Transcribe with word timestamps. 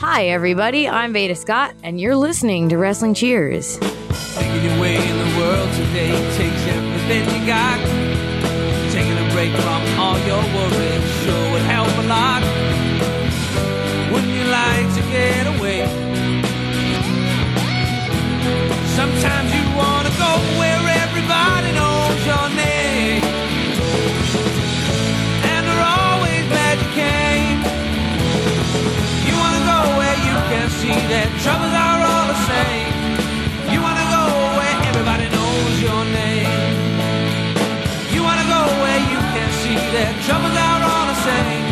Hi, 0.00 0.28
everybody. 0.28 0.88
I'm 0.88 1.12
Veda 1.12 1.34
Scott, 1.34 1.74
and 1.82 2.00
you're 2.00 2.14
listening 2.14 2.68
to 2.68 2.78
Wrestling 2.78 3.14
Cheers. 3.14 3.80
Making 3.80 4.64
your 4.70 4.80
way 4.80 4.94
in 4.94 5.18
the 5.18 5.36
world 5.36 5.68
today 5.74 6.14
takes 6.36 6.62
everything 6.70 7.24
you 7.34 7.44
got. 7.44 7.80
Taking 8.92 9.18
a 9.18 9.28
break 9.34 9.50
from 9.56 9.82
all 9.98 10.16
your 10.20 10.38
worries 10.54 10.97
that 31.08 31.32
troubles 31.40 31.72
are 31.72 32.00
all 32.04 32.26
the 32.28 32.40
same. 32.44 32.92
You 33.72 33.80
wanna 33.80 34.04
go 34.12 34.24
where 34.60 34.76
everybody 34.92 35.24
knows 35.32 35.80
your 35.80 36.04
name. 36.12 36.52
You 38.12 38.20
wanna 38.20 38.44
go 38.44 38.60
where 38.84 39.00
you 39.08 39.20
can 39.32 39.48
see 39.64 39.76
that 39.96 40.12
troubles 40.28 40.52
are 40.52 40.84
all 40.84 41.06
the 41.08 41.20
same. 41.24 41.64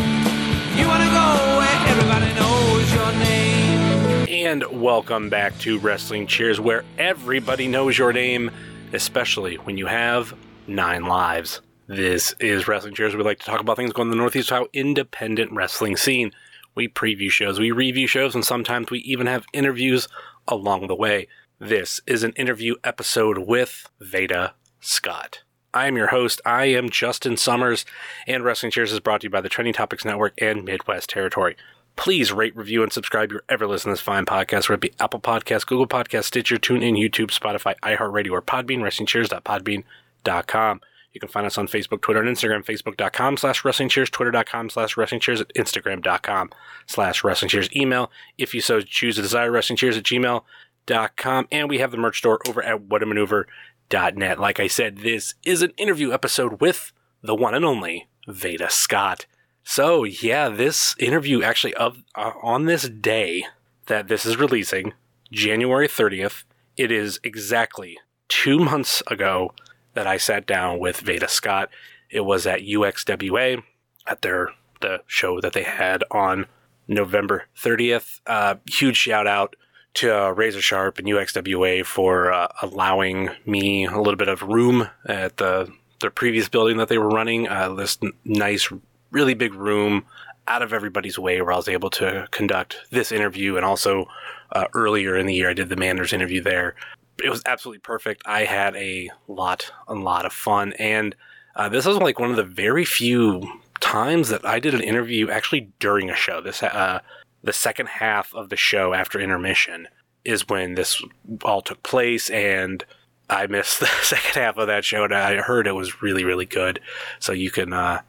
You 0.80 0.88
wanna 0.88 1.12
go 1.12 1.26
where 1.60 1.78
everybody 1.92 2.32
knows 2.32 2.88
your 2.96 3.12
name. 3.20 4.46
And 4.46 4.80
welcome 4.80 5.28
back 5.28 5.58
to 5.58 5.78
Wrestling 5.80 6.26
Cheers, 6.26 6.58
where 6.58 6.84
everybody 6.96 7.68
knows 7.68 7.98
your 7.98 8.14
name, 8.14 8.50
especially 8.94 9.56
when 9.56 9.76
you 9.76 9.84
have 9.84 10.34
nine 10.66 11.04
lives. 11.04 11.60
This 11.88 12.34
is 12.40 12.66
Wrestling 12.66 12.94
Cheers. 12.94 13.14
We 13.14 13.22
like 13.22 13.40
to 13.40 13.44
talk 13.44 13.60
about 13.60 13.76
things 13.76 13.92
going 13.92 14.08
on 14.08 14.12
in 14.12 14.16
the 14.16 14.22
Northeast 14.22 14.50
Ohio 14.50 14.66
independent 14.72 15.52
wrestling 15.52 15.98
scene. 15.98 16.32
We 16.76 16.88
preview 16.88 17.30
shows, 17.30 17.58
we 17.58 17.72
review 17.72 18.06
shows, 18.06 18.34
and 18.34 18.44
sometimes 18.44 18.90
we 18.90 18.98
even 18.98 19.26
have 19.26 19.46
interviews 19.54 20.08
along 20.46 20.86
the 20.86 20.94
way. 20.94 21.26
This 21.58 22.02
is 22.06 22.22
an 22.22 22.32
interview 22.32 22.74
episode 22.84 23.38
with 23.38 23.88
Veda 23.98 24.52
Scott. 24.78 25.40
I 25.72 25.86
am 25.86 25.96
your 25.96 26.08
host. 26.08 26.42
I 26.44 26.66
am 26.66 26.90
Justin 26.90 27.38
Summers, 27.38 27.86
and 28.26 28.44
Wrestling 28.44 28.72
Cheers 28.72 28.92
is 28.92 29.00
brought 29.00 29.22
to 29.22 29.28
you 29.28 29.30
by 29.30 29.40
the 29.40 29.48
Trending 29.48 29.72
Topics 29.72 30.04
Network 30.04 30.34
and 30.36 30.66
Midwest 30.66 31.08
Territory. 31.08 31.56
Please 31.96 32.30
rate, 32.30 32.54
review, 32.54 32.82
and 32.82 32.92
subscribe 32.92 33.32
your 33.32 33.42
ever 33.48 33.66
listen 33.66 33.88
to 33.88 33.94
this 33.94 34.02
fine 34.02 34.26
podcast, 34.26 34.68
whether 34.68 34.74
it 34.74 34.82
be 34.82 34.92
Apple 35.00 35.20
Podcasts, 35.20 35.66
Google 35.66 35.88
Podcasts, 35.88 36.24
Stitcher, 36.24 36.58
TuneIn, 36.58 36.98
YouTube, 36.98 37.30
Spotify, 37.30 37.74
iHeartRadio, 37.82 38.32
or 38.32 38.42
Podbean, 38.42 38.80
WrestlingCheers.podbean.com. 38.80 40.80
You 41.16 41.20
can 41.20 41.30
find 41.30 41.46
us 41.46 41.56
on 41.56 41.66
Facebook, 41.66 42.02
Twitter, 42.02 42.22
and 42.22 42.36
Instagram, 42.36 42.62
Facebook.com 42.62 43.38
slash 43.38 43.64
Wrestling 43.64 43.88
Cheers, 43.88 44.10
Twitter.com 44.10 44.68
slash 44.68 44.98
Wrestling 44.98 45.22
Cheers, 45.22 45.40
Instagram.com 45.56 46.50
slash 46.86 47.24
Wrestling 47.24 47.48
Cheers. 47.48 47.74
Email, 47.74 48.10
if 48.36 48.52
you 48.52 48.60
so 48.60 48.82
choose 48.82 49.16
to 49.16 49.22
desire, 49.22 49.50
Wrestling 49.50 49.78
Cheers 49.78 49.96
at 49.96 50.02
gmail.com. 50.02 51.48
And 51.50 51.70
we 51.70 51.78
have 51.78 51.90
the 51.90 51.96
merch 51.96 52.18
store 52.18 52.38
over 52.46 52.62
at 52.62 52.86
whatamaneuver.net. 52.90 54.38
Like 54.38 54.60
I 54.60 54.66
said, 54.66 54.98
this 54.98 55.32
is 55.42 55.62
an 55.62 55.72
interview 55.78 56.12
episode 56.12 56.60
with 56.60 56.92
the 57.22 57.34
one 57.34 57.54
and 57.54 57.64
only 57.64 58.08
Veda 58.28 58.68
Scott. 58.68 59.24
So 59.64 60.04
yeah, 60.04 60.50
this 60.50 60.94
interview 60.98 61.42
actually 61.42 61.72
of 61.76 62.02
uh, 62.14 62.32
on 62.42 62.66
this 62.66 62.90
day 62.90 63.46
that 63.86 64.08
this 64.08 64.26
is 64.26 64.36
releasing, 64.36 64.92
January 65.32 65.88
30th, 65.88 66.44
it 66.76 66.92
is 66.92 67.18
exactly 67.24 67.96
two 68.28 68.58
months 68.58 69.02
ago 69.06 69.54
that 69.96 70.06
I 70.06 70.18
sat 70.18 70.46
down 70.46 70.78
with 70.78 71.00
Veda 71.00 71.26
Scott. 71.26 71.70
It 72.10 72.20
was 72.20 72.46
at 72.46 72.60
UXWA 72.60 73.62
at 74.06 74.22
their 74.22 74.50
the 74.80 75.00
show 75.06 75.40
that 75.40 75.54
they 75.54 75.62
had 75.62 76.04
on 76.10 76.46
November 76.86 77.46
30th. 77.58 78.20
Uh, 78.26 78.56
huge 78.70 78.98
shout 78.98 79.26
out 79.26 79.56
to 79.94 80.26
uh, 80.26 80.30
Razor 80.30 80.60
Sharp 80.60 80.98
and 80.98 81.08
UXWA 81.08 81.84
for 81.84 82.30
uh, 82.30 82.48
allowing 82.60 83.30
me 83.46 83.86
a 83.86 83.96
little 83.96 84.16
bit 84.16 84.28
of 84.28 84.42
room 84.42 84.88
at 85.06 85.38
the 85.38 85.72
their 86.00 86.10
previous 86.10 86.50
building 86.50 86.76
that 86.76 86.88
they 86.88 86.98
were 86.98 87.08
running. 87.08 87.48
Uh, 87.48 87.72
this 87.72 87.98
n- 88.02 88.12
nice, 88.22 88.70
really 89.10 89.32
big 89.32 89.54
room 89.54 90.04
out 90.46 90.60
of 90.60 90.74
everybody's 90.74 91.18
way 91.18 91.40
where 91.40 91.52
I 91.52 91.56
was 91.56 91.68
able 91.68 91.88
to 91.90 92.28
conduct 92.30 92.76
this 92.90 93.10
interview 93.10 93.56
and 93.56 93.64
also 93.64 94.06
uh, 94.52 94.66
earlier 94.74 95.16
in 95.16 95.26
the 95.26 95.34
year 95.34 95.48
I 95.48 95.54
did 95.54 95.70
the 95.70 95.76
Manders 95.76 96.12
interview 96.12 96.42
there. 96.42 96.74
It 97.22 97.30
was 97.30 97.42
absolutely 97.46 97.80
perfect. 97.80 98.22
I 98.26 98.44
had 98.44 98.76
a 98.76 99.10
lot, 99.28 99.70
a 99.88 99.94
lot 99.94 100.26
of 100.26 100.32
fun, 100.32 100.74
and 100.74 101.14
uh, 101.54 101.68
this 101.68 101.86
was 101.86 101.96
like 101.96 102.18
one 102.18 102.30
of 102.30 102.36
the 102.36 102.44
very 102.44 102.84
few 102.84 103.60
times 103.80 104.28
that 104.28 104.44
I 104.44 104.58
did 104.58 104.74
an 104.74 104.82
interview 104.82 105.30
actually 105.30 105.72
during 105.80 106.10
a 106.10 106.16
show. 106.16 106.40
This 106.40 106.62
uh, 106.62 107.00
the 107.42 107.52
second 107.52 107.88
half 107.88 108.34
of 108.34 108.48
the 108.48 108.56
show 108.56 108.92
after 108.92 109.20
intermission 109.20 109.88
is 110.24 110.48
when 110.48 110.74
this 110.74 111.02
all 111.44 111.62
took 111.62 111.82
place, 111.82 112.28
and 112.30 112.84
I 113.30 113.46
missed 113.46 113.80
the 113.80 113.86
second 114.02 114.40
half 114.40 114.58
of 114.58 114.66
that 114.66 114.84
show, 114.84 115.04
and 115.04 115.14
I 115.14 115.36
heard 115.36 115.66
it 115.66 115.72
was 115.72 116.02
really, 116.02 116.24
really 116.24 116.46
good. 116.46 116.80
So 117.20 117.32
you 117.32 117.50
can 117.50 117.72
uh, 117.72 118.02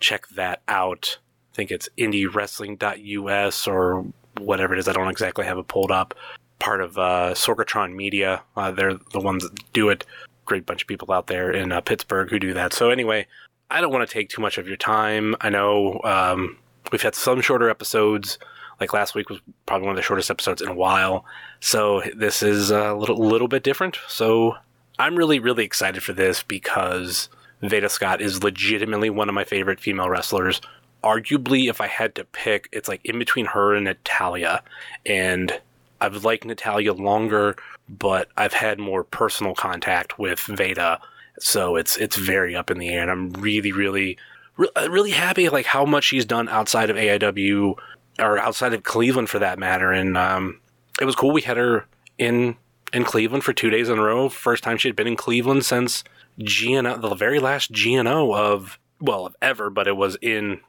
check 0.00 0.28
that 0.28 0.62
out. 0.68 1.18
I 1.52 1.56
think 1.56 1.70
it's 1.70 1.88
indiewrestling.us 1.98 3.66
or 3.68 4.06
whatever 4.38 4.74
it 4.74 4.78
is. 4.78 4.88
I 4.88 4.92
don't 4.92 5.10
exactly 5.10 5.44
have 5.44 5.58
it 5.58 5.68
pulled 5.68 5.90
up. 5.90 6.14
Part 6.58 6.80
of 6.80 6.98
uh, 6.98 7.34
Sorgatron 7.34 7.94
Media. 7.94 8.42
Uh, 8.56 8.70
they're 8.70 8.94
the 9.12 9.20
ones 9.20 9.42
that 9.44 9.72
do 9.72 9.88
it. 9.88 10.04
Great 10.46 10.66
bunch 10.66 10.82
of 10.82 10.88
people 10.88 11.12
out 11.12 11.26
there 11.26 11.50
in 11.50 11.72
uh, 11.72 11.80
Pittsburgh 11.80 12.30
who 12.30 12.38
do 12.38 12.54
that. 12.54 12.72
So 12.72 12.90
anyway, 12.90 13.26
I 13.70 13.80
don't 13.80 13.92
want 13.92 14.08
to 14.08 14.12
take 14.12 14.28
too 14.28 14.42
much 14.42 14.58
of 14.58 14.68
your 14.68 14.76
time. 14.76 15.34
I 15.40 15.48
know 15.48 16.00
um, 16.04 16.56
we've 16.92 17.02
had 17.02 17.14
some 17.14 17.40
shorter 17.40 17.68
episodes. 17.68 18.38
Like 18.80 18.92
last 18.92 19.14
week 19.14 19.30
was 19.30 19.40
probably 19.66 19.86
one 19.86 19.92
of 19.92 19.96
the 19.96 20.02
shortest 20.02 20.30
episodes 20.30 20.60
in 20.60 20.68
a 20.68 20.74
while. 20.74 21.24
So 21.60 22.02
this 22.14 22.42
is 22.42 22.70
a 22.70 22.94
little 22.94 23.18
little 23.18 23.48
bit 23.48 23.62
different. 23.62 23.98
So 24.08 24.56
I'm 24.98 25.16
really 25.16 25.38
really 25.38 25.64
excited 25.64 26.02
for 26.02 26.12
this 26.12 26.42
because 26.42 27.28
Veda 27.62 27.88
Scott 27.88 28.20
is 28.20 28.44
legitimately 28.44 29.10
one 29.10 29.28
of 29.28 29.34
my 29.34 29.44
favorite 29.44 29.80
female 29.80 30.08
wrestlers. 30.08 30.60
Arguably, 31.02 31.68
if 31.68 31.80
I 31.80 31.86
had 31.86 32.14
to 32.16 32.24
pick, 32.24 32.68
it's 32.72 32.88
like 32.88 33.00
in 33.04 33.18
between 33.18 33.46
her 33.46 33.74
and 33.74 33.84
Natalya. 33.84 34.62
And 35.06 35.60
I've 36.00 36.24
liked 36.24 36.44
Natalya 36.44 36.92
longer, 36.92 37.56
but 37.88 38.28
I've 38.36 38.52
had 38.52 38.78
more 38.78 39.04
personal 39.04 39.54
contact 39.54 40.18
with 40.18 40.40
Veda, 40.40 41.00
so 41.38 41.76
it's 41.76 41.96
it's 41.96 42.16
very 42.16 42.54
up 42.54 42.70
in 42.70 42.78
the 42.78 42.88
air. 42.88 43.02
And 43.02 43.10
I'm 43.10 43.32
really 43.32 43.72
really 43.72 44.18
re- 44.56 44.68
really 44.88 45.12
happy 45.12 45.48
like 45.48 45.66
how 45.66 45.84
much 45.84 46.04
she's 46.04 46.24
done 46.24 46.48
outside 46.48 46.90
of 46.90 46.96
AIW 46.96 47.76
or 48.18 48.38
outside 48.38 48.74
of 48.74 48.82
Cleveland 48.82 49.28
for 49.28 49.38
that 49.38 49.58
matter. 49.58 49.90
And 49.90 50.16
um, 50.16 50.60
it 51.00 51.04
was 51.04 51.16
cool. 51.16 51.32
We 51.32 51.42
had 51.42 51.56
her 51.56 51.86
in 52.18 52.56
in 52.92 53.04
Cleveland 53.04 53.44
for 53.44 53.52
two 53.52 53.70
days 53.70 53.88
in 53.88 53.98
a 53.98 54.02
row. 54.02 54.28
First 54.28 54.62
time 54.62 54.78
she 54.78 54.88
had 54.88 54.96
been 54.96 55.06
in 55.06 55.16
Cleveland 55.16 55.64
since 55.64 56.04
GNO, 56.38 57.00
the 57.00 57.14
very 57.14 57.38
last 57.38 57.72
GNO 57.72 58.34
of 58.34 58.78
well 59.00 59.26
of 59.26 59.36
ever, 59.42 59.70
but 59.70 59.88
it 59.88 59.96
was 59.96 60.16
in 60.22 60.60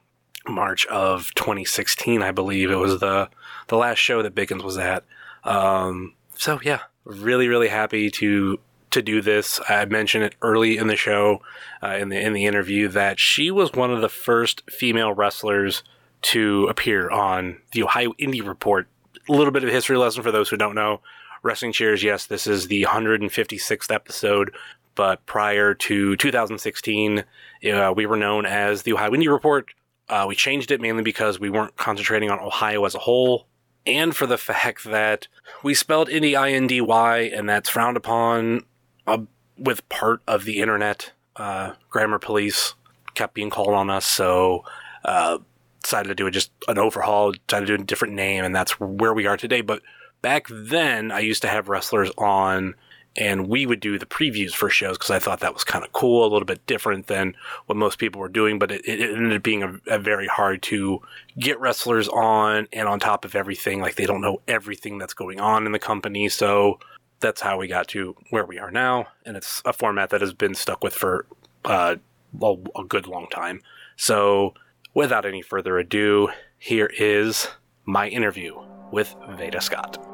March 0.48 0.86
of 0.86 1.32
2016, 1.34 2.22
I 2.22 2.30
believe. 2.32 2.70
It 2.70 2.76
was 2.76 3.00
the 3.00 3.28
the 3.68 3.76
last 3.76 3.98
show 3.98 4.22
that 4.22 4.34
Biggins 4.34 4.62
was 4.62 4.78
at. 4.78 5.04
Um, 5.46 6.14
so 6.34 6.60
yeah, 6.62 6.80
really 7.04 7.48
really 7.48 7.68
happy 7.68 8.10
to 8.10 8.58
to 8.90 9.02
do 9.02 9.20
this. 9.20 9.60
I 9.68 9.84
mentioned 9.84 10.24
it 10.24 10.34
early 10.42 10.76
in 10.76 10.86
the 10.86 10.96
show, 10.96 11.42
uh, 11.82 11.96
in 11.96 12.08
the 12.08 12.18
in 12.18 12.32
the 12.32 12.46
interview, 12.46 12.88
that 12.88 13.18
she 13.18 13.50
was 13.50 13.72
one 13.72 13.92
of 13.92 14.00
the 14.00 14.08
first 14.08 14.62
female 14.70 15.12
wrestlers 15.12 15.82
to 16.22 16.66
appear 16.66 17.10
on 17.10 17.58
the 17.72 17.82
Ohio 17.82 18.12
Indie 18.14 18.46
Report. 18.46 18.88
A 19.28 19.32
little 19.32 19.52
bit 19.52 19.62
of 19.62 19.68
a 19.68 19.72
history 19.72 19.96
lesson 19.96 20.22
for 20.22 20.32
those 20.32 20.48
who 20.48 20.56
don't 20.56 20.74
know. 20.74 21.00
Wrestling 21.42 21.72
Cheers, 21.72 22.02
yes, 22.02 22.26
this 22.26 22.46
is 22.46 22.66
the 22.66 22.84
156th 22.84 23.94
episode, 23.94 24.52
but 24.94 25.24
prior 25.26 25.74
to 25.74 26.16
2016, 26.16 27.24
uh, 27.72 27.92
we 27.94 28.06
were 28.06 28.16
known 28.16 28.46
as 28.46 28.82
the 28.82 28.92
Ohio 28.92 29.10
Indie 29.10 29.30
Report. 29.30 29.68
Uh, 30.08 30.24
we 30.26 30.34
changed 30.34 30.70
it 30.70 30.80
mainly 30.80 31.02
because 31.02 31.38
we 31.38 31.50
weren't 31.50 31.76
concentrating 31.76 32.30
on 32.30 32.40
Ohio 32.40 32.84
as 32.84 32.94
a 32.94 32.98
whole, 32.98 33.46
and 33.86 34.14
for 34.14 34.26
the 34.26 34.38
fact 34.52 34.84
that 34.84 35.28
we 35.62 35.74
spelled 35.74 36.08
Indy 36.08 36.36
I 36.36 36.52
N 36.52 36.66
D 36.66 36.80
Y, 36.80 37.18
and 37.18 37.48
that's 37.48 37.68
frowned 37.68 37.96
upon 37.96 38.64
uh, 39.06 39.18
with 39.58 39.88
part 39.88 40.20
of 40.26 40.44
the 40.44 40.60
internet. 40.60 41.12
Uh, 41.34 41.74
grammar 41.90 42.18
police 42.18 42.74
kept 43.14 43.34
being 43.34 43.50
called 43.50 43.74
on 43.74 43.90
us, 43.90 44.06
so 44.06 44.64
uh, 45.04 45.38
decided 45.82 46.08
to 46.08 46.14
do 46.14 46.30
just 46.30 46.50
an 46.68 46.78
overhaul, 46.78 47.32
decided 47.46 47.66
to 47.66 47.76
do 47.76 47.82
a 47.82 47.86
different 47.86 48.14
name, 48.14 48.44
and 48.44 48.54
that's 48.54 48.80
where 48.80 49.14
we 49.14 49.26
are 49.26 49.36
today. 49.36 49.60
But 49.60 49.82
back 50.22 50.46
then, 50.50 51.12
I 51.12 51.20
used 51.20 51.42
to 51.42 51.48
have 51.48 51.68
wrestlers 51.68 52.10
on, 52.18 52.74
and 53.16 53.48
we 53.48 53.66
would 53.66 53.80
do 53.80 53.98
the 53.98 54.06
previews 54.06 54.52
for 54.52 54.68
shows 54.68 54.96
because 54.96 55.10
I 55.10 55.18
thought 55.18 55.40
that 55.40 55.54
was 55.54 55.64
kind 55.64 55.84
of 55.84 55.92
cool, 55.92 56.22
a 56.22 56.30
little 56.30 56.46
bit 56.46 56.66
different 56.66 57.06
than 57.06 57.34
what 57.66 57.76
most 57.76 57.98
people 57.98 58.20
were 58.20 58.28
doing. 58.28 58.58
But 58.58 58.70
it, 58.70 58.86
it 58.86 59.00
ended 59.00 59.34
up 59.34 59.42
being 59.42 59.62
a, 59.62 59.80
a 59.86 59.98
very 59.98 60.26
hard 60.26 60.62
to 60.64 61.00
get 61.38 61.58
wrestlers 61.60 62.08
on 62.08 62.68
and 62.72 62.88
on 62.88 63.00
top 63.00 63.24
of 63.24 63.34
everything. 63.34 63.80
Like 63.80 63.96
they 63.96 64.06
don't 64.06 64.20
know 64.20 64.40
everything 64.46 64.98
that's 64.98 65.14
going 65.14 65.40
on 65.40 65.66
in 65.66 65.72
the 65.72 65.78
company, 65.78 66.28
so 66.28 66.78
that's 67.20 67.40
how 67.40 67.58
we 67.58 67.66
got 67.66 67.88
to 67.88 68.14
where 68.30 68.44
we 68.44 68.58
are 68.58 68.70
now, 68.70 69.06
and 69.24 69.36
it's 69.36 69.62
a 69.64 69.72
format 69.72 70.10
that 70.10 70.20
has 70.20 70.34
been 70.34 70.54
stuck 70.54 70.84
with 70.84 70.94
for 70.94 71.26
uh, 71.64 71.96
a, 72.42 72.54
a 72.76 72.84
good 72.84 73.06
long 73.06 73.26
time. 73.28 73.62
So, 73.96 74.54
without 74.94 75.24
any 75.24 75.42
further 75.42 75.78
ado, 75.78 76.28
here 76.58 76.90
is 76.98 77.48
my 77.84 78.08
interview 78.08 78.54
with 78.92 79.14
Veda 79.30 79.60
Scott. 79.60 80.05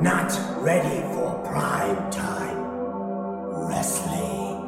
Not 0.00 0.30
ready 0.58 1.00
for 1.12 1.42
prime 1.44 2.10
time. 2.10 2.58
Wrestling. 3.68 4.66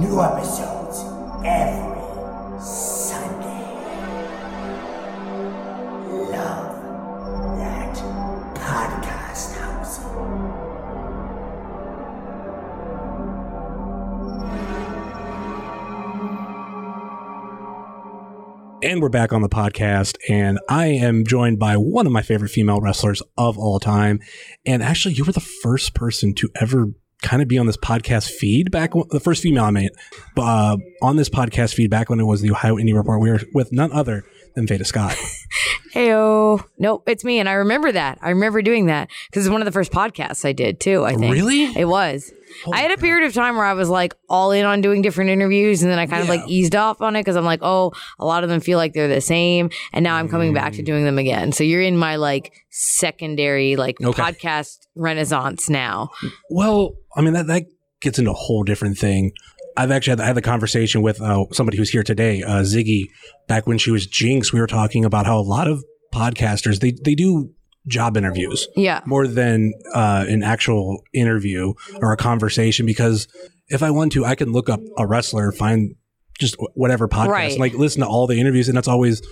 New 0.00 0.22
episodes 0.22 1.04
every 1.44 2.99
And 18.82 19.02
we're 19.02 19.10
back 19.10 19.34
on 19.34 19.42
the 19.42 19.48
podcast, 19.50 20.16
and 20.30 20.58
I 20.66 20.86
am 20.86 21.26
joined 21.26 21.58
by 21.58 21.76
one 21.76 22.06
of 22.06 22.12
my 22.12 22.22
favorite 22.22 22.48
female 22.48 22.80
wrestlers 22.80 23.22
of 23.36 23.58
all 23.58 23.78
time. 23.78 24.20
And 24.64 24.82
actually, 24.82 25.14
you 25.14 25.24
were 25.26 25.32
the 25.32 25.40
first 25.40 25.92
person 25.92 26.34
to 26.36 26.48
ever 26.58 26.86
kind 27.20 27.42
of 27.42 27.48
be 27.48 27.58
on 27.58 27.66
this 27.66 27.76
podcast 27.76 28.30
feed 28.30 28.70
back 28.70 28.94
when, 28.94 29.04
the 29.10 29.20
first 29.20 29.42
female 29.42 29.64
I 29.64 29.70
made 29.70 29.90
uh, 30.38 30.78
on 31.02 31.16
this 31.16 31.28
podcast 31.28 31.74
feed 31.74 31.90
back 31.90 32.08
when 32.08 32.20
it 32.20 32.24
was 32.24 32.40
the 32.40 32.52
Ohio 32.52 32.76
Indie 32.76 32.94
Report. 32.94 33.20
We 33.20 33.30
were 33.30 33.40
with 33.52 33.70
none 33.70 33.92
other 33.92 34.24
than 34.54 34.66
Veda 34.66 34.84
Scott. 34.84 35.16
Heyo. 35.94 36.64
Nope, 36.78 37.02
it's 37.08 37.24
me. 37.24 37.38
And 37.40 37.48
I 37.48 37.52
remember 37.54 37.90
that. 37.92 38.18
I 38.22 38.30
remember 38.30 38.62
doing 38.62 38.86
that 38.86 39.10
because 39.30 39.44
it's 39.44 39.50
one 39.52 39.60
of 39.60 39.64
the 39.64 39.72
first 39.72 39.90
podcasts 39.92 40.44
I 40.44 40.52
did 40.52 40.78
too, 40.80 41.04
I 41.04 41.14
think. 41.16 41.32
Really? 41.32 41.64
It 41.76 41.86
was. 41.88 42.32
I 42.72 42.80
had 42.80 42.90
a 42.90 42.96
period 42.96 43.26
of 43.26 43.34
time 43.34 43.56
where 43.56 43.64
I 43.64 43.74
was 43.74 43.88
like 43.88 44.14
all 44.28 44.50
in 44.52 44.64
on 44.64 44.80
doing 44.80 45.02
different 45.02 45.30
interviews 45.30 45.82
and 45.82 45.90
then 45.90 45.98
I 45.98 46.06
kind 46.06 46.22
of 46.22 46.28
like 46.28 46.42
eased 46.48 46.74
off 46.76 47.00
on 47.00 47.14
it 47.16 47.20
because 47.20 47.36
I'm 47.36 47.44
like, 47.44 47.60
oh, 47.62 47.92
a 48.18 48.24
lot 48.26 48.42
of 48.44 48.50
them 48.50 48.60
feel 48.60 48.76
like 48.78 48.92
they're 48.92 49.08
the 49.08 49.20
same. 49.20 49.70
And 49.92 50.02
now 50.02 50.16
I'm 50.16 50.28
coming 50.28 50.52
back 50.54 50.72
Mm. 50.72 50.76
to 50.76 50.82
doing 50.82 51.04
them 51.04 51.18
again. 51.18 51.52
So 51.52 51.64
you're 51.64 51.82
in 51.82 51.96
my 51.96 52.16
like 52.16 52.52
secondary 52.70 53.76
like 53.76 54.00
Okay. 54.00 54.20
podcast 54.22 54.78
renaissance 54.94 55.68
now. 55.70 56.10
Well, 56.50 56.94
I 57.16 57.20
mean 57.20 57.32
that 57.34 57.46
that 57.48 57.64
gets 58.00 58.18
into 58.18 58.30
a 58.30 58.34
whole 58.34 58.62
different 58.64 58.98
thing. 58.98 59.32
I've 59.76 59.90
actually 59.90 60.12
had, 60.12 60.20
I 60.20 60.26
had 60.26 60.36
the 60.36 60.42
conversation 60.42 61.02
with 61.02 61.20
uh, 61.20 61.44
somebody 61.52 61.76
who's 61.78 61.90
here 61.90 62.02
today, 62.02 62.42
uh, 62.42 62.62
Ziggy. 62.62 63.04
Back 63.48 63.66
when 63.66 63.78
she 63.78 63.90
was 63.90 64.06
Jinx, 64.06 64.52
we 64.52 64.60
were 64.60 64.66
talking 64.66 65.04
about 65.04 65.26
how 65.26 65.38
a 65.38 65.42
lot 65.42 65.68
of 65.68 65.82
podcasters 66.14 66.80
they 66.80 66.92
they 67.04 67.14
do 67.14 67.50
job 67.86 68.16
interviews 68.16 68.68
Yeah. 68.76 69.00
more 69.06 69.26
than 69.26 69.72
uh, 69.94 70.24
an 70.28 70.42
actual 70.42 71.02
interview 71.14 71.72
or 72.02 72.12
a 72.12 72.16
conversation 72.16 72.84
because 72.84 73.26
if 73.68 73.82
I 73.82 73.90
want 73.90 74.12
to, 74.12 74.24
I 74.24 74.34
can 74.34 74.52
look 74.52 74.68
up 74.68 74.80
a 74.98 75.06
wrestler, 75.06 75.50
find 75.52 75.94
just 76.38 76.56
whatever 76.74 77.08
podcast, 77.08 77.28
Right. 77.28 77.50
and, 77.52 77.60
like 77.60 77.74
listen 77.74 78.00
to 78.02 78.06
all 78.08 78.26
the 78.26 78.38
interviews, 78.40 78.68
and 78.68 78.76
that's 78.76 78.88
always 78.88 79.22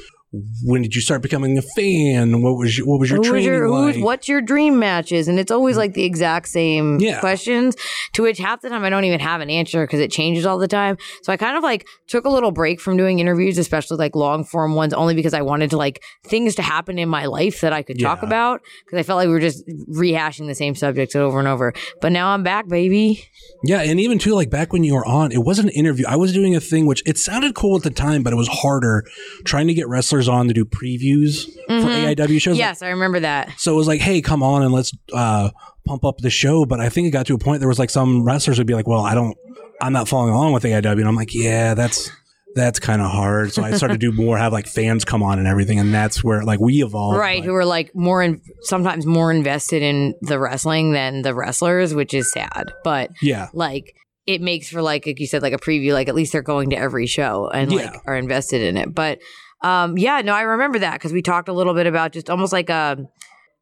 when 0.63 0.83
did 0.83 0.95
you 0.95 1.01
start 1.01 1.23
becoming 1.23 1.57
a 1.57 1.63
fan? 1.63 2.43
What 2.43 2.57
was 2.57 2.77
your, 2.77 2.87
what 2.87 3.01
was 3.01 3.09
your 3.09 3.19
Who 3.19 3.25
training 3.31 3.47
your, 3.47 3.71
like? 3.71 3.97
what's 3.97 4.29
your 4.29 4.43
dream 4.43 4.79
matches? 4.79 5.27
And 5.27 5.39
it's 5.39 5.51
always 5.51 5.77
mm. 5.77 5.79
like 5.79 5.95
the 5.95 6.05
exact 6.05 6.49
same 6.49 7.01
Yeah. 7.01 7.19
questions 7.21 7.77
to 8.13 8.23
which 8.23 8.37
half 8.37 8.61
the 8.61 8.69
time 8.69 8.85
I 8.85 8.91
don't 8.91 9.05
even 9.05 9.21
have 9.21 9.41
an 9.41 9.49
answer 9.49 9.87
because 9.87 10.01
it 10.01 10.11
changes 10.11 10.45
all 10.45 10.59
the 10.59 10.69
time. 10.69 10.99
So 11.23 11.33
I 11.33 11.39
kind 11.39 11.57
of 11.57 11.63
like 11.63 11.87
took 12.09 12.27
a 12.27 12.29
little 12.29 12.51
break 12.51 12.79
from 12.79 12.99
doing 12.99 13.21
interviews, 13.21 13.57
especially 13.57 13.97
like 13.97 14.15
long 14.15 14.45
form 14.45 14.75
ones, 14.75 14.93
only 14.93 15.15
because 15.15 15.33
I 15.33 15.41
wanted 15.41 15.71
to 15.71 15.79
like 15.79 16.03
things 16.27 16.55
to 16.57 16.63
happen 16.63 16.99
in 16.99 17.09
my 17.09 17.25
life 17.25 17.63
that 17.63 17.73
I 17.73 17.83
could 17.83 17.99
talk 17.99 18.23
about 18.23 18.61
because 18.85 18.99
I 18.99 19.03
felt 19.05 19.17
like 19.17 19.29
we 19.29 19.33
were 19.33 19.41
just 19.41 19.67
rehashing 19.91 20.47
the 20.47 20.55
same 20.55 20.75
subjects 20.75 21.17
over 21.17 21.39
and 21.39 21.49
over. 21.49 21.73
But 22.03 22.13
now 22.13 22.29
I'm 22.29 22.43
back, 22.43 22.69
baby. 22.69 23.25
Yeah, 23.65 23.81
and 23.81 23.99
even 23.99 24.19
too, 24.19 24.35
like 24.35 24.51
back 24.51 24.75
when 24.75 24.85
you 24.85 24.95
were 24.95 25.07
on, 25.07 25.33
it 25.33 25.43
wasn't 25.43 25.69
an 25.69 25.75
interview. 25.75 26.05
I 26.07 26.17
was 26.17 26.35
doing 26.35 26.55
a 26.55 26.61
thing 26.61 26.85
which 26.85 27.03
it 27.07 27.17
sounded 27.17 27.55
cool 27.55 27.77
at 27.77 27.83
the 27.83 27.91
time, 27.91 28.23
but 28.23 28.35
it 28.35 28.37
was 28.37 28.49
harder 28.49 29.05
trying 29.45 29.69
to 29.69 29.75
get 29.75 29.89
wrestlers 29.89 30.18
on 30.27 30.49
to 30.49 30.55
do 30.55 30.65
previews 30.65 31.45
for 31.67 31.73
AIW 31.73 32.41
shows. 32.41 32.57
Yes, 32.57 32.81
I 32.81 32.89
remember 32.89 33.21
that. 33.21 33.61
So 33.61 33.75
it 33.75 33.77
was 33.77 33.87
like, 33.87 34.01
hey, 34.01 34.23
come 34.23 34.43
on 34.43 34.63
and 34.63 34.73
let's 34.73 34.91
uh, 35.13 35.51
pump 35.85 36.07
up 36.07 36.17
the 36.19 36.31
show. 36.31 36.65
But 36.65 36.81
I 36.81 36.89
think 36.89 37.07
it 37.09 37.11
got 37.11 37.27
to 37.27 37.35
a 37.35 37.39
point 37.39 37.61
there 37.61 37.69
was 37.69 37.79
like 37.79 37.91
some 37.91 38.25
wrestlers 38.25 38.57
would 38.57 38.67
be 38.67 38.73
like, 38.75 38.87
well, 38.89 39.03
I 39.03 39.15
don't, 39.15 39.37
I'm 39.83 39.93
not 39.93 40.09
following 40.09 40.33
along 40.33 40.55
with 40.55 40.63
AIW, 40.65 40.93
and 40.99 41.07
I'm 41.07 41.15
like, 41.17 41.35
yeah, 41.35 41.75
that's 41.75 42.11
that's 42.55 42.81
kind 42.81 43.03
of 43.03 43.11
hard. 43.11 43.53
So 43.53 43.63
I 43.63 43.73
started 43.73 44.01
to 44.01 44.11
do 44.11 44.11
more, 44.11 44.39
have 44.39 44.53
like 44.53 44.67
fans 44.67 45.05
come 45.05 45.23
on 45.23 45.39
and 45.39 45.47
everything, 45.47 45.79
and 45.79 45.93
that's 45.95 46.25
where 46.25 46.43
like 46.45 46.59
we 46.59 46.83
evolved. 46.83 47.19
Right, 47.19 47.41
But- 47.43 47.47
who 47.47 47.55
are 47.55 47.67
like 47.67 47.95
more 47.95 48.23
in, 48.23 48.41
sometimes 48.63 49.05
more 49.07 49.31
invested 49.31 49.83
in 49.83 50.15
the 50.23 50.39
wrestling 50.41 50.93
than 50.93 51.23
the 51.23 51.35
wrestlers, 51.35 51.95
which 51.95 52.15
is 52.15 52.33
sad. 52.33 52.73
But 52.83 53.11
yeah, 53.23 53.49
like 53.53 53.95
it 54.27 54.43
makes 54.43 54.69
for 54.69 54.83
like 54.83 55.07
like 55.07 55.19
you 55.21 55.27
said 55.27 55.41
like 55.43 55.55
a 55.55 55.59
preview 55.59 55.95
like 55.95 56.07
at 56.09 56.15
least 56.15 56.33
they're 56.33 56.43
going 56.43 56.69
to 56.71 56.77
every 56.77 57.07
show 57.07 57.49
and 57.49 57.73
like 57.73 57.95
are 58.07 58.15
invested 58.15 58.61
in 58.61 58.77
it 58.77 58.95
but 58.95 59.19
um 59.63 59.99
yeah 59.99 60.21
no 60.21 60.33
i 60.35 60.43
remember 60.43 60.79
that 60.79 60.95
because 60.95 61.13
we 61.13 61.23
talked 61.23 61.49
a 61.49 61.53
little 61.53 61.75
bit 61.75 61.87
about 61.87 62.13
just 62.13 62.31
almost 62.31 62.53
like 62.53 62.71
a 62.71 62.97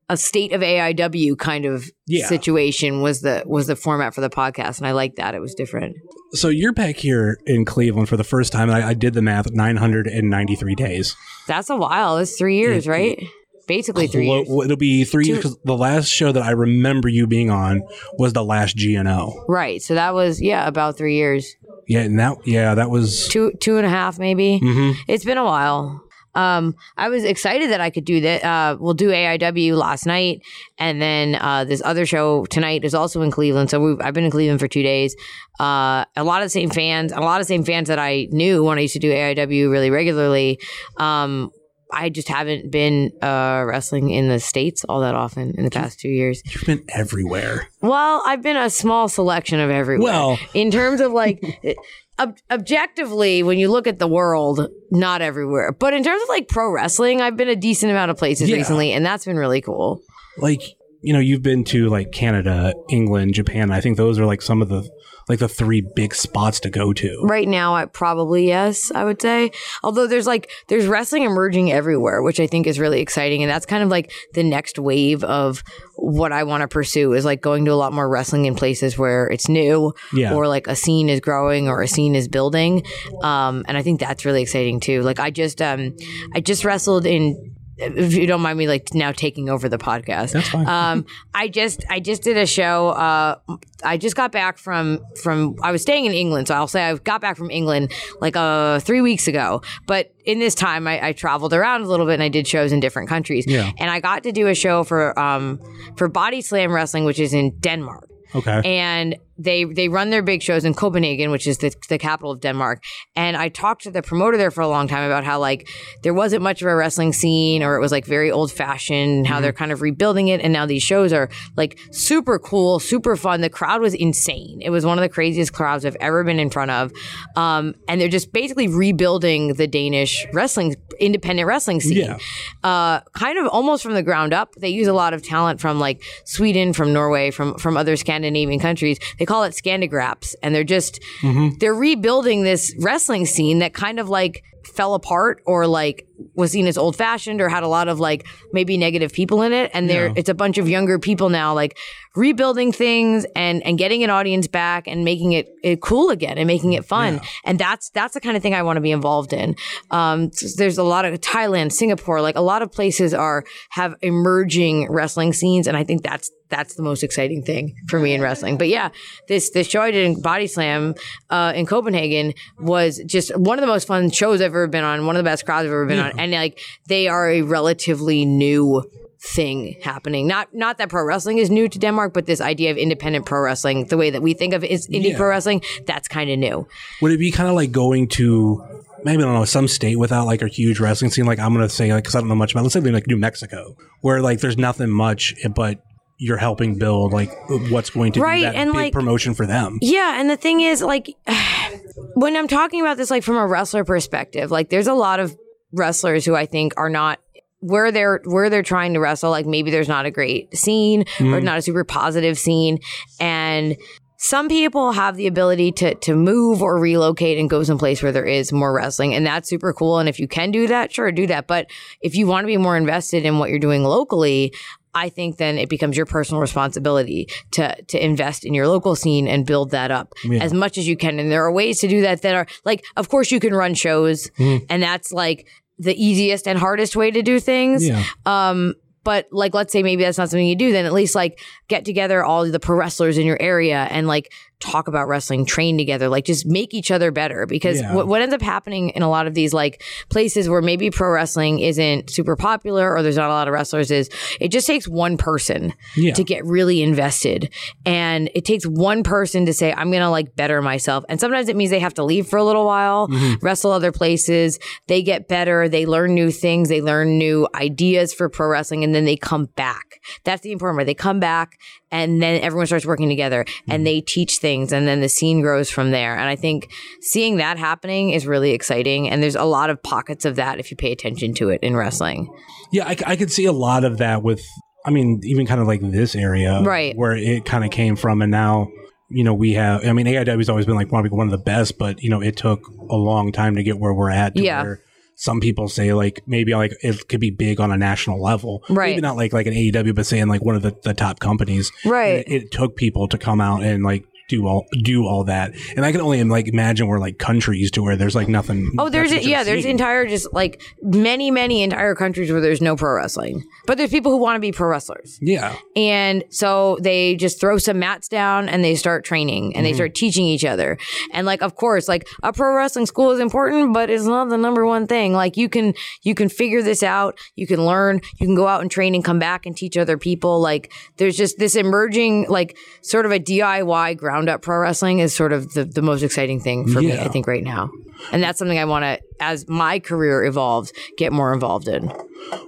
a 0.09 0.17
state 0.17 0.53
of 0.53 0.61
aiw 0.61 1.37
kind 1.39 1.65
of 1.65 1.91
Yeah. 2.07 2.27
situation 2.27 3.01
was 3.03 3.23
the 3.23 3.43
was 3.47 3.67
the 3.67 3.75
format 3.77 4.15
for 4.15 4.21
the 4.21 4.31
podcast 4.31 4.79
and 4.79 4.87
i 4.87 4.93
like 4.93 5.17
that 5.17 5.35
it 5.35 5.41
was 5.41 5.55
different 5.55 5.97
So 6.33 6.49
you're 6.49 6.73
back 6.73 6.97
here 6.97 7.39
in 7.47 7.65
Cleveland 7.65 8.09
for 8.09 8.17
the 8.17 8.25
first 8.25 8.53
time. 8.53 8.69
and 8.69 8.85
I, 8.85 8.89
I 8.91 8.95
did 8.95 9.15
the 9.15 9.23
math: 9.23 9.51
993 9.51 10.75
days. 10.75 11.17
that's 11.47 11.71
a 11.71 11.77
while 11.77 12.19
It's 12.19 12.37
three 12.37 12.57
years 12.59 12.87
It- 12.87 12.91
right 12.91 13.23
basically 13.69 14.07
three 14.07 14.27
Clo- 14.27 14.37
years 14.37 14.49
well, 14.49 14.63
It'll 14.65 14.77
be 14.77 15.03
three 15.05 15.27
years 15.27 15.39
because 15.39 15.59
the 15.65 15.77
last 15.77 16.07
show 16.09 16.31
that 16.31 16.43
I 16.45 16.53
remember 16.53 17.09
you 17.09 17.27
being 17.27 17.51
on 17.51 17.83
was 18.17 18.33
the 18.33 18.45
last 18.45 18.77
GNO. 18.77 19.45
right 19.49 19.83
so 19.83 19.95
that 19.95 20.15
was 20.15 20.41
yeah 20.41 20.69
about 20.69 20.97
three 20.97 21.17
years 21.17 21.57
Yeah, 21.89 22.01
and 22.01 22.19
that 22.19 22.39
yeah, 22.47 22.75
that 22.75 22.91
was. 22.91 23.29
two 23.29 23.53
two 23.61 23.77
and 23.77 23.87
a 23.87 23.91
half 23.91 24.19
maybe 24.19 24.61
Mhm. 24.63 24.95
It's 25.09 25.25
been 25.25 25.39
a 25.39 25.45
while. 25.45 26.03
Um, 26.35 26.75
I 26.99 27.09
was 27.09 27.25
excited 27.25 27.71
that 27.71 27.81
I 27.81 27.89
could 27.89 28.05
do 28.05 28.21
that. 28.21 28.45
Uh, 28.45 28.77
we'll 28.79 28.93
do 28.93 29.09
AIW 29.09 29.75
last 29.75 30.05
night, 30.05 30.43
and 30.77 31.01
then 31.01 31.35
uh, 31.37 31.65
this 31.65 31.81
other 31.83 32.05
show 32.05 32.45
tonight 32.47 32.85
is 32.85 32.95
also 32.95 33.23
in 33.23 33.31
Cleveland. 33.31 33.71
So 33.71 33.81
we've, 33.81 33.97
I've 34.03 34.13
been 34.13 34.25
in 34.25 34.31
Cleveland 34.31 34.61
for 34.61 34.69
two 34.69 34.83
days. 34.83 35.17
Uh, 35.59 36.05
a 36.15 36.25
lot 36.25 36.43
of 36.43 36.47
the 36.47 36.51
same 36.51 36.69
fans, 36.69 37.11
a 37.13 37.21
lot 37.21 37.41
of 37.41 37.47
the 37.47 37.49
same 37.55 37.65
fans 37.65 37.89
that 37.89 37.99
I 37.99 38.29
knew 38.33 38.63
when 38.63 38.77
I 38.77 38.83
used 38.83 38.93
to 38.93 38.99
do 38.99 39.11
AIW 39.11 39.71
really 39.71 39.89
regularly. 39.89 40.61
Um, 40.99 41.53
I 41.93 42.09
just 42.09 42.29
haven't 42.29 42.71
been 42.71 43.13
uh, 43.23 43.65
wrestling 43.67 44.11
in 44.11 44.29
the 44.29 44.41
states 44.41 44.85
all 44.89 45.01
that 45.01 45.15
often 45.15 45.55
in 45.57 45.65
the 45.65 45.71
past 45.71 46.01
two 46.01 46.09
years. 46.09 46.43
You've 46.47 46.65
been 46.65 46.85
everywhere. 46.89 47.69
Well, 47.81 48.23
I've 48.27 48.43
been 48.43 48.57
a 48.57 48.71
small 48.71 49.09
selection 49.09 49.61
of 49.61 49.71
everywhere. 49.71 50.03
Well- 50.13 50.39
in 50.55 50.71
terms 50.71 51.01
of 51.01 51.13
like 51.13 51.43
ob- 52.19 52.39
objectively, 52.51 53.43
when 53.43 53.59
you 53.59 53.71
look 53.71 53.87
at 53.87 53.99
the 53.99 54.09
world, 54.09 54.69
not 54.91 55.23
everywhere. 55.23 55.73
But 55.73 55.95
in 55.95 56.03
terms 56.03 56.23
of 56.23 56.29
like 56.29 56.49
pro 56.49 56.71
wrestling, 56.71 57.21
I've 57.21 57.37
been 57.37 57.49
a 57.49 57.57
decent 57.57 57.91
amount 57.93 58.11
of 58.11 58.17
places 58.17 58.49
Yeah. 58.51 58.57
recently, 58.57 58.93
and 58.93 59.05
that's 59.07 59.25
been 59.25 59.37
really 59.37 59.61
cool. 59.61 60.01
Like 60.39 60.63
you 61.03 61.13
know, 61.13 61.21
you've 61.21 61.43
been 61.43 61.63
to 61.65 61.89
like 61.89 62.11
Canada, 62.11 62.73
England, 62.91 63.35
Japan. 63.35 63.71
I 63.71 63.81
think 63.81 63.97
those 63.97 64.19
are 64.19 64.27
like 64.27 64.43
some 64.43 64.61
of 64.61 64.69
the 64.69 64.89
like 65.29 65.39
the 65.41 65.49
three 65.49 65.81
big 65.81 66.15
spots 66.15 66.61
to 66.61 66.71
go 66.71 66.93
to. 66.93 67.21
Right 67.25 67.49
now, 67.49 67.75
I 67.75 67.87
probably 67.87 68.47
yes, 68.47 68.93
I 68.95 69.05
would 69.05 69.21
say. 69.21 69.51
Although 69.83 70.07
there's 70.07 70.27
like 70.27 70.51
there's 70.69 70.87
wrestling 70.87 71.25
emerging 71.25 71.73
everywhere, 71.73 72.23
which 72.23 72.39
I 72.41 72.47
think 72.47 72.67
is 72.67 72.79
really 72.79 73.01
exciting, 73.01 73.43
and 73.43 73.51
that's 73.51 73.67
kind 73.67 73.83
of 73.83 73.89
like 73.89 74.13
the 74.35 74.43
next 74.43 74.79
wave 74.79 75.25
of 75.25 75.63
what 75.97 76.31
I 76.33 76.45
want 76.45 76.61
to 76.61 76.69
pursue 76.69 77.13
is 77.15 77.25
like 77.25 77.41
going 77.41 77.65
to 77.65 77.73
a 77.73 77.75
lot 77.75 77.93
more 77.93 78.09
wrestling 78.09 78.45
in 78.45 78.55
places 78.55 78.97
where 78.99 79.27
it's 79.27 79.49
new, 79.49 79.93
Yeah. 80.13 80.35
or 80.35 80.47
like 80.47 80.67
a 80.69 80.77
scene 80.77 81.09
is 81.09 81.21
growing 81.21 81.69
or 81.69 81.83
a 81.83 81.89
scene 81.89 82.15
is 82.15 82.29
building, 82.29 82.85
um, 83.23 83.65
and 83.67 83.77
I 83.77 83.83
think 83.83 83.99
that's 84.01 84.25
really 84.25 84.43
exciting 84.43 84.79
too. 84.81 85.03
Like 85.03 85.19
I 85.19 85.31
just 85.31 85.61
um 85.61 85.97
I 86.35 86.41
just 86.41 86.65
wrestled 86.65 87.07
in. 87.07 87.53
If 87.79 88.15
you 88.15 88.27
don't 88.27 88.41
mind 88.41 88.59
me, 88.59 88.67
like 88.67 88.95
now 88.95 89.13
taking 89.13 89.51
over 89.51 89.69
the 89.69 89.77
podcast. 89.79 90.33
That's 90.33 90.49
fine. 90.49 90.67
Um, 90.67 91.07
I 91.35 91.49
just 91.49 91.85
I 91.91 92.01
just 92.01 92.23
did 92.23 92.37
a 92.39 92.47
show. 92.47 92.89
Uh, 92.89 93.37
I 93.85 93.99
just 93.99 94.17
got 94.17 94.33
back 94.33 94.57
from 94.59 95.01
from 95.23 95.57
I 95.63 95.73
was 95.73 95.83
staying 95.83 96.07
in 96.07 96.13
England, 96.13 96.49
so 96.49 96.55
I'll 96.55 96.69
say 96.69 96.83
I 96.89 96.95
got 96.97 97.21
back 97.21 97.37
from 97.37 97.51
England 97.51 97.93
like 98.21 98.35
uh 98.37 98.81
three 98.81 99.03
weeks 99.03 99.29
ago. 99.29 99.61
But 99.87 100.15
in 100.25 100.39
this 100.39 100.55
time, 100.55 100.87
I, 100.89 101.09
I 101.09 101.13
traveled 101.13 101.53
around 101.53 101.83
a 101.83 101.87
little 101.87 102.07
bit 102.07 102.15
and 102.15 102.23
I 102.23 102.29
did 102.29 102.47
shows 102.47 102.73
in 102.73 102.81
different 102.81 103.09
countries. 103.09 103.45
Yeah. 103.47 103.71
and 103.79 103.91
I 103.91 104.01
got 104.01 104.23
to 104.23 104.33
do 104.33 104.47
a 104.49 104.55
show 104.55 104.83
for 104.83 105.19
um 105.19 105.61
for 105.97 106.09
Body 106.09 106.41
Slam 106.41 106.73
Wrestling, 106.73 107.05
which 107.05 107.21
is 107.21 107.35
in 107.35 107.59
Denmark. 107.61 108.09
Okay. 108.35 108.63
And 108.65 109.17
they 109.39 109.65
they 109.65 109.89
run 109.89 110.11
their 110.11 110.23
big 110.23 110.43
shows 110.43 110.65
in 110.65 110.75
Copenhagen, 110.75 111.31
which 111.31 111.47
is 111.47 111.59
the, 111.59 111.75
the 111.89 111.99
capital 111.99 112.31
of 112.33 112.41
Denmark. 112.41 112.83
And 113.15 113.37
I 113.37 113.49
talked 113.49 113.83
to 113.83 113.91
the 113.91 114.03
promoter 114.03 114.37
there 114.37 114.51
for 114.51 114.61
a 114.63 114.69
long 114.69 114.89
time 114.89 115.05
about 115.05 115.25
how 115.25 115.39
like 115.39 115.69
there 116.03 116.15
wasn't 116.15 116.43
much 116.43 116.63
of 116.63 116.69
a 116.69 116.75
wrestling 116.77 117.13
scene, 117.13 117.63
or 117.63 117.77
it 117.77 117.81
was 117.81 117.93
like 117.93 118.07
very 118.07 118.31
old 118.31 118.53
fashioned. 118.53 119.27
How 119.27 119.41
they're 119.41 119.53
kind 119.53 119.73
of 119.73 119.83
rebuilding 119.83 120.29
it, 120.29 120.41
and 120.41 120.53
now 120.53 120.67
these 120.67 120.83
shows 120.83 121.13
are 121.13 121.29
like 121.57 121.79
super 121.93 122.39
cool, 122.39 122.79
super 122.79 123.17
fun. 123.17 123.41
The 123.41 123.51
crowd 123.51 123.81
was 123.81 123.95
insane. 123.95 124.61
It 124.63 124.71
was 124.71 124.85
one 124.87 124.99
of 124.99 125.03
the 125.03 125.09
craziest 125.09 125.53
crowds 125.53 125.85
I've 125.85 125.97
ever 126.01 126.25
been 126.25 126.39
in 126.39 126.51
front 126.51 126.71
of. 126.71 126.93
Um, 127.37 127.75
and 127.89 128.01
they're 128.01 128.09
just 128.09 128.33
basically 128.33 128.69
rebuilding 128.69 129.55
the 129.55 129.67
Danish 129.67 130.27
wrestling 130.33 130.77
independent 130.99 131.47
wrestling 131.47 131.81
scene 131.81 131.99
Yeah. 132.07 132.17
uh, 132.65 133.01
kind 133.13 133.39
of 133.39 133.47
almost 133.49 133.83
from 133.83 133.93
the 133.93 134.03
ground 134.03 134.33
up. 134.33 134.55
They 134.55 134.71
use 134.71 134.87
a 134.87 134.95
lot 134.95 135.13
of 135.13 135.23
talent 135.23 135.61
from 135.61 135.79
like 135.79 136.03
Sweden, 136.25 136.73
from 136.73 136.93
Norway, 136.93 137.31
from 137.31 137.59
from 137.59 137.77
other 137.77 137.97
Scandinavian 137.97 138.59
countries. 138.61 138.99
They 139.19 139.26
call 139.27 139.45
it 139.45 139.51
Scandigraps, 139.51 140.35
and 140.43 140.55
they're 140.55 140.65
just 140.65 141.01
mm-hmm. 141.21 141.57
they're 141.59 141.75
rebuilding 141.75 142.43
this 142.43 142.75
wrestling 142.79 143.27
scene 143.27 143.59
that 143.59 143.75
kind 143.75 144.01
of 144.01 144.09
like 144.09 144.43
fell 144.75 144.95
apart 144.95 145.43
or 145.47 145.67
like 145.67 146.07
was 146.35 146.53
seen 146.53 146.67
as 146.67 146.79
old 146.79 146.97
fashioned 146.97 147.41
or 147.41 147.49
had 147.49 147.63
a 147.63 147.69
lot 147.69 147.89
of 147.89 148.01
like 148.01 148.27
maybe 148.53 148.77
negative 148.77 149.13
people 149.13 149.43
in 149.43 149.53
it 149.53 149.71
and 149.75 149.89
there 149.91 150.07
Yeah. 150.07 150.13
it's 150.17 150.29
a 150.29 150.35
bunch 150.35 150.57
of 150.59 150.69
younger 150.69 150.99
people 150.99 151.29
now 151.29 151.53
like 151.55 151.77
rebuilding 152.15 152.73
things 152.73 153.27
and 153.37 153.63
and 153.67 153.77
getting 153.79 154.03
an 154.03 154.09
audience 154.11 154.47
back 154.47 154.87
and 154.87 155.05
making 155.05 155.33
it, 155.33 155.49
it 155.63 155.83
cool 155.83 156.09
again 156.11 156.39
and 156.39 156.47
making 156.47 156.73
it 156.73 156.85
fun 156.85 157.21
and 157.45 157.59
that's 157.59 157.91
that's 157.91 158.15
the 158.15 158.21
kind 158.21 158.37
of 158.37 158.43
thing 158.43 158.55
I 158.55 158.63
want 158.63 158.77
to 158.79 158.81
be 158.81 158.91
involved 158.91 159.33
in 159.35 159.55
um 159.91 160.31
there's 160.57 160.79
a 160.79 160.83
lot 160.83 161.05
of 161.05 161.21
Thailand 161.21 161.73
Singapore 161.73 162.23
like 162.23 162.37
a 162.37 162.41
lot 162.41 162.63
of 162.63 162.73
places 162.73 163.13
are 163.13 163.45
have 163.71 163.95
emerging 164.03 164.87
wrestling 164.91 165.33
scenes 165.33 165.67
and 165.67 165.77
I 165.77 165.85
think 165.85 166.03
that's 166.03 166.31
that's 166.49 166.77
the 166.77 166.83
most 166.83 167.03
exciting 167.03 167.43
thing 167.43 167.75
for 167.89 167.99
me 167.99 168.15
in 168.15 168.21
wrestling. 168.21 168.57
But 168.57 168.69
yeah, 168.69 168.91
this 169.27 169.51
this 169.51 169.67
show 169.67 169.81
I 169.81 169.91
did 169.91 170.07
in 170.07 170.23
Body 170.23 170.47
Slam 170.47 170.95
uh, 171.29 171.53
in 171.57 171.67
Copenhagen 171.67 172.35
was 172.61 172.99
just 173.05 173.37
one 173.37 173.59
of 173.59 173.63
the 173.63 173.67
most 173.67 173.85
fun 173.89 174.11
shows 174.11 174.41
I've 174.41 174.47
ever 174.53 174.69
been 174.69 174.85
on. 174.85 175.07
One 175.07 175.17
of 175.17 175.19
the 175.25 175.29
best 175.29 175.45
crowds 175.45 175.65
I've 175.67 175.73
ever 175.73 175.87
been 175.87 175.99
on, 175.99 176.06
and 176.19 176.33
like 176.33 176.61
they 176.87 177.09
are 177.09 177.29
a 177.31 177.43
relatively 177.43 178.25
new 178.25 178.83
thing 179.19 179.77
happening. 179.83 180.27
Not 180.27 180.55
not 180.55 180.79
that 180.79 180.89
pro 180.89 181.05
wrestling 181.05 181.39
is 181.39 181.51
new 181.51 181.69
to 181.69 181.79
Denmark, 181.79 182.13
but 182.15 182.27
this 182.27 182.41
idea 182.41 182.71
of 182.71 182.77
independent 182.77 183.27
pro 183.27 183.41
wrestling, 183.41 183.87
the 183.87 183.97
way 183.97 184.11
that 184.11 184.23
we 184.23 184.35
think 184.35 184.53
of 184.55 184.63
it 184.63 184.71
is 184.71 184.87
indie 184.89 185.11
Yeah. 185.11 185.17
pro 185.17 185.29
wrestling, 185.29 185.63
that's 185.87 186.07
kind 186.09 186.31
of 186.31 186.39
new. 186.39 186.67
Would 187.03 187.13
it 187.13 187.19
be 187.19 187.31
kind 187.31 187.49
of 187.49 187.55
like 187.55 187.73
going 187.73 188.09
to 188.09 188.63
maybe 189.05 189.23
I 189.23 189.27
don't 189.27 189.35
know 189.35 189.45
some 189.45 189.69
state 189.69 189.97
without 189.99 190.27
like 190.27 190.43
a 190.43 190.49
huge 190.49 190.79
wrestling 190.81 191.11
scene? 191.11 191.25
Like 191.27 191.39
I'm 191.39 191.53
gonna 191.55 191.69
say 191.69 191.93
like 191.93 192.05
because 192.05 192.15
I 192.15 192.21
don't 192.21 192.29
know 192.29 192.35
much 192.37 192.53
about. 192.53 192.63
Let's 192.63 192.75
say 192.75 192.81
like 192.81 193.07
New 193.09 193.17
Mexico, 193.17 193.77
where 194.03 194.21
like 194.21 194.41
there's 194.41 194.59
nothing 194.59 194.91
much, 194.91 195.35
but 195.55 195.83
you're 196.19 196.39
helping 196.39 196.79
build 196.79 197.13
like 197.13 197.31
what's 197.71 197.91
going 197.91 198.13
to 198.13 198.21
Right, 198.21 198.37
be 198.39 198.43
that 198.45 198.55
and, 198.55 198.71
big 198.73 198.77
like- 198.77 198.93
promotion 198.93 199.35
for 199.35 199.47
them. 199.47 199.79
Yeah, 199.83 200.19
and 200.21 200.31
the 200.31 200.37
thing 200.37 200.63
is, 200.63 200.81
like, 200.81 201.15
when 202.15 202.37
I'm 202.37 202.49
talking 202.49 202.81
about 202.81 202.97
this, 202.97 203.11
like 203.11 203.23
from 203.23 203.37
a 203.37 203.47
wrestler 203.47 203.85
perspective, 203.85 204.51
like 204.51 204.71
there's 204.71 204.87
a 204.87 204.95
lot 204.95 205.21
of 205.21 205.37
wrestlers 205.73 206.25
who 206.25 206.35
I 206.35 206.47
think 206.47 206.75
are 206.77 206.91
not 206.91 207.21
where 207.61 207.91
they're 207.91 208.21
where 208.25 208.51
they're 208.51 208.63
trying 208.63 208.95
to 208.95 209.01
wrestle. 209.01 209.31
Like 209.31 209.47
maybe 209.47 209.71
there's 209.71 209.89
not 209.89 210.07
a 210.07 210.11
great 210.11 210.57
scene 210.57 211.01
or 211.01 211.05
mm-hmm. 211.05 211.45
not 211.45 211.59
a 211.59 211.63
super 211.63 211.85
positive 211.85 212.39
scene, 212.39 212.79
and 213.21 213.77
some 214.19 214.49
people 214.49 214.93
have 214.93 215.17
the 215.17 215.27
ability 215.27 215.73
to 215.73 215.95
to 215.95 216.15
move 216.15 216.63
or 216.63 216.79
relocate 216.79 217.39
and 217.39 217.51
go 217.51 217.63
someplace 217.63 218.03
where 218.03 218.13
there 218.13 218.25
is 218.25 218.53
more 218.53 218.73
wrestling, 218.73 219.15
and 219.15 219.27
that's 219.27 219.49
super 219.49 219.73
cool. 219.73 219.99
And 219.99 220.09
if 220.09 220.19
you 220.19 220.29
can 220.29 220.51
do 220.51 220.67
that, 220.69 220.93
sure, 220.93 221.11
do 221.13 221.27
that. 221.27 221.47
But 221.47 221.71
if 222.01 222.15
you 222.15 222.27
want 222.27 222.45
to 222.45 222.49
be 222.49 222.57
more 222.57 222.77
invested 222.77 223.25
in 223.25 223.39
what 223.39 223.51
you're 223.51 223.59
doing 223.59 223.85
locally, 223.85 224.55
I 224.97 225.11
think 225.11 225.37
then 225.37 225.59
it 225.59 225.69
becomes 225.69 225.95
your 225.95 226.07
personal 226.07 226.41
responsibility 226.41 227.29
to 227.53 227.83
to 227.83 228.03
invest 228.03 228.47
in 228.47 228.55
your 228.55 228.67
local 228.67 228.97
scene 228.97 229.29
and 229.29 229.45
build 229.45 229.73
that 229.73 229.91
up 229.91 230.15
as 230.41 230.55
much 230.55 230.79
as 230.79 230.89
you 230.89 230.97
can. 230.97 231.19
And 231.19 231.31
there 231.31 231.45
are 231.45 231.53
ways 231.53 231.81
to 231.81 231.89
do 231.89 232.01
that 232.01 232.23
that 232.23 232.35
are 232.35 232.47
like, 232.65 232.83
of 232.97 233.11
course, 233.11 233.31
you 233.31 233.39
can 233.39 233.55
run 233.55 233.75
shows, 233.75 234.31
and 234.39 234.83
that's 234.83 235.13
like 235.13 235.47
the 235.79 235.95
easiest 236.03 236.49
and 236.49 236.59
hardest 236.59 236.97
way 236.97 237.11
to 237.11 237.23
do 237.23 237.39
things. 237.39 237.87
Yeah. 237.87 238.03
Um, 238.25 238.75
but 239.05 239.29
like, 239.31 239.55
let's 239.55 239.73
say 239.73 239.85
maybe 239.85 240.03
that's 240.03 240.19
not 240.19 240.31
something 240.31 240.47
you 240.47 240.57
do, 240.57 240.73
then 240.73 240.85
at 240.85 240.93
least 240.93 241.15
like 241.15 241.39
get 241.69 241.85
together 241.85 242.25
all 242.25 242.51
the 242.51 242.59
pro 242.59 242.77
wrestlers 242.77 243.19
in 243.19 243.27
your 243.27 243.41
area 243.41 243.87
and 243.91 244.09
like 244.09 244.33
talk 244.59 244.89
about 244.89 245.07
wrestling, 245.07 245.45
train 245.45 245.77
together, 245.77 246.09
like 246.09 246.25
just 246.25 246.47
make 246.47 246.73
each 246.73 246.91
other 246.91 247.11
better. 247.11 247.45
Because 247.47 247.81
Yeah. 247.81 247.95
what, 247.95 248.07
what 248.09 248.23
ends 248.23 248.35
up 248.35 248.41
happening 248.41 248.89
in 248.91 249.03
a 249.03 249.09
lot 249.11 249.27
of 249.27 249.35
these 249.35 249.53
like 249.53 249.83
places 250.09 250.49
where 250.49 250.63
maybe 250.63 250.91
pro 250.91 251.11
wrestling 251.11 251.59
isn't 251.59 252.09
super 252.11 252.37
popular 252.37 252.91
or 252.95 253.03
there's 253.03 253.17
not 253.17 253.29
a 253.29 253.35
lot 253.35 253.49
of 253.49 253.53
wrestlers 253.55 253.91
is 253.91 254.09
it 254.41 254.49
just 254.49 254.67
takes 254.67 254.89
one 254.89 255.19
person 255.19 255.75
Yeah. 255.95 256.15
to 256.15 256.25
get 256.25 256.45
really 256.47 256.83
invested. 256.83 257.53
And 257.85 258.31
it 258.35 258.45
takes 258.47 258.65
one 258.67 259.03
person 259.03 259.45
to 259.47 259.53
say, 259.53 259.73
I'm 259.75 259.91
going 259.91 260.03
to 260.03 260.11
like 260.11 260.35
better 260.37 260.63
myself. 260.63 261.05
And 261.09 261.21
sometimes 261.21 261.49
it 261.49 261.57
means 261.57 261.71
they 261.71 261.79
have 261.79 261.95
to 261.95 262.05
leave 262.05 262.27
for 262.27 262.39
a 262.39 262.45
little 262.45 262.65
while, 262.65 263.09
mm-hmm. 263.09 263.45
wrestle 263.45 263.73
other 263.73 263.93
places. 263.93 264.59
They 264.87 265.03
get 265.03 265.29
better. 265.29 265.69
They 265.69 265.85
learn 265.85 266.15
new 266.15 266.31
things. 266.31 266.71
They 266.71 266.81
learn 266.81 267.19
new 267.19 267.47
ideas 267.55 268.15
for 268.15 268.29
pro 268.31 268.49
wrestling 268.49 268.85
and 268.85 268.95
then 268.95 269.05
they 269.05 269.17
come 269.17 269.47
back. 269.57 270.01
That's 270.25 270.41
the 270.43 270.53
important 270.53 270.79
part. 270.79 270.87
They 270.87 270.95
come 270.95 271.21
back 271.21 271.59
and 271.91 272.23
then 272.23 272.41
everyone 272.43 272.67
starts 272.67 272.87
working 272.87 273.09
together 273.09 273.45
and 273.69 273.79
mm-hmm. 273.79 273.85
they 273.85 274.01
teach 274.01 274.39
things 274.39 274.73
and 274.73 274.87
then 274.87 275.01
the 275.01 275.09
scene 275.09 275.41
grows 275.41 275.71
from 275.71 275.91
there. 275.91 276.17
And 276.17 276.29
I 276.29 276.37
think 276.37 276.71
seeing 277.01 277.37
that 277.37 277.59
happening 277.59 278.11
is 278.11 278.27
really 278.27 278.53
exciting. 278.53 279.09
And 279.09 279.23
there's 279.23 279.37
a 279.37 279.45
lot 279.45 279.71
of 279.71 279.83
pockets 279.83 280.25
of 280.25 280.37
that 280.37 280.59
if 280.59 280.71
you 280.71 280.77
pay 280.77 280.93
attention 280.93 281.35
to 281.35 281.51
it 281.51 281.61
in 281.63 281.77
wrestling. 281.77 282.33
Yeah, 282.73 282.87
I, 282.87 282.97
I 283.07 283.17
could 283.17 283.31
see 283.31 283.45
a 283.45 283.53
lot 283.53 283.85
of 283.85 283.99
that 283.99 284.23
with, 284.23 284.45
I 284.85 284.91
mean, 284.91 285.21
even 285.25 285.47
kind 285.47 285.61
of 285.61 285.67
like 285.67 285.81
this 285.81 286.15
area, 286.15 286.61
Right. 286.63 286.97
where 286.97 287.17
it 287.17 287.45
kind 287.45 287.65
of 287.65 287.71
came 287.71 287.97
from, 287.97 288.23
and 288.23 288.31
now, 288.31 288.69
you 289.09 289.25
know, 289.25 289.35
we 289.35 289.55
have. 289.55 289.85
I 289.85 289.93
mean, 289.93 290.07
AIW 290.07 290.39
has 290.39 290.49
always 290.49 290.67
been 290.67 290.77
like 290.77 290.93
one 290.93 291.05
of 291.05 291.13
one 291.13 291.27
of 291.27 291.31
the 291.33 291.39
best, 291.39 291.79
but 291.79 292.03
you 292.03 292.11
know, 292.11 292.21
it 292.21 292.37
took 292.37 292.61
a 292.91 292.97
long 292.97 293.33
time 293.33 293.57
to 293.57 293.63
get 293.63 293.79
where 293.79 293.93
we're 293.93 294.11
at. 294.11 294.35
To 294.35 294.43
Yeah. 294.43 294.63
Where 294.63 294.81
some 295.17 295.41
people 295.41 295.67
say 295.69 295.93
like 295.95 296.23
maybe 296.27 296.55
like 296.55 296.77
it 296.83 297.09
could 297.09 297.21
be 297.21 297.31
big 297.31 297.59
on 297.59 297.73
a 297.73 297.77
national 297.77 298.23
level, 298.23 298.63
Right. 298.69 298.91
Maybe 298.91 299.01
not 299.01 299.17
like 299.17 299.33
like 299.33 299.47
an 299.47 299.55
AEW, 299.55 299.95
but 299.95 300.07
saying 300.07 300.29
like 300.29 300.45
one 300.45 300.55
of 300.55 300.63
the, 300.63 300.77
the 300.83 300.95
top 300.95 301.19
companies, 301.19 301.73
Right. 301.85 302.25
It, 302.27 302.33
it 302.45 302.51
took 302.53 302.77
people 302.77 303.09
to 303.09 303.19
come 303.19 303.41
out 303.41 303.63
and 303.63 303.83
like 303.83 304.05
do 304.29 304.47
all 304.47 304.67
do 304.83 305.07
all 305.07 305.25
that, 305.25 305.53
and 305.77 305.85
I 305.85 305.93
can 305.93 306.01
only 306.01 306.23
like 306.25 306.49
imagine 306.49 306.89
where 306.89 306.99
like 306.99 307.19
countries 307.19 307.71
to 307.73 307.83
where 307.83 307.97
there's 307.97 308.15
like 308.15 308.29
nothing. 308.29 308.73
Oh, 308.79 308.89
there's 308.89 309.11
that's 309.11 309.19
much 309.19 309.25
of 309.25 309.27
a 309.27 309.31
yeah, 309.31 309.45
there's 309.45 309.65
entire 309.65 310.07
just 310.07 310.33
like 310.33 310.63
many 310.83 311.31
many 311.31 311.63
entire 311.63 311.95
countries 311.95 312.31
where 312.33 312.41
there's 312.41 312.61
no 312.61 312.77
pro 312.77 312.95
wrestling, 312.97 313.45
but 313.67 313.79
there's 313.79 313.91
people 313.91 314.11
who 314.11 314.19
want 314.19 314.37
to 314.37 314.41
be 314.41 314.51
pro 314.53 314.69
wrestlers, 314.69 315.19
yeah. 315.23 315.55
and 315.77 316.25
so 316.31 316.77
they 316.81 317.15
just 317.17 317.41
throw 317.41 317.59
some 317.59 317.79
mats 317.79 318.09
down 318.09 318.49
and 318.49 318.65
they 318.65 318.75
start 318.75 319.05
training 319.05 319.55
and 319.55 319.65
they 319.65 319.71
Mm-hmm. 319.71 319.77
start 319.77 319.95
teaching 319.95 320.25
each 320.25 320.45
other. 320.45 320.79
And 321.13 321.27
like, 321.27 321.43
of 321.43 321.55
course, 321.55 321.87
like 321.87 322.09
a 322.23 322.33
pro 322.33 322.55
wrestling 322.57 322.87
school 322.87 323.11
is 323.11 323.21
important, 323.21 323.75
but 323.75 323.91
it's 323.91 324.05
not 324.05 324.29
the 324.31 324.39
number 324.39 324.65
one 324.65 324.87
thing. 324.87 325.13
Like 325.13 325.37
you 325.37 325.49
can 325.49 325.75
you 326.03 326.15
can 326.15 326.29
figure 326.31 326.63
this 326.63 326.83
out, 326.83 327.19
you 327.35 327.47
can 327.47 327.65
learn, 327.67 328.01
you 328.19 328.27
can 328.27 328.35
go 328.35 328.49
out 328.49 328.63
and 328.63 328.71
train 328.71 328.95
and 328.95 329.05
come 329.05 329.19
back 329.19 329.45
and 329.45 329.57
teach 329.57 329.77
other 329.77 329.99
people. 329.99 330.41
Like 330.41 330.73
there's 330.97 331.17
just 331.17 331.39
this 331.39 331.55
emerging 331.57 332.27
like 332.29 332.57
sort 332.81 333.05
of 333.07 333.13
a 333.13 333.21
DIY 333.21 333.99
ground 333.99 334.16
up 334.29 334.43
pro 334.43 334.59
wrestling 334.59 334.99
is 335.01 335.15
sort 335.15 335.33
of 335.33 335.53
the 335.55 335.65
the 335.65 335.83
most 335.83 336.03
exciting 336.03 336.41
thing 336.41 336.67
for 336.69 336.81
me, 336.81 336.99
I 336.99 337.09
think, 337.09 337.27
right 337.27 337.45
now. 337.45 337.71
And 338.13 338.23
that's 338.23 338.39
something 338.39 338.59
I 338.59 338.65
want 338.65 338.85
to, 338.85 339.01
as 339.21 339.49
my 339.49 339.79
career 339.79 340.25
evolves, 340.25 340.73
get 340.99 341.13
more 341.13 341.33
involved 341.33 341.69
in. 341.69 341.91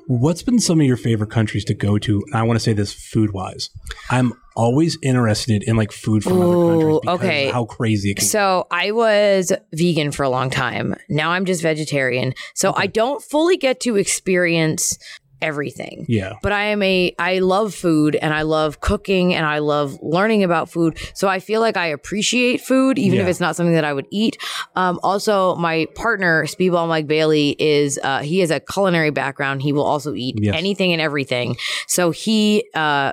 What's 0.07 0.43
been 0.43 0.59
some 0.59 0.81
of 0.81 0.87
your 0.87 0.97
favorite 0.97 1.31
countries 1.31 1.65
to 1.67 1.75
go 1.75 1.99
to? 1.99 2.23
And 2.27 2.35
I 2.35 2.43
want 2.43 2.59
to 2.59 2.63
say 2.63 2.73
this 2.73 2.93
food 2.93 3.33
wise. 3.33 3.71
I'm 4.11 4.33
always 4.57 4.99
interested 5.03 5.63
in 5.63 5.77
like 5.77 5.93
food 5.93 6.25
from 6.25 6.41
other 6.41 6.55
countries 6.55 7.01
okay. 7.07 7.51
how 7.51 7.65
crazy 7.65 8.11
it 8.11 8.17
can 8.17 8.27
So 8.27 8.67
I 8.71 8.91
was 8.91 9.53
vegan 9.73 10.11
for 10.11 10.25
a 10.25 10.29
long 10.29 10.51
time. 10.51 10.97
Now 11.09 11.31
I'm 11.31 11.45
just 11.45 11.63
vegetarian. 11.63 12.35
So 12.55 12.75
I 12.77 12.87
don't 12.87 13.23
fully 13.23 13.57
get 13.57 13.81
to 13.81 13.97
experience 13.97 14.99
everything. 15.41 16.05
Yeah. 16.09 16.35
But 16.43 16.53
I 16.53 16.65
am 16.67 16.83
a 16.83 17.15
I 17.19 17.39
love 17.39 17.75
food 17.75 18.17
and 18.17 18.33
I 18.35 18.43
love 18.43 18.81
cooking 18.81 19.35
and 19.35 19.47
I 19.47 19.59
love 19.59 19.99
learning 20.03 20.45
about 20.45 20.69
food. 20.71 20.99
So 21.15 21.29
I 21.29 21.41
feel 21.41 21.61
like 21.61 21.77
I 21.77 21.87
appreciate 21.87 22.61
food 22.61 22.99
even 22.99 23.19
if 23.21 23.27
it's 23.27 23.41
not 23.41 23.57
something 23.57 23.75
that 23.75 23.85
I 23.85 23.93
would 23.93 24.07
eat. 24.11 24.37
Um, 24.77 24.99
also 25.03 25.55
my 25.57 25.87
partner 25.95 26.45
Speedball 26.45 26.89
Mike 26.89 27.07
Bailey 27.07 27.57
is 27.59 27.99
uh, 28.03 28.21
he 28.21 28.41
has 28.41 28.51
a 28.51 28.61
culinary 28.61 29.11
background. 29.11 29.63
He 29.63 29.73
will 29.73 29.85
also 29.85 30.15
eat 30.15 30.37
Yes. 30.41 30.55
anything 30.57 30.93
and 30.93 31.01
everything. 31.03 31.57
So 31.87 32.11
he 32.11 32.69
uh 32.75 33.13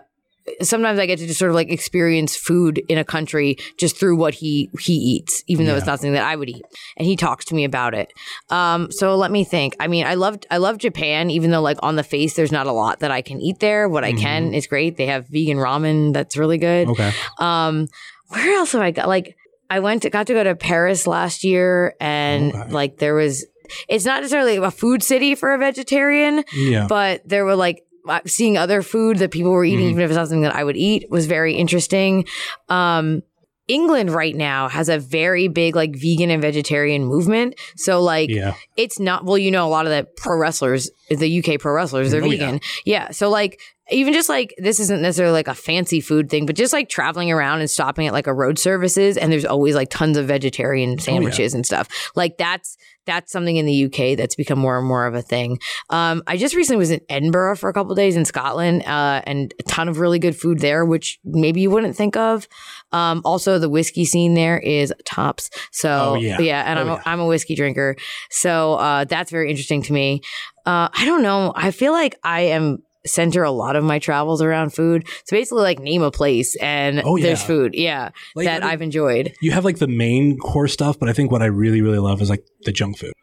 sometimes 0.62 1.00
I 1.00 1.06
get 1.06 1.20
to 1.20 1.28
just 1.28 1.40
sort 1.40 1.50
of 1.50 1.56
like 1.56 1.70
experience 1.70 2.36
food 2.36 2.82
in 2.88 2.98
a 2.98 3.04
country 3.04 3.58
just 3.78 3.98
through 3.98 4.16
what 4.16 4.34
he 4.36 4.70
he 4.80 4.94
eats, 4.94 5.44
even 5.48 5.66
though 5.66 5.76
it's 5.76 5.86
not 5.86 6.00
something 6.00 6.14
that 6.14 6.24
I 6.26 6.36
would 6.36 6.50
eat. 6.50 6.62
And 6.98 7.08
he 7.08 7.16
talks 7.16 7.46
to 7.46 7.56
me 7.56 7.64
about 7.64 7.94
it. 7.94 8.12
Um, 8.50 8.92
so 8.92 9.16
let 9.16 9.32
me 9.32 9.44
think. 9.44 9.76
I 9.80 9.88
mean, 9.88 10.06
I 10.06 10.14
loved 10.16 10.46
I 10.52 10.58
love 10.58 10.78
Japan, 10.78 11.30
even 11.30 11.52
though 11.52 11.62
like 11.62 11.78
on 11.82 11.96
the 11.96 12.04
face 12.04 12.36
there's 12.36 12.52
not 12.52 12.68
a 12.68 12.72
lot 12.72 13.00
that 13.00 13.12
I 13.12 13.22
can 13.22 13.42
eat 13.42 13.60
there. 13.60 13.90
What 13.90 14.04
I 14.04 14.14
can 14.14 14.54
is 14.54 14.68
great. 14.68 14.98
They 14.98 15.08
have 15.08 15.28
vegan 15.28 15.58
ramen 15.58 16.14
that's 16.14 16.38
really 16.38 16.58
good. 16.58 16.90
Okay. 16.90 17.12
Um, 17.40 17.88
where 18.30 18.56
else 18.58 18.72
have 18.74 18.82
I 18.82 18.92
got? 18.92 19.08
Like, 19.08 19.36
I 19.70 19.80
went 19.80 20.04
to 20.04 20.10
got 20.10 20.28
to 20.28 20.34
go 20.34 20.44
to 20.44 20.56
Paris 20.56 21.08
last 21.08 21.44
year, 21.44 21.96
and 22.00 22.54
Okay. 22.54 22.72
like 22.72 22.98
there 22.98 23.16
was. 23.16 23.46
It's 23.90 24.06
not 24.06 24.22
necessarily 24.22 24.58
a 24.58 24.70
food 24.70 25.02
city 25.02 25.34
for 25.34 25.52
a 25.54 25.58
vegetarian, 25.58 26.44
Yeah. 26.54 26.86
but 26.88 27.28
there 27.28 27.46
were 27.46 27.56
like 27.56 27.82
seeing 28.26 28.58
other 28.58 28.82
food 28.82 29.18
that 29.18 29.32
people 29.32 29.52
were 29.52 29.66
eating, 29.66 29.88
even 29.88 30.02
if 30.02 30.10
it's 30.10 30.16
not 30.18 30.28
something 30.28 30.42
that 30.42 30.56
I 30.56 30.64
would 30.64 30.78
eat, 30.78 31.10
was 31.10 31.26
very 31.28 31.56
interesting. 31.56 32.26
Um, 32.70 33.22
England 33.68 34.12
right 34.12 34.36
now 34.36 34.70
has 34.70 34.90
a 34.90 35.00
very 35.00 35.48
big 35.48 35.76
like 35.76 35.96
vegan 35.96 36.30
and 36.30 36.40
vegetarian 36.42 37.04
movement. 37.04 37.56
So 37.76 38.00
like 38.02 38.30
Yeah. 38.30 38.54
it's 38.78 39.00
not 39.00 39.26
well, 39.26 39.40
you 39.40 39.50
know, 39.50 39.66
a 39.66 39.70
lot 39.70 39.88
of 39.88 39.92
the 39.92 40.08
pro 40.18 40.38
wrestlers, 40.38 40.92
the 41.10 41.40
UK 41.44 41.60
pro 41.60 41.74
wrestlers, 41.74 42.12
they're 42.12 42.22
Oh, 42.22 42.26
yeah. 42.26 42.46
vegan. 42.46 42.60
Yeah. 42.86 43.10
So 43.12 43.30
like 43.30 43.60
even 43.92 44.14
just 44.14 44.30
like 44.30 44.54
this 44.58 44.80
isn't 44.80 45.02
necessarily 45.02 45.34
like 45.34 45.48
a 45.48 45.54
fancy 45.54 46.02
food 46.02 46.30
thing, 46.30 46.46
but 46.46 46.56
just 46.56 46.74
like 46.74 46.90
traveling 46.90 47.32
around 47.32 47.60
and 47.60 47.70
stopping 47.70 48.08
at 48.08 48.14
like 48.14 48.28
a 48.28 48.34
road 48.34 48.58
services 48.58 49.16
and 49.18 49.32
there's 49.32 49.46
always 49.46 49.76
like 49.76 49.90
tons 49.90 50.18
of 50.18 50.26
vegetarian 50.26 50.98
sandwiches 50.98 51.54
and 51.54 51.66
stuff. 51.66 51.88
Like 52.16 52.38
that's 52.38 52.78
that's 53.06 53.32
something 53.32 53.56
in 53.58 53.68
the 53.68 53.86
UK 53.86 54.18
that's 54.18 54.34
become 54.36 54.58
more 54.58 54.80
and 54.80 54.88
more 54.88 55.06
of 55.06 55.14
a 55.14 55.22
thing. 55.22 55.60
Um, 55.92 56.24
I 56.26 56.38
just 56.38 56.56
recently 56.56 56.80
was 56.80 56.90
in 56.90 57.02
Edinburgh 57.08 57.58
for 57.58 57.70
a 57.70 57.74
couple 57.74 57.94
days 57.94 58.16
in 58.16 58.26
Scotland, 58.26 58.82
uh, 58.88 59.22
and 59.28 59.54
a 59.60 59.64
ton 59.64 59.88
of 59.88 60.00
really 60.00 60.18
good 60.18 60.36
food 60.36 60.58
there, 60.58 60.84
which 60.84 61.20
maybe 61.24 61.62
you 61.62 61.70
wouldn't 61.70 61.96
think 61.96 62.18
of. 62.18 62.48
Um, 62.92 63.22
also, 63.24 63.60
the 63.60 63.70
whiskey 63.70 64.06
scene 64.06 64.34
there 64.34 64.58
is 64.58 64.92
tops. 65.06 65.52
So 65.72 65.90
Oh, 65.90 66.16
yeah. 66.16 66.64
and 66.66 66.80
Oh, 66.80 66.82
I'm 66.82 66.88
a, 66.90 66.94
yeah. 66.96 67.02
I'm 67.06 67.20
a 67.20 67.28
whiskey 67.28 67.54
drinker, 67.54 67.96
so 68.32 68.74
uh, 68.76 69.04
that's 69.06 69.30
very 69.30 69.52
interesting 69.52 69.84
to 69.84 69.94
me. 69.94 70.22
Uh, 70.66 70.90
I 70.92 71.06
don't 71.06 71.22
know. 71.22 71.54
I 71.56 71.70
feel 71.70 71.92
like 71.92 72.18
I 72.24 72.42
am 72.42 72.80
center 73.06 73.44
a 73.44 73.52
lot 73.52 73.76
of 73.76 73.84
my 73.84 74.00
travels 74.00 74.42
around 74.42 74.72
food. 74.72 75.08
So 75.26 75.36
basically, 75.36 75.64
like 75.64 75.80
name 75.80 76.02
a 76.02 76.12
place 76.12 76.56
and 76.58 77.02
Oh, 77.04 77.16
yeah. 77.16 77.28
there's 77.28 77.44
food. 77.44 77.76
Yeah, 77.76 78.10
Like, 78.36 78.46
that 78.46 78.62
I 78.64 78.66
mean- 78.66 78.74
I've 78.74 78.82
enjoyed. 78.82 79.34
You 79.42 79.52
have 79.52 79.66
like 79.66 79.78
the 79.78 79.88
main 79.88 80.38
core 80.38 80.68
stuff, 80.68 81.00
but 81.00 81.10
I 81.10 81.14
think 81.14 81.32
what 81.32 81.42
I 81.42 81.46
really, 81.48 81.82
really 81.82 82.00
love 82.00 82.22
is 82.22 82.30
like 82.30 82.46
the 82.64 82.72
junk 82.72 82.98
food. 82.98 83.14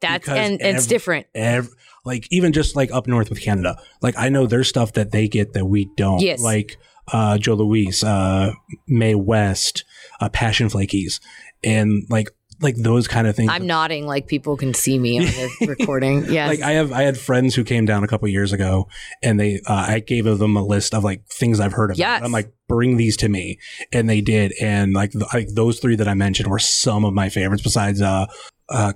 That's 0.00 0.24
because 0.24 0.38
and 0.38 0.60
it's 0.60 0.86
different. 0.86 1.26
Ev- 1.34 1.68
like 2.04 2.26
even 2.32 2.52
just 2.52 2.74
like 2.74 2.90
up 2.92 3.06
north 3.06 3.30
with 3.30 3.40
Canada, 3.40 3.76
like 4.00 4.14
I 4.18 4.28
know 4.28 4.46
there's 4.46 4.68
stuff 4.68 4.94
that 4.94 5.12
they 5.12 5.28
get 5.28 5.52
that 5.52 5.64
we 5.66 5.88
don't. 5.96 6.20
Yes. 6.20 6.42
Like 6.42 6.76
uh, 7.12 7.38
Jos 7.38 7.56
Louis, 7.58 8.02
uh, 8.02 8.52
Mae 8.88 9.14
West, 9.14 9.84
uh, 10.20 10.28
Passion 10.28 10.68
Flakies, 10.68 11.20
and 11.62 12.02
like 12.10 12.30
like 12.62 12.76
those 12.76 13.08
kind 13.08 13.26
of 13.26 13.36
things. 13.36 13.50
I'm 13.50 13.66
nodding 13.66 14.06
like 14.06 14.26
people 14.26 14.56
can 14.56 14.72
see 14.72 14.98
me 14.98 15.18
on 15.18 15.24
the 15.24 15.66
recording. 15.78 16.24
Yes. 16.26 16.48
Like 16.48 16.60
I 16.60 16.72
have, 16.72 16.92
I 16.92 17.02
had 17.02 17.18
friends 17.18 17.54
who 17.54 17.64
came 17.64 17.84
down 17.84 18.04
a 18.04 18.06
couple 18.06 18.28
years 18.28 18.52
ago, 18.52 18.88
and 19.22 19.38
they, 19.38 19.60
uh, 19.66 19.86
I 19.88 20.00
gave 20.00 20.24
them 20.24 20.56
a 20.56 20.64
list 20.64 20.94
of 20.94 21.04
like 21.04 21.26
things 21.26 21.60
I've 21.60 21.72
heard 21.72 21.90
of. 21.90 21.98
Yes. 21.98 22.22
I'm 22.22 22.32
like, 22.32 22.52
bring 22.68 22.96
these 22.96 23.16
to 23.18 23.28
me, 23.28 23.58
and 23.92 24.08
they 24.08 24.20
did, 24.20 24.54
and 24.60 24.94
like, 24.94 25.12
th- 25.12 25.24
like 25.34 25.48
those 25.48 25.80
three 25.80 25.96
that 25.96 26.08
I 26.08 26.14
mentioned 26.14 26.48
were 26.48 26.58
some 26.58 27.04
of 27.04 27.12
my 27.12 27.28
favorites. 27.28 27.62
Besides, 27.62 28.00
uh, 28.00 28.26
uh, 28.68 28.92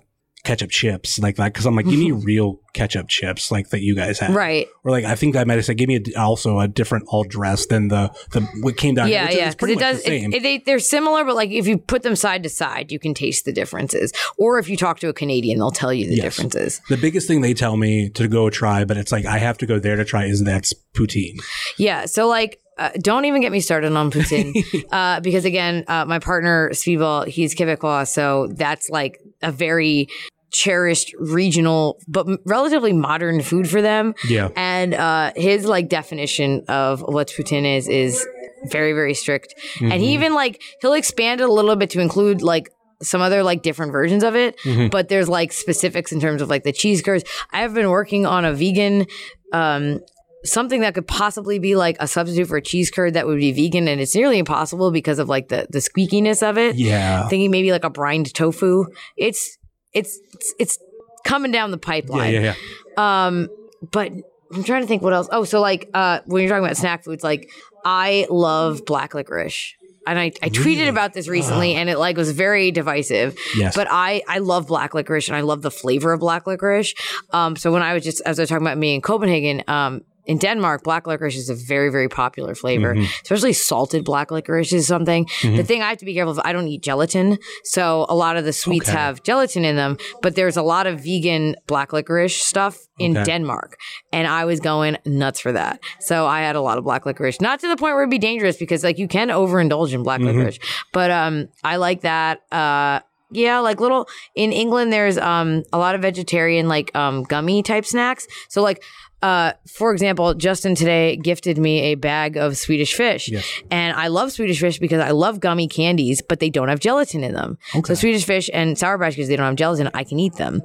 ketchup 0.47 0.71
chips, 0.71 1.19
like 1.19 1.37
that, 1.37 1.53
because 1.53 1.67
I'm 1.67 1.75
like, 1.77 1.87
give 1.87 1.99
me 1.99 2.13
real 2.31 2.61
ketchup 2.73 3.09
chips, 3.09 3.51
like 3.51 3.71
that 3.71 3.81
you 3.83 3.95
guys 3.95 4.19
have, 4.21 4.35
right. 4.35 4.69
Or 4.85 4.91
like, 4.91 5.05
I 5.05 5.15
think 5.17 5.35
I 5.37 5.45
might 5.45 5.55
have 5.55 5.65
said, 5.65 5.77
give 5.77 5.89
me 5.89 5.97
a, 5.97 6.21
also 6.21 6.61
a 6.61 6.69
different 6.69 7.05
all 7.09 7.25
dress 7.25 7.67
than 7.67 7.89
the 7.89 8.11
the 8.31 8.41
what 8.61 8.77
came 8.77 8.95
down. 8.95 9.09
Yeah, 9.09 9.29
is 9.29 9.35
yeah. 9.37 9.51
Because 9.51 9.71
it 9.71 9.79
does. 9.79 9.97
the 9.99 10.03
same. 10.05 10.33
It, 10.33 10.37
it, 10.37 10.43
they, 10.43 10.59
they're 10.59 10.79
similar, 10.79 11.25
but 11.25 11.35
like 11.35 11.51
if 11.51 11.67
you 11.67 11.77
put 11.77 12.03
them 12.03 12.17
side 12.17 12.43
to 12.45 12.49
side, 12.49 12.93
you 12.93 12.99
can 12.99 13.13
taste 13.13 13.45
the 13.45 13.53
differences. 13.53 14.13
Or 14.39 14.59
if 14.59 14.69
you 14.69 14.77
talk 14.77 15.01
to 15.01 15.09
a 15.09 15.13
Canadian, 15.13 15.59
they'll 15.59 15.71
tell 15.71 15.93
you 15.93 16.07
the 16.07 16.15
Yes. 16.17 16.23
differences. 16.25 16.81
the 16.89 16.97
biggest 16.97 17.27
thing 17.27 17.41
they 17.41 17.53
tell 17.55 17.77
me 17.77 18.09
to 18.11 18.29
go 18.29 18.49
try, 18.49 18.85
but 18.85 18.97
it's 18.97 19.11
like 19.13 19.27
I 19.27 19.39
have 19.39 19.59
to 19.59 19.67
go 19.67 19.79
there 19.79 19.97
to 19.97 20.05
try 20.05 20.25
is 20.27 20.45
that's 20.45 20.73
poutine. 20.95 21.37
Yeah. 21.77 22.07
So 22.07 22.29
like. 22.29 22.61
Uh, 22.79 22.91
don't 22.99 23.25
even 23.25 23.41
get 23.41 23.51
me 23.51 23.59
started 23.61 23.91
on 23.97 24.11
poutine, 24.11 24.53
uh, 24.93 25.19
because 25.21 25.47
again, 25.47 25.83
uh, 25.89 26.05
my 26.05 26.19
partner 26.19 26.69
Speedball, 26.75 27.27
he's 27.27 27.55
Quebecois, 27.55 28.07
so 28.07 28.49
that's 28.49 28.91
like 28.91 29.19
a 29.41 29.51
very 29.51 30.09
cherished 30.57 31.15
regional 31.19 31.99
but 32.09 32.27
relatively 32.47 32.93
modern 32.93 33.43
food 33.43 33.69
for 33.69 33.83
them. 33.83 34.15
Yeah. 34.29 34.49
and 34.57 34.95
uh, 34.95 35.33
his 35.37 35.67
like 35.67 35.89
definition 35.89 36.65
of 36.69 37.01
what 37.03 37.29
poutine 37.29 37.67
is 37.77 37.89
is 37.89 38.27
very 38.71 38.93
very 38.95 39.15
strict. 39.15 39.55
And 39.81 40.01
he 40.03 40.15
even 40.15 40.33
like 40.35 40.63
he'll 40.81 40.95
expand 40.95 41.41
it 41.41 41.49
a 41.49 41.53
little 41.53 41.77
bit 41.77 41.91
to 41.91 42.01
include 42.01 42.41
like 42.43 42.71
some 43.03 43.21
other 43.21 43.43
like 43.43 43.61
different 43.63 43.93
versions 43.93 44.25
of 44.25 44.35
it. 44.35 44.57
But 44.91 45.09
there's 45.11 45.29
like 45.29 45.53
specifics 45.53 46.11
in 46.13 46.21
terms 46.21 46.41
of 46.41 46.49
like 46.49 46.65
the 46.65 46.73
cheese 46.73 47.03
curds. 47.03 47.25
I 47.53 47.61
have 47.61 47.75
been 47.75 47.91
working 47.91 48.25
on 48.25 48.45
a 48.45 48.53
vegan 48.55 49.07
um 49.53 50.01
something 50.45 50.81
that 50.83 50.95
could 50.95 51.07
possibly 51.09 51.59
be 51.59 51.75
like 51.77 51.97
a 52.01 52.07
substitute 52.07 52.47
for 52.49 52.57
a 52.57 52.63
cheese 52.63 52.91
curd 52.91 53.15
that 53.15 53.27
would 53.27 53.39
be 53.39 53.53
vegan 53.53 53.89
and 53.89 54.01
it's 54.01 54.15
nearly 54.15 54.39
impossible 54.39 54.91
because 54.93 55.19
of 55.19 55.29
like 55.29 55.49
the 55.49 55.67
the 55.71 55.81
squeakiness 55.81 56.41
of 56.49 56.57
it. 56.57 56.77
Yeah. 56.77 57.29
thinking 57.29 57.51
maybe 57.51 57.73
like 57.73 57.85
a 57.85 57.91
brined 57.91 58.33
tofu. 58.33 58.87
It's 59.17 59.59
it's 59.97 60.19
it's, 60.35 60.55
it's 60.59 60.79
coming 61.25 61.51
down 61.51 61.73
the 61.73 61.79
pipeline 61.79 62.33
yeah, 62.33 62.55
yeah. 62.97 63.27
um, 63.27 63.49
but 63.91 64.13
I'm 64.53 64.63
trying 64.63 64.83
to 64.83 64.87
think 64.87 65.03
what 65.03 65.13
else. 65.13 65.29
Oh, 65.33 65.45
so 65.45 65.61
like 65.61 65.91
uh, 65.93 66.21
when 66.27 66.43
you're 66.43 66.49
talking 66.49 66.65
about 66.65 66.77
snack 66.77 67.05
foods, 67.05 67.25
like 67.25 67.51
I 67.85 68.27
love 68.31 68.85
black 68.85 69.15
licorice. 69.15 69.75
And 70.09 70.21
I, 70.21 70.27
I 70.41 70.51
tweeted 70.51 70.65
Really? 70.65 70.89
about 70.89 71.15
this 71.15 71.27
recently 71.27 71.75
and 71.75 71.91
it 71.91 71.99
like 71.99 72.17
was 72.17 72.31
very 72.31 72.71
divisive. 72.71 73.37
Yes. 73.57 73.75
But 73.75 73.89
I, 73.91 74.23
I 74.29 74.39
love 74.39 74.69
black 74.69 74.95
licorice 74.95 75.27
and 75.27 75.37
I 75.37 75.41
love 75.41 75.63
the 75.63 75.71
flavor 75.71 76.13
of 76.13 76.21
black 76.21 76.47
licorice. 76.47 76.95
Um, 77.33 77.57
so 77.57 77.73
when 77.73 77.83
I 77.83 77.93
was 77.93 78.05
just 78.05 78.21
as 78.21 78.39
I 78.39 78.43
was 78.43 78.49
talking 78.49 78.65
about 78.65 78.79
me 78.79 78.95
in 78.95 79.01
Copenhagen, 79.01 79.65
um, 79.67 80.03
in 80.27 80.39
Denmark, 80.39 80.83
black 80.83 81.07
licorice 81.07 81.37
is 81.37 81.49
a 81.49 81.55
very, 81.55 81.89
very 81.91 82.09
popular 82.09 82.55
flavor, 82.55 82.95
Mm-hmm. 82.95 83.05
especially 83.23 83.53
salted 83.53 84.05
black 84.05 84.31
licorice 84.31 84.73
is 84.73 84.87
something. 84.87 85.27
The 85.43 85.63
thing 85.65 85.83
I 85.83 85.89
have 85.89 85.99
to 85.99 86.05
be 86.05 86.15
careful 86.15 86.33
of, 86.33 86.41
I 86.45 86.53
don't 86.53 86.69
eat 86.69 86.83
gelatin. 86.83 87.39
So 87.65 88.07
a 88.09 88.15
lot 88.15 88.37
of 88.37 88.45
the 88.45 88.53
sweets 88.53 88.89
Okay. 88.89 88.99
have 88.99 89.23
gelatin 89.23 89.65
in 89.65 89.77
them, 89.77 89.97
but 90.23 90.35
there's 90.35 90.57
a 90.57 90.63
lot 90.63 90.87
of 90.87 91.01
vegan 91.05 91.55
black 91.67 91.93
licorice 91.93 92.37
stuff 92.43 92.77
in 92.99 93.17
Okay. 93.17 93.25
Denmark. 93.25 93.77
And 94.13 94.27
I 94.27 94.45
was 94.45 94.61
going 94.61 94.97
nuts 95.07 95.41
for 95.41 95.53
that. 95.53 95.81
So 96.01 96.27
I 96.27 96.41
had 96.41 96.57
a 96.57 96.61
lot 96.61 96.79
of 96.79 96.85
black 96.85 97.07
licorice, 97.07 97.41
not 97.41 97.61
to 97.61 97.69
the 97.69 97.77
point 97.77 97.95
where 97.95 98.03
it'd 98.03 98.11
be 98.11 98.19
dangerous 98.19 98.57
because 98.57 98.83
like 98.85 98.99
you 98.99 99.09
can 99.09 99.29
overindulge 99.29 99.93
in 99.93 100.03
black 100.03 100.21
licorice, 100.21 100.59
but 100.93 101.11
um, 101.11 101.49
I 101.65 101.77
like 101.77 102.01
that. 102.03 102.41
Uh, 102.53 103.01
yeah, 103.33 103.59
like 103.59 103.81
little 103.81 104.07
in 104.37 104.53
England, 104.53 104.93
there's 104.93 105.19
um 105.19 105.65
a 105.73 105.79
lot 105.79 105.95
of 105.97 106.01
vegetarian 106.03 106.69
like 106.69 106.95
um 106.95 107.25
gummy 107.25 107.61
type 107.63 107.85
snacks. 107.85 108.27
So 108.49 108.63
like 108.63 108.83
uh 109.23 109.53
for 109.73 109.93
example, 109.93 110.35
Justin 110.35 110.75
today 110.75 111.17
gifted 111.17 111.59
me 111.59 111.81
a 111.93 111.95
bag 111.95 112.37
of 112.37 112.57
Swedish 112.57 112.95
fish, 112.95 113.29
Yes. 113.29 113.45
and 113.71 113.97
I 113.97 114.09
love 114.09 114.31
Swedish 114.33 114.61
fish 114.61 114.79
because 114.79 115.01
I 115.01 115.11
love 115.11 115.41
gummy 115.41 115.69
candies, 115.69 116.23
but 116.23 116.39
they 116.41 116.51
don't 116.51 116.69
have 116.69 116.81
gelatin 116.81 117.25
in 117.25 117.33
them. 117.33 117.59
So 117.85 117.95
Swedish 117.95 118.25
fish 118.25 118.51
and 118.53 118.79
sour 118.79 118.99
patch 118.99 119.15
because 119.15 119.29
they 119.29 119.37
don't 119.37 119.47
have 119.47 119.57
gelatin, 119.57 119.91
I 119.95 120.05
can 120.05 120.19
eat 120.19 120.35
them. 120.35 120.63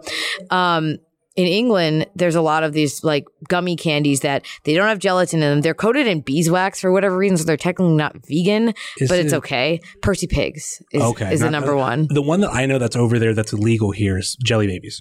Um, 0.50 0.98
in 1.36 1.48
England, 1.48 2.08
there's 2.16 2.36
a 2.36 2.42
lot 2.42 2.64
of 2.64 2.74
these 2.74 3.04
like 3.04 3.26
gummy 3.48 3.76
candies 3.76 4.20
that 4.20 4.46
they 4.66 4.74
don't 4.74 4.88
have 4.88 5.00
gelatin 5.00 5.42
in 5.42 5.50
them. 5.50 5.62
They're 5.62 5.74
coated 5.74 6.08
in 6.08 6.22
beeswax 6.22 6.82
for 6.82 6.92
whatever 6.92 7.16
reason, 7.16 7.38
so 7.38 7.46
they're 7.46 7.56
technically 7.58 7.96
not 7.96 8.16
vegan, 8.28 8.74
Is 9.00 9.08
but 9.08 9.20
it's 9.20 9.34
okay. 9.34 9.80
Percy 10.02 10.28
Pigs 10.28 10.82
is, 10.92 11.02
Okay, 11.02 11.34
is 11.34 11.40
the 11.40 11.50
number 11.50 11.76
one. 11.76 12.08
The 12.10 12.22
one 12.22 12.42
that 12.42 12.52
I 12.52 12.66
know 12.66 12.80
that's 12.80 12.96
over 12.98 13.18
there 13.18 13.34
that's 13.34 13.54
illegal 13.54 13.92
here 13.92 14.18
is 14.18 14.36
Jelly 14.44 14.68
Babies. 14.68 15.00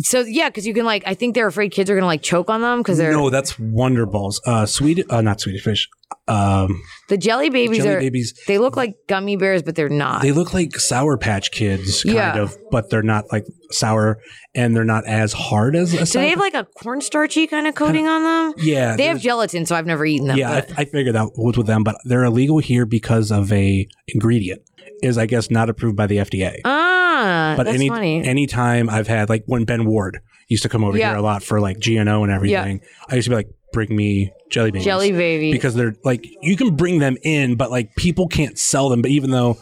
So 0.00 0.20
yeah, 0.20 0.48
because 0.48 0.66
you 0.66 0.74
can 0.74 0.84
like, 0.84 1.02
I 1.06 1.14
think 1.14 1.34
they're 1.34 1.46
afraid 1.46 1.70
kids 1.70 1.88
are 1.88 1.94
gonna 1.94 2.06
like 2.06 2.22
choke 2.22 2.50
on 2.50 2.60
them 2.60 2.78
because 2.80 2.98
they're 2.98 3.12
No, 3.12 3.30
that's 3.30 3.58
Wonder 3.58 4.04
Balls. 4.04 4.40
Uh, 4.44 4.66
sweet, 4.66 5.04
uh, 5.10 5.22
not 5.22 5.40
Swedish 5.40 5.62
fish. 5.62 5.88
Um, 6.28 6.82
the 7.08 7.16
jelly 7.16 7.50
babies 7.50 7.78
Jelly 7.78 7.90
are. 7.96 8.00
Babies. 8.00 8.38
They 8.46 8.58
look 8.58 8.76
like 8.76 8.94
gummy 9.08 9.36
bears, 9.36 9.62
but 9.62 9.74
they're 9.74 9.88
not. 9.88 10.22
They 10.22 10.32
look 10.32 10.54
like 10.54 10.78
Sour 10.78 11.16
Patch 11.18 11.50
Kids, 11.50 12.02
kind 12.04 12.14
Yeah. 12.16 12.38
of, 12.38 12.56
but 12.70 12.88
they're 12.90 13.02
not 13.02 13.24
like 13.32 13.44
sour, 13.72 14.18
and 14.54 14.74
they're 14.76 14.84
not 14.84 15.04
as 15.06 15.32
hard 15.32 15.74
as 15.76 15.92
a 15.94 16.04
Do 16.04 16.18
they 16.20 16.30
have 16.30 16.38
like 16.38 16.54
a 16.54 16.66
cornstarchy 16.82 17.48
kind 17.50 17.66
of 17.66 17.74
coating 17.74 18.06
on 18.06 18.22
them? 18.22 18.54
yeah, 18.64 18.96
They 18.96 19.04
have 19.06 19.20
gelatin, 19.20 19.66
so 19.66 19.74
I've 19.74 19.86
never 19.86 20.04
eaten 20.06 20.28
them. 20.28 20.36
Yeah, 20.38 20.50
I, 20.50 20.82
I 20.82 20.84
figured 20.84 21.14
that 21.14 21.30
was 21.36 21.56
with 21.56 21.66
them, 21.66 21.82
but 21.84 21.96
they're 22.04 22.24
illegal 22.24 22.58
here 22.58 22.86
because 22.86 23.30
of 23.32 23.52
a 23.52 23.86
ingredient 24.08 24.62
is 25.02 25.18
I 25.18 25.26
guess 25.26 25.50
not 25.50 25.68
approved 25.70 25.96
by 25.96 26.06
the 26.06 26.18
FDA. 26.18 26.60
ah, 26.64 27.54
but 27.56 27.64
that's 27.64 27.74
any 27.74 27.88
funny. 27.88 28.24
anytime 28.24 28.88
I've 28.90 29.06
had 29.08 29.28
like 29.28 29.42
when 29.46 29.64
Ben 29.64 29.84
Ward 29.84 30.20
used 30.48 30.62
to 30.64 30.68
come 30.68 30.84
over 30.84 30.96
Yeah. 30.98 31.10
here 31.10 31.18
a 31.18 31.22
lot 31.22 31.42
for 31.42 31.60
like 31.60 31.78
GNO 31.84 32.22
and 32.24 32.32
everything, 32.32 32.80
I 33.08 33.14
used 33.16 33.26
to 33.26 33.30
be 33.30 33.36
like, 33.36 33.48
bring 33.72 33.94
me 33.94 34.32
jelly 34.50 34.70
babies. 34.70 34.84
jelly 34.84 35.12
baby. 35.12 35.52
because 35.52 35.74
they're 35.74 35.94
like 36.04 36.26
you 36.42 36.56
can 36.56 36.74
bring 36.76 36.98
them 36.98 37.16
in, 37.22 37.56
but 37.56 37.70
like 37.70 37.94
people 37.96 38.28
can't 38.28 38.58
sell 38.58 38.88
them. 38.88 39.02
But 39.02 39.10
even 39.10 39.30
though 39.30 39.58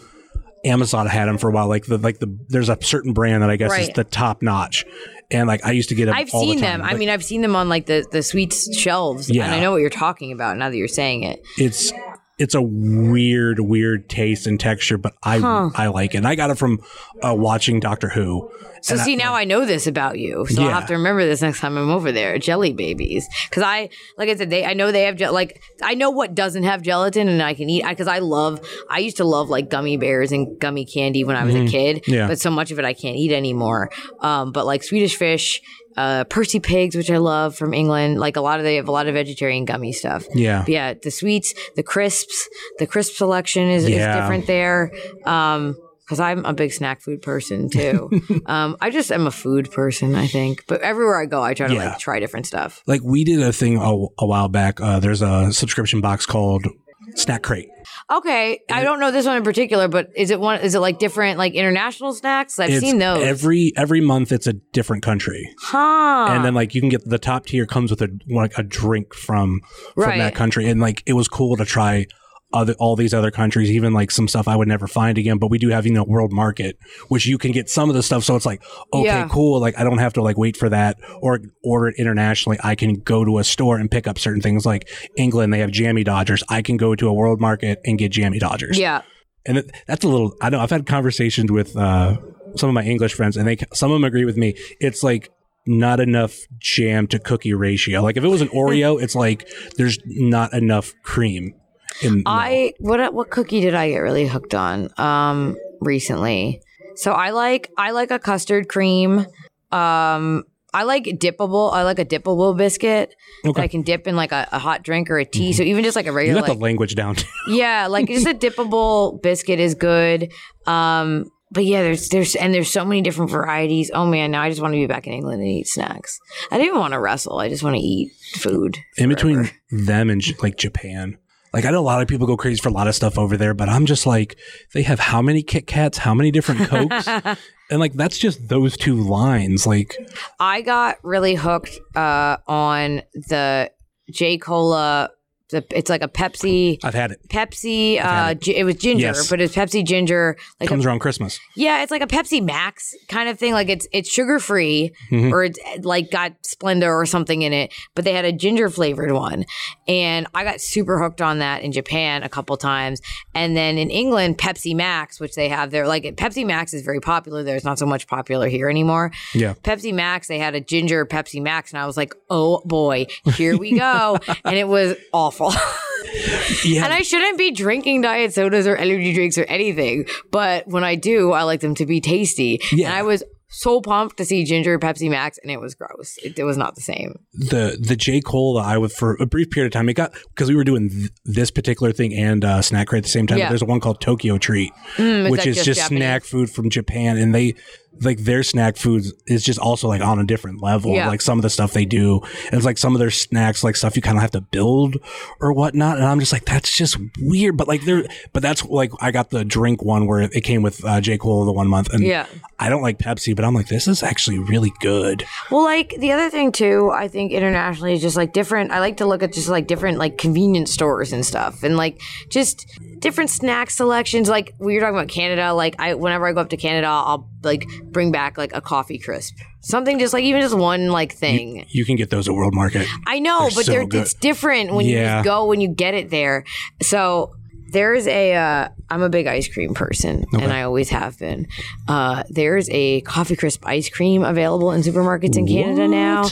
Amazon 0.65 1.07
had 1.07 1.27
them 1.27 1.39
for 1.39 1.49
a 1.49 1.53
while, 1.53 1.69
like 1.69 1.87
the 1.87 1.99
like 1.99 2.19
the 2.19 2.37
there's 2.49 2.69
a 2.69 2.79
certain 2.83 3.13
brand 3.13 3.43
that 3.43 3.51
I 3.51 3.57
guess 3.57 3.77
is 3.79 3.91
the 3.91 4.05
top 4.05 4.43
notch, 4.43 4.85
and 5.31 5.47
like 5.47 5.65
I 5.65 5.73
used 5.73 5.89
to 5.91 5.95
get 5.95 6.07
them. 6.07 6.15
I've 6.15 6.31
the 6.31 6.39
seen 6.41 6.61
time. 6.61 6.81
them. 6.81 6.83
I 6.89 6.95
mean, 6.95 7.09
I've 7.09 7.25
seen 7.25 7.43
them 7.43 7.55
on 7.55 7.69
like 7.69 7.87
the 7.87 8.05
the 8.11 8.23
sweets 8.23 8.77
shelves, 8.77 9.31
Yeah. 9.31 9.45
and 9.45 9.55
I 9.55 9.61
know 9.61 9.71
what 9.73 9.79
you're 9.81 9.91
talking 9.91 10.33
about 10.33 10.57
now 10.57 10.69
that 10.71 10.77
you're 10.77 10.89
saying 10.89 11.23
it. 11.23 11.43
it's 11.59 11.93
it's 12.39 12.55
a 12.55 12.63
weird, 12.63 13.61
weird 13.61 14.09
taste 14.09 14.47
and 14.47 14.59
texture, 14.61 14.97
but 14.99 15.15
I 15.23 15.37
I 15.75 15.89
like 15.89 16.15
it. 16.15 16.19
And 16.19 16.27
I 16.29 16.35
got 16.35 16.51
it 16.51 16.59
from 16.59 16.81
uh, 17.23 17.35
watching 17.35 17.81
Doctor 17.81 18.09
Who. 18.11 18.51
So 18.81 18.95
And 18.95 19.01
I- 19.01 19.05
see, 19.05 19.17
now 19.17 19.35
I 19.35 19.43
know 19.45 19.65
this 19.67 19.87
about 19.89 20.19
you, 20.21 20.47
so 20.49 20.63
I'll 20.63 20.71
have 20.71 20.87
to 20.87 20.93
remember 20.95 21.25
this 21.27 21.43
next 21.43 21.59
time 21.61 21.77
I'm 21.77 21.91
over 21.91 22.13
there. 22.13 22.39
Jelly 22.39 22.73
babies, 22.73 23.27
because 23.51 23.65
I, 23.65 23.89
like 24.17 24.29
I 24.29 24.37
said, 24.37 24.51
they 24.51 24.65
I 24.65 24.75
know 24.75 24.93
they 24.93 25.03
have 25.03 25.17
gel- 25.17 25.33
like 25.35 25.61
I 25.83 25.95
know 25.95 26.11
what 26.11 26.35
doesn't 26.35 26.63
have 26.63 26.83
gelatin, 26.83 27.29
and 27.29 27.43
I 27.43 27.55
can 27.55 27.69
eat 27.69 27.85
because 27.89 28.07
I 28.07 28.21
love. 28.21 28.61
I 28.89 28.99
used 29.01 29.17
to 29.17 29.25
love 29.25 29.49
like 29.49 29.69
gummy 29.69 29.97
bears 29.97 30.31
and 30.31 30.59
gummy 30.61 30.85
candy 30.85 31.25
when 31.25 31.35
I 31.37 31.45
was 31.45 31.55
a 31.57 31.67
kid, 31.67 31.97
Mm-hmm. 32.03 32.13
Yeah. 32.13 32.29
but 32.29 32.39
so 32.39 32.51
much 32.51 32.71
of 32.71 32.79
it 32.79 32.85
I 32.85 32.93
can't 32.95 33.17
eat 33.17 33.33
anymore. 33.33 33.91
Um, 34.21 34.53
but 34.53 34.65
like 34.67 34.83
Swedish 34.85 35.17
fish. 35.17 35.61
Uh, 35.99 36.25
Percy 36.25 36.61
Pigs, 36.61 36.95
which 36.95 37.11
I 37.11 37.17
love 37.19 37.57
from 37.57 37.75
England. 37.75 38.19
Like 38.21 38.37
a 38.37 38.41
lot 38.41 38.59
of 38.61 38.65
they 38.65 38.77
have 38.77 38.89
a 38.89 38.93
lot 38.93 39.09
of 39.09 39.15
vegetarian 39.15 39.65
gummy 39.65 39.93
stuff. 39.93 40.25
Yeah. 40.35 40.61
But 40.61 40.69
yeah, 40.69 40.95
the 40.95 41.11
sweets, 41.11 41.55
the 41.77 41.83
crisps, 41.83 42.49
the 42.79 42.87
crisp 42.87 43.15
selection 43.15 43.69
is, 43.69 43.89
Yeah. 43.89 43.97
is 44.17 44.23
different 44.23 44.47
there. 44.47 44.93
Um, 45.27 45.77
because 46.05 46.21
I'm 46.21 46.43
a 46.47 46.55
big 46.55 46.73
snack 46.73 47.03
food 47.03 47.21
person 47.21 47.69
too. 47.69 48.09
um, 48.47 48.79
I 48.81 48.89
just 48.89 49.13
am 49.13 49.27
a 49.27 49.31
food 49.31 49.71
person, 49.71 50.15
I 50.15 50.27
think. 50.27 50.65
But 50.67 50.81
everywhere 50.81 51.21
I 51.21 51.27
go, 51.27 51.43
I 51.43 51.53
try 51.53 51.69
to 51.69 51.75
Yeah. 51.75 51.91
like 51.91 51.99
try 51.99 52.19
different 52.19 52.47
stuff. 52.47 52.83
Like 52.87 53.03
we 53.05 53.25
did 53.25 53.43
a 53.43 53.53
thing 53.53 53.77
a, 53.77 53.91
a 54.19 54.27
while 54.27 54.49
back. 54.49 54.81
Uh, 54.81 55.01
there's 55.01 55.21
a 55.21 55.53
subscription 55.53 56.01
box 56.01 56.25
called 56.25 56.67
Snack 57.15 57.43
Crate. 57.43 57.69
Okay, 58.11 58.61
I 58.71 58.83
don't 58.83 59.01
know 59.01 59.11
this 59.11 59.27
one 59.27 59.37
in 59.37 59.43
particular, 59.43 59.87
but 59.87 60.09
is 60.17 60.31
it 60.31 60.41
one? 60.41 60.61
Is 60.61 60.75
it 60.75 60.81
like 60.81 60.99
different, 60.99 61.37
like 61.37 61.53
international 61.55 62.15
snacks? 62.15 62.59
I've 62.59 62.71
It's 62.71 62.81
seen 62.81 62.99
those. 62.99 63.23
every 63.23 63.73
every 63.77 64.01
month. 64.01 64.33
It's 64.33 64.47
a 64.47 64.55
different 64.55 65.03
country, 65.03 65.55
huh? 65.61 66.29
and 66.31 66.43
then 66.45 66.55
like 66.55 66.75
you 66.75 66.81
can 66.81 66.89
get 66.89 67.05
the 67.05 67.19
top 67.19 67.45
tier 67.47 67.67
comes 67.67 67.91
with 67.91 68.01
a 68.01 68.09
like 68.29 68.57
a 68.57 68.63
drink 68.63 69.15
from 69.15 69.61
from 69.95 70.05
Right. 70.05 70.19
that 70.19 70.35
country, 70.35 70.67
and 70.71 70.81
like 70.81 71.03
it 71.05 71.13
was 71.13 71.29
cool 71.29 71.57
to 71.59 71.67
try. 71.67 72.07
Other, 72.51 72.75
all 72.79 72.97
these 72.97 73.13
other 73.13 73.31
countries, 73.31 73.71
even 73.71 73.93
like 73.93 74.11
some 74.11 74.27
stuff 74.27 74.49
I 74.49 74.57
would 74.57 74.69
never 74.69 74.87
find 74.87 75.19
again, 75.19 75.37
but 75.37 75.51
we 75.51 75.59
do 75.59 75.69
have, 75.69 75.85
you 75.85 75.93
know, 75.93 76.03
world 76.05 76.33
market, 76.33 76.79
which 77.09 77.27
you 77.27 77.37
can 77.37 77.53
get 77.53 77.69
some 77.69 77.91
of 77.91 77.95
the 77.95 78.03
stuff. 78.03 78.25
So 78.25 78.37
it's 78.37 78.47
like, 78.47 78.63
okay, 78.95 79.05
Yeah. 79.05 79.29
cool. 79.31 79.61
Like 79.61 79.79
I 79.79 79.85
don't 79.85 79.99
have 79.99 80.15
to 80.15 80.23
like 80.23 80.39
wait 80.39 80.57
for 80.57 80.71
that 80.71 80.97
or 81.21 81.41
order 81.63 81.89
it 81.89 81.97
internationally. 81.99 82.59
I 82.65 82.75
can 82.75 82.95
go 83.01 83.23
to 83.23 83.39
a 83.39 83.45
store 83.45 83.77
and 83.77 83.91
pick 83.91 84.07
up 84.07 84.19
certain 84.19 84.41
things 84.41 84.65
like 84.65 84.89
England, 85.19 85.53
they 85.53 85.59
have 85.59 85.71
jammy 85.71 86.05
Dodgers. 86.05 86.43
I 86.49 86.63
can 86.63 86.79
go 86.79 86.95
to 86.95 87.07
a 87.09 87.13
world 87.13 87.39
market 87.39 87.81
and 87.85 87.99
get 87.99 88.13
jammy 88.13 88.39
Dodgers. 88.39 88.79
yeah, 88.79 89.03
and 89.45 89.59
it, 89.59 89.71
that's 89.87 90.05
a 90.05 90.09
little 90.09 90.35
i 90.41 90.51
know 90.51 90.59
i've 90.61 90.71
had 90.71 90.85
conversations 90.85 91.51
with 91.53 91.77
uh, 91.77 92.17
some 92.57 92.69
of 92.69 92.75
my 92.75 92.83
english 92.83 93.15
friends 93.15 93.37
and 93.37 93.47
they 93.47 93.57
some 93.73 93.91
of 93.91 93.95
them 93.95 94.05
agree 94.05 94.25
with 94.25 94.37
me 94.37 94.55
it's 94.81 95.03
like 95.03 95.31
not 95.67 96.01
enough 96.01 96.35
jam 96.59 97.07
to 97.07 97.19
cookie 97.19 97.55
ratio 97.55 98.03
like 98.03 98.17
if 98.17 98.25
it 98.25 98.29
was 98.29 98.41
an 98.41 98.49
oreo 98.49 99.01
it's 99.01 99.15
like 99.15 99.49
there's 99.77 99.99
not 100.07 100.53
enough 100.53 100.93
cream 101.05 101.55
in 102.03 102.23
I 102.27 102.75
what 102.79 103.13
what 103.13 103.31
cookie 103.31 103.61
did 103.61 103.75
I 103.75 103.91
get 103.91 103.99
really 103.99 104.27
hooked 104.27 104.55
on 104.55 104.91
um 104.99 105.57
recently? 105.81 106.63
So 106.97 107.13
I 107.13 107.31
like 107.31 107.71
I 107.77 107.93
like 107.93 108.11
a 108.11 108.19
custard 108.19 108.69
cream. 108.69 109.27
Um 109.71 110.45
I 110.73 110.83
like 110.83 111.05
dippable. 111.05 111.73
I 111.73 111.83
like 111.83 111.99
a 111.99 112.05
dippable 112.05 112.57
biscuit 112.57 113.15
that 113.45 113.59
I 113.59 113.69
can 113.69 113.83
dip 113.83 114.07
in 114.07 114.17
like 114.17 114.33
a, 114.33 114.47
a 114.53 114.59
hot 114.59 114.83
drink 114.83 115.11
or 115.11 115.19
a 115.19 115.25
tea. 115.25 115.53
So 115.55 115.63
even 115.63 115.83
just 115.83 115.97
like 115.97 116.07
a 116.07 116.11
you 116.11 116.15
regular 116.15 116.41
got 116.41 116.49
like, 116.51 116.59
the 116.59 116.63
language 116.63 116.95
down 116.95 117.17
Yeah, 117.49 117.87
like 117.87 118.09
just 118.09 118.27
a 118.27 118.35
dippable 118.35 119.21
biscuit 119.23 119.61
is 119.61 119.75
good. 119.75 120.31
Um, 120.67 121.31
but 121.51 121.65
yeah, 121.65 121.83
there's 121.83 122.11
there's 122.11 122.37
and 122.37 122.53
there's 122.53 122.71
so 122.71 122.85
many 122.85 123.01
different 123.01 123.31
varieties. 123.31 123.91
Oh 123.95 124.07
man, 124.07 124.31
now 124.31 124.43
I 124.43 124.51
just 124.51 124.61
want 124.61 124.73
to 124.75 124.79
be 124.79 124.87
back 124.87 125.07
in 125.07 125.15
England 125.15 125.41
and 125.41 125.51
eat 125.51 125.67
snacks. 125.67 126.21
I 126.51 126.59
don't 126.59 126.67
even 126.67 126.79
want 126.79 126.93
to 126.93 127.01
wrestle. 127.01 127.39
I 127.39 127.49
just 127.49 127.63
want 127.63 127.77
to 127.77 127.83
eat 127.83 128.13
food. 128.35 128.77
in 128.99 129.09
between 129.09 129.51
them 129.71 130.11
and 130.11 130.23
like 130.43 130.57
japan 130.57 131.17
like 131.53 131.65
i 131.65 131.71
know 131.71 131.81
a 131.81 131.81
lot 131.81 132.03
of 132.03 132.09
people 132.09 132.27
go 132.27 132.37
crazy 132.37 132.61
for 132.61 132.69
a 132.69 132.73
lot 132.73 132.87
of 132.89 132.95
stuff 132.95 133.19
over 133.19 133.37
there 133.37 133.55
but 133.55 133.69
i'm 133.69 133.87
just 133.87 134.07
like 134.07 134.39
they 134.75 134.83
have 134.83 134.99
how 134.99 135.23
many 135.23 135.43
kit 135.43 135.67
kats 135.67 135.99
how 135.99 136.15
many 136.15 136.31
different 136.31 136.61
cokes 136.69 137.09
and 137.71 137.81
like 137.81 137.93
that's 137.95 138.19
just 138.19 138.49
those 138.49 138.77
two 138.77 138.97
lines 138.97 139.67
like 139.67 139.97
I 140.41 140.63
got 140.63 140.97
really 141.03 141.35
hooked 141.35 141.79
uh, 141.95 142.39
on 142.47 143.03
the 143.15 143.71
J 144.11 144.39
Cola. 144.39 145.11
It's 145.53 145.89
like 145.89 146.03
a 146.03 146.09
Pepsi. 146.09 146.79
i've 146.85 146.95
had 146.95 147.11
it 147.13 147.21
Pepsi. 147.29 147.99
had 147.99 148.29
Uh, 148.29 148.31
it. 148.33 148.41
gi- 148.41 148.57
it 148.57 148.65
was 148.65 148.77
ginger, 148.77 149.07
Yes. 149.07 149.31
but 149.31 149.41
it's 149.41 149.55
Pepsi 149.55 149.85
ginger. 149.85 150.37
Like 150.61 150.69
a 150.69 150.71
comes 150.71 150.85
around 150.85 150.99
christmas 150.99 151.41
Yeah, 151.57 151.83
it's 151.83 151.91
like 151.91 152.03
a 152.03 152.07
Pepsi 152.07 152.43
Max 152.45 152.95
kind 153.09 153.29
of 153.29 153.39
thing. 153.39 153.53
Like 153.53 153.69
it's 153.69 153.87
it's 153.93 154.11
sugar 154.11 154.39
free 154.39 154.93
Mhm. 155.11 155.33
or 155.33 155.45
it's 155.45 155.59
like 155.83 156.11
got 156.11 156.33
Splenda 156.43 156.87
or 156.89 157.07
something 157.07 157.43
in 157.43 157.53
it, 157.53 157.73
but 157.95 158.05
they 158.05 158.13
had 158.13 158.25
a 158.25 158.33
ginger 158.33 158.69
flavored 158.69 159.13
one. 159.13 159.45
And 159.87 160.27
I 160.35 160.45
got 160.45 160.61
super 160.61 160.99
hooked 161.03 161.23
on 161.23 161.39
that 161.39 161.63
in 161.63 161.73
Japan 161.73 162.23
a 162.23 162.29
couple 162.29 162.57
times. 162.57 163.01
And 163.35 163.57
then 163.57 163.79
in 163.79 163.91
England, 163.91 164.37
Pepsi 164.39 164.75
Max, 164.75 165.19
which 165.21 165.35
they 165.35 165.49
have 165.49 165.71
there, 165.71 165.87
like 165.87 166.05
Pepsi 166.17 166.45
Max 166.47 166.75
is 166.75 166.83
very 166.83 167.01
popular 167.01 167.43
there. 167.43 167.57
It's 167.57 167.65
not 167.65 167.79
so 167.79 167.87
much 167.87 168.07
popular 168.07 168.49
here 168.49 168.69
anymore. 168.69 169.13
yeah 169.35 169.55
Pepsi 169.63 169.93
Max, 169.95 170.29
they 170.29 170.39
had 170.39 170.55
a 170.55 170.61
ginger 170.61 171.07
Pepsi 171.07 171.41
Max, 171.43 171.73
and 171.73 171.81
I 171.81 171.87
was 171.87 171.97
like, 171.97 172.15
oh 172.29 172.61
boy, 172.65 173.07
here 173.37 173.57
we 173.57 173.79
go. 173.79 174.19
and 174.45 174.57
it 174.57 174.69
was 174.69 174.97
awful. 175.13 175.38
yeah 176.65 176.85
And 176.85 176.93
I 176.93 177.03
shouldn't 177.03 177.39
be 177.39 177.51
drinking 177.51 178.03
diet 178.03 178.35
sodas 178.35 178.67
or 178.67 178.77
energy 178.77 179.13
drinks 179.13 179.39
or 179.39 179.45
anything, 179.45 180.07
but 180.31 180.67
when 180.67 180.85
I 180.85 180.95
do, 180.95 181.33
I 181.33 181.43
like 181.43 181.61
them 181.61 181.75
to 181.77 181.87
be 181.87 182.01
tasty. 182.01 182.61
Yeah. 182.73 182.89
And 182.89 182.97
I 182.97 183.03
was 183.03 183.23
so 183.51 183.81
pumped 183.81 184.19
to 184.19 184.27
see 184.27 184.45
ginger 184.45 184.79
Pepsi 184.79 185.09
Max, 185.09 185.39
and 185.43 185.51
it 185.51 185.59
was 185.59 185.75
gross. 185.75 186.19
It, 186.23 186.39
it 186.39 186.45
was 186.45 186.59
not 186.59 186.75
the 186.75 186.83
same. 186.83 187.19
the 187.33 187.79
the 187.81 187.97
J 187.97 188.21
Cola 188.21 188.61
that 188.63 188.69
I 188.69 188.77
would 188.77 188.93
for 188.93 189.17
a 189.21 189.27
brief 189.27 189.49
period 189.51 189.69
of 189.69 189.73
time 189.73 189.89
it 189.89 189.95
got 189.95 190.13
because 190.35 190.51
we 190.51 190.55
were 190.55 190.65
doing 190.65 190.91
th- 190.91 191.11
this 191.25 191.51
particular 191.51 191.91
thing 191.93 192.13
and 192.15 192.45
uh, 192.45 192.61
snack 192.61 192.89
crate 192.89 192.99
at 192.99 193.05
the 193.05 193.09
same 193.11 193.27
time. 193.27 193.39
Yeah. 193.39 193.49
There's 193.49 193.63
a 193.63 193.65
one 193.65 193.81
called 193.81 194.03
Tokyo 194.03 194.37
Treat, 194.37 194.71
Mm, 194.97 195.25
is 195.27 195.31
which 195.31 195.41
that 195.45 195.47
is 195.49 195.65
just, 195.65 195.81
Japanese? 195.81 195.99
snack 195.99 196.25
food 196.25 196.51
from 196.51 196.69
Japan, 196.69 197.17
and 197.17 197.35
they 197.35 197.55
like 198.03 198.19
their 198.19 198.43
snack 198.43 198.77
foods 198.77 199.13
is 199.27 199.43
just 199.45 199.59
also 199.59 199.89
like 199.89 200.01
on 200.01 200.19
a 200.19 200.25
different 200.25 200.63
level. 200.63 200.95
Yeah. 200.95 201.09
Like 201.09 201.21
some 201.21 201.39
of 201.39 201.43
the 201.43 201.51
stuff 201.51 201.73
they 201.73 201.85
do, 201.85 202.21
and 202.47 202.55
it's 202.55 202.65
like 202.65 202.79
some 202.79 202.95
of 202.95 202.99
their 202.99 203.11
snacks, 203.11 203.65
like 203.65 203.77
stuff 203.77 203.97
you 203.97 204.03
kind 204.03 204.17
of 204.17 204.23
have 204.23 204.31
to 204.33 204.41
build 204.41 204.97
or 205.41 205.53
whatnot. 205.53 205.97
And 205.97 206.07
I'm 206.07 206.21
just 206.21 206.33
like, 206.33 206.45
that's 206.45 206.75
just 206.75 206.97
weird. 207.21 207.57
But 207.57 207.69
like 207.69 207.83
they're, 207.85 208.05
but 208.33 208.43
that's 208.43 208.65
like 208.65 208.91
I 209.01 209.11
got 209.11 209.31
the 209.31 209.45
drink 209.45 209.83
one 209.83 210.07
where 210.07 210.21
it 210.21 210.45
came 210.45 210.63
with 210.63 210.85
uh, 210.85 211.01
J 211.01 211.19
Cola 211.19 211.45
the 211.47 211.53
one 211.53 211.69
month, 211.69 211.93
and 211.93 212.03
Yeah. 212.03 212.27
I 212.61 212.69
don't 212.69 212.83
like 212.83 212.99
Pepsi, 212.99 213.37
but 213.37 213.45
I'm 213.45 213.55
like, 213.55 213.69
this 213.69 213.87
is 213.87 214.03
actually 214.03 214.41
really 214.41 214.73
good. 214.81 215.25
Well, 215.51 215.63
like 215.63 215.95
the 215.99 216.11
other 216.11 216.29
thing 216.29 216.51
too, 216.51 216.91
I 216.93 217.07
think 217.07 217.31
internationally 217.31 217.93
is 217.93 218.01
just 218.03 218.17
like 218.17 218.33
different. 218.33 218.73
I 218.73 218.81
like 218.81 218.97
to 218.97 219.07
look 219.07 219.23
at 219.23 219.33
just 219.33 219.49
like 219.49 219.69
different 219.69 219.99
like 219.99 220.19
convenience 220.19 220.73
stores 220.73 221.13
and 221.13 221.25
stuff, 221.25 221.63
and 221.63 221.77
like 221.77 222.01
just 222.29 222.67
different 222.99 223.31
snack 223.31 223.71
selections. 223.71 224.29
Like 224.29 224.55
we 224.59 224.75
were 224.75 224.81
talking 224.81 224.97
about 224.97 225.09
Canada. 225.09 225.53
Like 225.55 225.77
I, 225.79 225.95
whenever 225.95 226.27
I 226.27 226.33
go 226.33 226.41
up 226.41 226.49
to 226.51 226.57
Canada, 226.57 226.89
I'll 226.89 227.29
like 227.43 227.67
bring 227.85 228.11
back 228.13 228.37
like 228.39 228.53
a 228.55 228.61
coffee 228.61 228.99
crisp, 228.99 229.35
something 229.61 229.99
just 229.99 230.13
like 230.13 230.25
even 230.25 230.41
just 230.41 230.57
one 230.57 230.89
like 230.89 231.13
thing. 231.13 231.65
You 231.71 231.85
can 231.85 231.97
get 231.97 232.11
those 232.11 232.29
at 232.29 232.35
World 232.35 232.55
Market. 232.55 232.87
I 233.07 233.19
know, 233.19 233.41
They're 233.49 233.51
but 233.57 233.65
so 233.67 233.73
they're, 233.73 233.87
good. 233.87 234.03
it's 234.03 234.15
different 234.15 234.73
when 234.75 234.87
you 234.87 234.97
Yeah. 234.97 235.17
just 235.19 235.25
go 235.25 235.47
when 235.47 235.61
you 235.61 235.69
get 235.69 235.95
it 235.95 236.11
there. 236.11 236.45
So 236.83 237.33
there's 237.71 238.07
a 238.07 238.35
uh, 238.35 238.69
I'm 238.89 239.03
a 239.03 239.11
big 239.11 239.27
ice 239.27 239.47
cream 239.47 239.75
person, 239.75 240.25
and 240.33 240.53
I 240.53 240.63
always 240.63 240.89
have 240.89 241.19
been. 241.19 241.47
Uh, 241.87 242.23
there's 242.31 242.69
a 242.71 243.03
coffee 243.03 243.37
crisp 243.37 243.63
ice 243.67 243.91
cream 243.91 244.23
available 244.25 244.73
in 244.73 244.81
supermarkets 244.81 245.37
in 245.37 245.47
Canada 245.47 245.87
now, 245.87 246.25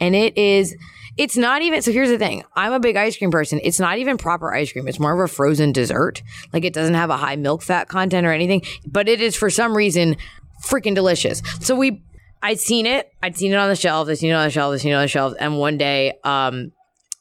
and 0.00 0.14
it 0.14 0.38
is. 0.38 0.76
It's 1.16 1.36
not 1.36 1.62
even 1.62 1.80
so. 1.82 1.90
Here's 1.92 2.10
the 2.10 2.18
thing: 2.18 2.42
I'm 2.54 2.72
a 2.72 2.78
big 2.80 2.94
ice 2.96 3.16
cream 3.16 3.30
person. 3.32 3.60
It's 3.64 3.78
not 3.80 3.98
even 3.98 4.16
proper 4.18 4.52
ice 4.54 4.72
cream. 4.72 4.86
It's 4.88 4.98
more 5.00 5.12
of 5.14 5.18
a 5.28 5.32
frozen 5.32 5.72
dessert. 5.72 6.22
Like 6.52 6.64
it 6.64 6.72
doesn't 6.72 6.94
have 6.94 7.10
a 7.10 7.16
high 7.16 7.36
milk 7.36 7.62
fat 7.62 7.88
content 7.88 8.24
or 8.26 8.32
anything, 8.32 8.62
but 8.86 9.08
it 9.08 9.20
is 9.20 9.34
for 9.36 9.50
some 9.50 9.76
reason 9.76 10.16
freaking 10.62 10.94
delicious. 10.94 11.42
So 11.60 11.74
we, 11.74 12.02
I'd 12.42 12.60
seen 12.60 12.86
it. 12.86 13.10
I'd 13.22 13.36
seen 13.36 13.52
it 13.52 13.56
on 13.56 13.68
the 13.68 13.76
shelves. 13.76 14.10
I'd 14.10 14.18
seen 14.18 14.30
it 14.30 14.34
on 14.34 14.44
the 14.44 14.50
shelves. 14.50 14.74
I'd 14.74 14.82
seen 14.82 14.92
it 14.92 14.96
on 14.96 15.02
the 15.02 15.08
shelves. 15.08 15.34
And 15.38 15.58
one 15.58 15.78
day, 15.78 16.14
um, 16.24 16.72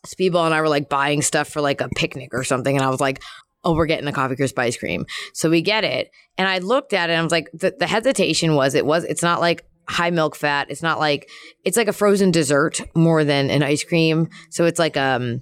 Speedball 0.05 0.45
and 0.45 0.53
I 0.53 0.61
were 0.61 0.69
like 0.69 0.89
buying 0.89 1.21
stuff 1.21 1.47
for 1.47 1.61
like 1.61 1.81
a 1.81 1.89
picnic 1.95 2.33
or 2.33 2.43
something, 2.43 2.75
and 2.75 2.85
I 2.85 2.89
was 2.89 2.99
like, 2.99 3.23
"Oh, 3.63 3.73
we're 3.73 3.85
getting 3.85 4.05
the 4.05 4.11
coffee 4.11 4.35
crisp 4.35 4.59
ice 4.59 4.75
cream." 4.75 5.05
So 5.33 5.49
we 5.49 5.61
get 5.61 5.83
it, 5.83 6.11
and 6.37 6.47
I 6.47 6.57
looked 6.59 6.93
at 6.93 7.09
it, 7.09 7.13
and 7.13 7.21
I 7.21 7.23
was 7.23 7.31
like, 7.31 7.49
the, 7.53 7.73
the 7.77 7.87
hesitation 7.87 8.55
was 8.55 8.75
it 8.75 8.85
was 8.85 9.05
it's 9.05 9.23
not 9.23 9.39
like 9.39 9.65
high 9.87 10.09
milk 10.09 10.35
fat. 10.35 10.67
It's 10.69 10.83
not 10.83 10.99
like 10.99 11.29
it's 11.63 11.77
like 11.77 11.87
a 11.87 11.93
frozen 11.93 12.31
dessert 12.31 12.81
more 12.95 13.23
than 13.23 13.49
an 13.49 13.63
ice 13.63 13.83
cream. 13.83 14.29
So 14.49 14.65
it's 14.65 14.79
like 14.79 14.97
um 14.97 15.41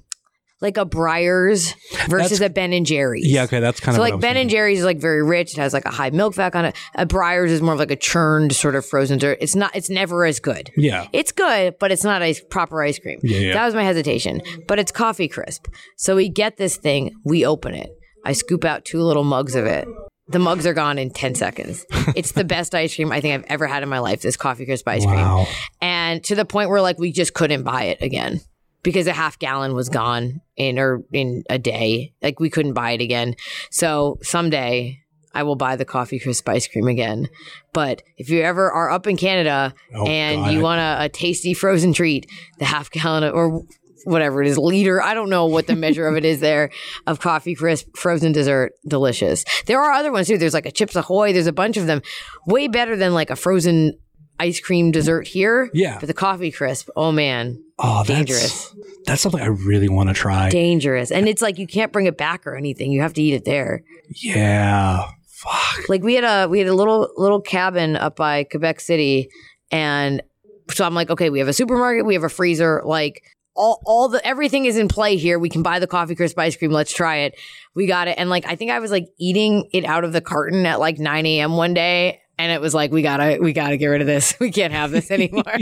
like 0.62 0.78
a 0.78 0.86
Breyers 0.86 1.74
versus 2.08 2.40
That's- 2.40 2.42
a 2.42 2.50
Ben 2.50 2.72
and 2.74 2.86
Jerry's. 2.86 3.28
Yeah, 3.28 3.44
okay, 3.44 3.60
that's 3.60 3.80
kind 3.80 3.96
So 3.96 4.02
of 4.02 4.06
like 4.06 4.14
I 4.14 4.16
was 4.18 4.22
Ben 4.22 4.38
and. 4.38 4.50
Jerry's 4.50 4.80
is 4.80 4.86
like 4.86 5.00
very 5.00 5.24
rich. 5.24 5.54
It 5.54 5.60
has 5.60 5.74
like 5.74 5.86
a 5.86 5.90
high 5.92 6.12
milk 6.12 6.36
fat 6.36 6.56
on 6.56 6.66
it. 6.66 6.76
A 6.96 7.06
Breyers 7.06 7.48
is 7.50 7.62
more 7.62 7.74
of 7.74 7.80
like 7.80 7.92
a 7.92 7.96
churned 7.96 8.54
sort 8.56 8.76
of 8.76 8.86
frozen 8.86 9.18
dessert. 9.18 9.40
It's 9.42 9.56
not. 9.56 9.76
It's 9.76 9.90
never 9.90 10.26
as 10.26 10.40
good. 10.40 10.70
Yeah. 10.78 11.08
It's 11.14 11.32
good, 11.32 11.76
but 11.80 11.92
it's 11.92 12.04
not 12.04 12.22
ice 12.22 12.42
proper 12.50 12.84
ice 12.84 13.00
cream. 13.00 13.20
Yeah, 13.24 13.38
yeah. 13.40 13.54
That 13.54 13.66
was 13.66 13.74
my 13.76 13.84
hesitation. 13.84 14.42
But 14.68 14.78
it's 14.80 14.92
coffee 14.92 15.28
crisp. 15.28 15.68
So 15.98 16.16
we 16.16 16.30
get 16.30 16.58
this 16.58 16.78
thing, 16.78 17.12
we 17.26 17.46
open 17.46 17.74
it. 17.74 17.90
I 18.24 18.34
scoop 18.34 18.64
out 18.66 18.86
two 18.86 19.02
little 19.02 19.24
mugs 19.24 19.56
of 19.56 19.66
it. 19.66 19.88
The 20.28 20.40
mugs 20.40 20.66
are 20.68 20.74
gone 20.74 20.98
in 21.00 21.10
10 21.10 21.36
seconds. 21.36 21.86
It's 22.16 22.32
the 22.34 22.44
best 22.44 22.74
ice 22.76 22.96
cream 22.96 23.12
I 23.12 23.20
think 23.22 23.34
I've 23.36 23.52
ever 23.52 23.68
had 23.68 23.84
in 23.84 23.90
my 23.90 24.00
life, 24.00 24.22
this 24.22 24.36
coffee 24.38 24.66
crisp 24.66 24.88
ice 24.88 25.06
Wow. 25.06 25.46
cream. 25.46 25.56
And 25.82 26.24
to 26.26 26.36
the 26.36 26.46
point 26.46 26.70
where 26.70 26.82
like 26.82 27.00
we 27.00 27.12
just 27.12 27.34
couldn't 27.34 27.64
buy 27.64 27.86
it 27.86 28.02
again 28.02 28.42
because 28.84 29.08
a 29.08 29.14
half 29.14 29.38
gallon 29.40 29.74
was 29.74 29.90
gone 29.90 30.42
in 30.56 30.80
or 30.80 31.04
in 31.12 31.44
a 31.50 31.58
day. 31.60 32.14
Like 32.22 32.40
we 32.40 32.50
couldn't 32.50 32.74
buy 32.74 32.92
it 32.92 33.02
again. 33.02 33.36
So 33.70 34.18
someday 34.22 35.00
I 35.34 35.44
will 35.44 35.56
buy 35.56 35.76
the 35.76 35.86
coffee 35.86 36.20
crisp 36.20 36.48
ice 36.50 36.68
cream 36.68 36.88
again. 36.88 37.30
But 37.74 38.04
if 38.18 38.30
you 38.30 38.42
ever 38.42 38.72
are 38.72 38.90
up 38.92 39.08
in 39.08 39.18
Canada 39.18 39.74
Oh, 39.96 40.06
and 40.06 40.42
God. 40.42 40.52
you 40.54 40.60
want 40.62 40.82
a, 40.82 41.06
a 41.06 41.10
tasty 41.10 41.54
frozen 41.54 41.94
treat, 41.94 42.30
the 42.60 42.66
half 42.66 42.92
gallon 42.92 43.24
or 43.32 43.64
whatever 44.04 44.42
it 44.42 44.48
is, 44.48 44.58
liter, 44.58 45.02
I 45.02 45.14
don't 45.14 45.30
know 45.30 45.46
what 45.46 45.68
the 45.68 45.76
measure 45.76 46.08
of 46.08 46.18
it 46.18 46.26
is 46.26 46.40
there, 46.42 46.70
of 47.08 47.20
coffee 47.20 47.56
crisp 47.56 47.96
frozen 47.96 48.32
dessert, 48.32 48.74
delicious. 48.88 49.46
There 49.68 49.80
are 49.82 49.92
other 49.92 50.12
ones 50.12 50.28
too. 50.28 50.38
There's 50.38 50.54
like 50.56 50.66
a 50.66 50.72
Chips 50.72 50.96
Ahoy, 50.96 51.32
there's 51.34 51.48
a 51.48 51.54
bunch 51.54 51.78
of 51.78 51.86
them, 51.86 52.02
way 52.48 52.68
better 52.68 52.96
than 52.98 53.14
like 53.14 53.30
a 53.30 53.36
frozen 53.36 53.94
ice 54.42 54.60
cream 54.60 54.92
dessert 54.92 55.28
here. 55.28 55.70
Yeah. 55.74 55.98
But 56.00 56.08
the 56.08 56.14
coffee 56.14 56.52
crisp, 56.52 56.90
oh 56.96 57.12
man, 57.12 57.64
Oh, 57.80 58.04
that's, 58.04 58.08
Dangerous. 58.10 58.76
That's 59.06 59.22
something 59.22 59.42
I 59.42 59.48
really 59.48 59.90
want 59.90 60.10
to 60.10 60.14
try. 60.14 60.50
dangerous. 60.50 61.12
And 61.12 61.28
it's 61.28 61.42
like 61.42 61.58
you 61.58 61.66
can't 61.68 61.92
bring 61.92 62.06
it 62.06 62.18
back 62.18 62.46
or 62.46 62.56
anything. 62.56 62.92
You 62.92 63.02
have 63.02 63.14
to 63.14 63.22
eat 63.22 63.34
it 63.34 63.46
there. 63.46 63.84
yeah. 64.24 65.08
Fuck. 65.28 65.90
Like 65.90 66.04
we 66.04 66.14
had 66.14 66.24
a 66.24 66.48
we 66.48 66.60
had 66.60 66.68
a 66.68 66.74
little 66.76 67.10
little 67.18 67.42
cabin 67.42 67.96
up 67.96 68.16
by 68.16 68.44
Quebec 68.44 68.80
City, 68.80 69.28
and 69.72 70.22
so 70.70 70.86
I'm 70.86 70.94
like, 70.94 71.10
okay, 71.10 71.32
we 71.32 71.40
have 71.40 71.48
a 71.48 71.54
supermarket, 71.54 72.06
we 72.06 72.14
have 72.14 72.24
a 72.24 72.30
freezer, 72.30 72.84
like 72.86 73.24
all 73.56 73.82
all 73.88 74.08
the 74.08 74.24
everything 74.26 74.66
is 74.66 74.78
in 74.78 74.88
play 74.88 75.18
here. 75.18 75.40
We 75.40 75.50
can 75.50 75.64
buy 75.64 75.80
the 75.80 75.88
coffee 75.88 76.14
crisp 76.14 76.38
ice 76.38 76.56
cream. 76.56 76.70
Let's 76.70 76.94
try 76.94 77.18
it. 77.22 77.40
We 77.74 77.88
got 77.88 78.08
it, 78.08 78.20
and 78.20 78.30
like 78.30 78.46
I 78.46 78.56
think 78.56 78.70
I 78.70 78.78
was 78.78 78.92
like 78.92 79.08
eating 79.20 79.68
it 79.74 79.84
out 79.84 80.04
of 80.04 80.14
the 80.14 80.22
carton 80.22 80.64
at 80.68 80.80
like 80.80 81.00
9 81.00 81.26
a.m. 81.26 81.58
one 81.58 81.74
day. 81.74 82.21
And 82.42 82.52
it 82.52 82.60
was 82.60 82.74
like 82.74 82.92
we 82.92 83.02
gotta 83.04 83.38
we 83.40 83.54
gotta 83.54 83.78
get 83.78 83.88
rid 83.88 84.02
of 84.02 84.08
this. 84.08 84.34
We 84.40 84.50
can't 84.52 84.74
have 84.74 84.90
this 84.92 85.12
anymore. 85.12 85.44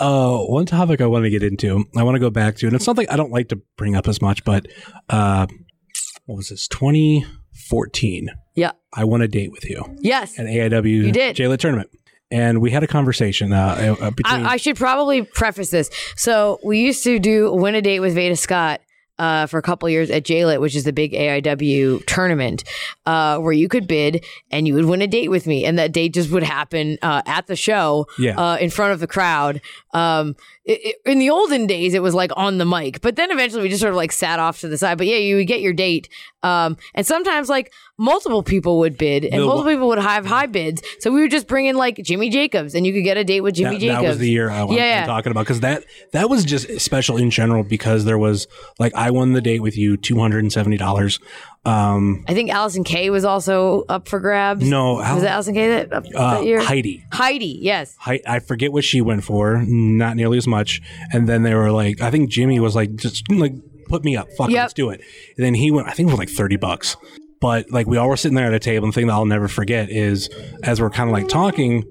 Uh, 0.00 0.38
one 0.38 0.64
topic 0.64 1.02
I 1.02 1.06
want 1.06 1.24
to 1.24 1.30
get 1.30 1.42
into, 1.42 1.84
I 1.94 2.02
want 2.04 2.14
to 2.14 2.18
go 2.20 2.30
back 2.30 2.56
to, 2.56 2.66
and 2.66 2.74
it's 2.74 2.86
something 2.86 3.06
I 3.10 3.16
don't 3.16 3.30
like 3.30 3.48
to 3.50 3.60
bring 3.76 3.94
up 3.96 4.08
as 4.08 4.22
much, 4.22 4.44
but 4.44 4.66
uh, 5.10 5.46
what 6.24 6.36
was 6.36 6.48
this? 6.48 6.66
2014. 6.68 8.30
yeah. 8.56 8.72
I 8.94 9.04
won 9.04 9.20
a 9.20 9.28
date 9.28 9.52
with 9.52 9.68
you 9.68 9.84
Yes. 10.00 10.38
at 10.38 10.46
AIW 10.46 10.84
You 10.90 11.12
did. 11.12 11.36
JLit 11.36 11.58
tournament, 11.58 11.90
and 12.30 12.60
we 12.62 12.70
had 12.70 12.82
a 12.82 12.86
conversation 12.86 13.52
uh, 13.52 13.94
uh, 14.00 14.10
between. 14.10 14.46
I, 14.46 14.52
I 14.52 14.56
should 14.56 14.76
probably 14.76 15.22
preface 15.22 15.70
this. 15.70 15.90
So 16.16 16.58
we 16.64 16.80
used 16.80 17.04
to 17.04 17.18
do 17.18 17.52
win 17.52 17.74
a 17.74 17.82
date 17.82 18.00
with 18.00 18.14
Veda 18.14 18.36
Scott. 18.36 18.80
Uh, 19.20 19.44
for 19.46 19.58
a 19.58 19.62
couple 19.62 19.86
years 19.90 20.08
at 20.10 20.22
JLit, 20.24 20.60
which 20.62 20.74
is 20.74 20.84
the 20.84 20.94
big 20.94 21.12
AIW 21.12 22.06
tournament, 22.06 22.64
uh, 23.04 23.36
where 23.38 23.52
you 23.52 23.68
could 23.68 23.86
bid 23.86 24.24
and 24.50 24.66
you 24.66 24.72
would 24.74 24.86
win 24.86 25.02
a 25.02 25.06
date 25.06 25.28
with 25.28 25.46
me, 25.46 25.66
and 25.66 25.78
that 25.78 25.92
date 25.92 26.14
just 26.14 26.30
would 26.30 26.42
happen 26.42 26.96
uh, 27.02 27.20
at 27.26 27.46
the 27.46 27.54
show, 27.54 28.06
Yeah. 28.18 28.38
uh, 28.40 28.56
in 28.56 28.70
front 28.70 28.94
of 28.94 29.00
the 29.00 29.06
crowd. 29.06 29.60
Um, 29.92 30.36
it, 30.64 30.80
it- 30.84 30.96
in 31.04 31.18
the 31.18 31.28
olden 31.30 31.66
days, 31.66 31.92
it 31.94 32.00
was 32.02 32.14
like 32.14 32.30
on 32.36 32.56
the 32.58 32.64
mic, 32.64 33.00
but 33.02 33.16
then 33.16 33.30
eventually 33.30 33.62
we 33.62 33.68
just 33.68 33.80
sort 33.82 33.90
of 33.90 33.96
like 33.96 34.12
sat 34.12 34.38
off 34.38 34.60
to 34.60 34.68
the 34.68 34.78
side. 34.78 34.96
But 34.98 35.06
yeah, 35.06 35.16
you 35.16 35.36
would 35.36 35.46
get 35.48 35.60
your 35.60 35.72
date, 35.74 36.08
um, 36.42 36.76
and 36.94 37.06
sometimes 37.06 37.48
like 37.50 37.72
multiple 37.98 38.42
people 38.42 38.78
would 38.78 38.96
bid, 38.96 39.24
and 39.26 39.42
The- 39.42 39.46
multiple 39.46 39.72
people 39.72 39.88
would 39.88 39.98
have 39.98 40.24
high 40.24 40.46
bids. 40.46 40.80
So 41.00 41.10
we 41.12 41.20
would 41.22 41.30
just 41.30 41.46
bring 41.46 41.66
in 41.66 41.76
like 41.76 41.96
Jimmy 42.02 42.30
Jacobs, 42.30 42.74
and 42.74 42.86
you 42.86 42.92
could 42.94 43.02
get 43.04 43.16
a 43.18 43.24
date 43.24 43.40
with 43.42 43.54
Jimmy 43.56 43.74
that, 43.76 43.80
Jacobs. 43.80 44.02
that 44.02 44.08
was 44.08 44.18
the 44.18 44.30
year 44.30 44.48
I 44.50 44.64
was 44.64 44.76
yeah. 44.76 45.04
talking 45.06 45.30
about 45.32 45.42
because 45.42 45.60
that 45.60 45.84
that 46.12 46.30
was 46.30 46.44
just 46.44 46.80
special 46.80 47.16
in 47.16 47.30
general 47.30 47.64
because 47.64 48.04
there 48.04 48.18
was 48.18 48.46
like 48.78 48.94
I 48.94 49.09
won 49.10 49.32
the 49.32 49.40
date 49.40 49.60
with 49.60 49.76
you 49.76 49.96
two 49.96 50.18
hundred 50.18 50.40
and 50.44 50.52
seventy 50.52 50.76
dollars. 50.76 51.18
Um, 51.64 52.24
I 52.26 52.32
think 52.34 52.50
Allysin 52.50 52.84
Kay 52.86 53.10
was 53.10 53.24
also 53.24 53.84
up 53.88 54.08
for 54.08 54.18
grabs. 54.18 54.66
No, 54.68 54.94
was 54.94 55.22
it 55.22 55.26
Allysin 55.28 55.54
Kay 55.54 55.68
that, 55.68 55.92
up 55.92 56.04
uh, 56.14 56.34
that 56.36 56.44
year? 56.44 56.60
Heidi. 56.60 57.04
Heidi, 57.12 57.58
yes. 57.60 57.96
I, 58.06 58.20
I 58.26 58.38
forget 58.38 58.72
what 58.72 58.82
she 58.84 59.00
went 59.02 59.24
for, 59.24 59.62
not 59.66 60.16
nearly 60.16 60.38
as 60.38 60.46
much. 60.46 60.80
And 61.12 61.28
then 61.28 61.42
they 61.42 61.54
were 61.54 61.70
like, 61.70 62.00
I 62.00 62.10
think 62.10 62.30
Jimmy 62.30 62.60
was 62.60 62.74
like, 62.74 62.94
just 62.96 63.30
like 63.30 63.52
put 63.88 64.04
me 64.04 64.16
up, 64.16 64.28
fuck, 64.38 64.48
Yep. 64.50 64.62
let's 64.62 64.72
do 64.72 64.88
it. 64.90 65.02
And 65.36 65.44
then 65.44 65.52
he 65.54 65.70
went, 65.70 65.86
I 65.88 65.92
think 65.92 66.08
it 66.08 66.12
was 66.12 66.18
like 66.18 66.30
thirty 66.30 66.56
bucks. 66.56 66.96
But 67.42 67.70
like 67.70 67.86
we 67.86 67.96
all 67.98 68.08
were 68.08 68.16
sitting 68.16 68.36
there 68.36 68.46
at 68.46 68.54
a 68.54 68.58
table, 68.58 68.84
and 68.86 68.92
the 68.92 68.94
thing 68.94 69.06
that 69.08 69.12
I'll 69.14 69.26
never 69.26 69.48
forget 69.48 69.90
is 69.90 70.28
as 70.62 70.80
we're 70.80 70.90
kind 70.90 71.10
of 71.10 71.12
like 71.12 71.28
talking, 71.28 71.84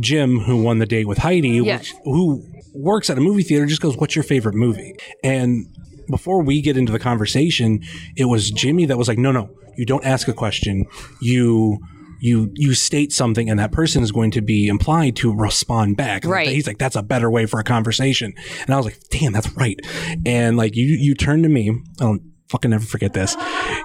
Jim, 0.00 0.40
who 0.40 0.62
won 0.62 0.78
the 0.80 0.86
date 0.86 1.06
with 1.06 1.18
Heidi, 1.18 1.48
Yes. 1.50 1.80
which, 1.92 1.94
who 2.04 2.44
works 2.74 3.08
at 3.08 3.16
a 3.16 3.20
movie 3.20 3.42
theater, 3.42 3.64
just 3.66 3.80
goes, 3.80 3.96
"What's 3.96 4.16
your 4.16 4.22
favorite 4.24 4.54
movie?" 4.54 4.96
And 5.22 5.66
before 6.08 6.42
we 6.42 6.60
get 6.60 6.76
into 6.76 6.92
the 6.92 6.98
conversation, 6.98 7.82
it 8.16 8.26
was 8.26 8.50
Jimmy 8.50 8.86
that 8.86 8.98
was 8.98 9.08
like, 9.08 9.18
"No, 9.18 9.32
no, 9.32 9.50
you 9.76 9.84
don't 9.86 10.04
ask 10.04 10.28
a 10.28 10.32
question. 10.32 10.86
You." 11.20 11.78
You 12.20 12.50
you 12.54 12.72
state 12.72 13.12
something, 13.12 13.50
and 13.50 13.58
that 13.58 13.70
person 13.70 14.02
is 14.02 14.10
going 14.10 14.30
to 14.30 14.40
be 14.40 14.66
implied 14.68 15.14
to 15.16 15.34
respond 15.34 15.98
back. 15.98 16.24
Right. 16.24 16.48
He's 16.48 16.66
like, 16.66 16.78
"That's 16.78 16.96
a 16.96 17.02
better 17.02 17.30
way 17.30 17.44
for 17.44 17.60
a 17.60 17.64
conversation." 17.64 18.32
And 18.62 18.70
I 18.70 18.78
was 18.78 18.86
like, 18.86 18.98
"Damn, 19.10 19.32
that's 19.32 19.50
right." 19.56 19.78
And 20.24 20.56
like 20.56 20.74
you 20.74 20.86
you 20.86 21.14
turn 21.14 21.42
to 21.42 21.50
me. 21.50 21.76
I'll 22.00 22.18
fucking 22.48 22.70
never 22.70 22.86
forget 22.86 23.12
this. 23.12 23.36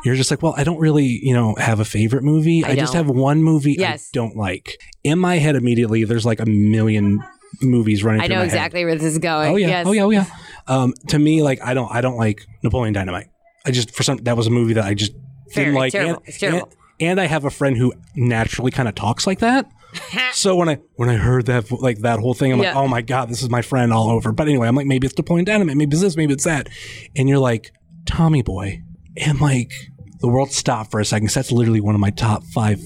You're 0.05 0.15
just 0.15 0.32
like, 0.32 0.41
"Well, 0.41 0.53
I 0.55 0.63
don't 0.63 0.79
really 0.79 1.19
you 1.21 1.34
know 1.34 1.55
have 1.55 1.82
a 1.82 1.86
favorite 1.86 2.23
movie. 2.23 2.63
I, 2.63 2.75
just 2.75 2.93
have 2.93 3.10
one 3.10 3.43
movie 3.43 3.75
Yes. 3.77 4.10
I 4.13 4.15
don't 4.15 4.38
like." 4.38 4.79
In 5.03 5.19
my 5.19 5.38
head, 5.39 5.58
immediately, 5.58 6.05
there's 6.05 6.25
like 6.25 6.39
a 6.39 6.45
million 6.45 7.19
movies 7.62 8.05
running. 8.05 8.21
I 8.21 8.27
through 8.27 8.36
know 8.36 8.39
my 8.41 8.45
head. 8.45 8.53
exactly 8.53 8.86
where 8.86 8.95
this 8.95 9.03
is 9.03 9.17
going. 9.17 9.51
Oh 9.51 9.55
yeah. 9.58 9.67
Yes. 9.67 9.88
Oh 9.88 9.91
yeah. 9.91 10.03
Oh 10.03 10.10
yeah. 10.12 10.25
Um, 10.69 10.93
to 11.10 11.19
me, 11.19 11.41
like 11.43 11.60
I 11.62 11.73
don't, 11.73 11.91
I 11.91 11.99
don't 12.01 12.17
like 12.17 12.45
Napoleon 12.63 12.93
Dynamite. 12.93 13.27
I 13.65 13.71
just 13.71 13.91
for 13.91 14.03
some 14.03 14.17
that 14.19 14.38
was 14.38 14.47
a 14.47 14.51
movie 14.51 14.73
that 14.73 14.86
I 14.86 14.93
just 14.93 15.12
didn't 15.53 15.73
like. 15.73 15.91
terrible. 15.91 16.15
And, 16.19 16.27
It's 16.27 16.38
terrible. 16.39 16.69
And, 16.99 17.10
and 17.12 17.21
I 17.21 17.25
have 17.25 17.43
a 17.45 17.49
friend 17.49 17.75
who 17.77 17.93
naturally 18.15 18.71
kind 18.71 18.88
of 18.88 18.95
talks 18.95 19.25
like 19.27 19.39
that. 19.39 19.69
so 20.34 20.55
when 20.55 20.69
I 20.69 20.77
when 20.95 21.10
I 21.10 21.15
heard 21.15 21.47
that 21.47 21.71
like 21.71 21.99
that 21.99 22.19
whole 22.19 22.34
thing, 22.36 22.53
I'm 22.53 22.60
Yeah. 22.62 22.67
like, 22.69 22.75
oh 22.77 22.88
my 22.88 23.01
god, 23.01 23.29
this 23.29 23.41
is 23.41 23.49
my 23.49 23.62
friend 23.63 23.91
all 23.91 24.10
over. 24.12 24.32
But 24.32 24.47
anyway, 24.47 24.67
I'm 24.67 24.75
like, 24.75 24.86
maybe 24.86 25.08
it's 25.08 25.17
Napoleon 25.17 25.45
Dynamite, 25.45 25.75
maybe 25.77 25.93
it's 25.93 26.01
this, 26.01 26.15
maybe 26.15 26.34
it's 26.34 26.43
that, 26.45 26.69
and 27.15 27.27
you're 27.27 27.39
like, 27.39 27.71
Tommy 28.05 28.43
Boy, 28.43 28.82
and 29.17 29.41
like 29.41 29.71
the 30.19 30.27
world 30.27 30.51
stopped 30.51 30.91
for 30.91 30.99
a 30.99 31.05
second. 31.05 31.27
'cause 31.29 31.34
that's 31.36 31.51
literally 31.51 31.82
one 31.82 31.95
of 31.95 32.01
my 32.01 32.12
top 32.12 32.43
five 32.53 32.79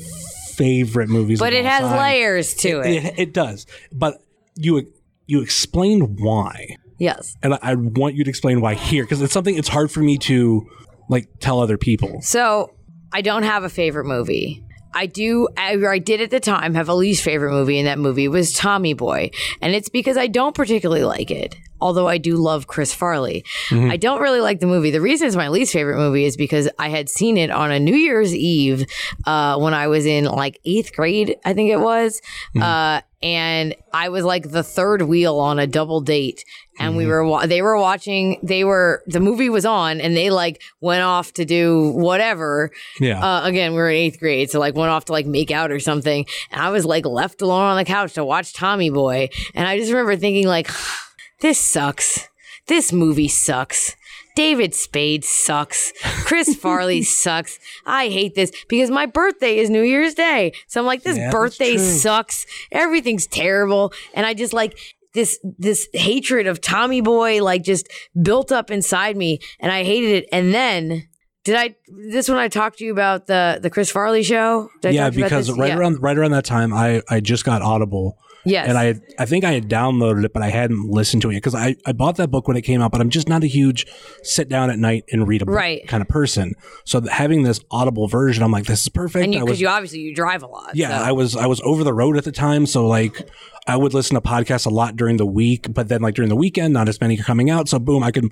favorite 0.56 1.10
movies. 1.10 1.40
But 1.40 1.52
of 1.54 1.60
it 1.60 1.66
all 1.66 1.72
has 1.72 1.82
time. 1.82 1.98
layers 2.00 2.54
to 2.56 2.80
it. 2.82 3.06
It, 3.06 3.14
it 3.20 3.34
does, 3.34 3.66
but 3.92 4.20
you 4.56 4.88
you 5.26 5.42
explained 5.42 6.20
why 6.20 6.78
Yes. 6.98 7.36
and 7.44 7.54
I, 7.56 7.60
I 7.62 7.76
want 7.76 8.16
you 8.16 8.24
to 8.24 8.30
explain 8.30 8.62
why 8.62 8.76
here 8.76 9.04
because 9.04 9.22
it's 9.22 9.34
something 9.34 9.58
it's 9.58 9.68
hard 9.68 9.92
for 9.92 10.00
me 10.00 10.18
to 10.20 10.68
like 11.10 11.28
tell 11.40 11.60
other 11.60 11.78
people. 11.78 12.22
So 12.22 12.74
I 13.12 13.22
don't 13.22 13.44
have 13.44 13.64
a 13.64 13.70
favorite 13.70 14.06
movie. 14.06 14.64
I 14.96 15.08
do, 15.08 15.48
I, 15.58 15.76
or 15.76 15.92
I 15.92 15.98
did 15.98 16.22
at 16.22 16.30
the 16.30 16.40
time 16.40 16.76
have 16.76 16.88
a 16.88 16.94
least 16.94 17.24
favorite 17.24 17.52
movie, 17.52 17.80
and 17.80 17.88
that 17.88 17.98
movie 17.98 18.28
was 18.28 18.54
Tommy 18.54 18.94
Boy. 18.94 19.32
And 19.62 19.74
it's 19.74 19.90
because 19.90 20.18
I 20.18 20.28
don't 20.28 20.54
particularly 20.54 21.04
like 21.04 21.32
it, 21.32 21.56
although 21.84 22.08
I 22.08 22.18
do 22.18 22.38
love 22.38 22.66
Chris 22.68 22.94
Farley. 22.94 23.44
I 23.72 23.98
don't 23.98 24.22
really 24.22 24.40
like 24.42 24.60
the 24.60 24.68
movie. 24.68 24.90
The 24.92 25.02
reason 25.02 25.28
it's 25.28 25.36
my 25.36 25.50
least 25.50 25.74
favorite 25.74 25.98
movie 25.98 26.26
is 26.26 26.38
because 26.38 26.70
I 26.80 26.90
had 26.90 27.10
seen 27.10 27.38
it 27.38 27.52
on 27.52 27.72
a 27.72 27.80
New 27.80 27.96
Year's 27.96 28.34
Eve 28.34 28.86
uh, 29.26 29.58
when 29.60 29.74
I 29.74 29.88
was 29.88 30.06
in 30.06 30.26
like 30.26 30.60
eighth 30.66 30.96
grade, 30.96 31.36
I 31.46 31.54
think 31.54 31.70
it 31.70 31.80
was. 31.80 32.22
Uh, 32.60 33.02
and 33.22 33.74
I 33.94 34.10
was 34.10 34.24
like 34.26 34.52
the 34.52 34.64
third 34.64 35.02
wheel 35.04 35.40
on 35.40 35.58
a 35.60 35.66
double 35.68 36.02
date. 36.02 36.44
And 36.80 36.98
we 36.98 37.06
were, 37.06 37.24
wa- 37.24 37.46
they 37.46 37.62
were 37.62 37.78
watching, 37.78 38.40
they 38.44 38.64
were, 38.66 39.02
the 39.06 39.20
movie 39.22 39.48
was 39.50 39.64
on 39.66 40.02
and 40.02 40.18
they 40.18 40.30
like 40.32 40.62
went 40.82 41.04
off 41.04 41.32
to 41.34 41.46
do 41.46 41.92
whatever. 41.92 42.72
Yeah, 43.00 43.24
Uh, 43.24 43.46
again, 43.46 43.72
we 43.74 43.78
were 43.78 43.90
in 43.90 43.96
eighth 43.96 44.20
grade, 44.20 44.50
so 44.50 44.60
like 44.60 44.76
went 44.76 44.90
off 44.90 45.06
to 45.06 45.12
like 45.14 45.26
make 45.28 45.52
out 45.52 45.72
or 45.72 45.80
something. 45.80 46.26
And 46.52 46.62
I 46.62 46.70
was 46.72 46.84
like 46.86 47.06
left 47.06 47.42
alone 47.42 47.62
on 47.62 47.78
the 47.78 47.86
couch 47.86 48.14
to 48.14 48.26
watch 48.26 48.54
Tommy 48.54 48.90
Boy. 48.90 49.30
And 49.56 49.68
I 49.68 49.78
just 49.78 49.92
remember 49.92 50.16
thinking 50.18 50.48
like, 50.48 50.68
this 51.44 51.60
sucks. 51.60 52.28
This 52.68 52.92
movie 52.92 53.28
sucks. 53.28 53.96
David 54.36 54.74
Spade 54.74 55.24
sucks. 55.24 55.94
Chris 56.26 56.56
Farley 56.64 57.04
sucks. 57.04 57.60
I 57.86 58.08
hate 58.08 58.34
this 58.34 58.52
because 58.68 58.90
my 58.90 59.06
birthday 59.06 59.58
is 59.58 59.70
New 59.70 59.84
Year's 59.84 60.16
Day. 60.16 60.54
So 60.68 60.80
I'm 60.80 60.88
like, 60.88 61.04
this 61.04 61.18
Yeah, 61.18 61.30
birthday 61.30 61.78
sucks. 61.78 62.48
Everything's 62.72 63.28
terrible. 63.28 63.94
And 64.16 64.26
I 64.26 64.34
just 64.34 64.54
like 64.54 64.80
this 65.14 65.38
this 65.60 65.88
hatred 65.94 66.48
of 66.48 66.60
Tommy 66.62 67.02
Boy 67.02 67.44
like 67.44 67.62
just 67.64 67.88
built 68.20 68.52
up 68.52 68.72
inside 68.72 69.16
me 69.16 69.40
and 69.60 69.72
I 69.72 69.84
hated 69.84 70.24
it. 70.24 70.30
And 70.32 70.52
then 70.52 71.08
did 71.44 71.56
I 71.56 71.76
this 72.10 72.28
when 72.30 72.40
I 72.40 72.48
talked 72.48 72.80
to 72.80 72.86
you 72.86 72.92
about 72.94 73.28
the 73.28 73.60
the 73.62 73.70
Chris 73.70 73.92
Farley 73.92 74.24
show? 74.24 74.70
Yeah, 74.84 75.04
talk 75.04 75.14
to 75.14 75.20
about 75.20 75.30
because 75.30 75.52
right 75.52 75.68
Yeah. 75.68 75.78
around 75.78 76.02
right 76.02 76.18
around 76.18 76.32
that 76.32 76.46
time, 76.46 76.74
I 76.74 77.04
I 77.10 77.20
just 77.20 77.46
got 77.46 77.62
Audible. 77.62 78.18
Yes. 78.46 78.68
And 78.68 78.78
I 78.78 78.96
I 79.18 79.26
think 79.26 79.44
I 79.46 79.52
had 79.54 79.70
downloaded 79.70 80.26
it, 80.26 80.34
but 80.34 80.44
I 80.44 80.50
hadn't 80.50 80.90
listened 80.90 81.22
to 81.22 81.30
it 81.32 81.36
because 81.36 81.56
I, 81.56 81.76
I 81.86 81.94
bought 81.94 82.18
that 82.18 82.30
book 82.30 82.48
when 82.48 82.58
it 82.58 82.62
came 82.64 82.82
out, 82.82 82.92
but 82.92 83.00
I'm 83.02 83.10
just 83.10 83.30
not 83.30 83.44
a 83.44 83.48
huge 83.48 83.86
sit 84.22 84.50
down 84.50 84.70
at 84.70 84.78
night 84.80 85.06
and 85.12 85.28
read 85.28 85.42
a 85.42 85.46
book 85.46 85.56
Right. 85.56 85.88
kind 85.88 86.02
of 86.02 86.08
person. 86.10 86.54
So 86.86 87.02
having 87.08 87.44
this 87.44 87.62
Audible 87.72 88.08
version, 88.08 88.44
I'm 88.44 88.52
like, 88.52 88.66
this 88.66 88.82
is 88.82 88.90
perfect. 88.90 89.24
and 89.24 89.34
because 89.34 89.48
was, 89.50 89.62
you 89.62 89.68
obviously 89.70 90.00
you 90.00 90.14
drive 90.14 90.44
a 90.44 90.48
lot. 90.48 90.76
yeah, 90.76 91.00
so. 91.00 91.04
I 91.06 91.12
was 91.14 91.36
I 91.36 91.46
was 91.48 91.62
over 91.62 91.84
the 91.84 91.94
road 91.94 92.18
at 92.18 92.26
the 92.26 92.32
time, 92.34 92.66
so 92.66 92.86
like 92.88 93.30
I 93.66 93.78
would 93.78 93.94
listen 93.94 94.16
to 94.16 94.22
podcasts 94.22 94.66
a 94.66 94.70
lot 94.70 94.96
during 94.98 95.18
the 95.18 95.26
week, 95.26 95.74
but 95.74 95.88
then 95.88 96.02
like 96.02 96.16
during 96.16 96.30
the 96.30 96.36
weekend, 96.36 96.74
not 96.74 96.90
as 96.90 97.00
many 97.00 97.18
are 97.20 97.24
coming 97.24 97.50
out. 97.50 97.70
So 97.70 97.80
boom, 97.80 98.04
I 98.04 98.12
could 98.12 98.32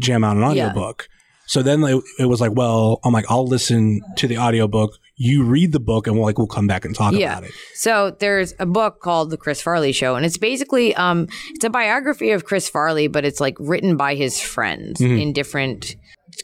jam 0.00 0.24
out 0.24 0.36
an 0.36 0.42
audiobook. 0.42 1.08
So 1.52 1.62
then 1.62 1.84
it 2.18 2.24
was 2.24 2.40
like, 2.40 2.52
well, 2.54 2.98
I'm 3.04 3.12
like, 3.12 3.26
I'll 3.28 3.46
listen 3.46 4.00
to 4.16 4.26
the 4.26 4.38
audiobook. 4.38 4.92
You 5.16 5.44
read 5.44 5.72
the 5.72 5.80
book, 5.80 6.06
and 6.06 6.16
we'll 6.16 6.24
like 6.24 6.38
we'll 6.38 6.46
come 6.46 6.66
back 6.66 6.86
and 6.86 6.94
talk 6.96 7.12
Yeah. 7.12 7.32
about 7.38 7.44
it. 7.50 7.52
So 7.74 8.16
there's 8.20 8.54
a 8.58 8.64
book 8.64 9.00
called 9.02 9.28
The 9.28 9.36
Chris 9.36 9.60
Farley 9.60 9.92
Show, 9.92 10.14
and 10.16 10.24
it's 10.24 10.38
basically 10.38 10.94
um 10.96 11.28
it's 11.50 11.62
a 11.62 11.68
biography 11.68 12.30
of 12.30 12.46
Chris 12.46 12.70
Farley, 12.70 13.06
but 13.06 13.26
it's 13.26 13.38
like 13.38 13.56
written 13.60 13.98
by 13.98 14.14
his 14.14 14.40
friends 14.40 14.98
Mm-hmm. 14.98 15.18
in 15.18 15.32
different 15.34 15.94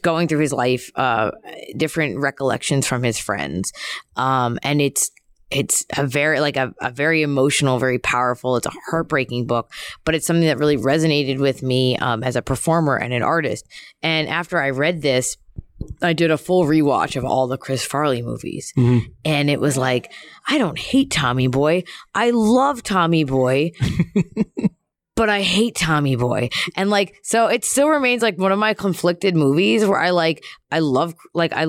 going 0.03 0.27
through 0.27 0.41
his 0.41 0.53
life, 0.53 0.91
uh 0.95 1.31
different 1.75 2.19
recollections 2.19 2.85
from 2.85 3.01
his 3.01 3.17
friends. 3.17 3.71
Um 4.15 4.59
and 4.61 4.79
it's 4.79 5.09
it's 5.51 5.85
a 5.97 6.05
very 6.05 6.39
like 6.39 6.57
a, 6.57 6.73
a 6.79 6.91
very 6.91 7.21
emotional, 7.21 7.79
very 7.79 7.99
powerful. 7.99 8.55
It's 8.55 8.67
a 8.67 8.73
heartbreaking 8.89 9.47
book, 9.47 9.71
but 10.05 10.15
it's 10.15 10.27
something 10.27 10.45
that 10.45 10.59
really 10.59 10.77
resonated 10.77 11.39
with 11.39 11.63
me 11.63 11.97
um, 11.97 12.23
as 12.23 12.35
a 12.35 12.41
performer 12.41 12.95
and 12.95 13.13
an 13.13 13.23
artist. 13.23 13.65
And 14.03 14.27
after 14.27 14.61
I 14.61 14.69
read 14.69 15.01
this, 15.01 15.37
I 16.01 16.13
did 16.13 16.29
a 16.29 16.37
full 16.37 16.65
rewatch 16.65 17.15
of 17.15 17.25
all 17.25 17.47
the 17.47 17.57
Chris 17.57 17.83
Farley 17.85 18.21
movies. 18.21 18.73
Mhm. 18.77 19.13
And 19.25 19.49
it 19.49 19.59
was 19.59 19.77
like, 19.77 20.11
I 20.47 20.57
don't 20.57 20.77
hate 20.77 21.09
Tommy 21.09 21.47
Boy. 21.47 21.83
I 22.13 22.31
love 22.31 22.83
Tommy 22.83 23.23
Boy. 23.23 23.71
but 25.15 25.29
I 25.29 25.41
hate 25.41 25.75
Tommy 25.75 26.15
Boy. 26.15 26.49
And 26.75 26.89
like 26.89 27.15
so 27.23 27.47
it 27.47 27.65
still 27.65 27.89
remains 27.89 28.21
like 28.21 28.37
one 28.37 28.51
of 28.51 28.59
my 28.59 28.73
conflicted 28.73 29.35
movies 29.35 29.85
where 29.85 29.99
I 29.99 30.11
like 30.11 30.43
I 30.71 30.79
love 30.79 31.15
like 31.33 31.53
I 31.53 31.67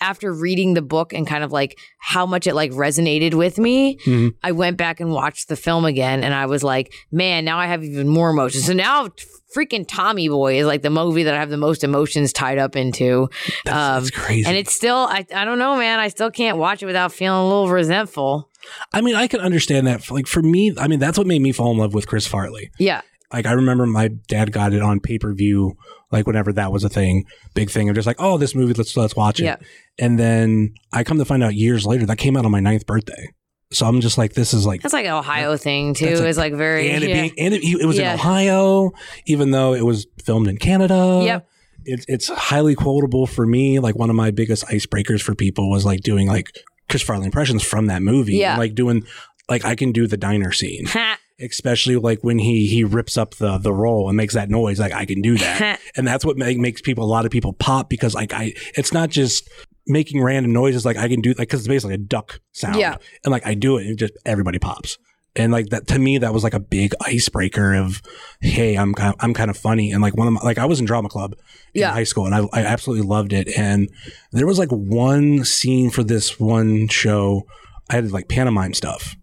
after 0.00 0.32
reading 0.32 0.74
the 0.74 0.82
book 0.82 1.12
and 1.12 1.26
kind 1.26 1.42
of 1.44 1.52
like 1.52 1.78
how 1.98 2.26
much 2.26 2.46
it 2.46 2.54
like 2.54 2.70
resonated 2.72 3.34
with 3.34 3.58
me, 3.58 3.98
Mhm. 4.06 4.34
I 4.42 4.52
went 4.52 4.76
back 4.76 5.00
and 5.00 5.10
watched 5.12 5.48
the 5.48 5.56
film 5.56 5.84
again 5.84 6.22
and 6.24 6.34
I 6.34 6.46
was 6.46 6.62
like, 6.62 6.92
man, 7.12 7.44
now 7.44 7.58
I 7.58 7.66
have 7.66 7.82
even 7.84 8.08
more 8.08 8.30
emotions. 8.30 8.64
So 8.64 8.72
now 8.72 9.08
freaking 9.56 9.84
Tommy 9.88 10.28
Boy 10.28 10.58
is 10.60 10.66
like 10.66 10.82
the 10.82 10.90
movie 10.90 11.22
that 11.22 11.34
I 11.34 11.38
have 11.38 11.50
the 11.50 11.56
most 11.56 11.82
emotions 11.82 12.32
tied 12.32 12.58
up 12.58 12.76
into. 12.76 13.28
That's, 13.64 13.76
Um, 13.76 14.02
that's 14.04 14.10
crazy. 14.10 14.46
And 14.46 14.56
it's 14.56 14.72
still, 14.72 14.96
I, 15.08 15.24
I 15.34 15.44
don't 15.44 15.58
know, 15.58 15.76
man. 15.76 15.98
I 16.00 16.08
still 16.08 16.30
can't 16.30 16.58
watch 16.58 16.82
it 16.82 16.86
without 16.86 17.12
feeling 17.12 17.40
a 17.40 17.44
little 17.46 17.68
resentful. 17.68 18.50
I 18.92 19.00
mean, 19.00 19.14
I 19.14 19.26
can 19.26 19.40
understand 19.40 19.86
that. 19.86 20.10
Like 20.10 20.26
for 20.26 20.42
me, 20.42 20.74
I 20.78 20.86
mean, 20.88 20.98
that's 20.98 21.16
what 21.16 21.26
made 21.26 21.40
me 21.40 21.52
fall 21.52 21.70
in 21.72 21.78
love 21.78 21.94
with 21.94 22.06
Chris 22.06 22.26
Farley. 22.26 22.70
Yeah. 22.78 23.00
Like 23.32 23.46
I 23.46 23.52
remember 23.52 23.86
my 23.86 24.08
dad 24.08 24.52
got 24.52 24.72
it 24.72 24.82
on 24.82 25.00
pay 25.00 25.18
per 25.18 25.32
view, 25.34 25.76
like 26.10 26.26
whenever 26.26 26.52
that 26.54 26.72
was 26.72 26.84
a 26.84 26.88
thing, 26.88 27.24
big 27.54 27.70
thing. 27.70 27.88
I'm 27.88 27.94
just 27.94 28.06
like, 28.06 28.16
oh, 28.18 28.38
this 28.38 28.54
movie, 28.54 28.74
let's 28.74 28.96
let's 28.96 29.14
watch 29.16 29.40
it. 29.40 29.44
Yeah. 29.44 29.56
And 29.98 30.18
then 30.18 30.74
I 30.92 31.04
come 31.04 31.18
to 31.18 31.24
find 31.24 31.42
out 31.42 31.54
years 31.54 31.84
later 31.86 32.06
that 32.06 32.16
came 32.18 32.36
out 32.36 32.44
on 32.44 32.50
my 32.50 32.60
ninth 32.60 32.86
birthday. 32.86 33.32
So 33.70 33.84
I'm 33.86 34.00
just 34.00 34.16
like, 34.16 34.32
this 34.32 34.54
is 34.54 34.64
like, 34.64 34.80
That's 34.80 34.94
like 34.94 35.04
an 35.04 35.12
Ohio 35.12 35.56
thing 35.58 35.92
too. 35.92 36.06
A- 36.06 36.24
It's 36.24 36.38
like 36.38 36.54
very, 36.54 36.90
and 36.90 37.04
it 37.04 37.10
yeah. 37.10 37.14
being, 37.22 37.32
and 37.38 37.52
it, 37.54 37.62
it 37.82 37.84
was 37.84 37.98
Yeah. 37.98 38.14
in 38.14 38.18
Ohio, 38.18 38.92
even 39.26 39.50
though 39.50 39.74
it 39.74 39.84
was 39.84 40.06
filmed 40.24 40.48
in 40.48 40.56
Canada. 40.56 41.20
Yep. 41.22 41.48
It's 41.84 42.04
it's 42.08 42.28
highly 42.28 42.74
quotable 42.74 43.26
for 43.26 43.46
me. 43.46 43.78
Like 43.78 43.94
one 43.94 44.08
of 44.10 44.16
my 44.16 44.30
biggest 44.30 44.64
icebreakers 44.66 45.20
for 45.20 45.34
people 45.34 45.70
was 45.70 45.84
like 45.84 46.00
doing 46.00 46.26
like 46.28 46.50
Chris 46.88 47.02
Farley 47.02 47.26
impressions 47.26 47.62
from 47.62 47.86
that 47.86 48.00
movie. 48.02 48.36
Yeah. 48.36 48.52
And, 48.52 48.58
like 48.58 48.74
doing 48.74 49.04
like 49.50 49.64
I 49.66 49.74
can 49.74 49.92
do 49.92 50.06
the 50.06 50.16
diner 50.16 50.52
scene. 50.52 50.86
Especially 51.40 51.96
like 51.96 52.20
when 52.22 52.38
he 52.38 52.66
he 52.66 52.82
rips 52.84 53.16
up 53.16 53.36
the 53.36 53.58
the 53.58 53.72
roll 53.72 54.08
and 54.08 54.16
makes 54.16 54.34
that 54.34 54.50
noise 54.50 54.80
like 54.80 54.92
i 54.92 55.04
can 55.04 55.20
do 55.22 55.36
that. 55.38 55.78
And 55.96 56.06
that's 56.06 56.24
what 56.24 56.36
make, 56.36 56.58
makes 56.58 56.80
people 56.80 57.04
a 57.04 57.06
lot 57.06 57.24
of 57.26 57.30
people 57.30 57.52
pop 57.52 57.88
because 57.88 58.14
like 58.14 58.32
i 58.34 58.52
it's 58.76 58.92
not 58.92 59.08
just 59.10 59.48
making 59.86 60.20
random 60.22 60.52
noises 60.52 60.84
like 60.84 60.96
i 60.96 61.08
can 61.08 61.20
do 61.20 61.30
like 61.30 61.48
because 61.48 61.60
it's 61.60 61.68
basically 61.68 61.94
a 61.94 61.98
duck 61.98 62.40
sound. 62.52 62.76
Yeah. 62.76 62.96
and 63.24 63.30
like 63.32 63.46
i 63.46 63.54
do 63.54 63.76
it 63.78 63.86
and 63.86 63.98
just 63.98 64.12
everybody 64.26 64.58
pops. 64.58 64.98
And 65.36 65.52
like 65.52 65.66
that 65.68 65.86
to 65.88 65.98
me 66.00 66.18
that 66.18 66.32
was 66.34 66.42
like 66.42 66.54
a 66.54 66.60
big 66.60 66.92
icebreaker 67.02 67.74
of 67.74 68.02
hey 68.40 68.76
i'm 68.76 68.92
kind 68.92 69.14
of, 69.14 69.20
i'm 69.22 69.32
kind 69.34 69.50
of 69.50 69.56
funny. 69.56 69.92
And 69.92 70.02
like 70.02 70.16
one 70.16 70.26
of 70.26 70.34
my 70.34 70.40
like 70.42 70.58
i 70.58 70.64
was 70.64 70.80
in 70.80 70.86
drama 70.86 71.08
club 71.08 71.34
in 71.74 71.82
Yeah. 71.82 71.92
high 71.92 72.02
school 72.04 72.26
and 72.26 72.34
I, 72.34 72.40
I 72.52 72.62
absolutely 72.64 73.06
loved 73.06 73.32
it. 73.32 73.48
And 73.56 73.88
there 74.32 74.46
was 74.46 74.58
like 74.58 74.70
one 74.70 75.44
scene 75.44 75.90
for 75.90 76.02
this 76.02 76.40
one 76.40 76.88
show. 76.88 77.46
I 77.88 77.94
had 77.94 78.10
like 78.10 78.28
pantomime 78.28 78.74
stuff 78.74 79.14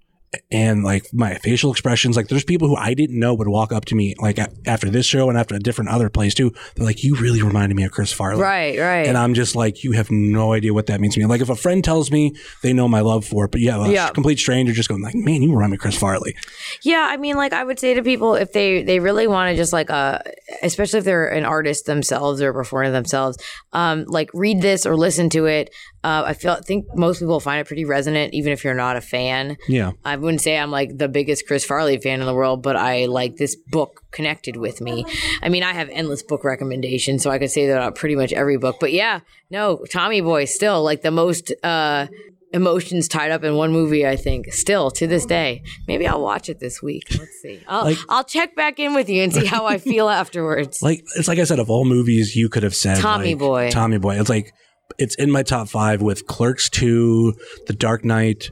and 0.52 0.84
like 0.84 1.06
my 1.14 1.36
facial 1.36 1.72
expressions 1.72 2.16
like 2.16 2.28
there's 2.28 2.44
people 2.44 2.68
who 2.68 2.76
i 2.76 2.94
didn't 2.94 3.20
know 3.20 3.34
would 3.34 3.48
walk 3.48 3.72
up 3.72 3.86
to 3.86 3.96
me 3.96 4.16
like 4.20 4.38
after 4.66 4.90
this 4.90 5.06
show 5.06 5.30
and 5.30 5.38
after 5.38 5.56
a 5.56 5.60
different 5.60 5.90
other 5.90 6.10
place 6.10 6.34
too 6.34 6.52
they're 6.76 6.86
like 6.86 7.04
you 7.04 7.16
really 7.16 7.42
reminded 7.42 7.76
me 7.76 7.84
of 7.84 7.92
chris 7.92 8.12
farley 8.12 8.42
right, 8.42 8.80
right. 8.80 9.08
and 9.08 9.18
i'm 9.18 9.34
just 9.34 9.56
like 9.56 9.84
you 9.84 9.92
have 9.94 10.10
no 10.12 10.54
idea 10.54 10.74
what 10.74 10.88
that 10.88 11.00
means 11.02 11.14
to 11.16 11.20
me 11.20 11.26
like 11.26 11.42
if 11.42 11.50
a 11.50 11.56
friend 11.56 11.84
tells 11.84 12.12
me 12.12 12.34
they 12.62 12.74
know 12.74 12.88
my 12.88 13.02
love 13.02 13.26
for 13.26 13.46
it 13.46 13.52
but 13.52 13.62
yeah, 13.62 13.78
a 13.78 13.90
Yeah. 13.90 14.10
complete 14.10 14.40
stranger 14.40 14.74
just 14.74 14.90
going 14.90 15.02
like 15.02 15.16
man 15.16 15.42
you 15.42 15.52
remind 15.54 15.72
me 15.72 15.76
of 15.76 15.82
chris 15.82 15.98
farley 15.98 16.36
Yeah, 16.84 17.08
I 17.10 17.18
mean, 17.18 17.36
like 17.36 17.54
I 17.54 17.64
would 17.64 17.80
say 17.80 17.94
to 17.94 18.04
people 18.04 18.36
if 18.36 18.52
they 18.52 18.84
they 18.84 19.00
really 19.00 19.28
want 19.28 19.52
to 19.52 19.56
just 19.56 19.72
like 19.74 19.90
uh, 19.90 20.20
especially 20.62 21.00
if 21.00 21.06
they're 21.06 21.28
an 21.28 21.46
artist 21.46 21.86
themselves 21.86 22.42
or 22.42 22.50
a 22.50 22.54
performer 22.54 22.92
themselves, 22.92 23.38
um, 23.74 24.06
like 24.08 24.30
read 24.34 24.62
this 24.62 24.86
or 24.86 24.96
listen 24.96 25.30
to 25.32 25.46
it. 25.46 25.70
Uh, 26.06 26.24
I 26.28 26.34
feel 26.34 26.52
I 26.52 26.62
think 26.62 26.86
most 26.96 27.18
people 27.20 27.40
find 27.40 27.60
it 27.62 27.68
pretty 27.68 27.84
resonant, 27.86 28.34
even 28.36 28.54
if 28.54 28.64
you're 28.64 28.76
not 28.86 28.96
a 28.96 29.02
fan. 29.02 29.58
yeah 29.68 29.92
I 30.06 30.16
wouldn't 30.18 30.42
say 30.42 30.54
I'm 30.58 30.70
like 30.80 30.98
the 31.04 31.08
biggest 31.08 31.48
Chris 31.48 31.66
Farley 31.66 31.98
fan 31.98 32.20
in 32.22 32.28
the 32.28 32.34
world, 32.42 32.62
but 32.62 32.76
I 32.76 33.06
like 33.08 33.38
this 33.38 33.56
book 33.56 33.92
connected 34.12 34.56
with 34.56 34.82
me. 34.82 35.04
I 35.42 35.50
mean, 35.50 35.64
I 35.64 35.74
have 35.74 35.90
endless 35.90 36.22
book 36.22 36.44
recommendations, 36.44 37.24
so 37.24 37.32
I 37.32 37.40
could 37.40 37.50
say 37.52 37.66
that 37.68 37.78
about 37.78 37.96
pretty 37.96 38.16
much 38.16 38.32
every 38.34 38.58
book. 38.58 38.76
But 38.80 38.94
yeah, 38.94 39.22
no, 39.50 39.84
Tommy 39.92 40.22
Boy 40.22 40.46
still 40.46 40.84
like 40.84 41.02
the 41.02 41.12
most 41.12 41.52
uh, 41.64 42.06
emotions 42.54 43.08
tied 43.08 43.32
up 43.32 43.44
in 43.44 43.56
one 43.56 43.72
movie. 43.72 44.06
I 44.08 44.16
think 44.16 44.54
still 44.54 44.92
to 44.92 45.08
this 45.08 45.26
day. 45.26 45.64
Maybe 45.88 46.08
I'll 46.08 46.22
watch 46.22 46.50
it 46.50 46.60
this 46.60 46.82
week. 46.82 47.04
Let's 47.18 47.42
see. 47.42 47.62
I'll, 47.68 47.86
Like- 47.86 47.98
I'll 48.10 48.24
check 48.24 48.56
back 48.56 48.80
in 48.80 48.94
with 48.94 49.10
you 49.10 49.24
and 49.24 49.34
see 49.34 49.46
how 49.46 49.66
I 49.66 49.78
feel 49.90 50.08
afterwards. 50.10 50.82
like 50.82 51.04
it's 51.18 51.28
like 51.28 51.40
i 51.40 51.44
said 51.44 51.60
of 51.60 51.70
all 51.70 51.86
movies 51.86 52.36
you 52.36 52.48
could 52.50 52.64
have 52.64 52.76
said 52.76 52.98
Tommy 52.98 53.30
like, 53.34 53.40
Boy. 53.40 53.70
tommy 53.72 53.98
boy 53.98 54.20
it's 54.20 54.30
like 54.30 54.54
it's 54.98 55.16
in 55.16 55.30
my 55.32 55.44
top 55.44 55.68
five 55.68 56.02
with 56.02 56.26
clerks 56.28 56.70
2 56.70 57.34
the 57.68 57.74
dark 57.74 58.06
knight 58.06 58.50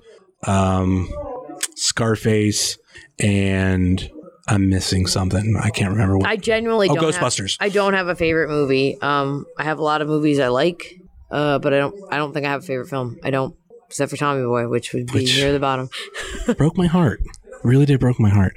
um 0.48 1.08
scarface 1.76 2.78
and 3.20 4.10
i'm 4.48 4.70
missing 4.70 5.06
something 5.06 5.56
i 5.62 5.70
can't 5.70 5.92
remember 5.92 6.18
what 6.18 6.28
I 6.28 6.36
generally 6.36 6.90
Oh, 6.90 6.96
don't 6.96 7.14
Ghostbusters. 7.14 7.58
Have, 7.60 7.66
I 7.66 7.70
don't 7.70 7.94
have 7.94 8.08
a 8.08 8.16
favorite 8.16 8.50
movie. 8.50 8.98
Um, 9.02 9.46
I 9.58 9.64
have 9.64 9.80
a 9.80 9.84
lot 9.84 10.02
of 10.02 10.08
movies 10.08 10.40
I 10.40 10.48
like, 10.50 11.00
uh, 11.32 11.60
but 11.60 11.74
I 11.74 11.78
don't. 11.78 11.96
I 12.12 12.18
don't 12.18 12.34
think 12.34 12.46
I 12.46 12.50
have 12.50 12.64
a 12.64 12.66
favorite 12.66 12.88
film. 12.90 13.18
I 13.24 13.30
don't, 13.30 13.56
except 13.88 14.10
for 14.12 14.18
Tommy 14.18 14.44
Boy, 14.44 14.68
which 14.68 14.94
would 14.94 15.08
be 15.08 15.20
Which- 15.20 15.38
near 15.38 15.52
the 15.54 15.60
bottom. 15.60 15.90
broke 16.58 16.78
my 16.78 16.88
heart. 16.88 17.22
Really 17.64 17.86
did 17.86 18.00
broke 18.00 18.20
my 18.20 18.30
heart. 18.30 18.56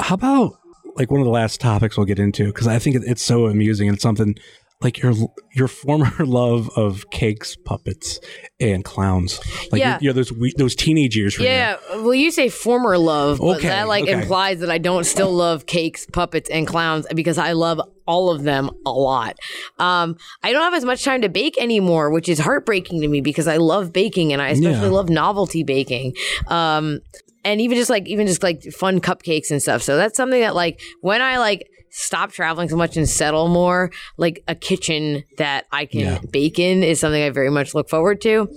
How 0.00 0.14
about 0.14 0.58
like 0.96 1.10
one 1.10 1.20
of 1.20 1.24
the 1.24 1.32
last 1.32 1.60
topics 1.60 1.96
we'll 1.96 2.06
get 2.06 2.18
into 2.18 2.46
because 2.46 2.66
I 2.68 2.78
think 2.78 2.96
it's 3.04 3.22
so 3.22 3.46
amusing 3.46 3.88
and 3.88 3.96
it's 3.96 4.02
something 4.02 4.36
like 4.80 4.98
your 5.02 5.12
your 5.52 5.66
former 5.68 6.12
love 6.24 6.70
of 6.76 7.10
cakes, 7.10 7.56
puppets, 7.56 8.20
and 8.60 8.84
clowns. 8.84 9.40
Like 9.72 9.80
Yeah. 9.80 9.98
you 10.00 10.08
know 10.08 10.12
those 10.12 10.32
we- 10.32 10.54
those 10.56 10.74
teenage 10.76 11.16
years. 11.16 11.38
Yeah, 11.38 11.76
well, 11.94 12.14
you 12.14 12.30
say 12.30 12.48
former 12.48 12.96
love, 12.96 13.38
but 13.38 13.56
Okay, 13.58 13.68
that 13.68 13.88
like 13.88 14.04
okay. 14.04 14.12
implies 14.12 14.60
that 14.60 14.70
I 14.70 14.78
don't 14.78 15.04
still 15.04 15.32
love 15.32 15.66
cakes, 15.66 16.06
puppets, 16.06 16.48
and 16.50 16.66
clowns 16.66 17.06
because 17.14 17.38
I 17.38 17.52
love 17.52 17.80
all 18.06 18.30
of 18.30 18.44
them 18.44 18.70
a 18.86 18.90
lot. 18.92 19.36
Um, 19.78 20.16
I 20.42 20.52
don't 20.52 20.62
have 20.62 20.74
as 20.74 20.84
much 20.84 21.04
time 21.04 21.22
to 21.22 21.28
bake 21.28 21.58
anymore, 21.60 22.10
which 22.10 22.28
is 22.28 22.38
heartbreaking 22.38 23.00
to 23.02 23.08
me 23.08 23.20
because 23.20 23.48
I 23.48 23.56
love 23.56 23.92
baking 23.92 24.32
and 24.32 24.40
I 24.40 24.50
especially 24.50 24.86
Yeah. 24.86 24.92
love 24.94 25.10
novelty 25.10 25.62
baking. 25.64 26.14
Um, 26.46 27.00
and 27.44 27.60
even 27.60 27.76
just 27.76 27.90
like 27.90 28.06
even 28.06 28.26
just 28.26 28.42
like 28.42 28.62
fun 28.78 29.00
cupcakes 29.00 29.50
and 29.50 29.60
stuff. 29.60 29.82
So 29.82 29.96
that's 29.96 30.16
something 30.16 30.40
that 30.40 30.54
like 30.54 30.80
when 31.00 31.20
I 31.20 31.38
like 31.38 31.68
stop 31.98 32.30
traveling 32.30 32.68
so 32.68 32.76
much 32.76 32.96
and 32.96 33.08
settle 33.08 33.48
more, 33.48 33.90
like 34.16 34.42
a 34.46 34.54
kitchen 34.54 35.24
that 35.36 35.66
I 35.72 35.84
can 35.86 36.00
Yeah. 36.00 36.18
bake 36.30 36.58
in 36.58 36.82
is 36.82 37.00
something 37.00 37.22
I 37.22 37.30
very 37.30 37.50
much 37.50 37.74
look 37.74 37.88
forward 37.88 38.20
to. 38.22 38.48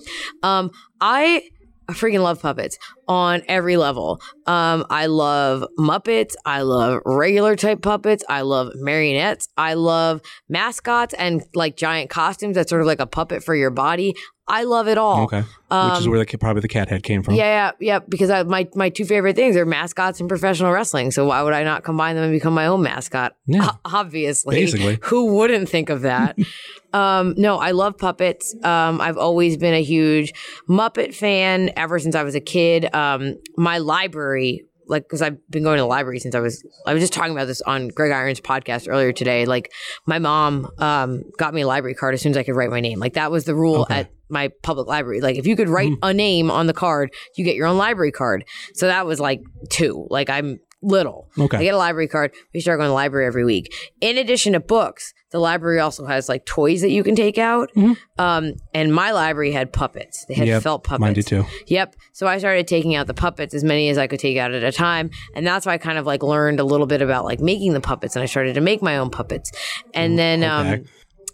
Um, 0.43 0.69
I 1.01 1.43
I 1.89 1.93
freaking 1.93 2.21
love 2.23 2.41
puppets 2.41 2.77
on 3.07 3.41
every 3.47 3.77
level. 3.77 4.21
Um, 4.45 4.85
I 4.89 5.07
love 5.07 5.65
Muppets. 5.77 6.33
I 6.45 6.61
love 6.61 7.01
regular 7.05 7.55
type 7.55 7.81
puppets. 7.81 8.23
I 8.29 8.41
love 8.41 8.71
marionettes. 8.75 9.49
I 9.57 9.73
love 9.73 10.21
mascots 10.49 11.13
and 11.13 11.43
like 11.53 11.75
giant 11.77 12.09
costumes 12.09 12.55
that's 12.55 12.69
sort 12.69 12.81
of 12.81 12.87
like 12.87 12.99
a 12.99 13.07
puppet 13.07 13.43
for 13.43 13.55
your 13.55 13.71
body. 13.71 14.15
I 14.47 14.63
love 14.63 14.89
it 14.89 14.97
all. 14.97 15.23
Okay. 15.23 15.43
Which 15.69 15.99
is 16.01 16.09
where 16.09 16.23
the, 16.23 16.37
probably 16.37 16.61
the 16.61 16.67
cat 16.67 16.89
head 16.89 17.03
came 17.03 17.23
from. 17.23 17.35
Um, 17.35 17.37
Yeah, 17.37 17.45
yeah, 17.45 17.71
yeah. 17.79 17.99
Because 17.99 18.29
I, 18.29 18.43
my 18.43 18.67
my 18.75 18.89
two 18.89 19.05
favorite 19.05 19.37
things 19.37 19.55
are 19.55 19.65
mascots 19.65 20.19
and 20.19 20.27
professional 20.27 20.73
wrestling. 20.73 21.11
So 21.11 21.25
why 21.25 21.41
would 21.41 21.53
I 21.53 21.63
not 21.63 21.85
combine 21.85 22.15
them 22.15 22.25
and 22.25 22.33
become 22.33 22.53
my 22.53 22.65
own 22.65 22.81
mascot? 22.81 23.33
Yeah. 23.47 23.69
O- 23.69 23.79
obviously, 23.85 24.55
Basically. 24.57 24.99
who 25.03 25.35
wouldn't 25.35 25.69
think 25.69 25.89
of 25.89 26.01
that? 26.01 26.37
um, 26.93 27.33
no, 27.37 27.59
I 27.59 27.71
love 27.71 27.97
puppets. 27.97 28.53
Um, 28.61 28.99
I've 28.99 29.17
always 29.17 29.55
been 29.55 29.73
a 29.73 29.83
huge 29.83 30.33
Muppet 30.67 31.15
fan 31.15 31.71
ever 31.77 31.97
since 31.99 32.15
I 32.15 32.23
was 32.23 32.35
a 32.35 32.41
kid. 32.41 32.93
Um, 33.01 33.35
my 33.57 33.77
library. 33.79 34.65
Like, 34.87 35.03
because 35.03 35.21
I've 35.21 35.37
been 35.49 35.63
going 35.63 35.77
to 35.77 35.83
the 35.83 35.87
library 35.87 36.19
since 36.19 36.35
I 36.35 36.41
was, 36.41 36.61
I 36.85 36.93
was 36.93 37.01
just 37.01 37.13
talking 37.13 37.31
about 37.31 37.45
this 37.45 37.61
on 37.61 37.87
Greg 37.89 38.11
Iron's 38.11 38.41
podcast 38.41 38.89
earlier 38.89 39.13
today. 39.13 39.45
Like, 39.45 39.71
my 40.05 40.19
mom 40.19 40.67
um, 40.79 41.23
got 41.37 41.53
me 41.53 41.61
a 41.61 41.67
library 41.67 41.93
card 41.95 42.13
as 42.13 42.21
soon 42.21 42.31
as 42.31 42.37
I 42.37 42.43
could 42.43 42.57
write 42.57 42.69
my 42.71 42.81
name. 42.81 42.99
Like, 42.99 43.13
that 43.13 43.31
was 43.31 43.45
the 43.45 43.55
rule 43.55 43.83
Okay. 43.83 43.99
at 44.01 44.11
my 44.27 44.49
public 44.63 44.87
library. 44.87 45.21
Like 45.21 45.37
if 45.37 45.45
you 45.45 45.55
could 45.55 45.69
write 45.69 45.91
a 46.03 46.13
name 46.13 46.49
on 46.51 46.67
the 46.67 46.73
card, 46.73 47.13
you 47.37 47.45
get 47.45 47.55
your 47.55 47.67
own 47.67 47.77
library 47.77 48.11
card. 48.11 48.43
So 48.73 48.87
that 48.87 49.05
was 49.05 49.19
like 49.19 49.41
two. 49.69 50.07
Like 50.09 50.29
I'm 50.29 50.59
little. 50.81 51.29
Okay. 51.37 51.57
I 51.57 51.63
get 51.63 51.73
a 51.73 51.77
library 51.77 52.07
card. 52.07 52.31
We 52.53 52.59
start 52.61 52.79
going 52.79 52.87
to 52.87 52.91
the 52.91 52.93
library 52.95 53.27
every 53.27 53.45
week. 53.45 53.73
In 54.01 54.17
addition 54.17 54.53
to 54.53 54.59
books, 54.59 55.13
the 55.31 55.39
library 55.39 55.79
also 55.79 56.05
has 56.05 56.29
like 56.29 56.45
toys 56.45 56.81
that 56.81 56.89
you 56.91 57.03
can 57.03 57.15
take 57.15 57.37
out. 57.37 57.71
Um, 58.17 58.53
and 58.73 58.93
my 58.93 59.11
library 59.11 59.51
had 59.51 59.71
puppets. 59.73 60.25
They 60.27 60.33
had 60.33 60.47
Yep, 60.47 60.63
felt 60.63 60.83
puppets. 60.83 61.01
mine 61.01 61.13
did 61.13 61.27
too. 61.27 61.45
Yep. 61.67 61.95
So 62.13 62.27
I 62.27 62.37
started 62.37 62.67
taking 62.67 62.95
out 62.95 63.07
the 63.07 63.13
puppets 63.13 63.53
as 63.53 63.63
many 63.63 63.89
as 63.89 63.97
I 63.97 64.07
could 64.07 64.19
take 64.19 64.37
out 64.37 64.51
at 64.53 64.63
a 64.63 64.71
time. 64.71 65.09
And 65.35 65.47
that's 65.47 65.65
why 65.65 65.73
I 65.73 65.77
kind 65.77 65.97
of 65.97 66.05
like 66.05 66.21
learned 66.21 66.59
a 66.59 66.63
little 66.63 66.87
bit 66.87 67.01
about 67.01 67.25
like 67.25 67.39
making 67.39 67.73
the 67.73 67.81
puppets 67.81 68.15
and 68.15 68.23
I 68.23 68.25
started 68.25 68.55
to 68.55 68.61
make 68.61 68.81
my 68.81 68.97
own 68.97 69.09
puppets. 69.09 69.51
And 69.93 70.19
then 70.19 70.43
okay. 70.43 70.79
um 70.79 70.85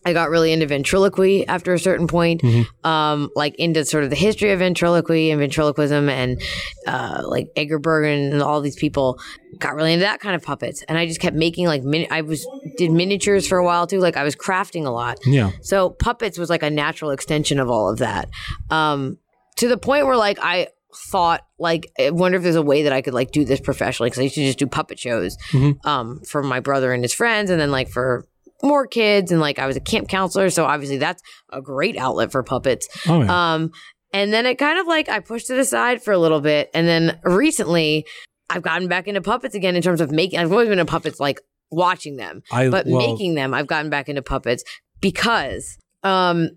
I 0.06 0.14
got 0.14 0.30
really 0.30 0.54
into 0.54 0.66
ventriloquy 0.66 1.46
after 1.48 1.74
a 1.74 1.80
certain 1.80 2.08
point, 2.08 2.42
um, 2.86 3.30
like 3.36 3.56
into 3.56 3.84
sort 3.84 4.06
of 4.06 4.10
the 4.10 4.16
history 4.16 4.52
of 4.52 4.60
ventriloquy 4.60 5.32
and 5.32 5.40
ventriloquism, 5.42 6.08
and 6.08 6.42
uh, 6.86 7.24
like 7.26 7.50
Edgar 7.58 7.78
Bergen 7.78 8.32
and 8.32 8.42
all 8.42 8.62
these 8.62 8.78
people 8.78 9.20
got 9.60 9.76
really 9.76 9.92
into 9.92 10.06
that 10.06 10.22
kind 10.22 10.34
of 10.34 10.44
puppets. 10.44 10.82
And 10.88 10.98
I 10.98 11.08
just 11.08 11.20
kept 11.20 11.36
making 11.36 11.68
like 11.68 11.84
mini. 11.84 12.10
I 12.10 12.22
was 12.22 12.48
did 12.78 12.92
miniatures 12.92 13.48
for 13.48 13.58
a 13.58 13.64
while 13.64 13.88
too. 13.88 14.00
Like 14.00 14.18
I 14.18 14.24
was 14.24 14.36
crafting 14.36 14.86
a 14.86 14.90
lot. 14.90 15.18
Yeah. 15.26 15.52
So 15.62 15.90
puppets 15.90 16.38
was 16.38 16.50
like 16.50 16.64
a 16.64 16.70
natural 16.70 17.12
extension 17.12 17.60
of 17.60 17.70
all 17.70 17.90
of 17.90 18.00
that. 18.00 18.30
Um, 18.70 19.18
to 19.58 19.68
the 19.68 19.78
point 19.78 20.06
where 20.06 20.18
like 20.18 20.38
I 20.42 20.68
thought 21.10 21.42
like 21.60 21.92
I 22.00 22.10
wonder 22.12 22.38
if 22.38 22.44
there's 22.44 22.56
a 22.56 22.62
way 22.62 22.84
that 22.84 22.94
I 22.94 23.02
could 23.02 23.14
like 23.14 23.32
do 23.32 23.44
this 23.46 23.60
professionally 23.60 24.10
because 24.10 24.20
I 24.20 24.24
used 24.24 24.36
to 24.36 24.46
just 24.46 24.58
do 24.60 24.66
puppet 24.68 24.98
shows 24.98 25.38
Mhm. 25.52 25.86
um 25.86 26.22
for 26.28 26.42
my 26.42 26.60
brother 26.60 26.92
and 26.94 27.04
his 27.04 27.14
friends 27.14 27.52
and 27.52 27.60
then 27.60 27.70
like 27.72 27.90
for 27.90 28.26
more 28.64 28.88
kids 28.88 29.32
and 29.32 29.40
like 29.42 29.60
I 29.60 29.68
was 29.68 29.76
a 29.76 29.80
camp 29.82 30.08
counselor 30.08 30.50
so 30.50 30.66
obviously 30.66 30.98
that's 30.98 31.22
a 31.52 31.62
great 31.62 31.98
outlet 31.98 32.32
for 32.32 32.42
puppets 32.42 32.88
Oh 33.08 33.22
yeah. 33.22 33.54
um, 33.56 33.72
and 34.14 34.34
then 34.34 34.46
it 34.48 34.56
kind 34.58 34.80
of 34.80 34.88
like 34.88 35.10
I 35.10 35.20
pushed 35.20 35.50
it 35.52 35.60
aside 35.60 36.02
for 36.02 36.14
a 36.14 36.18
little 36.18 36.40
bit, 36.42 36.72
and 36.74 36.88
then 36.88 37.20
recently 37.24 38.06
I've 38.50 38.62
gotten 38.64 38.88
back 38.88 39.08
into 39.08 39.22
puppets 39.22 39.54
again 39.54 39.76
in 39.76 39.82
terms 39.82 40.00
of 40.02 40.10
making. 40.12 40.40
I've 40.40 40.52
always 40.52 40.70
been 40.70 40.80
a 40.80 40.86
puppets, 40.86 41.20
like 41.20 41.42
watching 41.72 42.18
them, 42.18 42.44
I 42.52 42.70
but 42.70 42.86
well, 42.86 42.98
making 42.98 43.36
them, 43.36 43.54
I've 43.54 43.68
gotten 43.68 43.90
back 43.90 44.10
into 44.10 44.22
puppets 44.22 44.64
because 45.02 45.78
um, 46.04 46.50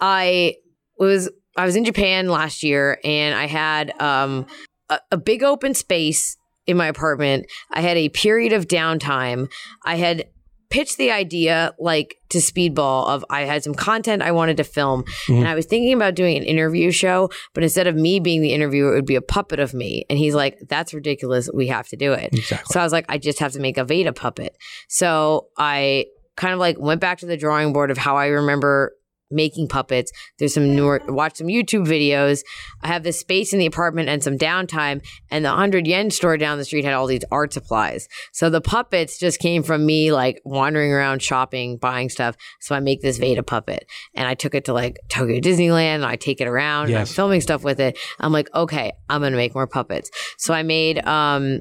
I 0.00 0.56
was 0.98 1.30
I 1.56 1.66
was 1.66 1.76
in 1.76 1.84
Japan 1.84 2.28
last 2.28 2.62
year, 2.62 2.98
and 3.04 3.34
I 3.34 3.46
had 3.46 3.92
um 4.00 4.46
a, 4.88 5.00
a 5.12 5.16
big 5.16 5.42
open 5.42 5.74
space 5.74 6.36
in 6.66 6.76
my 6.76 6.86
apartment. 6.86 7.46
I 7.70 7.80
had 7.80 7.96
a 7.96 8.08
period 8.08 8.52
of 8.52 8.68
downtime. 8.68 9.50
I 9.84 9.96
had 9.96 10.26
pitched 10.72 10.96
the 10.98 11.10
idea 11.10 11.72
like 11.78 12.16
to 12.30 12.38
Speedball 12.38 13.06
of 13.08 13.24
I 13.30 13.42
had 13.42 13.62
some 13.62 13.74
content 13.74 14.22
I 14.22 14.32
wanted 14.32 14.56
to 14.56 14.64
film 14.64 15.04
Mhm. 15.28 15.38
and 15.40 15.48
I 15.48 15.54
was 15.54 15.66
thinking 15.66 15.92
about 15.92 16.14
doing 16.14 16.36
an 16.36 16.42
interview 16.44 16.90
show, 16.90 17.30
but 17.54 17.62
instead 17.62 17.86
of 17.86 17.94
me 17.94 18.18
being 18.20 18.40
the 18.42 18.52
interviewer, 18.52 18.92
it 18.92 18.96
would 18.96 19.06
be 19.06 19.14
a 19.16 19.20
puppet 19.22 19.60
of 19.60 19.74
me. 19.74 20.06
And 20.08 20.18
he's 20.18 20.34
like, 20.34 20.58
that's 20.68 20.94
ridiculous. 20.94 21.48
We 21.52 21.66
have 21.68 21.86
to 21.88 21.96
do 21.96 22.12
it. 22.12 22.30
exactly. 22.32 22.72
So 22.72 22.80
I 22.80 22.84
was 22.84 22.92
like, 22.92 23.04
I 23.08 23.18
just 23.18 23.38
have 23.40 23.52
to 23.52 23.60
make 23.60 23.76
a 23.78 23.84
Veda 23.84 24.12
puppet. 24.12 24.56
So 24.88 25.48
I 25.58 26.06
kind 26.36 26.54
of 26.54 26.58
like 26.58 26.78
went 26.80 27.00
back 27.00 27.18
to 27.18 27.26
the 27.26 27.36
drawing 27.36 27.72
board 27.74 27.90
of 27.90 27.98
how 27.98 28.16
I 28.16 28.26
remember 28.28 28.94
making 29.32 29.68
puppets. 29.68 30.12
There's 30.38 30.54
some 30.54 30.74
newer, 30.76 31.00
watch 31.08 31.36
some 31.36 31.46
YouTube 31.48 31.86
videos. 31.86 32.42
I 32.82 32.88
have 32.88 33.02
this 33.02 33.18
space 33.18 33.52
in 33.52 33.58
the 33.58 33.66
apartment 33.66 34.08
and 34.08 34.22
some 34.22 34.36
downtime, 34.38 35.04
and 35.30 35.44
the 35.44 35.48
100 35.50 35.86
yen 35.86 36.10
store 36.10 36.36
down 36.36 36.58
the 36.58 36.64
street 36.64 36.84
had 36.84 36.94
all 36.94 37.06
these 37.06 37.24
art 37.30 37.52
supplies. 37.52 38.08
So 38.32 38.50
the 38.50 38.60
puppets 38.60 39.18
just 39.18 39.38
came 39.40 39.62
from 39.62 39.84
me 39.86 40.12
like 40.12 40.40
wandering 40.44 40.92
around 40.92 41.22
shopping, 41.22 41.78
buying 41.78 42.08
stuff. 42.08 42.36
So 42.60 42.74
I 42.74 42.80
make 42.80 43.00
this 43.02 43.18
Veda 43.18 43.42
puppet 43.42 43.86
and 44.14 44.26
I 44.28 44.34
took 44.34 44.54
it 44.54 44.64
to 44.66 44.72
like 44.72 44.98
Tokyo 45.08 45.40
Disneyland 45.40 45.96
and 45.96 46.04
I 46.04 46.16
take 46.16 46.40
it 46.40 46.46
around 46.46 46.86
and 46.86 46.94
I'm 46.96 47.00
Yes. 47.02 47.12
filming 47.14 47.40
stuff 47.40 47.64
with 47.64 47.80
it. 47.80 47.98
I'm 48.20 48.32
like, 48.32 48.48
okay, 48.54 48.92
I'm 49.08 49.20
going 49.20 49.32
to 49.32 49.36
make 49.38 49.54
more 49.54 49.66
puppets. 49.66 50.10
So 50.38 50.52
I 50.54 50.62
made, 50.62 51.04
um, 51.06 51.60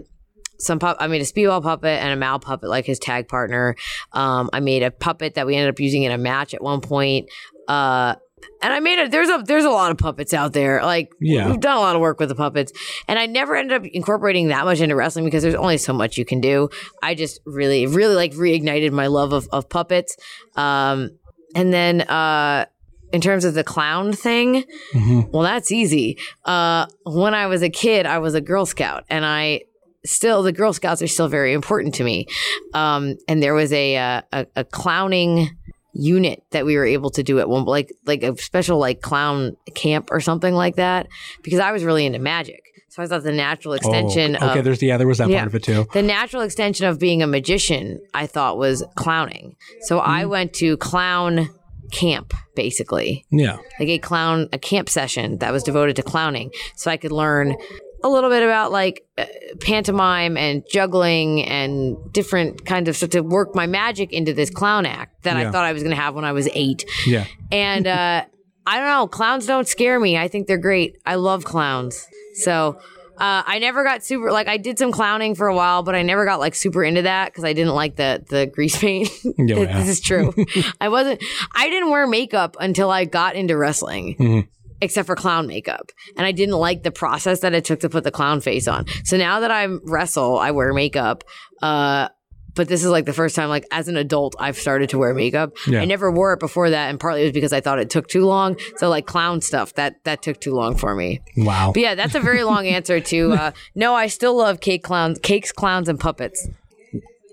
some 0.60 0.78
pup. 0.78 0.96
I 1.00 1.08
made 1.08 1.22
a 1.22 1.26
Speedball 1.26 1.64
puppet 1.64 2.00
and 2.04 2.14
a 2.14 2.16
Mal 2.16 2.38
puppet, 2.38 2.70
like 2.70 2.86
his 2.86 3.00
tag 3.00 3.28
partner. 3.28 3.76
Um, 4.14 4.48
I 4.54 4.60
made 4.60 4.84
a 4.84 4.92
puppet 4.92 5.34
that 5.34 5.48
we 5.48 5.56
ended 5.56 5.74
up 5.74 5.80
using 5.80 6.04
in 6.04 6.12
a 6.12 6.20
match 6.20 6.54
at 6.54 6.62
one 6.62 6.82
point. 6.82 7.30
Uh, 7.68 8.16
and 8.64 8.74
I 8.74 8.80
made 8.80 8.98
a 9.00 9.08
there's 9.08 9.30
a 9.30 9.44
there's 9.46 9.66
a 9.66 9.70
lot 9.70 9.92
of 9.92 9.98
puppets 10.00 10.34
out 10.34 10.54
there. 10.54 10.82
Like 10.84 11.10
Yeah. 11.22 11.48
we've 11.50 11.60
done 11.60 11.78
a 11.78 11.80
lot 11.80 11.96
of 11.96 12.02
work 12.02 12.20
with 12.20 12.30
the 12.30 12.36
puppets, 12.36 12.72
and 13.08 13.20
I 13.20 13.28
never 13.28 13.56
ended 13.56 13.78
up 13.82 13.86
incorporating 13.86 14.48
that 14.48 14.66
much 14.66 14.80
into 14.82 14.96
wrestling 14.96 15.26
because 15.26 15.44
there's 15.44 15.56
only 15.56 15.78
so 15.78 15.94
much 15.94 16.18
you 16.18 16.26
can 16.26 16.42
do. 16.42 16.70
I 17.04 17.14
just 17.14 17.40
really 17.46 17.86
really 17.86 18.16
like 18.16 18.34
reignited 18.34 18.92
my 18.92 19.08
love 19.08 19.32
of 19.32 19.48
of 19.52 19.70
puppets. 19.70 20.18
Um, 20.56 21.12
and 21.56 21.72
then 21.72 22.02
uh, 22.02 22.66
in 23.14 23.22
terms 23.22 23.46
of 23.46 23.54
the 23.54 23.64
clown 23.64 24.12
thing, 24.14 24.64
Mhm. 24.94 25.30
well, 25.32 25.44
that's 25.44 25.72
easy. 25.72 26.18
Uh, 26.46 26.88
when 27.06 27.34
I 27.36 27.46
was 27.46 27.62
a 27.62 27.70
kid, 27.70 28.06
I 28.08 28.18
was 28.20 28.34
a 28.34 28.42
Girl 28.42 28.66
Scout, 28.66 29.04
and 29.10 29.24
I 29.24 29.62
still 30.04 30.42
the 30.42 30.52
Girl 30.52 30.74
Scouts 30.74 31.02
are 31.04 31.08
still 31.08 31.28
very 31.28 31.54
important 31.54 31.94
to 31.96 32.04
me. 32.04 32.26
Um, 32.74 33.18
and 33.28 33.44
there 33.44 33.54
was 33.54 33.72
a, 33.72 33.98
uh, 33.98 34.22
a 34.34 34.48
a 34.56 34.64
clowning 34.64 35.50
unit 35.94 36.44
that 36.52 36.66
we 36.66 36.78
were 36.78 36.86
able 36.86 37.10
to 37.12 37.24
do 37.24 37.40
at 37.40 37.50
one 37.50 37.66
like 37.66 37.92
like 38.06 38.24
a 38.24 38.38
special 38.38 38.78
like 38.78 39.02
clown 39.02 39.56
camp 39.76 40.10
or 40.12 40.20
something 40.20 40.54
like 40.54 40.76
that 40.78 41.08
because 41.44 41.60
I 41.60 41.72
was 41.72 41.84
really 41.84 42.06
into 42.06 42.20
magic. 42.20 42.62
So 42.90 43.02
I 43.02 43.08
thought 43.08 43.24
the 43.24 43.32
natural 43.32 43.74
oh, 43.74 43.78
extension 43.78 44.38
Oh, 44.42 44.50
okay, 44.50 44.60
of 44.60 44.66
there's 44.66 44.82
yeah, 44.82 44.98
there 44.98 45.08
was 45.08 45.20
that 45.20 45.30
Yeah. 45.30 45.40
part 45.40 45.48
of 45.48 45.56
it 45.56 45.64
too. 45.64 45.88
the 45.94 46.02
natural 46.02 46.42
extension 46.42 46.86
of 46.88 47.00
being 47.00 47.22
a 47.22 47.28
magician, 47.28 48.02
I 48.14 48.28
thought 48.28 48.58
was 48.58 48.84
clowning. 48.96 49.56
So 49.82 50.00
I 50.00 50.22
mm-hmm. 50.22 50.30
went 50.30 50.54
to 50.56 50.78
clown 50.78 51.50
camp 51.92 52.34
basically 52.56 53.26
Yeah. 53.32 53.58
like 53.80 53.90
a 53.90 54.00
clown 54.00 54.48
a 54.54 54.58
camp 54.58 54.90
session 54.90 55.38
that 55.40 55.52
was 55.52 55.62
devoted 55.64 55.98
to 55.98 56.04
clowning 56.04 56.52
so 56.76 56.90
i 56.90 56.96
could 56.96 57.12
learn 57.12 57.56
a 58.04 58.10
little 58.10 58.30
bit 58.30 58.44
about 58.44 58.72
like 58.72 59.04
uh, 59.18 59.26
pantomime 59.62 60.38
and 60.38 60.64
juggling 60.70 61.44
and 61.46 61.98
different 62.14 62.66
kinds 62.66 62.90
of 62.90 62.96
stuff 62.96 63.12
to 63.12 63.22
work 63.22 63.54
my 63.56 63.68
magic 63.68 64.12
into 64.12 64.34
this 64.34 64.50
clown 64.50 64.86
act 64.86 65.24
that 65.24 65.38
Yeah. 65.38 65.48
i 65.50 65.52
thought 65.52 65.66
i 65.66 65.74
was 65.74 65.84
going 65.84 65.96
to 65.96 66.02
have 66.02 66.16
when 66.16 66.26
i 66.26 66.32
was 66.32 66.50
eight 66.54 66.84
Yeah. 67.06 67.26
and 67.52 67.86
uh, 67.88 68.26
i 68.66 68.78
don't 68.78 68.88
know 68.88 69.08
clowns 69.08 69.46
don't 69.46 69.68
scare 69.68 70.00
me 70.00 70.18
i 70.18 70.28
think 70.28 70.48
they're 70.48 70.58
great 70.58 70.98
i 71.06 71.16
love 71.16 71.44
clowns 71.44 72.08
so 72.36 72.80
uh, 73.18 73.44
I 73.46 73.60
never 73.60 73.84
got 73.84 74.04
super 74.04 74.32
like 74.32 74.48
I 74.48 74.58
did 74.58 74.80
some 74.80 74.92
clowning 74.92 75.36
for 75.36 75.46
a 75.48 75.54
while, 75.54 75.84
but 75.84 75.94
I 75.94 76.02
never 76.02 76.26
got 76.26 76.40
like 76.40 76.56
super 76.56 76.84
into 76.84 77.04
that 77.04 77.28
because 77.28 77.44
I 77.44 77.54
didn't 77.54 77.76
like 77.76 77.96
the 77.96 78.24
the 78.28 78.48
grease 78.48 78.76
paint. 78.80 79.10
Yeah, 79.24 79.34
this, 79.56 79.58
yeah. 79.60 79.78
this 79.80 79.88
is 79.90 80.00
true. 80.02 80.34
I 80.80 80.90
wasn't. 80.90 81.22
I 81.54 81.70
didn't 81.70 81.92
wear 81.92 82.08
makeup 82.08 82.58
until 82.60 82.90
I 82.90 83.06
got 83.06 83.36
into 83.36 83.56
wrestling, 83.56 84.16
Mhm. 84.18 84.48
Except 84.82 85.06
for 85.08 85.16
clown 85.16 85.48
makeup, 85.48 85.92
and 86.18 86.26
I 86.26 86.32
didn't 86.32 86.56
like 86.56 86.84
the 86.84 86.92
process 86.92 87.42
that 87.42 87.54
it 87.54 87.66
took 87.66 87.80
to 87.82 87.90
put 87.90 88.04
the 88.04 88.12
clown 88.12 88.42
face 88.42 88.68
on. 88.68 88.86
So 89.04 89.18
now 89.18 89.40
that 89.40 89.52
I 89.52 89.68
wrestle, 89.84 90.38
I 90.38 90.52
wear 90.52 90.74
makeup. 90.74 91.24
Uh, 91.62 92.10
but 92.54 92.68
this 92.68 92.84
is 92.84 92.90
like 92.90 93.06
the 93.06 93.14
first 93.14 93.36
time, 93.36 93.50
like 93.50 93.66
as 93.72 93.88
an 93.88 93.96
adult, 93.96 94.36
I've 94.40 94.58
started 94.58 94.90
to 94.90 94.98
wear 94.98 95.14
makeup. 95.14 95.56
Yeah. 95.68 95.82
I 95.82 95.86
never 95.86 96.12
wore 96.12 96.34
it 96.34 96.40
before 96.40 96.70
that, 96.70 96.90
and 96.90 97.00
partly 97.00 97.22
it 97.22 97.26
was 97.26 97.32
because 97.32 97.54
I 97.54 97.62
thought 97.62 97.80
it 97.80 97.90
took 97.90 98.08
too 98.08 98.26
long. 98.26 98.58
So 98.78 98.90
like 98.90 99.06
clown 99.06 99.42
stuff 99.42 99.74
that 99.76 100.04
that 100.04 100.22
took 100.22 100.42
too 100.42 100.54
long 100.54 100.76
for 100.76 100.96
me. 100.96 101.22
Wow. 101.38 101.72
But 101.74 101.82
yeah, 101.82 101.96
that's 101.96 102.16
a 102.16 102.20
very 102.20 102.44
long 102.44 102.68
answer 102.68 103.00
to 103.00 103.32
uh, 103.40 103.52
no. 103.76 103.94
I 103.94 104.08
still 104.08 104.36
love 104.36 104.60
cake 104.60 104.84
clowns, 104.84 105.20
cakes, 105.20 105.52
clowns, 105.52 105.88
and 105.88 106.00
puppets. 106.00 106.48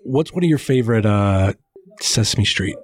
What's 0.05 0.32
one 0.32 0.44
of 0.44 0.49
your 0.49 0.59
favorite 0.59 1.07
uh 1.07 1.55
Sesame 2.01 2.44
Street? 2.44 2.76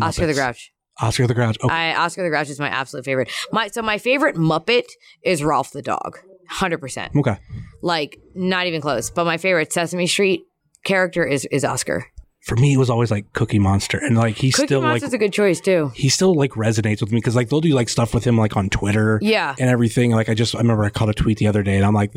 Oscar 0.00 0.26
the 0.26 0.34
Grouch. 0.34 0.71
Oscar 1.00 1.26
the 1.26 1.34
Grouch. 1.34 1.56
Oh, 1.62 1.68
I 1.68 1.94
Oscar 1.96 2.22
the 2.22 2.28
Grouch 2.28 2.50
is 2.50 2.58
my 2.60 2.68
absolute 2.68 3.04
favorite. 3.04 3.30
My 3.50 3.68
so 3.68 3.82
my 3.82 3.98
favorite 3.98 4.36
Muppet 4.36 4.84
is 5.24 5.40
Rowlf 5.42 5.72
the 5.72 5.82
dog. 5.82 6.18
Hundred 6.48 6.78
percent. 6.78 7.12
okay. 7.16 7.38
Like 7.82 8.18
not 8.34 8.66
even 8.66 8.80
close. 8.80 9.10
But 9.10 9.24
my 9.24 9.38
favorite 9.38 9.72
Sesame 9.72 10.06
Street 10.06 10.42
character 10.84 11.24
is 11.24 11.46
is 11.46 11.64
Oscar. 11.64 12.06
For 12.44 12.56
me, 12.56 12.74
it 12.74 12.76
was 12.76 12.90
always 12.90 13.08
like 13.12 13.32
Cookie 13.34 13.60
Monster, 13.60 13.98
and 13.98 14.16
like 14.16 14.34
he's 14.36 14.56
Cookie 14.56 14.66
still 14.66 14.80
like 14.80 14.88
Monster's 15.00 15.12
a 15.14 15.18
good 15.18 15.32
choice 15.32 15.60
too. 15.60 15.92
he 15.94 16.08
still 16.08 16.34
like 16.34 16.50
resonates 16.52 17.00
with 17.00 17.12
me 17.12 17.18
because 17.18 17.36
like 17.36 17.48
they'll 17.48 17.60
do 17.60 17.72
like 17.72 17.88
stuff 17.88 18.12
with 18.12 18.24
him 18.26 18.36
like 18.36 18.56
on 18.56 18.68
Twitter 18.68 19.20
Yeah. 19.22 19.54
and 19.60 19.70
everything. 19.70 20.10
Like 20.10 20.28
I 20.28 20.34
just 20.34 20.54
I 20.56 20.58
remember 20.58 20.84
I 20.84 20.90
caught 20.90 21.08
a 21.08 21.14
tweet 21.14 21.38
the 21.38 21.46
other 21.46 21.62
day 21.62 21.76
and 21.76 21.86
I'm 21.86 21.94
like, 21.94 22.12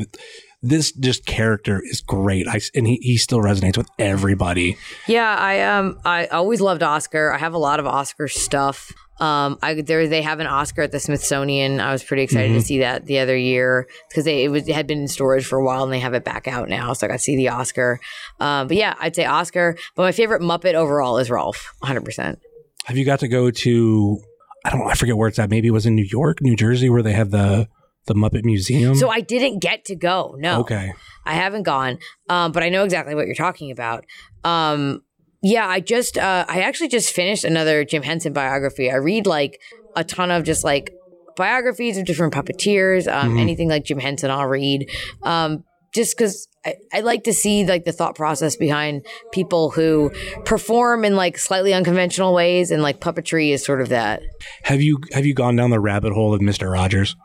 this 0.68 0.92
just 0.92 1.26
character 1.26 1.80
is 1.84 2.00
great. 2.00 2.48
I 2.48 2.60
and 2.74 2.86
he 2.86 2.96
he 3.02 3.16
still 3.16 3.38
resonates 3.38 3.76
with 3.76 3.88
everybody. 3.98 4.76
Yeah, 5.06 5.34
I 5.38 5.62
um 5.62 5.98
I 6.04 6.26
always 6.26 6.60
loved 6.60 6.82
Oscar. 6.82 7.32
I 7.32 7.38
have 7.38 7.54
a 7.54 7.58
lot 7.58 7.80
of 7.80 7.86
Oscar 7.86 8.28
stuff. 8.28 8.92
Um, 9.18 9.58
I 9.62 9.80
there 9.80 10.06
they 10.08 10.20
have 10.22 10.40
an 10.40 10.46
Oscar 10.46 10.82
at 10.82 10.92
the 10.92 11.00
Smithsonian. 11.00 11.80
I 11.80 11.90
was 11.92 12.04
pretty 12.04 12.22
excited 12.22 12.52
to 12.52 12.60
see 12.60 12.80
that 12.80 13.06
the 13.06 13.18
other 13.20 13.36
year 13.36 13.88
because 14.08 14.24
they 14.24 14.44
it 14.44 14.48
was 14.48 14.68
it 14.68 14.74
had 14.74 14.86
been 14.86 15.00
in 15.00 15.08
storage 15.08 15.46
for 15.46 15.58
a 15.58 15.64
while 15.64 15.84
and 15.84 15.92
they 15.92 16.00
have 16.00 16.12
it 16.12 16.24
back 16.24 16.46
out 16.46 16.68
now, 16.68 16.92
so 16.92 17.06
I 17.06 17.08
got 17.08 17.14
to 17.14 17.18
see 17.20 17.36
the 17.36 17.48
Oscar. 17.48 17.98
Um, 18.40 18.68
but 18.68 18.76
yeah, 18.76 18.94
I'd 19.00 19.16
say 19.16 19.24
Oscar. 19.24 19.76
But 19.94 20.02
my 20.02 20.12
favorite 20.12 20.42
Muppet 20.42 20.74
overall 20.74 21.16
is 21.18 21.30
Rowlf, 21.30 21.64
100. 21.78 22.04
percent 22.04 22.40
Have 22.84 22.98
you 22.98 23.06
got 23.06 23.20
to 23.20 23.28
go 23.28 23.50
to? 23.50 24.20
I 24.66 24.70
don't. 24.70 24.80
know, 24.80 24.88
I 24.88 24.94
forget 24.94 25.16
where 25.16 25.28
it's 25.28 25.38
at. 25.38 25.48
Maybe 25.48 25.68
it 25.68 25.72
was 25.72 25.86
in 25.86 25.94
New 25.94 26.04
York, 26.04 26.42
New 26.42 26.56
Jersey, 26.56 26.90
where 26.90 27.02
they 27.02 27.12
have 27.12 27.30
the 27.30 27.68
the 28.06 28.14
Muppet 28.14 28.44
Museum. 28.44 28.94
So 28.94 29.08
I 29.08 29.20
didn't 29.20 29.60
get 29.60 29.84
to 29.86 29.94
go. 29.96 30.34
No, 30.38 30.60
okay. 30.60 30.92
I 31.24 31.34
haven't 31.34 31.64
gone, 31.64 31.98
um, 32.28 32.52
but 32.52 32.62
I 32.62 32.68
know 32.68 32.84
exactly 32.84 33.14
what 33.14 33.26
you're 33.26 33.34
talking 33.34 33.70
about. 33.70 34.04
Um, 34.44 35.02
yeah, 35.42 35.66
I 35.66 35.80
just, 35.80 36.16
uh, 36.18 36.44
I 36.48 36.60
actually 36.60 36.88
just 36.88 37.12
finished 37.12 37.44
another 37.44 37.84
Jim 37.84 38.02
Henson 38.02 38.32
biography. 38.32 38.90
I 38.90 38.96
read 38.96 39.26
like 39.26 39.60
a 39.94 40.02
ton 40.04 40.30
of 40.30 40.44
just 40.44 40.64
like 40.64 40.92
biographies 41.36 41.98
of 41.98 42.04
different 42.06 42.32
puppeteers, 42.32 43.12
um, 43.12 43.34
Mhm. 43.36 43.40
anything 43.40 43.68
like 43.68 43.84
Jim 43.84 43.98
Henson, 43.98 44.30
I'll 44.30 44.46
read. 44.46 44.88
Um, 45.22 45.64
just 45.94 46.16
because 46.16 46.48
I, 46.64 46.74
I 46.92 47.00
like 47.00 47.24
to 47.24 47.32
see 47.32 47.64
like 47.64 47.84
the 47.84 47.92
thought 47.92 48.14
process 48.16 48.56
behind 48.56 49.06
people 49.32 49.70
who 49.70 50.10
perform 50.44 51.04
in 51.04 51.16
like 51.16 51.38
slightly 51.38 51.72
unconventional 51.72 52.34
ways, 52.34 52.70
and 52.70 52.82
like 52.82 53.00
puppetry 53.00 53.50
is 53.50 53.64
sort 53.64 53.80
of 53.80 53.88
that. 53.90 54.22
Have 54.64 54.82
you 54.82 54.98
have 55.12 55.24
you 55.24 55.32
gone 55.34 55.56
down 55.56 55.70
the 55.70 55.80
rabbit 55.80 56.12
hole 56.12 56.34
of 56.34 56.40
Mister 56.40 56.70
Rogers? 56.70 57.16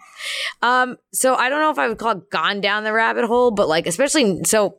Um, 0.61 0.97
so 1.11 1.36
I 1.36 1.49
don't 1.49 1.61
know 1.61 1.72
if 1.72 1.80
I 1.80 1.88
would 1.88 1.97
call 1.97 2.11
it 2.11 2.30
gone 2.30 2.61
down 2.61 2.84
the 2.84 2.93
rabbit 2.93 3.26
hole, 3.26 3.51
but 3.51 3.67
like 3.67 3.88
especially 3.88 4.43
so 4.43 4.78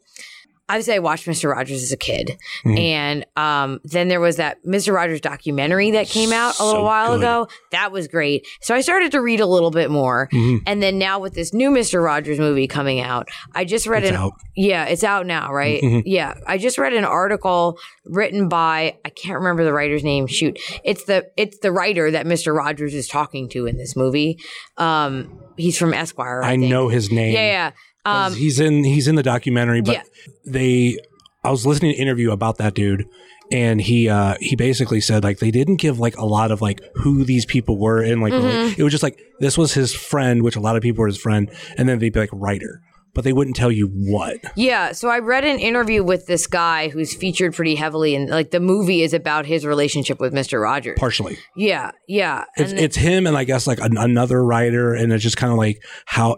obviously 0.68 0.94
I 0.94 0.98
watched 1.00 1.26
Mr. 1.26 1.50
Rogers 1.50 1.82
as 1.82 1.92
a 1.92 1.96
kid, 1.96 2.36
Mhm. 2.64 2.78
and 2.78 3.26
um, 3.36 3.80
then 3.84 4.08
there 4.08 4.20
was 4.20 4.36
that 4.36 4.58
Mr. 4.64 4.94
Rogers 4.94 5.20
documentary 5.20 5.90
that 5.92 6.06
came 6.06 6.32
out 6.32 6.58
a 6.58 6.64
little 6.64 6.80
So 6.80 6.84
while 6.84 7.08
good. 7.16 7.20
ago. 7.20 7.48
That 7.72 7.92
was 7.92 8.08
great. 8.08 8.46
So 8.62 8.74
I 8.74 8.80
started 8.80 9.12
to 9.12 9.20
read 9.20 9.40
a 9.40 9.46
little 9.46 9.70
bit 9.70 9.90
more, 9.90 10.28
Mhm. 10.32 10.60
and 10.66 10.82
then 10.82 10.98
now 10.98 11.18
with 11.18 11.34
this 11.34 11.52
new 11.52 11.70
Mr. 11.70 12.02
Rogers 12.02 12.38
movie 12.38 12.66
coming 12.66 13.00
out, 13.00 13.28
I 13.54 13.64
just 13.64 13.86
read 13.86 14.02
It's 14.04 14.10
an 14.10 14.16
out. 14.16 14.32
yeah, 14.56 14.84
it's 14.86 15.04
out 15.04 15.26
now, 15.26 15.52
right? 15.52 15.82
Mhm. 15.82 16.02
Yeah, 16.06 16.34
I 16.46 16.58
just 16.58 16.78
read 16.78 16.92
an 16.94 17.04
article 17.04 17.78
written 18.06 18.48
by 18.48 18.96
I 19.04 19.08
can't 19.10 19.36
remember 19.38 19.64
the 19.64 19.72
writer's 19.72 20.02
name. 20.04 20.26
Shoot, 20.26 20.58
it's 20.84 21.04
the 21.04 21.26
it's 21.36 21.58
the 21.58 21.72
writer 21.72 22.10
that 22.10 22.26
Mr. 22.26 22.54
Rogers 22.56 22.94
is 22.94 23.08
talking 23.08 23.48
to 23.50 23.66
in 23.66 23.76
this 23.76 23.94
movie. 23.96 24.38
Um, 24.78 25.38
he's 25.56 25.76
from 25.78 25.92
Esquire. 25.94 26.42
I, 26.42 26.52
I 26.52 26.56
know 26.56 26.88
his 26.88 27.10
name. 27.12 27.32
Yeah, 27.34 27.46
yeah. 27.46 27.70
Um, 28.04 28.34
he's 28.34 28.58
in 28.60 28.84
he's 28.84 29.08
in 29.08 29.14
the 29.14 29.22
documentary, 29.22 29.80
but 29.80 29.94
Yeah. 29.94 30.02
they 30.44 30.98
I 31.44 31.50
was 31.50 31.66
listening 31.66 31.92
to 31.92 31.96
an 31.98 32.02
interview 32.02 32.30
about 32.32 32.58
that 32.58 32.74
dude 32.74 33.04
and 33.50 33.80
he 33.80 34.08
uh 34.08 34.36
he 34.40 34.56
basically 34.56 35.00
said 35.00 35.24
like 35.24 35.38
they 35.38 35.50
didn't 35.50 35.76
give 35.76 35.98
like 35.98 36.16
a 36.16 36.24
lot 36.24 36.50
of 36.50 36.60
like 36.62 36.80
who 36.96 37.24
these 37.24 37.44
people 37.46 37.78
were 37.78 38.00
and 38.02 38.20
like 38.22 38.32
Mm-hmm. 38.32 38.80
it 38.80 38.82
was 38.84 38.92
just 38.92 39.02
like 39.02 39.20
this 39.40 39.58
was 39.58 39.74
his 39.74 39.92
friend, 39.94 40.42
which 40.42 40.56
a 40.56 40.60
lot 40.60 40.76
of 40.76 40.82
people 40.82 41.00
were 41.02 41.08
his 41.08 41.18
friend, 41.20 41.50
and 41.76 41.88
then 41.88 41.98
they'd 41.98 42.12
be 42.12 42.20
like 42.20 42.30
writer. 42.32 42.80
But 43.14 43.24
they 43.24 43.34
wouldn't 43.34 43.56
tell 43.56 43.70
you 43.70 43.88
what. 43.88 44.38
Yeah, 44.56 44.92
so 44.92 45.10
I 45.10 45.18
read 45.18 45.44
an 45.44 45.58
interview 45.58 46.02
with 46.02 46.26
this 46.26 46.46
guy 46.46 46.88
who's 46.88 47.12
featured 47.12 47.52
pretty 47.54 47.74
heavily, 47.74 48.14
and 48.14 48.30
like 48.30 48.52
the 48.52 48.60
movie 48.60 49.02
is 49.02 49.12
about 49.12 49.44
his 49.44 49.66
relationship 49.66 50.18
with 50.18 50.32
Mister 50.32 50.58
Rogers. 50.60 50.96
Partially. 50.98 51.36
yeah, 51.54 51.90
yeah, 52.08 52.44
It's 52.56 52.70
and 52.70 52.80
it's 52.80 52.96
him 52.96 53.26
and 53.26 53.36
I 53.36 53.44
guess 53.44 53.66
like 53.66 53.80
an, 53.80 53.98
another 53.98 54.42
writer 54.42 54.94
and 54.94 55.12
it's 55.12 55.22
just 55.22 55.36
kind 55.36 55.52
of 55.52 55.58
like 55.58 55.82
how 56.06 56.36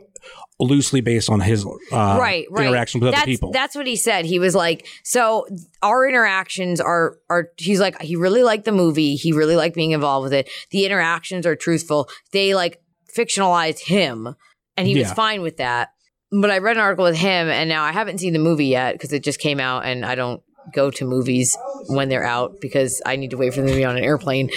loosely 0.61 1.00
based 1.00 1.28
on 1.28 1.40
his 1.40 1.66
uh, 1.66 1.70
right, 1.92 2.46
right. 2.50 2.66
interaction 2.66 3.00
with 3.00 3.11
that's, 3.11 3.22
other 3.22 3.26
people. 3.26 3.50
That's 3.52 3.74
what 3.74 3.86
he 3.86 3.96
said. 3.96 4.24
He 4.24 4.38
was 4.38 4.55
like, 4.55 4.86
so 5.02 5.46
our 5.82 6.07
interactions 6.07 6.80
are 6.80 7.18
are. 7.28 7.50
He's 7.57 7.80
like, 7.80 8.00
he 8.00 8.16
really 8.16 8.42
liked 8.42 8.64
the 8.64 8.72
movie. 8.72 9.16
He 9.16 9.32
really 9.32 9.57
liked 9.57 9.74
being 9.74 9.92
involved 9.92 10.24
with 10.24 10.32
it. 10.32 10.48
The 10.70 10.84
interactions 10.84 11.46
are 11.46 11.57
truthful. 11.57 12.09
They 12.32 12.55
like 12.55 12.80
fictionalized 13.16 13.80
him, 13.80 14.34
and 14.76 14.86
he 14.86 14.98
was 14.98 15.12
fine 15.12 15.42
with 15.42 15.59
that. 15.59 15.90
But 16.30 16.50
I 16.50 16.59
read 16.59 16.76
an 16.76 16.82
article 16.82 17.05
with 17.05 17.16
him, 17.16 17.48
and 17.48 17.68
now 17.68 17.84
I 17.84 17.92
haven't 17.92 18.18
seen 18.18 18.32
the 18.32 18.38
movie 18.38 18.66
yet 18.66 18.94
because 18.94 19.12
it 19.12 19.22
just 19.22 19.38
came 19.38 19.61
out, 19.61 19.84
and 19.84 20.05
I 20.05 20.14
don't 20.14 20.42
go 20.72 20.90
to 20.90 21.05
movies 21.05 21.57
when 21.88 22.09
they're 22.09 22.24
out 22.24 22.61
because 22.61 23.02
I 23.05 23.16
need 23.16 23.30
to 23.30 23.36
wait 23.36 23.52
for 23.55 23.61
them 23.61 23.68
to 23.68 23.76
be 23.76 23.84
on 23.84 23.96
an 23.96 24.05
airplane. 24.05 24.50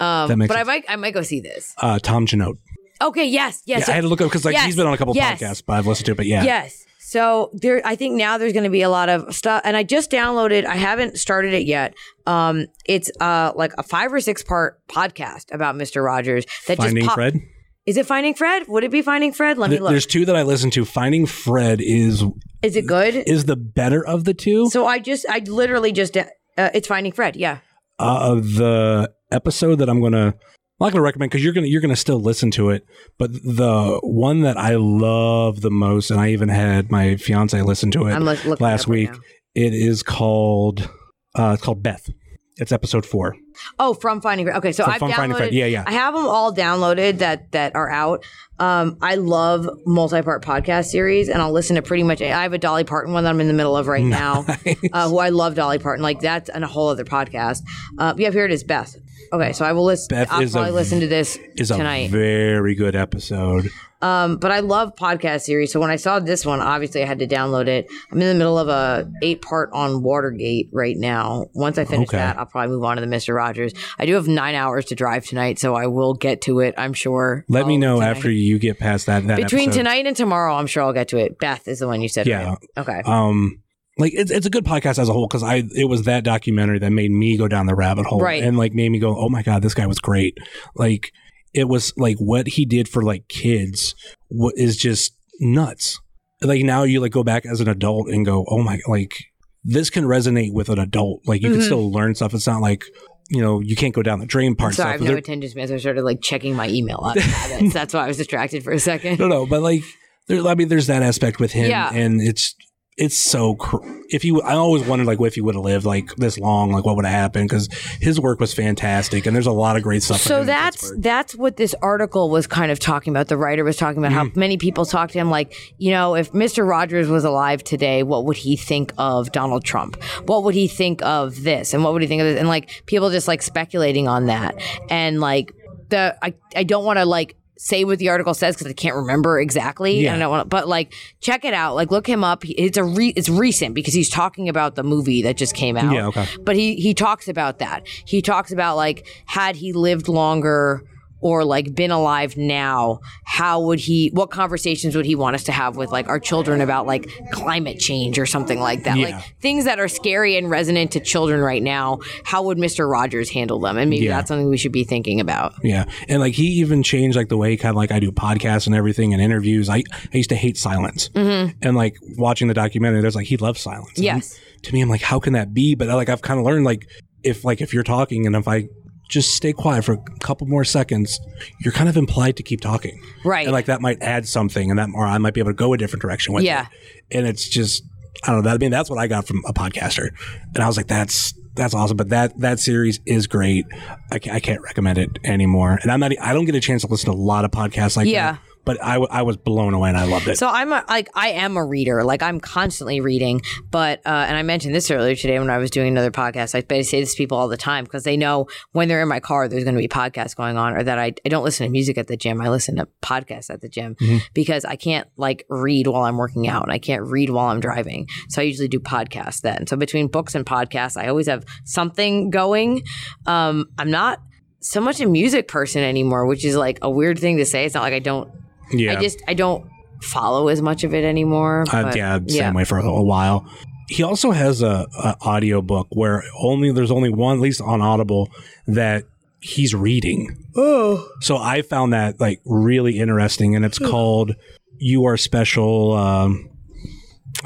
Um, 0.00 0.28
That 0.28 0.36
makes 0.36 0.48
but 0.48 0.58
I 0.58 0.64
might 0.64 0.84
I 0.88 0.96
might 0.96 1.14
go 1.14 1.22
see 1.22 1.40
this. 1.40 1.74
uh, 1.78 1.98
Tom 1.98 2.26
Junod. 2.26 2.58
Okay, 3.04 3.26
yes, 3.26 3.62
yes, 3.66 3.86
yeah, 3.86 3.92
I 3.92 3.94
had 3.96 4.00
to 4.02 4.08
look 4.08 4.20
up 4.20 4.28
because 4.28 4.44
like 4.44 4.54
Yes, 4.54 4.66
he's 4.66 4.76
been 4.76 4.86
on 4.86 4.94
a 4.94 4.96
couple 4.96 5.14
yes. 5.14 5.40
podcasts, 5.40 5.62
but 5.64 5.74
I've 5.74 5.86
listened 5.86 6.06
to 6.06 6.12
it. 6.12 6.16
But 6.16 6.26
yeah, 6.26 6.42
Yes. 6.44 6.84
So 6.98 7.50
there, 7.52 7.80
I 7.86 7.94
think 7.94 8.14
now 8.16 8.38
there's 8.38 8.52
going 8.54 8.64
to 8.64 8.70
be 8.70 8.82
a 8.82 8.88
lot 8.88 9.08
of 9.08 9.32
stuff, 9.34 9.60
and 9.64 9.76
I 9.76 9.84
just 9.84 10.10
downloaded. 10.10 10.64
I 10.64 10.74
haven't 10.74 11.16
started 11.18 11.52
it 11.54 11.64
yet. 11.64 11.94
Um, 12.26 12.66
it's 12.86 13.08
uh 13.20 13.52
like 13.54 13.72
a 13.78 13.84
five 13.84 14.12
or 14.12 14.20
six 14.20 14.42
part 14.42 14.84
podcast 14.88 15.52
about 15.54 15.76
Mister 15.76 16.02
Rogers 16.02 16.44
that 16.66 16.78
Finding 16.78 16.96
just 16.96 17.08
pop- 17.08 17.14
Fred. 17.16 17.38
Is 17.86 17.98
it 17.98 18.06
Finding 18.06 18.34
Fred? 18.34 18.66
Would 18.66 18.82
it 18.82 18.90
be 18.90 19.02
Finding 19.02 19.32
Fred? 19.32 19.58
Let 19.58 19.70
me 19.70 19.78
look. 19.78 19.90
There's 19.90 20.06
two 20.06 20.24
that 20.24 20.34
I 20.34 20.42
listen 20.42 20.70
to. 20.70 20.84
Finding 20.86 21.26
Fred 21.26 21.80
is 21.82 22.24
Is 22.62 22.74
it 22.74 22.86
good? 22.86 23.14
is 23.14 23.44
the 23.44 23.56
better 23.56 24.04
of 24.04 24.24
the 24.24 24.32
two. 24.34 24.70
so 24.70 24.86
I 24.86 24.98
just, 24.98 25.26
I 25.28 25.40
literally 25.46 25.92
just, 25.92 26.16
uh, 26.16 26.24
it's 26.56 26.88
Finding 26.88 27.12
Fred. 27.12 27.36
Yeah. 27.36 27.58
uh, 27.98 28.36
the 28.36 29.12
episode 29.30 29.76
that 29.80 29.90
I'm 29.90 30.00
gonna 30.00 30.34
I'm 30.80 30.86
not 30.86 30.92
gonna 30.92 31.02
recommend 31.02 31.30
because 31.30 31.44
you're 31.44 31.52
gonna 31.52 31.68
you're 31.68 31.80
gonna 31.80 31.94
still 31.96 32.20
listen 32.20 32.50
to 32.52 32.70
it. 32.70 32.84
But 33.18 33.32
the 33.32 34.00
one 34.02 34.40
that 34.40 34.56
I 34.56 34.74
love 34.74 35.60
the 35.60 35.70
most, 35.70 36.10
and 36.10 36.20
I 36.20 36.30
even 36.30 36.48
had 36.48 36.90
my 36.90 37.16
fiance 37.16 37.60
listen 37.62 37.90
to 37.92 38.06
it 38.08 38.18
look- 38.18 38.38
looking 38.44 38.52
it 38.52 38.60
last 38.60 38.88
right 38.88 39.10
week. 39.10 39.20
it 39.54 39.72
is 39.72 40.02
called 40.02 40.90
uh, 41.38 41.52
it's 41.54 41.62
called 41.62 41.82
Beth. 41.82 42.08
It's 42.56 42.70
episode 42.70 43.04
four. 43.04 43.34
Oh, 43.80 43.94
from 43.94 44.20
Finding 44.20 44.46
Fred. 44.46 44.56
Okay, 44.58 44.70
so 44.72 44.84
From- 44.84 44.92
I've 44.94 44.98
from 45.00 45.10
downloaded. 45.10 45.50
Yeah, 45.52 45.66
yeah. 45.66 45.82
I 45.86 45.92
have 45.92 46.14
them 46.14 46.26
all 46.26 46.54
downloaded 46.54 47.18
that 47.18 47.50
that 47.52 47.74
are 47.74 47.90
out. 47.90 48.24
Um, 48.60 48.96
I 49.02 49.16
love 49.16 49.68
multi-part 49.86 50.44
podcast 50.44 50.86
series, 50.86 51.28
and 51.28 51.42
I'll 51.42 51.50
listen 51.52 51.74
to 51.76 51.82
pretty 51.82 52.04
much. 52.04 52.22
I 52.22 52.42
have 52.42 52.52
a 52.52 52.58
Dolly 52.58 52.84
Parton 52.84 53.12
one 53.12 53.24
that 53.24 53.30
I'm 53.30 53.40
in 53.40 53.48
the 53.48 53.54
middle 53.54 53.76
of 53.76 53.86
right 53.88 54.04
now. 54.04 54.44
Uh, 54.92 55.08
who 55.08 55.18
I 55.18 55.30
love 55.30 55.54
Dolly 55.56 55.78
Parton. 55.78 56.02
Like 56.02 56.20
that's 56.20 56.48
and 56.48 56.62
a 56.62 56.68
whole 56.68 56.88
other 56.88 57.04
podcast. 57.04 57.62
Uh, 57.98 58.14
yeah, 58.16 58.30
here 58.30 58.44
it 58.44 58.52
is, 58.52 58.62
Beth. 58.62 58.94
Okay, 59.32 59.52
so 59.52 59.64
I 59.64 59.72
will 59.72 59.84
listen. 59.84 60.08
Beth 60.10 60.28
I'll 60.30 60.40
is 60.40 60.54
a 60.54 60.58
probably 60.58 60.72
listen 60.72 61.00
to 61.00 61.06
this 61.08 61.38
Is 61.56 61.70
a 61.70 61.76
tonight. 61.76 62.10
very 62.10 62.74
good 62.74 62.94
episode. 62.96 63.68
Um, 64.02 64.36
but 64.36 64.50
I 64.50 64.60
love 64.60 64.94
podcast 64.96 65.42
series. 65.42 65.72
So 65.72 65.80
when 65.80 65.88
I 65.90 65.96
saw 65.96 66.20
this 66.20 66.44
one, 66.44 66.60
obviously 66.60 67.02
I 67.02 67.06
had 67.06 67.20
to 67.20 67.26
download 67.26 67.68
it. 67.68 67.86
I'm 68.12 68.20
in 68.20 68.28
the 68.28 68.34
middle 68.34 68.58
of 68.58 68.68
a 68.68 69.10
eight 69.22 69.40
part 69.40 69.70
on 69.72 70.02
Watergate 70.02 70.68
right 70.72 70.96
now. 70.96 71.46
Once 71.54 71.78
I 71.78 71.86
finish 71.86 72.08
Okay. 72.08 72.18
that, 72.18 72.38
I'll 72.38 72.44
probably 72.44 72.74
move 72.76 72.84
on 72.84 72.96
to 72.96 73.00
the 73.00 73.06
Mister 73.06 73.32
Rogers. 73.32 73.72
I 73.98 74.04
do 74.04 74.12
have 74.14 74.28
nine 74.28 74.54
hours 74.54 74.84
to 74.86 74.94
drive 74.94 75.24
tonight, 75.24 75.58
so 75.58 75.74
I 75.74 75.86
will 75.86 76.12
get 76.12 76.42
to 76.42 76.60
it. 76.60 76.74
I'm 76.76 76.92
sure. 76.92 77.46
Let 77.48 77.66
me 77.66 77.74
I'll- 77.74 77.80
know 77.80 77.94
tonight. 78.00 78.10
after 78.16 78.30
you 78.30 78.58
get 78.58 78.78
past 78.78 79.06
that. 79.06 79.26
that 79.26 79.36
between 79.36 79.68
episode. 79.70 79.78
tonight 79.78 80.06
and 80.06 80.14
tomorrow. 80.16 80.54
I'm 80.54 80.66
sure 80.66 80.82
I'll 80.82 80.92
get 80.92 81.08
to 81.08 81.16
it. 81.16 81.38
Beth 81.38 81.66
is 81.66 81.78
the 81.78 81.86
one 81.86 82.02
you 82.02 82.08
said. 82.08 82.26
Yeah. 82.26 82.44
right? 82.50 82.58
Okay. 82.76 83.02
um 83.06 83.62
like 83.98 84.12
it's 84.14 84.30
it's 84.30 84.46
a 84.46 84.50
good 84.50 84.64
podcast 84.64 84.98
as 84.98 85.08
a 85.08 85.12
whole 85.12 85.26
because 85.28 85.42
I 85.42 85.64
it 85.76 85.88
was 85.88 86.02
that 86.04 86.24
documentary 86.24 86.78
that 86.80 86.90
made 86.90 87.10
me 87.10 87.36
go 87.36 87.48
down 87.48 87.66
the 87.66 87.74
rabbit 87.74 88.06
hole 88.06 88.20
Right. 88.20 88.42
and 88.42 88.56
like 88.58 88.72
made 88.72 88.90
me 88.90 88.98
go 88.98 89.16
oh 89.16 89.28
my 89.28 89.42
god 89.42 89.62
this 89.62 89.74
guy 89.74 89.86
was 89.86 89.98
great 89.98 90.36
like 90.74 91.12
it 91.52 91.68
was 91.68 91.92
like 91.96 92.16
what 92.18 92.46
he 92.48 92.64
did 92.64 92.88
for 92.88 93.02
like 93.02 93.28
kids 93.28 93.94
what 94.28 94.54
is 94.56 94.76
just 94.76 95.14
nuts 95.40 96.00
like 96.42 96.62
now 96.64 96.82
you 96.82 97.00
like 97.00 97.12
go 97.12 97.22
back 97.22 97.46
as 97.46 97.60
an 97.60 97.68
adult 97.68 98.08
and 98.08 98.26
go 98.26 98.44
oh 98.48 98.62
my 98.62 98.80
like 98.88 99.24
this 99.62 99.90
can 99.90 100.04
resonate 100.04 100.52
with 100.52 100.68
an 100.68 100.78
adult 100.78 101.20
like 101.26 101.40
you 101.42 101.50
can 101.50 101.60
Mhm. 101.60 101.64
still 101.64 101.92
learn 101.92 102.14
stuff 102.14 102.34
it's 102.34 102.46
not 102.46 102.60
like 102.60 102.84
you 103.30 103.40
know 103.40 103.60
you 103.60 103.76
can't 103.76 103.94
go 103.94 104.02
down 104.02 104.18
the 104.18 104.26
drain 104.26 104.54
part 104.54 104.74
Sorry, 104.74 104.88
I 104.88 104.92
have 104.92 105.00
no 105.00 105.06
There- 105.08 105.16
attention 105.16 105.48
span, 105.50 105.68
so 105.68 105.74
I 105.74 105.78
started 105.78 106.02
like 106.02 106.20
checking 106.20 106.54
my 106.54 106.68
email 106.68 107.00
out 107.04 107.16
of. 107.62 107.72
That's 107.72 107.94
why 107.94 108.04
I 108.04 108.08
was 108.08 108.16
distracted 108.18 108.62
for 108.64 108.72
a 108.72 108.78
second. 108.78 109.18
no 109.20 109.28
no 109.28 109.46
but 109.46 109.62
like 109.62 109.82
there 110.28 110.44
I 110.46 110.54
mean 110.56 110.68
there's 110.68 110.88
that 110.88 111.02
aspect 111.02 111.38
with 111.40 111.52
him 111.52 111.70
Yeah. 111.70 111.90
and 111.94 112.20
it's 112.20 112.54
it's 112.96 113.16
so 113.16 113.56
cr- 113.56 113.78
if 114.08 114.24
you 114.24 114.40
I 114.42 114.54
always 114.54 114.84
wondered 114.84 115.06
like 115.08 115.18
what 115.18 115.26
if 115.26 115.34
he 115.34 115.40
would 115.40 115.56
have 115.56 115.64
lived 115.64 115.84
like 115.84 116.14
this 116.16 116.38
long 116.38 116.70
like 116.70 116.84
what 116.84 116.94
would 116.94 117.04
have 117.04 117.12
happened 117.14 117.48
because 117.48 117.68
his 118.00 118.20
work 118.20 118.38
was 118.38 118.54
fantastic 118.54 119.26
and 119.26 119.34
there's 119.34 119.48
a 119.48 119.52
lot 119.52 119.76
of 119.76 119.82
great 119.82 120.02
stuff. 120.04 120.20
So 120.20 120.44
that's 120.44 120.92
that's 120.98 121.34
what 121.34 121.56
this 121.56 121.74
article 121.82 122.30
was 122.30 122.46
kind 122.46 122.70
of 122.70 122.78
talking 122.78 123.12
about. 123.12 123.26
The 123.28 123.36
writer 123.36 123.64
was 123.64 123.76
talking 123.76 123.98
about 123.98 124.12
how 124.12 124.24
Mm-hmm. 124.26 124.38
many 124.38 124.56
people 124.58 124.84
talk 124.86 125.10
to 125.10 125.18
him 125.18 125.28
like, 125.28 125.54
you 125.78 125.90
know, 125.90 126.14
if 126.14 126.30
Mr. 126.32 126.66
Rogers 126.66 127.08
was 127.08 127.24
alive 127.24 127.64
today, 127.64 128.02
what 128.04 128.26
would 128.26 128.36
he 128.36 128.56
think 128.56 128.92
of 128.96 129.32
Donald 129.32 129.64
Trump? 129.64 130.00
What 130.26 130.44
would 130.44 130.54
he 130.54 130.68
think 130.68 131.02
of 131.02 131.42
this? 131.42 131.74
And 131.74 131.82
what 131.82 131.92
would 131.94 132.02
he 132.02 132.08
think 132.08 132.20
of 132.20 132.26
this? 132.28 132.38
And 132.38 132.46
like 132.48 132.84
people 132.86 133.10
just 133.10 133.26
like 133.26 133.42
speculating 133.42 134.06
on 134.06 134.26
that. 134.26 134.54
And 134.88 135.20
like 135.20 135.52
the 135.88 136.16
I 136.22 136.34
I 136.54 136.62
don't 136.62 136.84
want 136.84 136.98
to 137.00 137.04
like 137.04 137.36
say 137.64 137.82
what 137.82 137.98
the 137.98 138.10
article 138.10 138.34
says 138.34 138.54
because 138.54 138.66
I 138.66 138.74
can't 138.74 138.94
remember 138.94 139.40
exactly. 139.40 140.02
Yeah. 140.02 140.14
I 140.14 140.18
don't 140.18 140.30
want, 140.30 140.48
but 140.50 140.68
like 140.68 140.92
check 141.20 141.46
it 141.46 141.54
out. 141.54 141.74
Like 141.74 141.90
look 141.90 142.06
him 142.06 142.22
up. 142.22 142.44
It's 142.46 142.76
a 142.76 142.84
re, 142.84 143.08
it's 143.16 143.30
recent 143.30 143.74
because 143.74 143.94
he's 143.94 144.10
talking 144.10 144.50
about 144.50 144.74
the 144.74 144.82
movie 144.82 145.22
that 145.22 145.38
just 145.38 145.54
came 145.54 145.78
out. 145.78 145.92
Yeah, 145.92 146.08
okay. 146.08 146.26
But 146.42 146.56
he 146.56 146.76
he 146.76 146.92
talks 146.92 147.26
about 147.26 147.60
that. 147.60 147.88
He 148.04 148.20
talks 148.20 148.52
about 148.52 148.76
like 148.76 149.08
had 149.24 149.56
he 149.56 149.72
lived 149.72 150.08
longer 150.08 150.84
or 151.24 151.42
like 151.42 151.74
been 151.74 151.90
alive 151.90 152.36
now, 152.36 153.00
how 153.24 153.58
would 153.60 153.80
he 153.80 154.10
what 154.12 154.30
conversations 154.30 154.94
would 154.94 155.06
he 155.06 155.14
want 155.16 155.34
us 155.34 155.42
to 155.44 155.52
have 155.52 155.74
with 155.74 155.90
like 155.90 156.06
our 156.06 156.20
children 156.20 156.60
about 156.60 156.86
like 156.86 157.10
climate 157.32 157.78
change 157.80 158.18
or 158.18 158.26
something 158.26 158.60
like 158.60 158.84
that? 158.84 158.98
Yeah. 158.98 159.06
Like 159.16 159.34
things 159.40 159.64
that 159.64 159.80
are 159.80 159.88
scary 159.88 160.36
and 160.36 160.50
resonant 160.50 160.92
to 160.92 161.00
children 161.00 161.40
right 161.40 161.62
now, 161.62 162.00
how 162.24 162.42
would 162.42 162.58
Mr. 162.58 162.88
Rogers 162.88 163.30
handle 163.30 163.58
them? 163.58 163.78
And 163.78 163.88
maybe 163.88 164.04
Yeah. 164.04 164.16
that's 164.18 164.28
something 164.28 164.50
we 164.50 164.58
should 164.58 164.70
be 164.70 164.84
thinking 164.84 165.18
about. 165.18 165.54
yeah, 165.64 165.86
and 166.08 166.20
like 166.20 166.34
he 166.34 166.44
even 166.60 166.82
changed 166.82 167.16
like 167.16 167.30
the 167.30 167.38
way 167.38 167.56
kind 167.56 167.70
of 167.70 167.76
like 167.76 167.90
I 167.90 168.00
do 168.00 168.12
podcasts 168.12 168.66
and 168.66 168.74
everything 168.76 169.14
and 169.14 169.22
interviews. 169.22 169.70
I 169.70 169.82
I 170.12 170.16
used 170.18 170.28
to 170.28 170.36
hate 170.36 170.58
silence, 170.58 171.08
mm-hmm. 171.08 171.56
and 171.62 171.74
like 171.74 171.96
watching 172.18 172.48
the 172.48 172.54
documentary, 172.54 173.00
there's 173.00 173.16
like 173.16 173.26
he 173.26 173.38
loves 173.38 173.60
silence. 173.62 173.92
And 173.96 174.04
Yes. 174.04 174.38
to 174.64 174.74
me, 174.74 174.82
I'm 174.82 174.90
like, 174.90 175.00
how 175.00 175.18
can 175.20 175.32
that 175.32 175.54
be? 175.54 175.74
But 175.74 175.88
like 175.88 176.10
I've 176.10 176.20
kind 176.20 176.38
of 176.38 176.44
learned 176.44 176.66
like 176.66 176.86
if 177.22 177.44
like 177.46 177.62
if 177.62 177.72
you're 177.72 177.82
talking 177.82 178.26
and 178.26 178.36
if 178.36 178.46
I 178.46 178.68
just 179.14 179.34
stay 179.34 179.52
quiet 179.52 179.84
for 179.84 179.92
a 179.94 180.18
couple 180.20 180.46
more 180.46 180.64
seconds, 180.64 181.18
you're 181.60 181.72
kind 181.72 181.88
of 181.88 181.96
implied 181.96 182.36
to 182.36 182.42
keep 182.42 182.60
talking. 182.60 183.00
Right. 183.24 183.46
And 183.46 183.52
like 183.52 183.66
that 183.66 183.80
might 183.80 184.02
add 184.02 184.26
something 184.28 184.70
and 184.70 184.78
that 184.78 184.88
or 184.94 185.06
I 185.06 185.16
might 185.18 185.32
be 185.34 185.40
able 185.40 185.50
to 185.52 185.54
go 185.56 185.72
a 185.72 185.78
different 185.78 186.02
direction 186.02 186.34
with 186.34 186.44
Yeah. 186.44 186.66
it. 187.10 187.16
And 187.18 187.26
it's 187.26 187.48
just 187.48 187.84
I 188.24 188.28
don't 188.28 188.36
know. 188.38 188.42
That 188.50 188.54
I 188.54 188.58
mean 188.58 188.70
that's 188.70 188.90
what 188.90 188.98
I 188.98 189.06
got 189.06 189.26
from 189.26 189.42
a 189.46 189.52
podcaster. 189.52 190.08
And 190.54 190.62
I 190.62 190.66
was 190.66 190.76
like, 190.76 190.88
that's 190.88 191.32
that's 191.54 191.72
awesome. 191.74 191.96
But 191.96 192.08
that 192.08 192.38
that 192.40 192.58
series 192.58 192.98
is 193.06 193.26
great. 193.26 193.64
I, 194.12 194.16
I 194.32 194.40
can't 194.40 194.60
recommend 194.62 194.98
it 194.98 195.18
anymore. 195.24 195.78
And 195.82 195.90
I'm 195.92 196.00
not 196.00 196.12
I 196.20 196.32
don't 196.32 196.44
get 196.44 196.54
a 196.56 196.60
chance 196.60 196.82
to 196.82 196.88
listen 196.88 197.10
to 197.12 197.16
a 197.16 197.20
lot 197.20 197.44
of 197.44 197.50
podcasts 197.52 197.96
like 197.96 198.06
Yeah. 198.08 198.32
that. 198.32 198.40
But 198.64 198.82
I, 198.82 198.94
w- 198.94 199.08
I 199.10 199.22
was 199.22 199.36
blown 199.36 199.74
away 199.74 199.90
and 199.90 199.98
I 199.98 200.04
loved 200.04 200.28
it. 200.28 200.38
So 200.38 200.48
I'm 200.48 200.72
a, 200.72 200.84
like 200.88 201.08
I 201.14 201.30
am 201.30 201.56
a 201.56 201.64
reader. 201.64 202.04
Like 202.04 202.22
I'm 202.22 202.40
constantly 202.40 203.00
reading. 203.00 203.42
But 203.70 204.00
uh, 204.06 204.24
and 204.28 204.36
I 204.36 204.42
mentioned 204.42 204.74
this 204.74 204.90
earlier 204.90 205.14
today 205.14 205.38
when 205.38 205.50
I 205.50 205.58
was 205.58 205.70
doing 205.70 205.88
another 205.88 206.10
podcast. 206.10 206.54
I, 206.54 206.74
I 206.74 206.82
say 206.82 207.00
this 207.00 207.12
to 207.12 207.16
people 207.18 207.38
all 207.38 207.48
the 207.48 207.56
time 207.56 207.84
because 207.84 208.04
they 208.04 208.16
know 208.16 208.46
when 208.72 208.88
they're 208.88 209.02
in 209.02 209.08
my 209.08 209.20
car 209.20 209.48
there's 209.48 209.64
going 209.64 209.76
to 209.76 209.80
be 209.80 209.88
podcasts 209.88 210.34
going 210.34 210.56
on, 210.56 210.74
or 210.74 210.82
that 210.82 210.98
I, 210.98 211.12
I 211.24 211.28
don't 211.28 211.44
listen 211.44 211.66
to 211.66 211.70
music 211.70 211.98
at 211.98 212.06
the 212.06 212.16
gym. 212.16 212.40
I 212.40 212.48
listen 212.48 212.76
to 212.76 212.88
podcasts 213.02 213.50
at 213.50 213.60
the 213.60 213.68
gym 213.68 213.96
because 214.32 214.64
I 214.64 214.76
can't 214.76 215.08
like 215.16 215.44
read 215.48 215.86
while 215.86 216.04
I'm 216.04 216.16
working 216.16 216.48
out 216.48 216.62
and 216.62 216.72
I 216.72 216.78
can't 216.78 217.02
read 217.02 217.30
while 217.30 217.48
I'm 217.48 217.60
driving. 217.60 218.08
So 218.28 218.40
I 218.42 218.44
usually 218.44 218.68
do 218.68 218.80
podcasts 218.80 219.40
then. 219.40 219.66
So 219.66 219.76
between 219.76 220.08
books 220.08 220.34
and 220.34 220.44
podcasts, 220.44 220.96
I 220.96 221.08
always 221.08 221.26
have 221.26 221.44
something 221.64 222.30
going. 222.30 222.84
Um, 223.26 223.66
I'm 223.78 223.90
not 223.90 224.20
so 224.60 224.80
much 224.80 225.00
a 225.00 225.06
music 225.06 225.46
person 225.48 225.82
anymore, 225.82 226.26
which 226.26 226.44
is 226.44 226.56
like 226.56 226.78
a 226.82 226.88
weird 226.90 227.18
thing 227.18 227.36
to 227.36 227.44
say. 227.44 227.64
It's 227.66 227.74
not 227.74 227.82
like 227.82 227.92
I 227.92 227.98
don't 227.98 228.30
yeah. 228.72 228.92
I 228.92 229.00
just 229.02 229.22
I 229.28 229.34
don't 229.34 229.66
follow 230.02 230.48
as 230.48 230.60
much 230.62 230.84
of 230.84 230.92
it 230.94 231.04
anymore. 231.04 231.64
Uh, 231.72 231.82
but- 231.84 231.96
yeah, 231.96 232.18
same 232.28 232.54
way 232.54 232.64
for 232.64 232.78
a, 232.78 232.84
a 232.86 233.02
while. 233.02 233.46
He 233.88 234.02
also 234.02 234.30
has 234.30 234.62
a, 234.62 234.86
a 234.98 235.14
audio 235.20 235.60
book 235.60 235.88
where 235.90 236.24
only 236.40 236.72
there's 236.72 236.90
only 236.90 237.10
one, 237.10 237.36
at 237.36 237.40
least 237.42 237.60
on 237.60 237.82
Audible, 237.82 238.30
that 238.66 239.04
he's 239.40 239.74
reading. 239.74 240.34
Oh, 240.56 241.06
so 241.20 241.36
I 241.36 241.60
found 241.60 241.92
that 241.92 242.18
like 242.18 242.40
really 242.46 242.98
interesting, 242.98 243.54
and 243.54 243.62
it's 243.64 243.78
called 243.78 244.32
"You 244.78 245.04
Are 245.04 245.16
Special." 245.18 245.92
Um, 245.92 246.48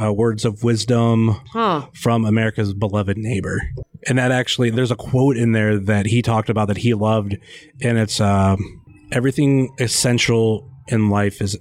uh, 0.00 0.12
words 0.12 0.44
of 0.44 0.62
wisdom 0.62 1.30
Huh. 1.52 1.86
from 1.94 2.24
America's 2.24 2.72
beloved 2.74 3.16
neighbor. 3.16 3.62
And 4.06 4.18
that 4.18 4.30
actually, 4.30 4.70
there's 4.70 4.90
a 4.92 4.96
quote 4.96 5.36
in 5.36 5.52
there 5.52 5.76
that 5.78 6.06
he 6.06 6.22
talked 6.22 6.50
about 6.50 6.68
that 6.68 6.76
he 6.76 6.94
loved, 6.94 7.36
and 7.82 7.98
it's 7.98 8.20
um, 8.20 8.58
everything 9.10 9.70
essential 9.80 10.70
in 10.88 11.10
life 11.10 11.40
is 11.40 11.56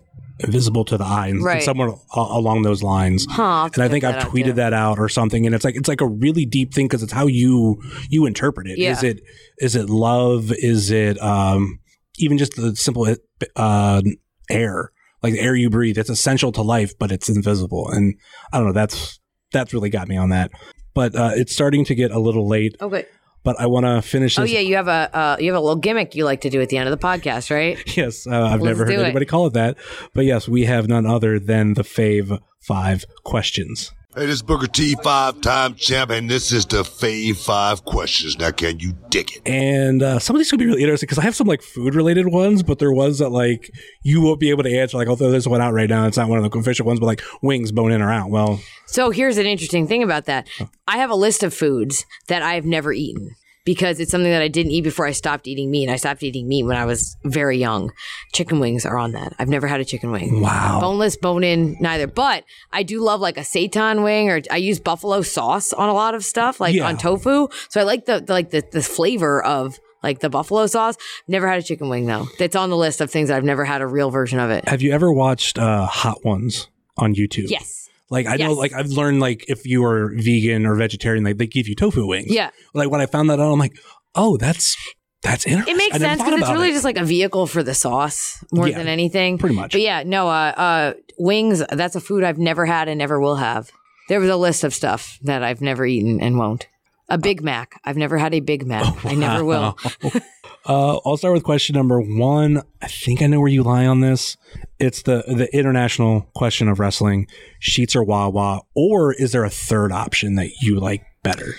visible 0.46 0.86
to 0.86 0.98
the 0.98 1.04
eye, 1.04 1.28
and 1.28 1.44
Right. 1.44 1.64
somewhere 1.64 1.90
a- 2.16 2.20
along 2.20 2.62
those 2.62 2.84
lines. 2.84 3.26
Huh. 3.30 3.42
I'll 3.44 3.64
have 3.64 3.72
to 3.74 3.82
And 3.82 3.90
I 3.90 3.92
think 3.92 4.04
I've 4.04 4.24
tweeted 4.26 4.56
that 4.56 4.72
out 4.74 5.00
or 5.00 5.10
something, 5.10 5.46
and 5.46 5.56
it's 5.56 5.66
like 5.66 5.76
it's 5.76 5.88
like 5.88 6.02
a 6.02 6.08
really 6.08 6.46
deep 6.46 6.74
thing 6.74 6.86
because 6.88 7.02
it's 7.04 7.14
how 7.14 7.26
you 7.28 7.82
you 8.10 8.26
interpret 8.28 8.68
it. 8.68 8.78
Is 8.80 9.02
Yeah. 9.04 9.10
it 9.10 9.22
is 9.60 9.76
it 9.76 9.90
love? 9.90 10.52
Is 10.52 10.92
it 10.92 11.20
um, 11.22 11.80
even 12.20 12.38
just 12.38 12.56
the 12.56 12.76
simple 12.76 13.08
uh, 13.56 14.02
air, 14.50 14.92
like 15.24 15.34
the 15.34 15.40
air 15.40 15.56
you 15.56 15.70
breathe? 15.72 15.98
It's 15.98 16.10
essential 16.10 16.52
to 16.52 16.62
life, 16.62 16.94
but 17.00 17.12
it's 17.12 17.30
invisible. 17.30 17.90
And 17.90 18.14
I 18.54 18.58
don't 18.60 18.68
know. 18.68 18.74
That's 18.74 19.20
that's 19.52 19.74
really 19.74 19.90
got 19.90 20.08
me 20.08 20.18
on 20.18 20.30
that. 20.30 20.52
But 20.94 21.16
uh, 21.16 21.32
it's 21.36 21.52
starting 21.54 21.84
to 21.86 21.96
get 21.96 22.12
a 22.12 22.20
little 22.20 22.48
late. 22.48 22.76
Okay. 22.82 23.06
But 23.44 23.60
I 23.60 23.66
want 23.68 23.86
to 23.86 24.02
finish 24.02 24.38
Oh 24.38 24.44
yeah, 24.44 24.60
you 24.60 24.76
have 24.76 24.88
a 24.88 25.10
uh, 25.16 25.38
you 25.40 25.52
have 25.52 25.58
a 25.58 25.64
little 25.64 25.78
gimmick 25.78 26.16
you 26.16 26.26
like 26.26 26.42
to 26.42 26.50
do 26.50 26.62
at 26.62 26.70
the 26.70 26.78
end 26.78 26.90
of 26.90 27.00
the 27.00 27.08
podcast, 27.08 27.50
right? 27.54 27.78
Yes, 27.98 28.28
uh, 28.28 28.32
I've 28.32 28.62
Let's 28.62 28.64
never 28.78 28.86
heard 28.86 28.92
do 28.92 29.00
it. 29.00 29.04
anybody 29.06 29.26
call 29.26 29.48
it 29.48 29.54
that. 29.54 29.78
But 30.14 30.26
yes, 30.26 30.48
we 30.50 30.66
have 30.66 30.88
none 30.88 31.06
other 31.06 31.40
than 31.40 31.74
the 31.76 31.84
Fave 31.84 32.40
Five 32.60 33.06
questions. 33.24 33.94
Hey, 34.18 34.26
this 34.26 34.38
is 34.38 34.42
Booker 34.42 34.66
T, 34.66 34.96
five 35.04 35.42
time 35.42 35.76
champ, 35.76 36.10
and 36.10 36.28
this 36.28 36.52
is 36.52 36.66
the 36.66 36.82
Fave 36.82 37.38
Five 37.38 37.86
Questions. 37.86 38.40
Now, 38.40 38.50
can 38.50 38.80
you 38.80 38.94
dig 39.10 39.32
it? 39.32 39.48
And 39.48 40.02
uh, 40.02 40.18
some 40.18 40.36
of 40.36 40.40
these 40.40 40.50
could 40.50 40.58
be 40.58 40.66
really 40.66 40.82
interesting 40.82 41.06
because 41.06 41.20
I 41.20 41.22
have 41.22 41.36
some 41.36 41.46
like 41.46 41.62
food 41.62 41.94
related 41.94 42.26
ones, 42.26 42.64
but 42.64 42.80
there 42.80 42.92
was 42.92 43.20
that 43.20 43.30
like 43.30 43.70
you 44.02 44.22
won't 44.22 44.40
be 44.40 44.50
able 44.50 44.64
to 44.64 44.76
answer. 44.76 44.98
Like, 44.98 45.08
although 45.08 45.30
there's 45.30 45.48
one 45.48 45.62
out 45.62 45.72
right 45.72 45.88
now, 45.88 46.08
it's 46.08 46.18
not 46.18 46.30
one 46.30 46.44
of 46.44 46.52
the 46.52 46.58
official 46.58 46.84
ones, 46.88 47.00
but 47.00 47.06
like 47.06 47.22
wings, 47.44 47.72
bone 47.72 47.92
in 47.92 48.02
or 48.02 48.12
out. 48.12 48.32
Well, 48.32 48.60
So 48.88 49.12
here's 49.12 49.38
an 49.38 49.46
interesting 49.46 49.88
thing 49.88 50.02
about 50.02 50.26
that. 50.26 50.48
I 50.88 50.98
have 50.98 51.12
a 51.12 51.16
list 51.16 51.44
of 51.44 51.54
foods 51.54 52.08
that 52.28 52.42
I've 52.42 52.66
never 52.66 52.92
eaten 52.92 53.36
because 53.68 54.00
it's 54.00 54.10
something 54.10 54.32
that 54.32 54.42
I 54.42 54.48
didn't 54.48 54.72
eat 54.72 54.82
before 54.86 55.06
I 55.06 55.12
stopped 55.12 55.46
eating 55.46 55.70
meat. 55.70 55.90
I 55.90 55.98
stopped 55.98 56.24
eating 56.24 56.48
meat 56.48 56.64
when 56.64 56.78
I 56.78 56.86
was 56.86 57.18
very 57.26 57.58
young. 57.58 57.92
Chicken 58.34 58.62
wings 58.62 58.86
are 58.86 58.98
on 58.98 59.12
that. 59.12 59.34
I've 59.40 59.50
never 59.50 59.68
had 59.68 59.82
a 59.82 59.86
chicken 59.86 60.10
wing. 60.10 60.40
Wow. 60.42 60.80
Boneless, 60.80 61.18
bone 61.18 61.44
in, 61.44 61.76
neither. 61.82 62.08
But 62.08 62.46
I 62.72 62.84
do 62.84 63.02
love 63.02 63.20
like 63.20 63.38
a 63.38 63.42
seitan 63.42 64.06
wing 64.06 64.30
or 64.30 64.42
I 64.50 64.56
use 64.56 64.80
buffalo 64.80 65.22
sauce 65.22 65.74
on 65.74 65.90
a 65.90 65.94
lot 65.94 66.16
of 66.16 66.24
stuff, 66.24 66.62
like 66.62 66.74
Yeah. 66.76 66.88
on 66.88 66.98
tofu. 66.98 67.50
So 67.68 67.82
I 67.82 67.84
like 67.84 68.06
the, 68.06 68.22
the 68.22 68.32
like 68.32 68.52
the, 68.52 68.64
the 68.72 68.82
flavor 68.82 69.44
of 69.44 69.78
like 70.02 70.20
the 70.20 70.30
buffalo 70.30 70.66
sauce. 70.68 70.96
Never 71.28 71.48
had 71.50 71.60
a 71.60 71.64
chicken 71.64 71.90
wing 71.90 72.06
though. 72.06 72.26
That's 72.40 72.56
on 72.56 72.70
the 72.70 72.78
list 72.78 73.02
of 73.02 73.12
things 73.12 73.30
I've 73.30 73.44
never 73.44 73.66
had 73.66 73.82
a 73.82 73.88
real 73.88 74.12
version 74.12 74.40
of 74.40 74.50
it. 74.50 74.66
have 74.70 74.82
you 74.82 74.94
ever 74.94 75.12
watched 75.12 75.60
uh, 75.60 75.86
Hot 75.88 76.24
Ones 76.24 76.70
on 76.98 77.16
YouTube? 77.16 77.50
Yes. 77.50 77.87
Like 78.10 78.26
I 78.26 78.36
know, 78.38 78.54
like 78.54 78.74
I've 78.74 78.88
learned, 78.88 79.20
like 79.20 79.46
if 79.50 79.66
you 79.66 79.84
are 79.84 80.14
vegan 80.16 80.66
or 80.66 80.76
vegetarian, 80.76 81.24
like 81.24 81.38
they 81.38 81.48
give 81.48 81.68
you 81.68 81.76
tofu 81.76 82.06
wings. 82.08 82.28
Yeah. 82.34 82.52
Like 82.74 82.90
when 82.90 83.02
I 83.02 83.06
found 83.06 83.30
that 83.30 83.40
out, 83.40 83.52
I'm 83.52 83.60
like, 83.60 83.78
oh, 84.16 84.38
that's 84.38 84.78
that's 85.24 85.46
interesting. 85.46 85.74
It 85.76 85.78
makes 85.78 85.98
sense 85.98 86.22
because 86.24 86.40
it's 86.42 86.50
really 86.52 86.70
it. 86.70 86.74
just 86.74 86.86
like 86.86 86.98
a 86.98 87.04
vehicle 87.04 87.48
for 87.48 87.64
the 87.64 87.74
sauce 87.74 88.44
more 88.52 88.68
Yeah, 88.68 88.78
than 88.78 88.88
anything. 88.88 89.38
pretty 89.38 89.56
much. 89.56 89.72
But 89.74 89.82
yeah, 89.82 90.04
no, 90.04 90.30
uh, 90.30 90.54
uh, 90.56 90.94
wings, 91.18 91.64
that's 91.72 91.96
a 91.96 92.00
food 92.02 92.24
I've 92.24 92.38
never 92.38 92.66
had 92.66 92.88
and 92.88 92.98
never 92.98 93.20
will 93.20 93.36
have. 93.38 93.72
There 94.10 94.20
was 94.22 94.30
a 94.30 94.38
list 94.38 94.64
of 94.64 94.74
stuff 94.74 95.20
that 95.24 95.44
I've 95.44 95.60
never 95.60 95.86
eaten 95.86 96.22
and 96.22 96.38
won't. 96.38 96.68
A 97.10 97.18
Big 97.18 97.42
Mac. 97.42 97.80
I've 97.84 97.98
never 97.98 98.18
had 98.18 98.34
a 98.34 98.40
Big 98.42 98.66
Mac. 98.66 99.06
I 99.06 99.16
never 99.16 99.44
will. 99.44 99.78
Uh, 100.68 101.00
I'll 101.06 101.16
start 101.16 101.34
with 101.34 101.44
question 101.44 101.76
number 101.76 102.02
one. 102.02 102.62
I 102.82 102.88
think 102.88 103.22
I 103.22 103.28
know 103.28 103.40
where 103.40 103.48
you 103.48 103.64
lie 103.64 103.86
on 103.86 104.02
this. 104.02 104.36
It's 104.80 105.04
the 105.04 105.24
the 105.28 105.50
international 105.58 106.30
question 106.36 106.68
of 106.68 106.80
wrestling: 106.80 107.28
Sheetz 107.62 107.96
or 107.96 108.04
Wawa, 108.04 108.62
or 108.76 109.14
is 109.14 109.32
there 109.32 109.46
a 109.46 109.50
third 109.50 109.92
option 109.92 110.36
that 110.36 110.50
you 110.62 110.80
like 110.80 111.04
better? 111.24 111.56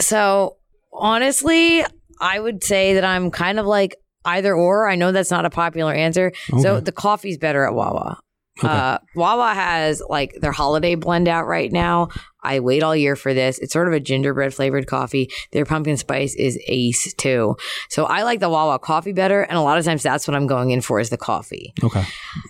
So 0.00 0.56
honestly, 0.92 1.84
I 2.20 2.40
would 2.40 2.64
say 2.64 2.94
that 2.94 3.04
I'm 3.04 3.30
kind 3.30 3.60
of 3.60 3.66
like 3.66 3.96
either 4.24 4.54
or. 4.54 4.88
I 4.88 4.96
know 4.96 5.12
that's 5.12 5.30
not 5.30 5.44
a 5.44 5.50
popular 5.50 5.94
answer. 5.94 6.32
So 6.60 6.80
the 6.80 6.92
coffee's 6.92 7.38
better 7.38 7.64
at 7.64 7.74
Wawa. 7.74 8.18
Uh, 8.62 8.98
Wawa 9.14 9.54
has 9.54 10.02
like 10.08 10.34
their 10.40 10.52
holiday 10.52 10.94
blend 10.94 11.28
out 11.28 11.46
right 11.46 11.72
now. 11.72 12.08
I 12.42 12.60
wait 12.60 12.82
all 12.82 12.96
year 12.96 13.14
for 13.14 13.32
this. 13.32 13.58
It's 13.58 13.72
sort 13.72 13.86
of 13.88 13.94
a 13.94 14.00
gingerbread 14.00 14.52
flavored 14.52 14.86
coffee. 14.86 15.30
Their 15.52 15.64
pumpkin 15.64 15.96
spice 15.96 16.34
is 16.34 16.58
ace 16.66 17.14
too. 17.14 17.56
So 17.88 18.04
I 18.04 18.22
like 18.24 18.40
the 18.40 18.48
Wawa 18.48 18.78
coffee 18.78 19.12
better. 19.12 19.42
And 19.42 19.56
a 19.56 19.62
lot 19.62 19.78
of 19.78 19.84
times 19.84 20.02
that's 20.02 20.26
what 20.26 20.34
I'm 20.34 20.46
going 20.46 20.70
in 20.70 20.80
for 20.80 20.98
is 20.98 21.10
the 21.10 21.16
coffee. 21.16 21.72
Okay, 21.82 22.04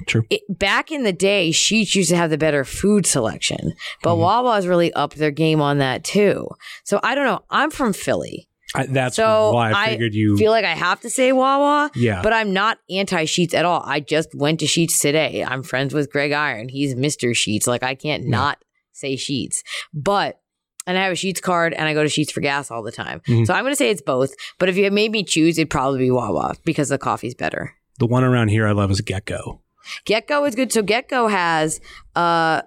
true. 0.06 0.24
It, 0.30 0.42
back 0.48 0.90
in 0.90 1.02
the 1.02 1.12
day, 1.12 1.50
Sheetz 1.50 1.94
used 1.94 2.10
to 2.10 2.16
have 2.16 2.30
the 2.30 2.38
better 2.38 2.64
food 2.64 3.04
selection, 3.06 3.74
but 4.02 4.16
Wawa's 4.16 4.66
really 4.66 4.92
upped 4.94 5.16
their 5.16 5.30
game 5.30 5.60
on 5.60 5.78
that 5.78 6.04
too. 6.04 6.48
So 6.84 6.98
I 7.02 7.14
don't 7.14 7.26
know. 7.26 7.44
I'm 7.50 7.70
from 7.70 7.92
Philly. 7.92 8.48
I, 8.74 8.86
that's 8.86 9.16
So 9.16 9.52
why 9.52 9.70
I 9.72 9.82
I 9.84 9.88
figured 9.90 10.14
you. 10.14 10.36
feel 10.36 10.50
like 10.50 10.64
I 10.64 10.74
have 10.74 11.00
to 11.02 11.10
say 11.10 11.32
Wawa. 11.32 11.90
Yeah. 11.94 12.22
But 12.22 12.32
I'm 12.32 12.52
not 12.52 12.78
anti 12.90 13.24
Sheetz 13.24 13.54
at 13.54 13.64
all. 13.64 13.82
I 13.84 14.00
just 14.00 14.34
went 14.34 14.60
to 14.60 14.66
Sheetz 14.66 14.98
today. 15.00 15.44
I'm 15.44 15.62
friends 15.62 15.92
with 15.94 16.10
Greg 16.10 16.32
Iron. 16.32 16.68
He's 16.68 16.94
Mr. 16.94 17.30
Sheetz. 17.32 17.66
Like 17.66 17.82
I 17.82 17.94
can't 17.94 18.26
not 18.26 18.62
say 18.92 19.14
Sheetz. 19.16 19.62
But 19.92 20.38
and 20.86 20.98
I 20.98 21.02
have 21.04 21.12
a 21.12 21.16
Sheetz 21.16 21.40
card 21.40 21.74
and 21.74 21.86
I 21.88 21.94
go 21.94 22.02
to 22.02 22.08
Sheetz 22.08 22.32
for 22.32 22.40
gas 22.40 22.70
all 22.70 22.82
the 22.82 22.90
time. 22.92 23.20
Mhm. 23.28 23.46
So 23.46 23.54
I'm 23.54 23.64
gonna 23.64 23.76
say 23.76 23.90
it's 23.90 24.02
both. 24.02 24.34
But 24.58 24.68
if 24.68 24.76
you 24.76 24.90
made 24.90 25.12
me 25.12 25.22
choose, 25.22 25.58
it'd 25.58 25.70
probably 25.70 25.98
be 26.00 26.10
Wawa 26.10 26.54
because 26.64 26.88
the 26.88 26.98
coffee's 26.98 27.34
better. 27.34 27.74
the 27.98 28.06
one 28.06 28.24
around 28.24 28.48
here 28.48 28.66
I 28.66 28.72
love 28.72 28.90
is 28.90 29.00
GetGo. 29.02 29.60
GetGo 30.06 30.48
is 30.48 30.54
good. 30.54 30.72
So 30.72 30.82
GetGo 30.82 31.30
has 31.30 31.80
uh 32.16 32.62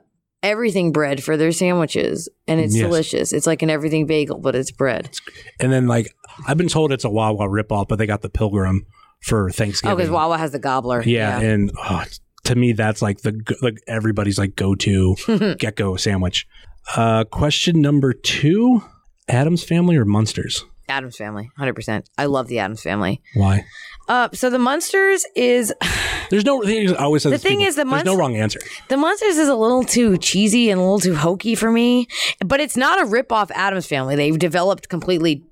everything 0.46 0.92
bread 0.92 1.24
for 1.24 1.36
their 1.38 1.52
sandwiches 1.52 2.30
and 2.48 2.60
it's 2.62 2.76
Yes. 2.76 2.84
delicious. 2.86 3.34
It's 3.34 3.48
like 3.48 3.62
an 3.62 3.70
everything 3.70 4.06
bagel, 4.06 4.38
but 4.40 4.56
it's 4.56 4.72
bread. 4.72 5.10
And 5.60 5.72
then 5.74 5.88
like 5.88 6.14
I've 6.48 6.58
been 6.58 6.68
told 6.68 6.92
it's 6.92 7.04
a 7.04 7.10
Wawa 7.10 7.48
ripoff, 7.48 7.88
but 7.88 7.98
they 7.98 8.06
got 8.06 8.22
the 8.22 8.30
Pilgrim 8.30 8.86
for 9.22 9.50
Thanksgiving. 9.50 9.58
Oh, 9.58 9.66
Thanksgiving. 9.66 9.98
because 9.98 10.10
Wawa 10.12 10.38
has 10.38 10.52
the 10.52 10.60
gobbler. 10.60 11.02
Yeah, 11.04 11.40
and 11.40 11.72
oh, 11.78 12.04
to 12.44 12.56
me 12.56 12.74
that's 12.74 13.02
like 13.02 13.22
the 13.22 13.34
like 13.62 13.78
everybody's 13.88 14.38
like 14.38 14.56
go 14.56 14.76
to 14.76 15.16
GetGo 15.28 16.00
sandwich. 16.00 16.48
Uh, 16.96 17.24
question 17.24 17.82
number 17.82 18.14
two: 18.14 18.84
Addams 19.28 19.64
family 19.64 19.96
or 19.98 20.06
Munsters? 20.06 20.64
Addams 20.88 21.18
family, 21.18 21.50
hundred 21.58 21.74
percent. 21.74 22.08
I 22.18 22.26
love 22.26 22.48
the 22.48 22.60
Addams 22.60 22.84
family. 22.84 23.22
Why? 23.34 23.66
Uh, 24.08 24.30
so 24.34 24.50
the 24.50 24.60
Munsters 24.60 25.26
is 25.36 25.74
There's 26.30 26.44
no. 26.46 26.64
I 26.64 26.96
always 27.04 27.24
say 27.24 27.30
The 27.32 27.38
thing 27.38 27.58
people, 27.60 27.68
is, 27.68 27.76
the 27.76 27.86
there's 27.86 28.04
no 28.06 28.18
wrong 28.18 28.36
answer. 28.36 28.60
the 28.90 28.98
Munsters 28.98 29.38
is 29.38 29.48
a 29.48 29.56
little 29.56 29.84
too 29.84 30.18
cheesy 30.18 30.70
and 30.70 30.80
a 30.80 30.84
little 30.84 31.00
too 31.00 31.16
hokey 31.16 31.56
for 31.56 31.72
me, 31.72 32.08
but 32.46 32.60
it's 32.60 32.76
not 32.78 33.02
a 33.02 33.06
rip 33.06 33.32
off 33.32 33.52
Addams 33.52 33.86
family. 33.88 34.16
They've 34.16 34.38
developed 34.38 34.90
completely 34.90 35.44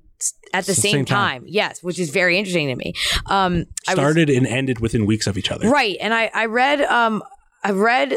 at 0.52 0.64
the 0.66 0.72
the 0.72 0.80
same, 0.80 0.92
same 0.92 1.04
time. 1.04 1.40
time. 1.42 1.44
Yes, 1.48 1.82
which 1.82 1.98
is 1.98 2.10
very 2.10 2.38
interesting 2.38 2.68
to 2.68 2.76
me. 2.76 2.92
Um, 3.26 3.66
I 3.88 3.92
was- 3.94 3.98
Started 4.00 4.30
and 4.30 4.46
ended 4.46 4.78
within 4.80 5.06
weeks 5.06 5.26
of 5.26 5.36
each 5.38 5.50
other. 5.50 5.68
Right. 5.68 5.96
And 6.00 6.12
I, 6.14 6.30
I 6.34 6.46
read 6.46 6.80
um 6.82 7.22
I 7.62 7.70
read 7.72 8.12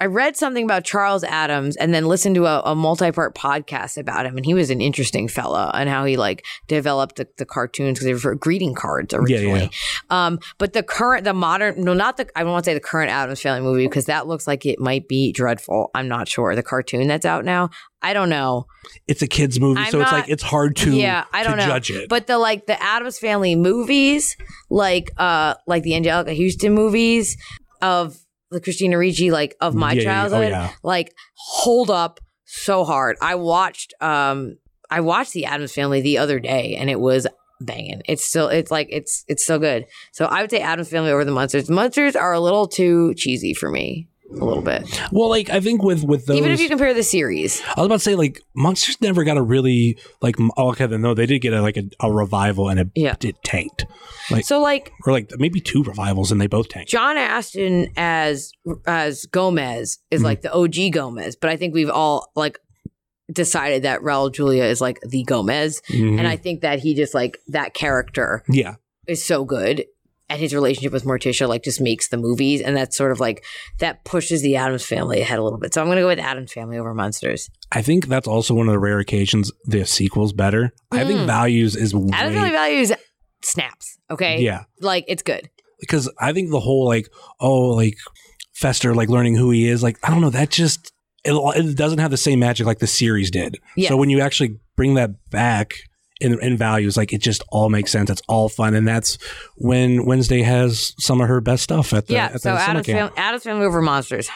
I 0.00 0.06
read 0.06 0.36
something 0.36 0.64
about 0.64 0.84
Charles 0.84 1.24
Addams 1.24 1.76
and 1.76 1.94
then 1.94 2.06
listened 2.06 2.34
to 2.36 2.46
a, 2.46 2.60
a 2.60 2.74
multi-part 2.74 3.34
podcast 3.34 3.96
about 3.96 4.26
him 4.26 4.36
and 4.36 4.44
he 4.44 4.54
was 4.54 4.70
an 4.70 4.80
interesting 4.80 5.28
fella 5.28 5.70
and 5.74 5.88
how 5.88 6.04
he 6.04 6.16
like 6.16 6.44
developed 6.66 7.16
the, 7.16 7.28
the 7.38 7.46
cartoons 7.46 7.98
because 7.98 8.22
they 8.22 8.28
were 8.28 8.34
greeting 8.34 8.74
cards 8.74 9.14
originally. 9.14 9.70
Um 10.10 10.38
but 10.58 10.72
the 10.72 10.82
current 10.82 11.24
the 11.24 11.34
modern 11.34 11.82
no 11.82 11.94
not 11.94 12.16
the 12.16 12.28
I 12.36 12.42
don't 12.42 12.52
want 12.52 12.64
to 12.64 12.70
say 12.70 12.74
the 12.74 12.80
current 12.80 13.10
Addams 13.10 13.40
Family 13.40 13.60
movie 13.60 13.86
because 13.86 14.06
that 14.06 14.26
looks 14.26 14.46
like 14.46 14.66
it 14.66 14.80
might 14.80 15.08
be 15.08 15.32
dreadful. 15.32 15.90
I'm 15.94 16.08
not 16.08 16.28
sure. 16.28 16.54
The 16.54 16.62
cartoon 16.62 17.06
that's 17.06 17.26
out 17.26 17.44
now. 17.44 17.70
I 18.02 18.12
don't 18.12 18.28
know. 18.28 18.66
It's 19.06 19.22
a 19.22 19.26
kids 19.26 19.58
movie, 19.58 19.80
I'm 19.80 19.90
so 19.90 20.02
it's 20.02 20.12
like 20.12 20.28
it's 20.28 20.42
hard 20.42 20.76
to 20.76 20.94
yeah, 20.94 21.24
I 21.32 21.42
don't 21.42 21.56
know. 21.56 21.66
judge 21.66 21.90
it. 21.90 22.08
But 22.08 22.26
the 22.26 22.36
like 22.36 22.66
the 22.66 22.80
Addams 22.82 23.18
Family 23.18 23.54
movies, 23.54 24.36
like 24.68 25.10
uh 25.16 25.54
like 25.66 25.84
the 25.84 25.92
Anjelica 25.92 26.36
Huston 26.36 26.74
movies, 26.74 27.38
of 27.80 28.18
the 28.54 28.60
Christina 28.60 28.98
Ricci, 28.98 29.30
like 29.30 29.56
of 29.60 29.74
my 29.74 29.92
Yeah, 29.92 29.94
yeah, 29.94 30.02
yeah. 30.02 30.08
Oh, 30.08 30.12
childhood, 30.14 30.50
yeah. 30.50 30.70
like 30.82 31.14
hold 31.34 31.90
up 31.90 32.20
so 32.44 32.84
hard. 32.84 33.16
I 33.20 33.34
watched 33.34 33.94
um 34.00 34.56
I 34.90 35.00
watched 35.00 35.32
the 35.32 35.44
Addams 35.46 35.72
family 35.72 36.00
the 36.00 36.18
other 36.18 36.38
day 36.38 36.76
and 36.76 36.88
it 36.88 37.00
was 37.00 37.26
banging. 37.60 38.02
It's 38.06 38.24
still 38.24 38.48
it's 38.48 38.70
like 38.70 38.88
it's 38.90 39.24
it's 39.28 39.44
so 39.44 39.58
good. 39.58 39.86
So 40.12 40.26
I 40.26 40.40
would 40.40 40.50
say 40.50 40.60
Addams 40.60 40.88
family 40.88 41.10
over 41.10 41.24
the 41.24 41.32
Munsters. 41.32 41.70
Munsters 41.70 42.16
are 42.16 42.32
a 42.32 42.40
little 42.40 42.66
too 42.66 43.14
cheesy 43.14 43.54
for 43.54 43.70
me. 43.70 44.08
A 44.40 44.44
little 44.44 44.62
bit. 44.62 44.82
Well, 45.12 45.28
like 45.28 45.48
I 45.50 45.60
think 45.60 45.82
with 45.82 46.02
with 46.04 46.26
those, 46.26 46.36
Even 46.38 46.50
if 46.50 46.60
you 46.60 46.68
compare 46.68 46.92
the 46.92 47.02
series. 47.02 47.62
I 47.76 47.80
was 47.80 47.86
about 47.86 47.94
to 47.96 48.00
say 48.00 48.14
like 48.16 48.40
Monsters 48.54 49.00
never 49.00 49.22
got 49.24 49.36
a 49.36 49.42
really 49.42 49.96
like 50.22 50.36
okay 50.58 50.86
no 50.88 51.14
they 51.14 51.26
did 51.26 51.38
get 51.40 51.52
a, 51.52 51.62
like 51.62 51.76
a, 51.76 51.84
a 52.00 52.10
revival 52.12 52.68
and 52.68 52.80
it 52.80 52.88
Yeah. 52.96 53.14
it 53.22 53.36
tanked 53.44 53.86
like 54.30 54.44
So 54.44 54.60
like 54.60 54.92
or 55.06 55.12
like 55.12 55.30
maybe 55.38 55.60
two 55.60 55.82
revivals 55.84 56.32
and 56.32 56.40
they 56.40 56.46
both 56.48 56.68
tanked. 56.68 56.90
John 56.90 57.16
Astin 57.16 57.92
as 57.96 58.50
as 58.86 59.26
Gomez 59.26 59.98
is 60.10 60.20
Mhm. 60.20 60.24
like 60.24 60.42
the 60.42 60.52
OG 60.52 60.90
Gomez, 60.92 61.36
but 61.36 61.50
I 61.50 61.56
think 61.56 61.72
we've 61.74 61.90
all 61.90 62.30
like 62.34 62.58
decided 63.32 63.84
that 63.84 64.00
Raul 64.00 64.32
Julia 64.32 64.64
is 64.64 64.80
like 64.80 65.00
the 65.00 65.22
Gomez, 65.24 65.80
Mhm. 65.90 66.18
and 66.18 66.26
I 66.28 66.36
think 66.36 66.60
that 66.60 66.80
he 66.80 66.94
just 66.94 67.14
like 67.14 67.38
that 67.48 67.72
character 67.72 68.42
yeah, 68.48 68.74
is 69.06 69.24
so 69.24 69.44
good. 69.44 69.84
And 70.30 70.40
his 70.40 70.54
relationship 70.54 70.92
with 70.92 71.04
Morticia 71.04 71.46
like 71.46 71.62
just 71.62 71.80
makes 71.82 72.08
the 72.08 72.16
movies, 72.16 72.62
and 72.62 72.74
that's 72.76 72.96
sort 72.96 73.12
of 73.12 73.20
like 73.20 73.44
that 73.78 74.04
pushes 74.04 74.40
the 74.40 74.56
Addams 74.56 74.84
family 74.86 75.20
ahead 75.20 75.38
a 75.38 75.42
little 75.42 75.58
bit. 75.58 75.74
So 75.74 75.82
I'm 75.82 75.88
gonna 75.88 76.00
go 76.00 76.06
with 76.06 76.18
Addams 76.18 76.50
family 76.52 76.78
over 76.78 76.94
Monsters. 76.94 77.50
I 77.72 77.82
think 77.82 78.06
that's 78.06 78.26
also 78.26 78.54
one 78.54 78.66
of 78.68 78.72
the 78.72 78.78
rare 78.78 78.98
occasions 78.98 79.52
the 79.66 79.84
sequel's 79.84 80.32
better. 80.32 80.72
I 80.90 81.04
think 81.04 81.20
Mm. 81.20 81.26
Values 81.26 81.76
is 81.76 81.94
way, 81.94 82.08
Addams 82.14 82.34
family 82.34 82.50
values 82.50 82.92
snaps. 83.42 83.98
Okay, 84.10 84.40
yeah 84.40 84.64
like 84.80 85.04
it's 85.08 85.22
good. 85.22 85.50
because 85.80 86.10
I 86.18 86.32
think 86.32 86.50
the 86.50 86.60
whole 86.60 86.86
like 86.86 87.08
oh 87.40 87.70
like 87.70 87.96
Fester 88.54 88.94
like 88.94 89.08
learning 89.10 89.36
who 89.36 89.50
he 89.50 89.68
is 89.68 89.82
like 89.82 89.98
I 90.02 90.10
don't 90.10 90.20
know 90.22 90.30
that 90.30 90.50
just 90.50 90.90
it, 91.24 91.32
it 91.56 91.76
doesn't 91.76 91.98
have 91.98 92.10
the 92.10 92.16
same 92.16 92.38
magic 92.38 92.66
like 92.66 92.78
the 92.78 92.86
series 92.86 93.30
did. 93.30 93.58
Yes. 93.76 93.88
So 93.88 93.96
when 93.96 94.08
you 94.10 94.20
actually 94.20 94.58
bring 94.76 94.94
that 94.94 95.10
back 95.30 95.74
in 96.24 96.40
in 96.40 96.56
values 96.56 96.96
like 96.96 97.12
it 97.12 97.20
just 97.20 97.44
all 97.50 97.68
makes 97.68 97.92
sense. 97.92 98.10
It's 98.10 98.22
all 98.28 98.48
fun 98.48 98.74
and 98.74 98.88
that's 98.88 99.18
when 99.56 100.06
Wednesday 100.06 100.42
has 100.42 100.94
some 100.98 101.20
of 101.20 101.28
her 101.28 101.40
best 101.40 101.62
stuff 101.62 101.92
at 101.92 102.06
the 102.06 102.14
yeah. 102.14 102.30
at 102.34 102.40
So 102.40 102.54
the 102.54 102.60
Addams, 102.60 102.86
fam- 102.86 103.12
Addams 103.16 103.42
family 103.42 103.66
over 103.66 103.80
Monsters. 103.82 104.28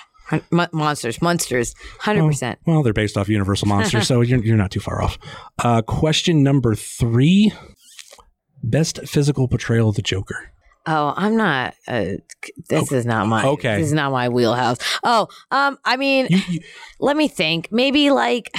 Monsters, 0.51 1.23
monsters, 1.23 1.75
hundred 2.01 2.27
percent. 2.27 2.59
Well, 2.67 2.83
they're 2.83 2.93
based 2.93 3.17
off 3.17 3.31
Universal 3.31 3.69
Monsters, 3.69 4.07
so 4.09 4.21
you're, 4.21 4.45
you're 4.45 4.59
not 4.59 4.71
too 4.71 4.81
far 4.81 5.03
off. 5.03 5.17
Uh, 5.59 5.81
question 5.81 6.43
number 6.43 6.75
three: 6.75 7.51
Best 8.63 9.01
physical 9.09 9.49
portrayal 9.49 9.89
of 9.89 9.95
the 9.97 10.03
Joker. 10.03 10.53
Oh, 10.91 11.13
I'm 11.15 11.37
not. 11.37 11.75
Uh, 11.87 12.13
this 12.71 12.93
is 12.93 13.05
not 13.05 13.27
my. 13.27 13.45
okay. 13.45 13.77
This 13.77 13.89
is 13.89 13.93
not 13.93 14.11
my 14.11 14.31
wheelhouse. 14.31 14.79
Oh, 15.05 15.29
um, 15.51 15.79
I 15.85 15.99
mean, 15.99 16.29
You, 16.31 16.39
you, 16.49 16.61
let 16.99 17.15
me 17.15 17.29
think. 17.29 17.71
Maybe 17.71 18.11
like 18.11 18.51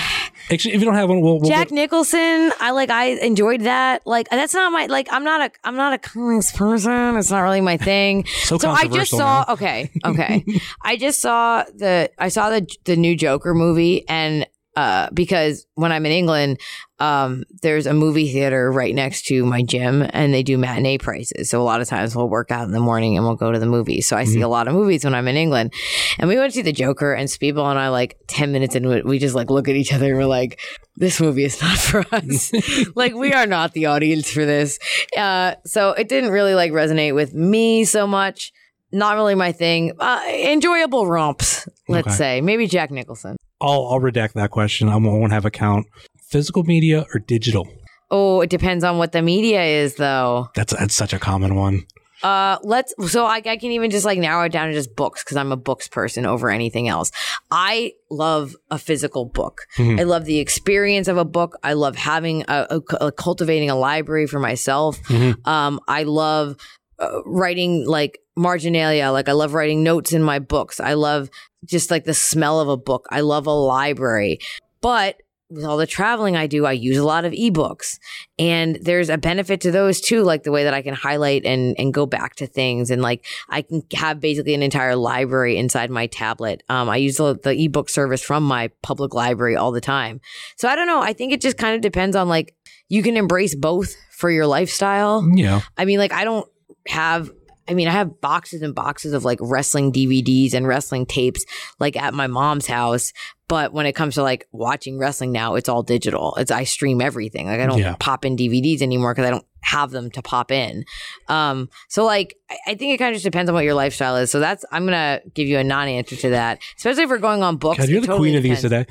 actually, 0.51 0.75
if 0.75 0.79
you 0.81 0.85
don't 0.85 0.93
have 0.93 1.09
one, 1.09 1.21
we'll, 1.21 1.39
we'll 1.39 1.49
Jack 1.49 1.71
Nicholson. 1.71 2.51
I 2.59 2.69
like. 2.71 2.91
I 2.91 3.05
enjoyed 3.25 3.61
that. 3.61 4.05
Like 4.05 4.29
that's 4.29 4.53
not 4.53 4.71
my. 4.71 4.85
Like 4.85 5.07
I'm 5.11 5.23
not 5.23 5.41
a. 5.41 5.51
I'm 5.63 5.75
not 5.75 5.93
a 5.93 5.97
comics 5.97 6.51
person. 6.55 7.17
It's 7.17 7.31
not 7.31 7.41
really 7.41 7.61
my 7.61 7.77
thing. 7.77 8.25
So 8.49 8.57
I 8.69 8.87
just 8.87 9.11
saw. 9.11 9.45
now. 9.47 9.53
Okay. 9.53 9.89
Okay. 10.05 10.45
I 10.83 10.97
just 10.97 11.19
saw 11.21 11.63
the. 11.75 12.11
I 12.19 12.29
saw 12.29 12.51
the 12.51 12.67
the 12.85 12.95
new 12.95 13.15
Joker 13.15 13.53
movie 13.55 14.07
and. 14.07 14.45
Uh, 14.79 15.09
because 15.13 15.65
when 15.75 15.91
I'm 15.91 16.05
in 16.05 16.11
England, 16.13 16.59
um, 16.99 17.43
there's 17.61 17.85
a 17.85 17.93
movie 17.93 18.31
theater 18.31 18.71
right 18.71 18.95
next 18.95 19.25
to 19.25 19.45
my 19.45 19.61
gym, 19.61 20.05
and 20.11 20.33
they 20.33 20.43
do 20.43 20.57
matinee 20.57 20.97
prices. 20.97 21.49
So 21.49 21.61
a 21.61 21.67
lot 21.71 21.81
of 21.81 21.87
times 21.89 22.15
we'll 22.15 22.29
work 22.29 22.49
out 22.51 22.63
in 22.65 22.71
the 22.71 22.79
morning 22.79 23.15
and 23.17 23.25
we'll 23.25 23.35
go 23.35 23.51
to 23.51 23.59
the 23.59 23.65
movies. 23.65 24.07
So 24.07 24.15
I 24.15 24.23
see 24.23 24.41
a 24.41 24.47
lot 24.47 24.67
of 24.69 24.73
movies 24.73 25.03
when 25.03 25.13
I'm 25.15 25.27
in 25.27 25.35
England, 25.35 25.73
and 26.17 26.29
we 26.29 26.37
went 26.37 26.51
to 26.53 26.55
see 26.55 26.61
the 26.61 26.71
Joker, 26.71 27.13
and 27.13 27.27
Speedball 27.27 27.69
and 27.69 27.79
I 27.79 27.89
like 27.89 28.17
ten 28.27 28.51
minutes 28.53 28.73
into 28.75 28.91
it, 28.91 29.05
we 29.05 29.19
just 29.19 29.35
like 29.35 29.49
look 29.49 29.67
at 29.67 29.75
each 29.75 29.91
other 29.93 30.07
and 30.11 30.17
we're 30.17 30.25
like, 30.41 30.59
"This 30.95 31.19
movie 31.19 31.43
is 31.43 31.61
not 31.61 31.77
for 31.89 32.05
us. 32.13 32.51
like 32.95 33.13
we 33.15 33.33
are 33.33 33.47
not 33.47 33.73
the 33.73 33.87
audience 33.87 34.31
for 34.31 34.45
this." 34.45 34.79
Uh, 35.17 35.55
so 35.65 35.91
it 35.91 36.07
didn't 36.07 36.31
really 36.31 36.55
like 36.55 36.71
resonate 36.71 37.15
with 37.15 37.33
me 37.33 37.83
so 37.85 38.07
much. 38.07 38.53
Not 38.91 39.15
really 39.15 39.35
my 39.35 39.51
thing. 39.51 39.91
Uh, 39.99 40.21
enjoyable 40.53 41.05
romps, 41.05 41.67
let's 41.87 42.07
Okay. 42.07 42.15
say. 42.15 42.41
Maybe 42.41 42.65
Jack 42.65 42.91
Nicholson. 42.91 43.35
I'll, 43.61 43.87
I'll 43.87 43.99
redact 43.99 44.33
that 44.33 44.51
question. 44.51 44.89
I 44.89 44.95
won't 44.97 45.31
have 45.33 45.45
a 45.45 45.51
count. 45.51 45.87
Physical 46.29 46.63
media 46.63 47.05
or 47.13 47.19
digital? 47.19 47.67
Oh, 48.11 48.41
it 48.41 48.49
depends 48.49 48.83
on 48.83 48.97
what 48.97 49.11
the 49.11 49.21
media 49.21 49.63
is, 49.63 49.95
though. 49.95 50.47
That's 50.55 50.73
that's 50.73 50.95
such 50.95 51.13
a 51.13 51.19
common 51.19 51.55
one. 51.55 51.83
Uh, 52.21 52.57
let's. 52.63 52.93
So 53.11 53.25
I, 53.25 53.37
I 53.45 53.55
can 53.57 53.71
even 53.71 53.91
just 53.91 54.03
like 54.05 54.19
narrow 54.19 54.43
it 54.45 54.51
down 54.51 54.67
to 54.67 54.73
just 54.73 54.95
books 54.95 55.23
because 55.23 55.37
I'm 55.37 55.51
a 55.51 55.55
books 55.57 55.87
person 55.87 56.25
over 56.25 56.49
anything 56.49 56.87
else. 56.87 57.11
I 57.49 57.93
love 58.11 58.55
a 58.69 58.77
physical 58.77 59.25
book. 59.25 59.61
Mhm. 59.77 59.99
I 59.99 60.03
love 60.03 60.25
the 60.25 60.39
experience 60.39 61.07
of 61.07 61.17
a 61.17 61.23
book. 61.25 61.57
I 61.63 61.73
love 61.73 61.95
having 61.95 62.43
a, 62.47 62.67
a- 62.91 62.95
a- 63.05 63.11
cultivating 63.11 63.69
a 63.69 63.75
library 63.75 64.27
for 64.27 64.39
myself. 64.39 64.99
Mhm. 65.03 65.47
Um, 65.47 65.79
I 65.87 66.03
love 66.03 66.57
uh, 66.99 67.21
writing 67.25 67.85
like 67.87 68.19
marginalia. 68.35 69.11
Like 69.11 69.29
I 69.29 69.33
love 69.33 69.53
writing 69.53 69.81
notes 69.83 70.11
in 70.11 70.21
my 70.21 70.39
books. 70.39 70.79
I 70.81 70.93
love 70.95 71.29
just 71.65 71.91
like 71.91 72.05
the 72.05 72.13
smell 72.13 72.59
of 72.59 72.69
a 72.69 72.77
book. 72.77 73.07
I 73.09 73.21
love 73.21 73.47
a 73.47 73.51
library, 73.51 74.39
but 74.81 75.17
with 75.51 75.65
all 75.65 75.77
the 75.77 75.87
traveling 75.87 76.35
I 76.35 76.45
do, 76.45 76.67
I 76.67 76.73
use 76.73 76.97
a 76.97 77.03
lot 77.03 77.25
of 77.25 77.33
ebooks. 77.33 77.97
And 78.37 78.77
there's 78.83 79.09
a 79.09 79.17
benefit 79.17 79.61
to 79.61 79.71
those 79.71 79.99
too, 79.99 80.21
like 80.21 80.43
the 80.43 80.51
way 80.51 80.63
that 80.63 80.75
I 80.75 80.83
can 80.83 80.93
highlight 80.93 81.43
and, 81.43 81.75
and 81.79 81.91
go 81.91 82.05
back 82.05 82.35
to 82.35 82.45
things. 82.45 82.91
And 82.91 83.01
like 83.01 83.25
I 83.49 83.63
can 83.63 83.81
have 83.93 84.19
basically 84.19 84.53
an 84.53 84.61
entire 84.61 84.95
library 84.95 85.57
inside 85.57 85.89
my 85.89 86.05
tablet. 86.05 86.61
Um, 86.69 86.87
I 86.87 86.97
use 86.97 87.17
the, 87.17 87.35
the 87.35 87.59
ebook 87.59 87.89
service 87.89 88.21
from 88.21 88.43
my 88.43 88.69
public 88.83 89.15
library 89.15 89.55
all 89.55 89.71
the 89.71 89.81
time. 89.81 90.21
So 90.55 90.69
I 90.69 90.75
don't 90.75 90.85
know. 90.85 91.01
I 91.01 91.13
think 91.13 91.33
it 91.33 91.41
just 91.41 91.57
kind 91.57 91.73
of 91.73 91.81
depends 91.81 92.15
on 92.15 92.29
like, 92.29 92.55
you 92.87 93.01
can 93.01 93.17
embrace 93.17 93.55
both 93.55 93.95
for 94.11 94.29
your 94.29 94.45
lifestyle. 94.45 95.27
Yeah. 95.33 95.61
I 95.75 95.85
mean, 95.85 95.97
like, 95.97 96.13
I 96.13 96.25
don't 96.25 96.47
have. 96.87 97.31
I 97.69 97.73
mean, 97.73 97.87
I 97.87 97.91
have 97.91 98.19
boxes 98.19 98.61
and 98.61 98.73
boxes 98.73 99.13
of 99.13 99.23
like 99.23 99.37
wrestling 99.41 99.91
DVDs 99.93 100.53
and 100.53 100.67
wrestling 100.67 101.05
tapes, 101.05 101.45
like 101.79 101.95
at 101.95 102.13
my 102.13 102.27
mom's 102.27 102.65
house. 102.67 103.13
But 103.47 103.73
when 103.73 103.85
it 103.85 103.93
comes 103.93 104.15
to 104.15 104.23
like 104.23 104.47
watching 104.51 104.97
wrestling 104.99 105.31
now, 105.31 105.55
it's 105.55 105.69
all 105.69 105.83
digital. 105.83 106.35
It's 106.37 106.51
I 106.51 106.63
stream 106.63 107.01
everything. 107.01 107.47
Like 107.47 107.59
I 107.59 107.65
don't 107.67 107.79
Yeah. 107.79 107.95
pop 107.99 108.25
in 108.25 108.35
DVDs 108.35 108.81
anymore 108.81 109.13
because 109.13 109.27
I 109.27 109.31
don't 109.31 109.45
have 109.61 109.91
them 109.91 110.09
to 110.11 110.21
pop 110.21 110.51
in. 110.51 110.83
Um, 111.27 111.69
so 111.89 112.05
like 112.05 112.35
I, 112.49 112.57
I 112.67 112.75
think 112.75 112.93
it 112.93 112.97
kind 112.97 113.09
of 113.09 113.15
just 113.15 113.23
depends 113.25 113.49
on 113.49 113.53
what 113.55 113.63
your 113.63 113.73
lifestyle 113.73 114.15
is. 114.17 114.31
So 114.31 114.39
that's 114.39 114.65
I'm 114.71 114.85
gonna 114.85 115.21
give 115.33 115.47
you 115.47 115.57
a 115.57 115.63
non-answer 115.63 116.15
to 116.17 116.29
that, 116.31 116.59
especially 116.77 117.03
if 117.03 117.09
we're 117.09 117.17
going 117.17 117.43
on 117.43 117.57
books. 117.57 117.79
God, 117.79 117.89
you're 117.89 118.01
the 118.01 118.07
totally 118.07 118.29
queen 118.29 118.37
of 118.37 118.43
these 118.43 118.61
today. 118.61 118.85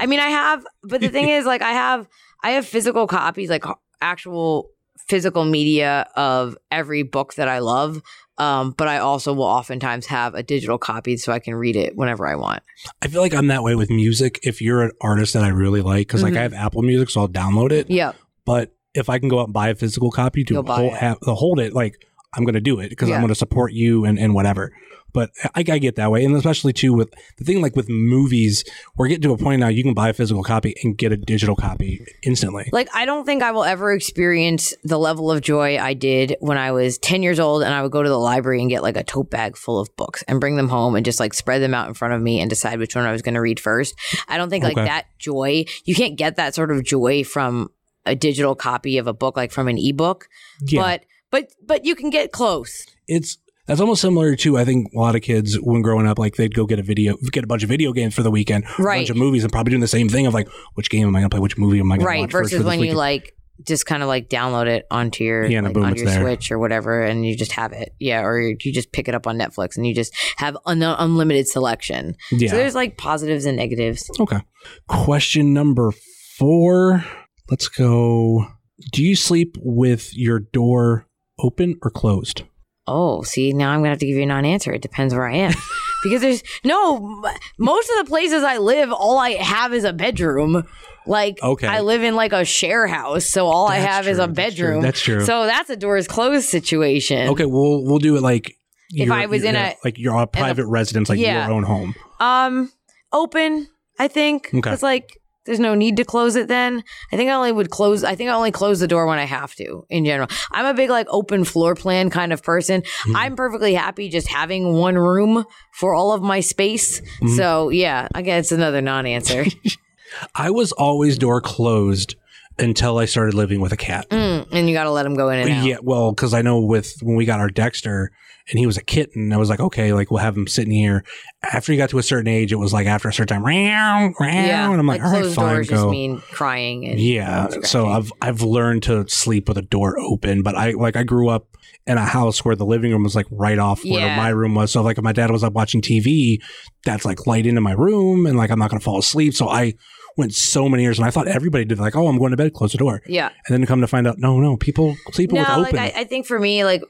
I 0.00 0.06
mean, 0.06 0.18
I 0.20 0.28
have, 0.28 0.64
but 0.82 1.00
the 1.00 1.08
thing 1.08 1.28
is, 1.38 1.44
like, 1.46 1.62
I 1.62 1.70
have, 1.70 2.08
I 2.42 2.50
have 2.52 2.66
physical 2.66 3.06
copies, 3.06 3.48
like 3.50 3.64
actual 4.00 4.70
physical 5.08 5.44
media 5.44 6.08
of 6.16 6.56
every 6.70 7.02
book 7.02 7.34
that 7.34 7.48
I 7.48 7.58
love. 7.58 8.02
Um, 8.36 8.72
but 8.72 8.88
I 8.88 8.98
also 8.98 9.32
will 9.32 9.44
oftentimes 9.44 10.06
have 10.06 10.34
a 10.34 10.42
digital 10.42 10.76
copy 10.76 11.16
so 11.16 11.32
I 11.32 11.38
can 11.38 11.54
read 11.54 11.76
it 11.76 11.96
whenever 11.96 12.26
I 12.26 12.34
want. 12.34 12.64
I 13.00 13.06
feel 13.06 13.20
like 13.20 13.32
I'm 13.32 13.46
that 13.46 13.62
way 13.62 13.76
with 13.76 13.90
music. 13.90 14.40
If 14.42 14.60
you're 14.60 14.82
an 14.82 14.90
artist 15.00 15.34
that 15.34 15.44
I 15.44 15.48
really 15.48 15.82
like, 15.82 16.08
because 16.08 16.24
like 16.24 16.32
Mhm. 16.34 16.38
I 16.38 16.42
have 16.42 16.52
Apple 16.54 16.82
Music, 16.82 17.10
so 17.10 17.20
I'll 17.20 17.28
download 17.28 17.70
it. 17.70 17.88
Yeah. 17.88 18.12
But 18.44 18.74
if 18.92 19.08
I 19.08 19.20
can 19.20 19.28
go 19.28 19.38
out 19.40 19.44
and 19.44 19.52
buy 19.54 19.68
a 19.68 19.74
physical 19.76 20.10
copy 20.10 20.42
to 20.44 20.62
hold, 20.62 20.92
it. 20.94 20.94
have, 20.94 21.18
hold 21.22 21.60
it, 21.60 21.74
like 21.74 21.94
I'm 22.36 22.42
going 22.44 22.54
to 22.54 22.60
do 22.60 22.80
it 22.80 22.88
because 22.90 23.08
Yeah. 23.08 23.14
I'm 23.14 23.20
going 23.20 23.28
to 23.28 23.34
support 23.36 23.72
you 23.72 24.04
and, 24.04 24.18
and 24.18 24.34
whatever. 24.34 24.72
But 25.14 25.30
I, 25.54 25.60
I 25.60 25.78
get 25.78 25.96
that 25.96 26.10
way, 26.10 26.24
and 26.24 26.36
especially 26.36 26.74
too 26.74 26.92
with 26.92 27.14
the 27.38 27.44
thing 27.44 27.62
like 27.62 27.74
with 27.74 27.88
movies, 27.88 28.64
we're 28.96 29.08
getting 29.08 29.22
to 29.22 29.32
a 29.32 29.38
point 29.38 29.60
now 29.60 29.68
you 29.68 29.82
can 29.82 29.94
buy 29.94 30.10
a 30.10 30.12
physical 30.12 30.42
copy 30.42 30.74
and 30.82 30.98
get 30.98 31.12
a 31.12 31.16
digital 31.16 31.56
copy 31.56 32.04
instantly. 32.22 32.68
Like, 32.72 32.88
I 32.92 33.06
don't 33.06 33.24
think 33.24 33.42
I 33.42 33.52
will 33.52 33.64
ever 33.64 33.92
experience 33.92 34.74
the 34.82 34.98
level 34.98 35.30
of 35.30 35.40
joy 35.40 35.78
I 35.78 35.94
did 35.94 36.36
when 36.40 36.58
I 36.58 36.72
was 36.72 36.98
10 36.98 37.22
years 37.22 37.40
old 37.40 37.62
and 37.62 37.72
I 37.72 37.80
would 37.80 37.92
go 37.92 38.02
to 38.02 38.08
the 38.08 38.18
library 38.18 38.60
and 38.60 38.68
get 38.68 38.82
like 38.82 38.96
a 38.96 39.04
tote 39.04 39.30
bag 39.30 39.56
full 39.56 39.78
of 39.78 39.94
books 39.96 40.24
and 40.26 40.40
bring 40.40 40.56
them 40.56 40.68
home 40.68 40.96
and 40.96 41.04
just 41.04 41.20
like 41.20 41.32
spread 41.32 41.62
them 41.62 41.74
out 41.74 41.86
in 41.86 41.94
front 41.94 42.12
of 42.12 42.20
me 42.20 42.40
and 42.40 42.50
decide 42.50 42.78
which 42.80 42.96
one 42.96 43.06
I 43.06 43.12
was 43.12 43.22
going 43.22 43.34
to 43.34 43.40
read 43.40 43.60
first. 43.60 43.94
I 44.28 44.36
don't 44.36 44.50
think 44.50 44.64
like 44.64 44.74
that 44.74 45.06
joy, 45.18 45.64
you 45.84 45.94
can't 45.94 46.16
get 46.16 46.36
that 46.36 46.54
sort 46.54 46.72
of 46.72 46.84
joy 46.84 47.22
from 47.22 47.70
a 48.04 48.16
digital 48.16 48.56
copy 48.56 48.98
of 48.98 49.06
a 49.06 49.14
book, 49.14 49.36
like 49.36 49.52
from 49.52 49.68
an 49.68 49.78
ebook. 49.78 50.28
Yeah. 50.60 50.80
But, 50.82 51.04
but, 51.30 51.52
but 51.64 51.84
you 51.84 51.94
can 51.94 52.10
get 52.10 52.32
close. 52.32 52.86
it's 53.06 53.38
that's 53.66 53.80
almost 53.80 54.02
similar 54.02 54.36
to 54.36 54.58
I 54.58 54.64
think 54.64 54.92
a 54.94 54.98
lot 54.98 55.16
of 55.16 55.22
kids 55.22 55.56
when 55.56 55.82
growing 55.82 56.06
up, 56.06 56.18
like 56.18 56.36
they'd 56.36 56.54
go 56.54 56.66
get 56.66 56.78
a 56.78 56.82
video, 56.82 57.16
get 57.32 57.44
a 57.44 57.46
bunch 57.46 57.62
of 57.62 57.68
video 57.68 57.92
games 57.92 58.14
for 58.14 58.22
the 58.22 58.30
weekend, 58.30 58.64
a 58.78 58.82
Right. 58.82 58.98
bunch 58.98 59.10
of 59.10 59.16
movies, 59.16 59.42
and 59.44 59.52
probably 59.52 59.70
doing 59.70 59.80
the 59.80 59.88
same 59.88 60.08
thing 60.08 60.26
of 60.26 60.34
like, 60.34 60.48
which 60.74 60.90
game 60.90 61.06
am 61.06 61.14
I 61.16 61.20
going 61.20 61.30
to 61.30 61.34
play? 61.34 61.40
Which 61.40 61.56
movie 61.58 61.80
am 61.80 61.90
I 61.92 61.96
going 61.96 62.00
to 62.04 62.08
Right. 62.08 62.20
watch 62.20 62.30
first 62.30 62.52
Versus 62.52 62.66
when 62.66 62.80
you 62.80 62.92
like, 62.94 63.34
just 63.64 63.86
kind 63.86 64.02
of 64.02 64.08
like 64.08 64.28
download 64.28 64.66
it 64.66 64.84
onto 64.90 65.22
your 65.22 65.44
Yeah, 65.46 65.60
like, 65.60 65.74
boom, 65.74 65.84
onto 65.84 66.00
your 66.02 66.10
there. 66.10 66.20
Switch 66.22 66.50
or 66.50 66.58
whatever, 66.58 67.02
and 67.02 67.24
you 67.24 67.36
just 67.36 67.52
have 67.52 67.72
it. 67.72 67.94
Yeah, 68.00 68.22
or 68.22 68.40
you 68.40 68.56
just 68.72 68.90
pick 68.90 69.06
it 69.08 69.14
up 69.14 69.26
on 69.28 69.38
Netflix 69.38 69.76
and 69.76 69.86
you 69.86 69.94
just 69.94 70.12
have 70.38 70.56
an 70.66 70.82
unlimited 70.82 71.46
selection. 71.46 72.16
yeah. 72.32 72.50
So 72.50 72.56
there's 72.56 72.74
like 72.74 72.98
positives 72.98 73.44
and 73.46 73.56
negatives. 73.56 74.10
Okay. 74.18 74.40
Question 74.88 75.52
number 75.52 75.92
four. 76.36 77.04
Let's 77.48 77.68
go. 77.68 78.46
Do 78.92 79.04
you 79.04 79.14
sleep 79.14 79.56
with 79.60 80.16
your 80.16 80.40
door 80.40 81.06
open 81.38 81.76
or 81.82 81.90
closed? 81.90 82.42
Oh, 82.86 83.22
see, 83.22 83.52
now 83.52 83.70
I'm 83.70 83.78
gonna 83.80 83.90
have 83.90 83.98
to 83.98 84.06
give 84.06 84.16
you 84.16 84.22
a 84.22 84.26
non-answer. 84.26 84.72
It 84.72 84.82
depends 84.82 85.14
where 85.14 85.26
I 85.26 85.36
am, 85.36 85.52
because 86.04 86.20
there's 86.20 86.42
no. 86.64 87.22
Most 87.58 87.90
of 87.90 88.04
the 88.04 88.08
places 88.10 88.42
I 88.42 88.58
live, 88.58 88.92
all 88.92 89.18
I 89.18 89.30
have 89.32 89.72
is 89.72 89.84
a 89.84 89.92
bedroom. 89.92 90.64
Like, 91.06 91.38
Okay. 91.42 91.66
I 91.66 91.80
live 91.80 92.02
in 92.02 92.14
like 92.14 92.32
a 92.32 92.44
share 92.44 92.86
house, 92.86 93.26
so 93.26 93.46
all 93.46 93.66
I 93.68 93.78
That's 93.80 93.92
have 93.94 94.08
is 94.08 94.16
true, 94.16 94.24
a 94.24 94.26
that's 94.28 94.54
true, 94.56 94.64
bedroom. 94.66 94.82
that's 94.82 95.00
true. 95.00 95.24
So 95.24 95.44
that's 95.46 95.68
a 95.70 95.76
doors 95.76 96.06
closed 96.08 96.48
situation. 96.48 97.28
Okay, 97.28 97.44
we'll 97.46 97.84
we'll 97.84 97.98
do 97.98 98.16
it 98.16 98.22
like 98.22 98.54
If 98.90 99.10
I 99.10 99.26
was 99.26 99.44
in 99.44 99.54
a- 99.56 99.74
like 99.84 99.98
your 99.98 100.26
private 100.26 100.66
residence, 100.66 101.08
like 101.08 101.18
Yeah. 101.18 101.46
your 101.46 101.54
own 101.54 101.62
home. 101.64 101.94
Um, 102.20 102.72
open. 103.12 103.68
I 103.98 104.08
think 104.08 104.50
Okay. 104.54 104.72
it's 104.72 104.82
like 104.82 105.18
there's 105.44 105.60
no 105.60 105.74
need 105.74 105.96
to 105.98 106.04
close 106.04 106.36
it. 106.36 106.48
Then 106.48 106.82
I 107.12 107.16
think 107.16 107.30
I 107.30 107.34
only 107.34 107.52
would 107.52 107.70
close. 107.70 108.04
I 108.04 108.14
think 108.14 108.30
I 108.30 108.34
only 108.34 108.50
close 108.50 108.80
the 108.80 108.88
door 108.88 109.06
when 109.06 109.18
I 109.18 109.24
have 109.24 109.54
to. 109.56 109.86
In 109.90 110.04
general, 110.04 110.28
I'm 110.50 110.66
a 110.66 110.74
big 110.74 110.90
like 110.90 111.06
open 111.10 111.44
floor 111.44 111.74
plan 111.74 112.10
kind 112.10 112.32
of 112.32 112.42
person. 112.42 112.82
Hmm. 113.02 113.16
I'm 113.16 113.36
perfectly 113.36 113.74
happy 113.74 114.08
just 114.08 114.28
having 114.28 114.74
one 114.74 114.96
room 114.96 115.44
for 115.72 115.94
all 115.94 116.12
of 116.12 116.22
my 116.22 116.40
space. 116.40 117.00
Hmm. 117.20 117.36
So 117.36 117.68
yeah, 117.68 118.08
again, 118.14 118.40
it's 118.40 118.52
another 118.52 118.80
non-answer. 118.80 119.46
I 120.34 120.50
was 120.50 120.72
always 120.72 121.18
door 121.18 121.40
closed 121.40 122.16
until 122.58 122.98
I 122.98 123.04
started 123.06 123.34
living 123.34 123.60
with 123.60 123.72
a 123.72 123.76
cat. 123.76 124.08
Mm, 124.10 124.46
and 124.52 124.68
you 124.68 124.74
got 124.74 124.84
to 124.84 124.90
let 124.90 125.02
them 125.04 125.14
go 125.14 125.28
in 125.30 125.40
and 125.40 125.50
out. 125.50 125.64
Yeah, 125.66 125.76
well, 125.82 126.12
because 126.12 126.34
I 126.34 126.42
know 126.42 126.60
with 126.60 126.94
when 127.02 127.16
we 127.16 127.24
got 127.24 127.40
our 127.40 127.48
Dexter 127.50 128.10
and 128.50 128.58
he 128.58 128.66
was 128.66 128.76
a 128.76 128.82
kitten, 128.84 129.32
I 129.32 129.38
was 129.38 129.48
like, 129.48 129.60
okay, 129.60 129.92
like 129.92 130.10
we'll 130.10 130.20
have 130.20 130.36
him 130.36 130.46
sitting 130.46 130.72
here. 130.72 131.02
After 131.42 131.72
he 131.72 131.78
got 131.78 131.90
to 131.90 131.98
a 131.98 132.02
certain 132.02 132.28
age, 132.28 132.52
it 132.52 132.56
was 132.56 132.72
like 132.72 132.86
after 132.86 133.08
a 133.08 133.12
certain 133.12 133.36
time, 133.42 133.44
meow, 133.44 134.12
meow, 134.20 134.26
Yeah, 134.28 134.70
and 134.70 134.78
I'm 134.78 134.86
like, 134.86 135.02
all 135.02 135.10
right, 135.10 135.24
fine, 135.34 135.54
doors 135.54 135.68
just 135.68 135.86
mean 135.86 136.20
crying 136.30 136.86
and 136.86 137.00
Yeah, 137.00 137.48
so. 137.62 137.86
I've 137.86 138.12
I've 138.20 138.42
learned 138.42 138.82
to 138.84 139.08
sleep 139.08 139.48
with 139.48 139.56
a 139.58 139.62
door 139.62 139.98
open, 139.98 140.42
but 140.42 140.54
I 140.54 140.72
like 140.72 140.94
I 140.96 141.04
grew 141.04 141.28
up 141.30 141.46
in 141.86 141.96
a 141.98 142.04
house 142.04 142.44
where 142.44 142.56
the 142.56 142.64
living 142.66 142.92
room 142.92 143.02
was 143.02 143.14
like 143.16 143.26
right 143.30 143.58
off 143.58 143.82
where 143.84 144.06
Yeah. 144.06 144.16
my 144.16 144.28
room 144.28 144.54
was. 144.54 144.70
So 144.72 144.82
like 144.82 144.96
if 144.98 145.04
my 145.04 145.12
dad 145.12 145.30
was 145.30 145.42
up 145.44 145.52
watching 145.54 145.80
TV, 145.82 146.38
that's 146.84 147.04
like 147.04 147.26
light 147.26 147.46
into 147.46 147.60
my 147.60 147.72
room, 147.72 148.26
and 148.26 148.36
like 148.36 148.50
I'm 148.50 148.58
not 148.58 148.70
gonna 148.70 148.80
fall 148.80 148.98
asleep. 148.98 149.34
So 149.34 149.48
I 149.48 149.74
went 150.16 150.32
so 150.34 150.68
many 150.68 150.82
years, 150.82 150.98
and 150.98 151.06
I 151.06 151.10
thought 151.10 151.26
everybody 151.28 151.64
did 151.64 151.78
like, 151.78 151.96
oh, 151.96 152.06
I'm 152.06 152.18
going 152.18 152.30
to 152.30 152.36
bed, 152.36 152.52
close 152.54 152.72
the 152.72 152.78
door, 152.78 153.02
yeah. 153.06 153.30
and 153.46 153.54
then 153.54 153.66
come 153.66 153.80
to 153.80 153.86
find 153.86 154.06
out, 154.06 154.18
no, 154.18 154.38
no, 154.40 154.56
people 154.56 154.96
sleep 155.12 155.32
with 155.32 155.42
No, 155.46 155.60
open. 155.60 155.76
like 155.76 155.96
I, 155.96 156.00
I 156.00 156.04
think 156.04 156.26
for 156.26 156.38
me, 156.38 156.64
like 156.64 156.82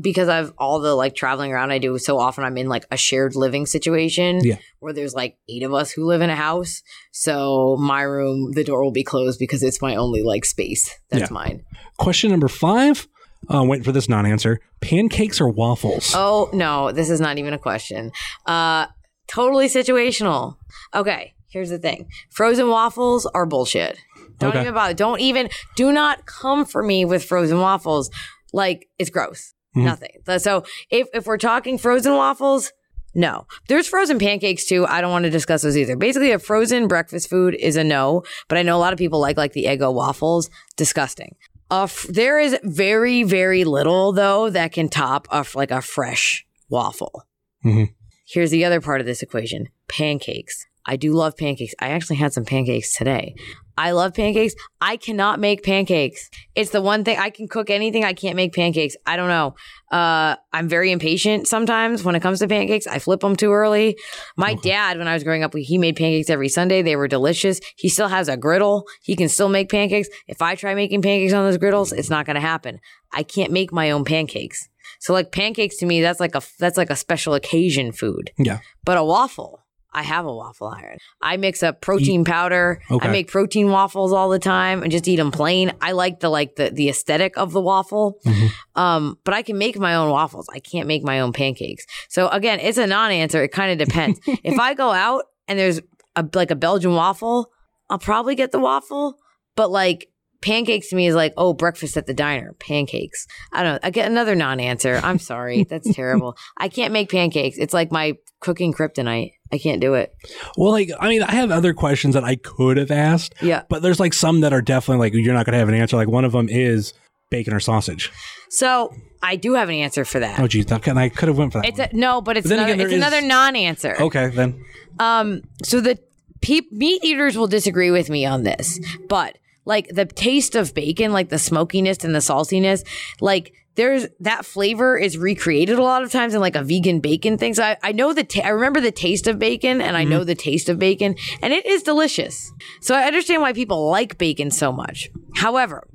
because 0.00 0.28
I've 0.28 0.52
all 0.58 0.80
the 0.80 0.94
like 0.94 1.14
traveling 1.14 1.52
around 1.52 1.70
I 1.70 1.78
do 1.78 1.96
so 1.98 2.18
often, 2.18 2.44
I'm 2.44 2.56
in 2.56 2.68
like 2.68 2.84
a 2.90 2.96
shared 2.96 3.36
living 3.36 3.66
situation 3.66 4.40
Yeah. 4.42 4.56
where 4.80 4.92
there's 4.92 5.14
like 5.14 5.36
eight 5.48 5.62
of 5.62 5.72
us 5.72 5.90
who 5.92 6.04
live 6.04 6.20
in 6.20 6.30
a 6.30 6.36
house. 6.36 6.82
So 7.12 7.76
my 7.80 8.02
room, 8.02 8.52
the 8.52 8.64
door 8.64 8.82
will 8.82 8.92
be 8.92 9.04
closed 9.04 9.38
because 9.38 9.62
it's 9.62 9.80
my 9.80 9.94
only 9.96 10.22
like 10.22 10.44
space. 10.44 10.90
That's 11.10 11.30
Yeah. 11.30 11.34
mine. 11.34 11.62
Question 11.98 12.30
number 12.30 12.48
five. 12.48 13.06
Uh, 13.52 13.62
waiting 13.62 13.84
for 13.84 13.92
this 13.92 14.08
non-answer. 14.08 14.58
Pancakes 14.80 15.38
or 15.38 15.50
waffles? 15.50 16.12
Oh 16.16 16.48
no, 16.54 16.92
this 16.92 17.10
is 17.10 17.20
not 17.20 17.36
even 17.38 17.52
a 17.52 17.58
question. 17.58 18.10
Uh, 18.46 18.86
totally 19.28 19.66
situational. 19.66 20.56
Okay, 20.94 21.33
here's 21.54 21.70
the 21.70 21.78
thing: 21.78 22.08
frozen 22.30 22.68
waffles 22.68 23.24
are 23.24 23.46
bullshit. 23.46 23.96
Don't 24.38 24.50
Okay. 24.50 24.60
even 24.60 24.74
bother. 24.74 24.92
Don't 24.94 25.20
even. 25.20 25.48
Do 25.76 25.90
not 25.92 26.26
come 26.26 26.66
for 26.66 26.82
me 26.82 27.06
with 27.06 27.24
frozen 27.24 27.60
waffles. 27.60 28.10
Like 28.52 28.88
it's 28.98 29.08
gross. 29.10 29.54
Mhm. 29.74 29.84
Nothing. 29.84 30.38
So 30.38 30.64
if 30.90 31.08
if 31.14 31.26
we're 31.26 31.38
talking 31.38 31.78
frozen 31.78 32.12
waffles. 32.14 32.72
No. 33.16 33.46
There's 33.68 33.86
frozen 33.86 34.18
pancakes 34.18 34.64
too. 34.64 34.84
I 34.86 35.00
don't 35.00 35.12
want 35.12 35.24
to 35.24 35.30
discuss 35.30 35.62
those 35.62 35.76
either. 35.76 35.94
Basically, 35.96 36.32
a 36.32 36.38
frozen 36.40 36.88
breakfast 36.88 37.30
food 37.30 37.54
is 37.54 37.76
a 37.76 37.84
no, 37.84 38.24
but 38.48 38.58
I 38.58 38.62
know 38.62 38.76
a 38.76 38.82
lot 38.84 38.92
of 38.92 38.98
people 38.98 39.20
like 39.20 39.36
like 39.36 39.52
the 39.52 39.66
Eggo 39.66 39.94
waffles. 39.94 40.50
Disgusting. 40.76 41.36
Uh, 41.70 41.84
f- 41.84 42.06
there 42.08 42.40
is 42.40 42.58
very 42.64 43.22
very 43.22 43.62
little 43.62 44.12
though 44.12 44.50
that 44.50 44.72
can 44.72 44.88
top 44.88 45.28
a 45.30 45.36
f- 45.46 45.54
like 45.54 45.70
a 45.70 45.80
fresh 45.80 46.44
waffle. 46.68 47.22
Mhm. 47.64 47.94
Here's 48.26 48.50
the 48.50 48.64
other 48.64 48.80
part 48.80 49.00
of 49.00 49.06
this 49.06 49.22
equation: 49.22 49.68
pancakes. 49.88 50.66
I 50.86 50.96
do 50.96 51.12
love 51.12 51.36
pancakes. 51.36 51.74
I 51.80 51.88
actually 51.90 52.16
had 52.16 52.32
some 52.32 52.44
pancakes 52.44 52.94
today. 52.94 53.34
I 53.76 53.90
love 53.90 54.14
pancakes. 54.14 54.54
I 54.80 54.96
cannot 54.96 55.40
make 55.40 55.64
pancakes. 55.64 56.30
It's 56.54 56.70
the 56.70 56.80
one 56.80 57.02
thing 57.02 57.18
I 57.18 57.30
can 57.30 57.48
cook 57.48 57.70
anything. 57.70 58.04
I 58.04 58.12
can't 58.12 58.36
make 58.36 58.54
pancakes. 58.54 58.96
I 59.04 59.16
don't 59.16 59.28
know. 59.28 59.54
Uh, 59.90 60.36
I'm 60.52 60.68
very 60.68 60.92
impatient 60.92 61.48
sometimes 61.48 62.04
when 62.04 62.14
it 62.14 62.20
comes 62.20 62.38
to 62.38 62.46
pancakes. 62.46 62.86
I 62.86 63.00
flip 63.00 63.20
them 63.20 63.34
too 63.34 63.52
early. 63.52 63.98
My 64.36 64.54
dad, 64.54 64.98
when 64.98 65.08
I 65.08 65.14
was 65.14 65.24
growing 65.24 65.42
up, 65.42 65.54
he 65.56 65.78
made 65.78 65.96
pancakes 65.96 66.30
every 66.30 66.48
Sunday. 66.48 66.82
They 66.82 66.96
were 66.96 67.08
delicious. 67.08 67.60
He 67.76 67.88
still 67.88 68.08
has 68.08 68.28
a 68.28 68.36
griddle. 68.36 68.84
He 69.02 69.16
can 69.16 69.28
still 69.28 69.48
make 69.48 69.70
pancakes. 69.70 70.08
If 70.28 70.40
I 70.40 70.54
try 70.54 70.74
making 70.74 71.02
pancakes 71.02 71.32
on 71.32 71.44
those 71.44 71.58
griddles, 71.58 71.92
it's 71.92 72.10
not 72.10 72.26
going 72.26 72.36
to 72.36 72.40
happen. 72.40 72.78
I 73.12 73.24
can't 73.24 73.50
make 73.52 73.72
my 73.72 73.90
own 73.90 74.04
pancakes. 74.04 74.68
So 75.00 75.12
like 75.12 75.32
pancakes 75.32 75.76
to 75.78 75.86
me, 75.86 76.00
that's 76.00 76.20
like 76.20 76.34
a 76.34 76.42
that's 76.58 76.76
like 76.76 76.90
a 76.90 76.96
special 76.96 77.34
occasion 77.34 77.92
food. 77.92 78.30
Yeah. 78.38 78.60
But 78.84 78.98
a 78.98 79.04
waffle, 79.04 79.63
I 79.94 80.02
have 80.02 80.26
a 80.26 80.34
waffle 80.34 80.68
iron. 80.68 80.98
I 81.20 81.36
mix 81.36 81.62
up 81.62 81.80
protein 81.80 82.24
powder. 82.24 82.82
Okay. 82.90 83.08
I 83.08 83.10
make 83.12 83.28
protein 83.30 83.70
waffles 83.70 84.12
all 84.12 84.28
the 84.28 84.38
time 84.38 84.82
and 84.82 84.90
just 84.90 85.06
eat 85.06 85.16
them 85.16 85.30
plain. 85.30 85.72
I 85.80 85.92
like 85.92 86.20
the 86.20 86.28
like 86.28 86.56
the 86.56 86.70
the 86.70 86.88
aesthetic 86.88 87.36
of 87.38 87.52
the 87.52 87.60
waffle. 87.60 88.18
Mhm. 88.26 88.50
Um, 88.74 89.18
but 89.24 89.34
I 89.34 89.42
can 89.42 89.56
make 89.56 89.78
my 89.78 89.94
own 89.94 90.10
waffles. 90.10 90.48
I 90.52 90.58
can't 90.58 90.88
make 90.88 91.04
my 91.04 91.20
own 91.20 91.32
pancakes. 91.32 91.86
So 92.08 92.28
again, 92.28 92.58
it's 92.60 92.78
a 92.78 92.86
non-answer. 92.86 93.42
It 93.42 93.48
kind 93.52 93.70
of 93.80 93.86
depends. 93.86 94.20
if 94.26 94.58
I 94.58 94.74
go 94.74 94.90
out 94.90 95.24
and 95.46 95.58
there's 95.58 95.80
a 96.16 96.28
like 96.34 96.50
a 96.50 96.56
Belgian 96.56 96.94
waffle, 96.94 97.50
I'll 97.88 97.98
probably 97.98 98.34
get 98.34 98.50
the 98.50 98.58
waffle. 98.58 99.16
But 99.56 99.70
like 99.70 100.08
pancakes 100.44 100.90
to 100.90 100.96
me 100.96 101.06
is 101.06 101.14
like, 101.14 101.32
oh, 101.36 101.54
breakfast 101.54 101.96
at 101.96 102.06
the 102.06 102.14
diner, 102.14 102.54
pancakes. 102.60 103.26
I 103.52 103.62
don't 103.62 103.72
know. 103.74 103.78
I 103.82 103.90
get 103.90 104.10
another 104.10 104.34
non-answer. 104.34 105.00
I'm 105.02 105.18
sorry. 105.18 105.64
That's 105.68 105.92
terrible. 105.94 106.36
I 106.56 106.68
can't 106.68 106.92
make 106.92 107.10
pancakes. 107.10 107.56
It's 107.58 107.74
like 107.74 107.90
my 107.90 108.14
cooking 108.40 108.72
kryptonite. 108.72 109.32
I 109.52 109.58
can't 109.58 109.80
do 109.80 109.94
it. 109.94 110.12
Well, 110.56 110.72
like 110.72 110.90
I 111.00 111.08
mean, 111.08 111.22
I 111.22 111.32
have 111.32 111.50
other 111.50 111.72
questions 111.74 112.14
that 112.14 112.24
I 112.24 112.36
could 112.36 112.76
have 112.76 112.90
asked, 112.90 113.34
Yeah. 113.40 113.62
but 113.68 113.82
there's 113.82 113.98
like 114.00 114.12
some 114.12 114.40
that 114.40 114.52
are 114.52 114.62
definitely 114.62 115.06
like 115.06 115.14
you're 115.14 115.34
not 115.34 115.46
going 115.46 115.52
to 115.54 115.58
have 115.58 115.68
an 115.68 115.74
answer. 115.74 115.96
Like 115.96 116.08
one 116.08 116.24
of 116.24 116.32
them 116.32 116.48
is 116.48 116.92
bacon 117.30 117.54
or 117.54 117.60
sausage. 117.60 118.12
So 118.50 118.92
I 119.22 119.36
do 119.36 119.54
have 119.54 119.68
an 119.68 119.76
answer 119.76 120.04
for 120.04 120.20
that. 120.20 120.38
Oh, 120.40 120.46
geez, 120.46 120.66
that 120.66 120.86
I 120.88 121.08
could 121.08 121.28
have 121.28 121.38
went 121.38 121.52
for 121.52 121.62
that. 121.62 121.68
It's 121.68 121.78
a, 121.78 121.88
no, 121.92 122.20
but 122.20 122.36
it's 122.36 122.46
But 122.48 122.54
another, 122.58 122.72
again, 122.74 122.80
it's 122.86 122.92
is- 122.92 122.98
another 122.98 123.22
non-answer. 123.22 123.96
okay, 124.02 124.26
then 124.28 124.62
Um, 124.98 125.42
so 125.62 125.80
the 125.80 125.98
pe- 126.42 126.60
meat 126.70 127.02
eaters 127.02 127.36
will 127.36 127.46
disagree 127.48 127.90
with 127.90 128.10
me 128.10 128.26
on 128.26 128.42
this, 128.42 128.78
but 129.08 129.38
like 129.64 129.88
the 129.88 130.04
taste 130.04 130.54
of 130.54 130.74
bacon, 130.74 131.12
like 131.12 131.28
the 131.28 131.38
smokiness 131.38 132.04
and 132.04 132.14
the 132.14 132.20
saltiness, 132.20 132.84
like 133.20 133.52
there's 133.76 134.06
that 134.20 134.44
flavor 134.44 134.96
is 134.96 135.18
recreated 135.18 135.78
a 135.78 135.82
lot 135.82 136.02
of 136.02 136.12
times 136.12 136.34
in 136.34 136.40
like 136.40 136.56
a 136.56 136.62
vegan 136.62 137.00
bacon 137.00 137.38
thing. 137.38 137.54
So 137.54 137.62
I, 137.62 137.76
I 137.82 137.92
know 137.92 138.12
the 138.12 138.24
ta- 138.24 138.42
I 138.44 138.50
remember 138.50 138.80
the 138.80 138.92
taste 138.92 139.26
of 139.26 139.38
bacon 139.38 139.80
and 139.80 139.96
I 139.96 140.04
know 140.04 140.20
mm-hmm. 140.20 140.26
the 140.26 140.34
taste 140.34 140.68
of 140.68 140.78
bacon 140.78 141.16
and 141.42 141.52
it 141.52 141.66
is 141.66 141.82
delicious. 141.82 142.52
So 142.80 142.94
I 142.94 143.04
understand 143.04 143.42
why 143.42 143.52
people 143.52 143.90
like 143.90 144.16
bacon 144.18 144.50
so 144.50 144.72
much. 144.72 145.10
However, 145.34 145.88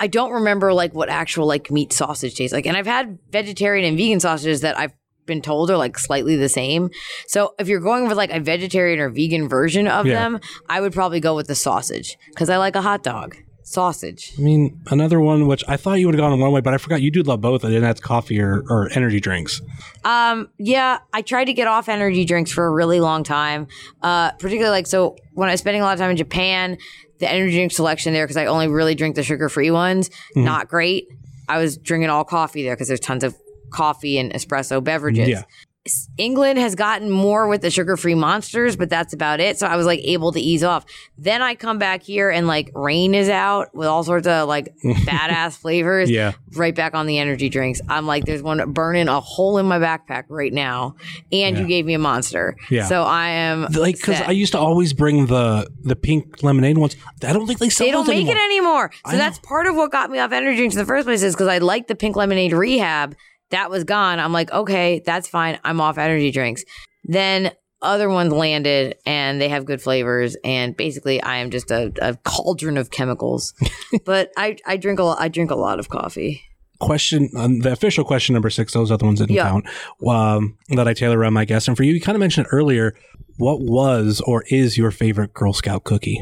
I 0.00 0.06
don't 0.06 0.32
remember 0.32 0.72
like 0.72 0.94
what 0.94 1.08
actual 1.08 1.46
like 1.46 1.70
meat 1.70 1.92
sausage 1.92 2.36
tastes 2.36 2.52
like. 2.52 2.66
And 2.66 2.76
I've 2.76 2.86
had 2.86 3.18
vegetarian 3.30 3.84
and 3.84 3.96
vegan 3.96 4.20
sausages 4.20 4.62
that 4.62 4.78
I've 4.78 4.92
been 5.28 5.40
told 5.42 5.70
are 5.70 5.76
like 5.76 5.96
slightly 5.98 6.34
the 6.34 6.48
same. 6.48 6.90
So 7.28 7.54
if 7.60 7.68
you're 7.68 7.78
going 7.80 8.08
with 8.08 8.16
like 8.16 8.32
a 8.32 8.40
vegetarian 8.40 8.98
or 8.98 9.08
vegan 9.10 9.48
version 9.48 9.86
of 9.86 10.06
Yeah. 10.06 10.14
them, 10.14 10.40
I 10.68 10.80
would 10.80 10.92
probably 10.92 11.20
go 11.20 11.36
with 11.36 11.46
the 11.46 11.54
sausage 11.54 12.18
because 12.30 12.50
I 12.50 12.56
like 12.56 12.74
a 12.74 12.82
hot 12.82 13.04
dog. 13.04 13.36
Sausage. 13.62 14.32
I 14.38 14.40
mean 14.40 14.80
another 14.90 15.20
one 15.20 15.46
which 15.46 15.62
I 15.68 15.76
thought 15.76 16.00
you 16.00 16.06
would 16.06 16.14
have 16.14 16.20
gone 16.20 16.40
one 16.40 16.52
way, 16.52 16.62
but 16.62 16.72
I 16.72 16.78
forgot 16.78 17.02
you 17.02 17.10
do 17.10 17.22
love 17.22 17.42
both, 17.42 17.64
and 17.64 17.84
that's 17.84 18.00
coffee 18.00 18.40
or, 18.40 18.64
or 18.70 18.88
energy 18.94 19.20
drinks. 19.20 19.60
Um, 20.04 20.48
yeah, 20.58 21.00
I 21.12 21.20
tried 21.20 21.44
to 21.44 21.52
get 21.52 21.68
off 21.68 21.86
energy 21.90 22.24
drinks 22.24 22.50
for 22.50 22.64
a 22.66 22.70
really 22.70 22.98
long 22.98 23.24
time. 23.24 23.66
Uh, 24.00 24.32
particularly 24.32 24.70
like 24.70 24.86
so 24.86 25.16
when 25.34 25.50
I 25.50 25.52
was 25.52 25.60
spending 25.60 25.82
a 25.82 25.84
lot 25.84 25.92
of 25.92 25.98
time 25.98 26.10
in 26.10 26.16
Japan, 26.16 26.78
the 27.18 27.30
energy 27.30 27.56
drink 27.56 27.72
selection 27.72 28.14
there 28.14 28.24
because 28.24 28.38
I 28.38 28.46
only 28.46 28.68
really 28.68 28.94
drink 28.94 29.16
the 29.16 29.22
sugar 29.22 29.50
free 29.50 29.70
ones. 29.70 30.08
Mm-hmm. 30.08 30.44
Not 30.44 30.68
great. 30.68 31.06
I 31.46 31.58
was 31.58 31.76
drinking 31.76 32.08
all 32.08 32.24
coffee 32.24 32.62
there 32.62 32.74
because 32.74 32.88
there's 32.88 33.00
tons 33.00 33.22
of 33.22 33.36
coffee 33.70 34.18
and 34.18 34.32
espresso 34.32 34.82
beverages. 34.82 35.28
Yeah. 35.28 35.42
England 36.18 36.58
has 36.58 36.74
gotten 36.74 37.10
more 37.10 37.48
with 37.48 37.62
the 37.62 37.70
sugar 37.70 37.96
free 37.96 38.14
monsters, 38.14 38.76
but 38.76 38.90
that's 38.90 39.14
about 39.14 39.40
it. 39.40 39.58
So 39.58 39.66
I 39.66 39.76
was 39.76 39.86
like 39.86 40.00
able 40.02 40.32
to 40.32 40.40
ease 40.40 40.62
off. 40.62 40.84
Then 41.16 41.40
I 41.40 41.54
come 41.54 41.78
back 41.78 42.02
here 42.02 42.28
and 42.28 42.46
like 42.46 42.70
Reign 42.74 43.14
is 43.14 43.30
out 43.30 43.74
with 43.74 43.88
all 43.88 44.04
sorts 44.04 44.26
of 44.26 44.48
like 44.48 44.74
badass 44.84 45.56
flavors. 45.56 46.10
Yeah. 46.10 46.32
Right 46.54 46.74
back 46.74 46.94
on 46.94 47.06
the 47.06 47.18
energy 47.18 47.48
drinks. 47.48 47.80
I'm 47.88 48.06
like, 48.06 48.26
there's 48.26 48.42
one 48.42 48.72
burning 48.72 49.08
a 49.08 49.18
hole 49.20 49.56
in 49.56 49.64
my 49.64 49.78
backpack 49.78 50.24
right 50.28 50.52
now. 50.52 50.96
And 51.32 51.56
you 51.56 51.66
gave 51.66 51.86
me 51.86 51.94
a 51.94 51.98
monster. 51.98 52.56
Yeah. 52.70 52.86
So 52.86 53.04
I 53.04 53.28
am 53.28 53.62
Like 53.72 53.96
because 53.96 54.18
set. 54.18 54.28
I 54.28 54.32
used 54.32 54.52
to 54.52 54.58
always 54.58 54.92
bring 54.92 55.26
the 55.26 55.70
the 55.82 55.96
pink 55.96 56.42
lemonade 56.42 56.76
ones. 56.76 56.96
I 57.26 57.32
don't 57.32 57.46
think 57.46 57.60
they 57.60 57.70
sell 57.70 57.86
they 57.86 57.92
don't 57.92 58.06
make 58.06 58.16
anymore. 58.26 58.34
it 58.36 58.44
anymore. 58.44 58.90
So 58.92 59.00
I 59.06 59.12
know. 59.12 59.18
that's 59.18 59.38
part 59.38 59.66
of 59.66 59.74
what 59.74 59.90
got 59.90 60.10
me 60.10 60.18
off 60.18 60.32
energy 60.32 60.56
drinks 60.58 60.74
in 60.74 60.80
the 60.80 60.86
first 60.86 61.06
place 61.06 61.22
is 61.22 61.34
because 61.34 61.48
I 61.48 61.58
like 61.58 61.86
the 61.86 61.94
pink 61.94 62.14
lemonade 62.14 62.52
rehab. 62.52 63.16
That 63.50 63.70
was 63.70 63.84
gone. 63.84 64.20
I'm 64.20 64.32
like, 64.32 64.50
okay, 64.52 65.00
that's 65.04 65.28
fine. 65.28 65.58
I'm 65.64 65.80
off 65.80 65.98
energy 65.98 66.30
drinks. 66.30 66.64
Then 67.04 67.52
other 67.80 68.08
ones 68.10 68.32
landed 68.32 68.96
and 69.06 69.40
they 69.40 69.48
have 69.48 69.64
good 69.64 69.80
flavors. 69.80 70.36
And 70.44 70.76
basically, 70.76 71.22
I 71.22 71.36
am 71.36 71.50
just 71.50 71.70
a, 71.70 71.92
a 72.02 72.16
cauldron 72.24 72.76
of 72.76 72.90
chemicals. 72.90 73.54
but 74.04 74.30
I, 74.36 74.56
I 74.66 74.76
drink 74.76 74.98
a 74.98 75.04
lot. 75.04 75.20
I 75.20 75.28
drink 75.28 75.50
a 75.50 75.54
lot 75.56 75.78
of 75.78 75.88
coffee. 75.88 76.42
question, 76.80 77.30
um, 77.36 77.60
the 77.60 77.72
official 77.72 78.04
question 78.04 78.32
number 78.34 78.50
six, 78.50 78.72
those 78.72 78.90
other 78.90 79.06
ones 79.06 79.20
didn't 79.20 79.36
Yeah. 79.36 79.44
count, 79.48 79.66
um, 80.06 80.58
that 80.70 80.88
I 80.88 80.92
tailor 80.92 81.18
around 81.18 81.34
my 81.34 81.44
guests. 81.44 81.68
And 81.68 81.76
for 81.76 81.84
you, 81.84 81.92
you 81.94 82.00
kind 82.00 82.16
of 82.16 82.20
mentioned 82.20 82.48
earlier, 82.50 82.94
what 83.36 83.60
was 83.60 84.20
or 84.26 84.42
is 84.48 84.76
your 84.76 84.90
favorite 84.90 85.32
Girl 85.32 85.52
Scout 85.52 85.84
cookie? 85.84 86.20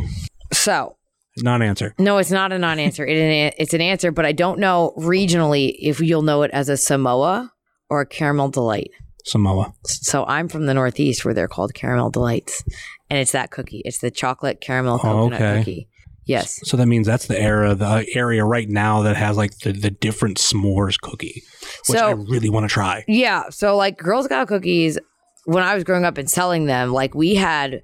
So 0.53 0.97
Non 1.39 1.63
answer. 1.63 1.95
no, 1.99 2.19
it's 2.19 2.31
not 2.31 2.53
a 2.53 2.59
non-answer. 2.59 3.05
It, 3.07 3.55
it's 3.59 3.75
an 3.75 3.81
answer, 3.81 4.11
but 4.11 4.25
I 4.25 4.33
don't 4.33 4.59
know 4.59 4.93
regionally 4.97 5.75
if 5.79 6.01
you'll 6.01 6.23
know 6.23 6.43
it 6.43 6.51
as 6.53 6.69
a 6.69 6.77
Samoa 6.77 7.53
or 7.91 8.01
a 8.03 8.07
caramel 8.07 8.49
delight. 8.49 8.91
Samoa. 9.25 9.73
So 9.85 10.25
I'm 10.27 10.49
from 10.49 10.67
the 10.67 10.75
Northeast 10.75 11.25
where 11.25 11.35
they're 11.35 11.49
called 11.49 11.75
caramel 11.75 12.11
delights, 12.11 12.63
and 13.11 13.19
it's 13.19 13.33
that 13.33 13.51
cookie. 13.51 13.83
It's 13.85 13.99
the 13.99 14.11
chocolate 14.11 14.61
caramel 14.61 14.95
Oh, 14.95 14.99
coconut 15.29 15.41
okay. 15.43 15.59
cookie. 15.59 15.89
Yes. 16.25 16.59
So 16.65 16.77
that 16.77 16.87
means 16.87 17.07
that's 17.07 17.27
the 17.27 17.41
era, 17.41 17.75
the 17.75 18.05
area 18.15 18.45
right 18.45 18.69
now 18.69 19.03
that 19.03 19.17
has 19.17 19.37
like 19.37 19.59
the, 19.59 19.73
the 19.73 19.91
different 19.91 20.39
s'mores 20.39 20.99
cookie, 21.01 21.43
which 21.89 21.99
So- 21.99 22.07
I 22.09 22.13
really 22.13 22.49
want 22.49 22.65
to 22.65 22.73
try. 22.73 23.05
Yeah. 23.07 23.45
So 23.51 23.77
like 23.77 23.97
Girl 23.99 24.23
Scout 24.25 24.49
cookies, 24.49 24.99
when 25.45 25.63
I 25.63 25.75
was 25.75 25.85
growing 25.85 26.05
up 26.05 26.19
and 26.19 26.29
selling 26.29 26.67
them, 26.67 26.93
like 26.93 27.15
we 27.15 27.35
had 27.37 27.83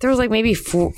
there 0.00 0.10
was 0.10 0.18
like 0.18 0.30
maybe 0.30 0.52
four, 0.52 0.92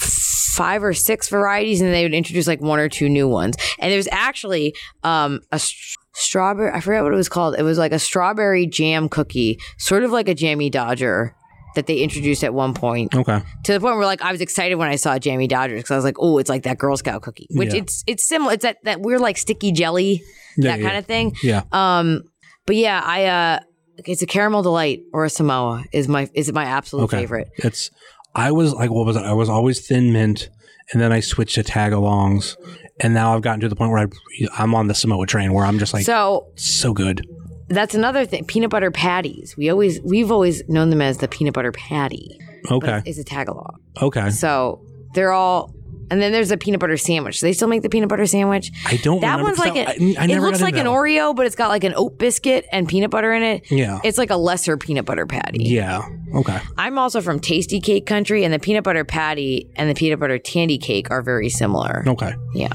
five 0.59 0.83
or 0.83 0.93
six 0.93 1.29
varieties, 1.29 1.81
and 1.81 1.93
they 1.95 2.03
would 2.05 2.13
introduce 2.15 2.47
like 2.47 2.61
one 2.61 2.81
or 2.81 2.89
two 2.89 3.09
new 3.09 3.29
ones. 3.29 3.57
And 3.79 3.91
there 3.91 3.97
was 3.97 4.09
actually 4.13 4.75
um, 5.05 5.41
a 5.53 5.59
str- 5.59 5.99
strawberry. 6.15 6.73
I 6.73 6.81
forget 6.81 7.03
what 7.05 7.13
it 7.13 7.17
was 7.17 7.29
called. 7.29 7.55
It 7.59 7.63
was 7.63 7.79
like 7.79 7.93
a 7.93 7.99
strawberry 7.99 8.67
jam 8.67 9.09
cookie, 9.09 9.59
sort 9.79 10.03
of 10.03 10.11
like 10.11 10.29
a 10.29 10.35
Jammie 10.35 10.71
Dodger. 10.71 11.35
That 11.75 11.87
they 11.87 11.99
introduced 11.99 12.43
at 12.43 12.53
one 12.55 12.75
point 12.75 13.15
Okay. 13.15 13.41
to 13.65 13.73
the 13.73 13.79
point 13.79 13.97
where 13.99 14.07
like 14.07 14.21
I 14.23 14.33
was 14.33 14.41
excited 14.41 14.75
when 14.77 14.89
I 14.89 14.97
saw 14.97 15.17
Jammie 15.19 15.47
Dodgers 15.49 15.79
because 15.81 15.93
I 15.93 15.97
was 15.97 16.05
like, 16.05 16.17
oh, 16.19 16.39
it's 16.39 16.49
like 16.49 16.65
that 16.65 16.77
Girl 16.79 16.97
Scout 16.97 17.23
cookie, 17.23 17.47
which 17.53 17.73
Yeah. 17.73 17.83
it's 17.83 18.03
it's 18.09 18.27
similar. 18.27 18.55
It's 18.55 18.65
that 18.65 18.79
that 18.83 19.01
weird 19.01 19.21
like 19.21 19.37
sticky 19.37 19.71
jelly, 19.71 20.23
Yeah, 20.57 20.73
that 20.73 20.81
yeah. 20.81 20.87
kind 20.89 20.99
of 20.99 21.07
thing. 21.07 21.37
Yeah. 21.43 21.63
Um, 21.71 22.23
but 22.67 22.75
yeah, 22.75 23.01
I 23.05 23.27
uh, 23.27 23.61
it's 23.99 24.23
a 24.23 24.27
caramel 24.27 24.63
delight 24.63 25.03
or 25.13 25.25
a 25.27 25.31
Samoa 25.31 25.85
is 25.93 26.09
my 26.09 26.29
is 26.35 26.51
my 26.53 26.65
absolute 26.65 27.05
Okay. 27.05 27.19
favorite. 27.19 27.49
It's, 27.59 27.91
I 28.39 28.53
was 28.53 28.73
like, 28.75 28.91
what 28.91 29.05
was 29.07 29.17
it? 29.17 29.25
I 29.25 29.33
was 29.33 29.49
always 29.49 29.87
thin 29.87 30.13
mint 30.13 30.49
and 30.93 31.03
then 31.03 31.13
I 31.13 31.21
switched 31.21 31.57
to 31.57 31.63
tag 31.63 31.93
alongs. 31.93 32.57
And 33.01 33.13
now 33.15 33.35
I've 33.35 33.43
gotten 33.43 33.61
to 33.61 33.69
the 33.69 33.77
point 33.77 33.91
where 33.93 34.01
I, 34.07 34.63
I'm 34.63 34.75
on 34.75 34.87
the 34.89 34.95
Samoa 34.95 35.27
train 35.27 35.53
where 35.53 35.65
I'm 35.67 35.79
just 35.79 35.93
like, 35.95 36.05
so, 36.05 36.51
so 36.57 36.93
good. 36.93 37.27
that's 37.69 37.95
another 37.95 38.25
thing. 38.27 38.45
Peanut 38.45 38.71
butter 38.71 38.91
patties. 38.91 39.57
We 39.57 39.69
always 39.71 40.01
we've 40.03 40.33
always 40.33 40.63
known 40.69 40.91
them 40.91 41.01
as 41.03 41.19
the 41.19 41.29
peanut 41.29 41.55
butter 41.55 41.73
patty. 41.73 42.39
but 42.65 42.73
Okay. 42.77 42.97
it's, 42.99 43.09
it's 43.11 43.19
a 43.19 43.25
tag 43.25 43.49
along. 43.49 43.79
Okay. 44.01 44.31
So 44.31 44.85
they're 45.15 45.33
all. 45.33 45.75
And 46.11 46.21
then 46.23 46.33
there's 46.33 46.51
a 46.51 46.57
peanut 46.57 46.81
butter 46.81 46.97
sandwich. 46.97 47.41
Do 47.41 47.47
they 47.47 47.53
still 47.53 47.69
make 47.69 47.83
the 47.83 47.89
peanut 47.89 48.09
butter 48.09 48.27
sandwich? 48.27 48.71
I 48.87 48.97
don't 48.97 49.21
That 49.21 49.39
remember 49.39 49.45
one's 49.45 49.59
like 49.59 49.73
I- 49.89 49.93
an, 49.93 50.17
I- 50.19 50.23
I 50.23 50.37
it 50.37 50.41
looks 50.41 50.61
like 50.61 50.77
an 50.77 50.87
one. 50.91 50.97
Oreo, 50.97 51.35
but 51.37 51.47
it's 51.47 51.57
got 51.57 51.69
like 51.69 51.85
an 51.85 51.93
oat 51.97 52.19
biscuit 52.19 52.67
and 52.73 52.89
peanut 52.89 53.11
butter 53.11 53.33
in 53.33 53.43
it. 53.43 53.71
Yeah. 53.71 54.01
It's 54.05 54.19
like 54.19 54.31
a 54.31 54.37
lesser 54.37 54.77
peanut 54.77 55.05
butter 55.05 55.27
patty. 55.27 55.65
Yeah. 55.65 56.09
Okay. 56.35 56.59
I'm 56.77 56.99
also 56.99 57.21
from 57.21 57.41
Tastykake 57.41 58.07
Country, 58.07 58.45
and 58.45 58.53
the 58.53 58.59
peanut 58.59 58.85
butter 58.85 59.05
patty 59.05 59.71
and 59.77 59.89
the 59.89 59.95
peanut 59.95 60.21
butter 60.21 60.39
tandy 60.39 60.79
cake 60.79 61.11
are 61.11 61.23
very 61.23 61.49
similar. 61.49 62.05
Okay. 62.07 62.35
Yeah. 62.55 62.69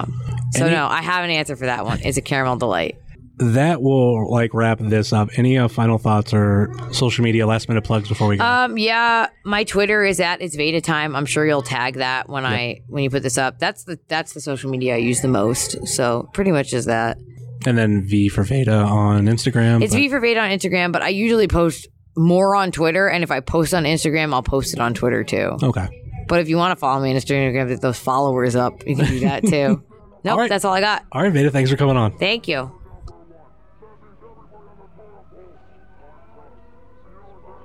So 0.51 0.65
Any- 0.65 0.75
no, 0.75 0.87
I 0.87 1.01
have 1.01 1.23
an 1.23 1.29
answer 1.31 1.55
for 1.55 1.65
that 1.65 1.85
one. 1.85 1.99
It's 2.03 2.17
a 2.17 2.21
caramel 2.21 2.57
delight. 2.57 2.97
That 3.37 3.81
will 3.81 4.29
like 4.31 4.53
wrap 4.53 4.77
this 4.79 5.11
up. 5.11 5.29
Any 5.37 5.57
uh, 5.57 5.67
final 5.67 5.97
thoughts 5.97 6.33
or 6.33 6.71
social 6.91 7.23
media 7.23 7.47
last 7.47 7.67
minute 7.67 7.83
plugs 7.83 8.07
before 8.07 8.27
we 8.27 8.37
go? 8.37 8.45
Um, 8.45 8.77
yeah, 8.77 9.27
my 9.43 9.63
Twitter 9.63 10.03
is 10.03 10.19
at 10.19 10.41
it's 10.41 10.55
Veda 10.55 10.81
time. 10.81 11.15
I'm 11.15 11.25
sure 11.25 11.45
you'll 11.45 11.63
tag 11.63 11.95
that 11.95 12.29
when 12.29 12.45
I 12.45 12.81
when 12.87 13.03
you 13.03 13.09
put 13.09 13.23
this 13.23 13.37
up. 13.39 13.57
That's 13.57 13.85
the 13.85 13.99
that's 14.07 14.33
the 14.33 14.39
social 14.41 14.69
media 14.69 14.93
I 14.93 14.97
use 14.97 15.21
the 15.21 15.27
most. 15.27 15.87
So 15.87 16.29
pretty 16.33 16.51
much 16.51 16.73
is 16.73 16.85
that. 16.85 17.17
and 17.65 17.75
then 17.77 18.03
V 18.05 18.29
for 18.29 18.43
Veda 18.43 18.75
on 18.75 19.25
Instagram. 19.25 19.81
It's 19.81 19.93
but- 19.93 19.97
V 19.99 20.09
for 20.09 20.19
Veda 20.19 20.39
on 20.39 20.51
Instagram, 20.51 20.91
but 20.91 21.01
I 21.01 21.09
usually 21.09 21.47
post 21.47 21.87
more 22.15 22.55
on 22.55 22.71
Twitter, 22.71 23.07
and 23.07 23.23
if 23.23 23.31
I 23.31 23.39
post 23.39 23.73
on 23.73 23.85
Instagram, 23.85 24.31
I'll 24.33 24.43
post 24.43 24.73
it 24.75 24.79
on 24.79 24.93
Twitter 24.93 25.23
too. 25.23 25.57
Okay. 25.63 25.87
But 26.27 26.39
if 26.39 26.49
you 26.49 26.57
want 26.57 26.71
to 26.71 26.75
follow 26.75 27.01
me 27.01 27.09
on 27.09 27.15
Instagram, 27.15 27.67
get 27.67 27.81
those 27.81 27.97
followers 27.97 28.55
up, 28.55 28.85
you 28.85 28.95
can 28.95 29.05
do 29.07 29.19
that 29.21 29.43
too. 29.43 29.83
Nope, 30.25 30.31
All 30.31 30.39
right. 30.39 30.49
that's 30.49 30.63
all 30.63 30.73
I 30.73 30.79
got. 30.79 31.03
All 31.11 31.21
right, 31.21 31.33
Veda, 31.33 31.51
thanks 31.51 31.69
for 31.69 31.75
coming 31.75 31.97
on. 31.97 32.17
Thank 32.17 32.47
you. 32.47 32.71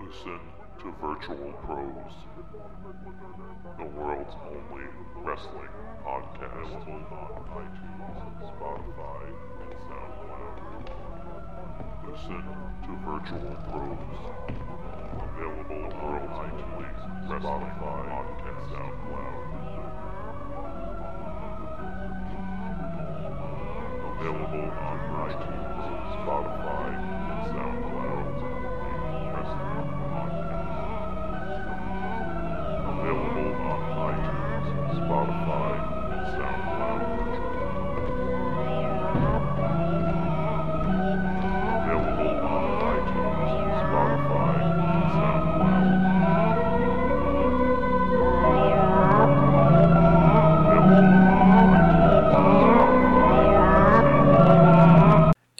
Listen 0.00 0.38
to 0.80 0.92
Virtual 1.18 1.52
Pros, 1.66 2.14
the 3.76 3.84
world's 3.86 4.34
only 4.46 4.86
wrestling 5.16 5.74
podcast. 6.06 6.72
on 6.86 7.02
iTunes, 7.58 8.46
Spotify, 8.46 9.22
and 9.58 9.72
SoundCloud. 9.88 10.56
Listen 12.06 12.42
to 12.84 12.90
Virtual 13.02 13.50
Pros, 13.66 14.20
available 15.26 15.90
on 15.98 16.22
iTunes, 16.38 16.98
Spotify, 17.26 18.02
and 18.46 18.60
SoundCloud. 18.70 19.42
Available 24.06 24.68
on 24.86 24.98
iTunes, 25.26 25.82
Spotify, 26.14 26.86
and 27.28 27.40
SoundCloud. 27.50 28.08
Spotify, 34.94 35.72
SoundCloud. 36.34 37.18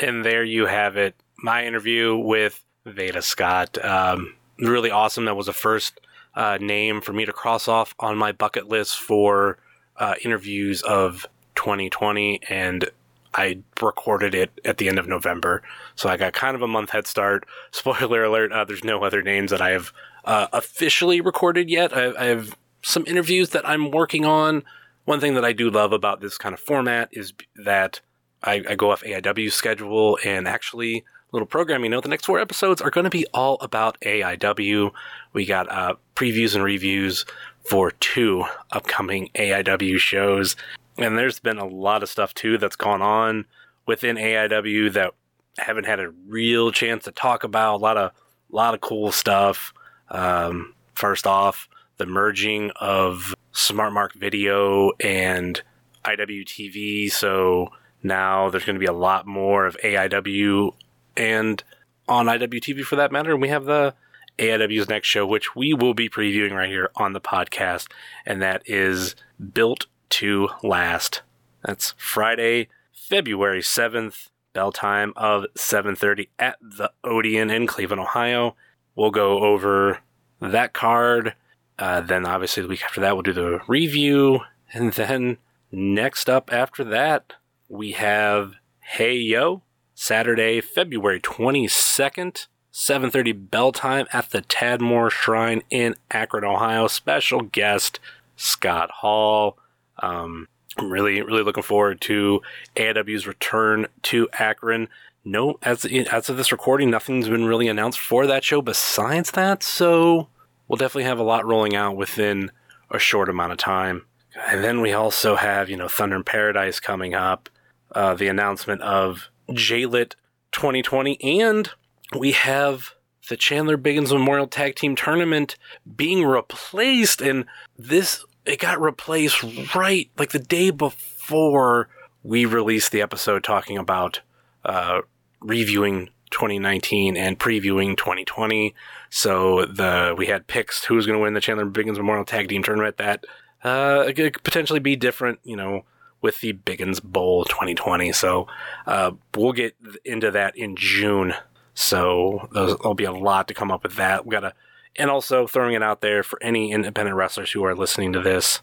And 0.00 0.24
there 0.24 0.44
you 0.44 0.66
have 0.66 0.96
it. 0.96 1.14
My 1.38 1.64
interview 1.66 2.16
with 2.16 2.64
Veda 2.86 3.22
Scott. 3.22 3.82
Um, 3.84 4.34
really 4.59 4.90
awesome. 4.90 5.24
That 5.26 5.36
was 5.36 5.46
the 5.46 5.52
first 5.52 6.00
uh, 6.39 6.57
name 6.61 7.01
for 7.01 7.12
me 7.12 7.26
to 7.26 7.32
cross 7.32 7.66
off 7.66 7.95
on 7.99 8.16
my 8.16 8.30
bucket 8.30 8.68
list 8.68 9.01
for 9.01 9.59
uh, 9.97 10.14
interviews 10.24 10.82
of 10.82 11.26
2020. 11.57 12.41
And 12.49 12.89
I 13.34 13.59
recorded 13.82 14.36
it 14.36 14.53
at 14.64 14.78
the 14.78 14.89
end 14.89 15.01
of 15.01 15.09
November. 15.09 15.64
So 15.97 16.09
I 16.09 16.16
got 16.16 16.34
kind 16.34 16.55
of 16.55 16.62
a 16.62 16.68
month 16.68 16.91
head 16.91 17.09
start. 17.09 17.45
Spoiler 17.72 18.22
alert, 18.22 18.53
uh, 18.53 18.64
there's 18.64 18.84
no 18.84 19.03
other 19.03 19.20
names 19.20 19.51
that 19.51 19.61
I 19.61 19.70
have 19.70 19.93
uh, 20.24 20.47
officially 20.53 21.20
recorded 21.20 21.68
yet. 21.68 21.95
I, 21.95 22.14
I 22.14 22.26
have 22.26 22.57
some 22.82 23.05
interviews 23.09 23.51
that 23.51 23.68
I'm 23.68 23.91
working 23.91 24.24
on. 24.24 24.62
One 25.07 25.18
thing 25.18 25.34
that 25.34 25.45
I 25.45 25.53
do 25.53 25.70
love 25.70 25.93
about 25.93 26.20
this 26.20 26.39
kind 26.39 26.53
of 26.53 26.61
format 26.61 27.09
is 27.11 27.32
that 27.57 28.01
I, 28.45 28.62
I 28.68 28.76
go 28.76 28.93
off 28.93 29.03
AIW 29.03 29.51
schedule 29.51 30.20
and 30.24 30.47
actually 30.47 31.05
little 31.33 31.47
programming 31.47 31.91
note 31.91 32.03
the 32.03 32.09
next 32.09 32.26
four 32.26 32.39
episodes 32.39 32.81
are 32.81 32.91
going 32.91 33.05
to 33.05 33.11
be 33.11 33.26
all 33.35 33.59
about 33.61 34.01
AIW. 34.01 34.91
We 35.33 35.45
got 35.45 35.70
uh, 35.70 35.95
previews 36.14 36.55
and 36.55 36.64
reviews 36.64 37.24
for 37.68 37.91
two 37.91 38.45
upcoming 38.72 39.29
AIW 39.35 39.99
shows. 39.99 40.57
And 40.97 41.18
there's 41.18 41.39
been 41.39 41.59
a 41.59 41.66
lot 41.66 42.03
of 42.03 42.09
stuff 42.09 42.35
too 42.35 42.59
that's 42.59 42.76
gone 42.76 43.03
on 43.03 43.45
within 43.87 44.16
AIW 44.16 44.93
that 44.95 45.14
I 45.59 45.64
haven't 45.64 45.87
had 45.87 46.01
a 46.01 46.11
real 46.26 46.72
chance 46.72 47.05
to 47.05 47.12
talk 47.12 47.45
about. 47.45 47.76
A 47.76 47.83
lot 47.83 47.97
of 47.97 48.12
lot 48.51 48.74
of 48.74 48.81
cool 48.81 49.12
stuff. 49.12 49.74
Um, 50.11 50.74
first 50.95 51.26
off, 51.26 51.68
the 51.99 52.07
merging 52.07 52.70
of 52.76 53.35
Smart 53.53 53.93
Mark 53.93 54.14
Video 54.14 54.93
and 55.01 55.61
IWTV. 56.05 57.11
So 57.12 57.68
now 58.03 58.49
there's 58.49 58.64
going 58.64 58.76
to 58.76 58.81
be 58.81 58.87
a 58.87 58.93
lot 58.93 59.26
more 59.26 59.66
of 59.66 59.76
AIW 59.85 60.72
and 61.19 61.62
on 62.09 62.27
IWTV 62.27 62.85
for 62.85 62.97
that 62.97 63.12
matter. 63.12 63.33
And 63.33 63.43
We 63.43 63.49
have 63.49 63.66
the 63.66 63.95
AIW's 64.39 64.89
next 64.89 65.09
show, 65.09 65.27
which 65.27 65.55
we 65.55 65.75
will 65.75 65.95
be 65.95 66.09
previewing 66.09 66.53
right 66.53 66.71
here 66.71 66.91
on 66.97 67.12
the 67.12 67.21
podcast, 67.21 67.89
and 68.25 68.41
that 68.41 68.62
is 68.64 69.16
Built 69.53 69.87
to 70.11 70.49
Last. 70.62 71.23
That's 71.64 71.95
Friday, 71.99 72.69
February 72.93 73.61
7th, 73.61 74.29
bell 74.55 74.73
time 74.73 75.12
of 75.16 75.47
7:30 75.57 76.29
at 76.39 76.57
the 76.61 76.93
Odeon 77.05 77.51
in 77.51 77.66
Cleveland, 77.66 78.01
Ohio. 78.01 78.57
We'll 78.95 79.11
go 79.11 79.41
over 79.41 79.99
that 80.41 80.73
card. 80.73 81.35
Uh, 81.79 82.01
then 82.01 82.25
obviously 82.25 82.62
the 82.62 82.69
week 82.69 82.85
after 82.85 83.01
that 83.01 83.14
we'll 83.14 83.23
do 83.23 83.33
the 83.33 83.61
review, 83.66 84.41
and 84.73 84.93
then 84.93 85.39
next 85.71 86.31
up 86.31 86.53
after 86.53 86.85
that 86.85 87.35
we 87.69 87.93
have 87.93 88.55
Hey 88.81 89.16
Yo 89.16 89.62
Saturday, 90.01 90.61
February 90.61 91.18
22nd, 91.18 92.46
7:30 92.70 93.32
bell 93.32 93.72
time 93.72 94.07
at 94.12 94.30
the 94.30 94.42
Tadmor 94.42 95.11
Shrine 95.11 95.64
in 95.70 95.96
Akron, 96.12 96.44
Ohio. 96.44 96.86
Special 96.86 97.40
guest 97.40 97.99
Scott 98.36 98.92
Hall. 98.92 99.59
Um, 99.99 100.46
I'm 100.76 100.88
really, 100.92 101.20
really 101.20 101.42
looking 101.42 101.64
forward 101.64 102.01
to 102.03 102.40
AIW's 102.76 103.26
return 103.26 103.88
to 104.03 104.28
Akron. 104.34 104.88
No, 105.24 105.59
as 105.62 105.84
as 105.84 106.30
of 106.30 106.36
this 106.36 106.53
recording, 106.53 106.90
nothing's 106.90 107.28
been 107.28 107.46
really 107.46 107.66
announced 107.66 107.99
for 107.99 108.24
that 108.28 108.44
show 108.44 108.62
besides 108.62 109.32
that. 109.32 109.64
So 109.64 110.28
we'll 110.68 110.76
definitely 110.76 111.05
have 111.11 111.18
a 111.18 111.24
lot 111.24 111.44
rolling 111.44 111.74
out 111.74 111.96
within 111.96 112.53
a 112.88 113.01
short 113.01 113.28
amount 113.28 113.51
of 113.51 113.59
time. 113.59 114.07
And 114.46 114.62
then 114.62 114.80
we 114.80 114.92
also 114.92 115.34
have, 115.34 115.68
you 115.68 115.76
know, 115.76 115.88
Thunder 115.88 116.14
in 116.14 116.22
Paradise 116.22 116.78
coming 116.78 117.14
up, 117.14 117.49
uh, 117.96 118.14
the 118.14 118.28
announcement 118.28 118.80
of 118.82 119.28
JLIT 119.51 120.14
2020, 120.53 121.40
and 121.40 121.70
we 122.16 122.32
have 122.32 122.94
the 123.28 123.36
Chandler 123.36 123.76
Biggins 123.76 124.12
Memorial 124.12 124.46
Tag 124.46 124.74
Team 124.74 124.96
Tournament 124.96 125.57
being 125.96 126.24
replaced. 126.24 127.20
And 127.20 127.44
this, 127.76 128.24
it 128.44 128.59
got 128.59 128.80
replaced 128.80 129.42
right 129.74 130.11
like 130.18 130.30
the 130.30 130.38
day 130.38 130.70
before 130.70 131.88
we 132.22 132.44
released 132.46 132.92
the 132.92 133.03
episode 133.03 133.44
talking 133.44 133.78
about 133.78 134.20
uh, 134.64 135.03
reviewing 135.40 136.09
2019 136.30 137.16
and 137.16 137.38
previewing 137.38 137.96
2020. 137.96 138.74
So 139.11 139.64
the 139.64 140.14
we 140.16 140.26
had 140.26 140.46
picks 140.46 140.84
who 140.84 140.94
was 140.94 141.07
going 141.07 141.18
to 141.18 141.22
win 141.22 141.34
the 141.34 141.40
Chandler 141.40 141.66
Biggins 141.66 141.96
Memorial 141.96 142.24
Tag 142.24 142.49
Team 142.49 142.62
Tournament. 142.62 142.96
That 142.96 143.24
uh, 143.62 144.11
could 144.14 144.42
potentially 144.42 144.80
be 144.80 144.96
different, 144.96 145.40
you 145.44 145.57
know, 145.57 145.84
with 146.21 146.41
the 146.41 146.53
Biggins 146.53 147.03
Bowl 147.03 147.45
2020. 147.45 148.12
So 148.12 148.47
uh, 148.87 149.12
we'll 149.37 149.53
get 149.53 149.77
into 150.05 150.31
that 150.31 150.57
in 150.57 150.77
June. 150.77 151.35
So 151.75 152.49
there'll 152.53 152.95
be 152.95 153.05
a 153.05 153.12
lot 153.12 153.49
to 153.49 153.55
come 153.55 153.71
up 153.71 153.85
with 153.85 153.97
that. 153.97 154.27
We 154.27 154.33
gotta, 154.33 154.55
and 154.97 155.11
also 155.11 155.47
throwing 155.47 155.75
it 155.75 155.83
out 155.83 156.01
there 156.01 156.23
for 156.23 156.43
any 156.43 156.73
independent 156.73 157.16
wrestlers 157.16 157.53
who 157.53 157.64
are 157.64 157.75
listening 157.75 158.12
to 158.14 158.21
this. 158.21 158.62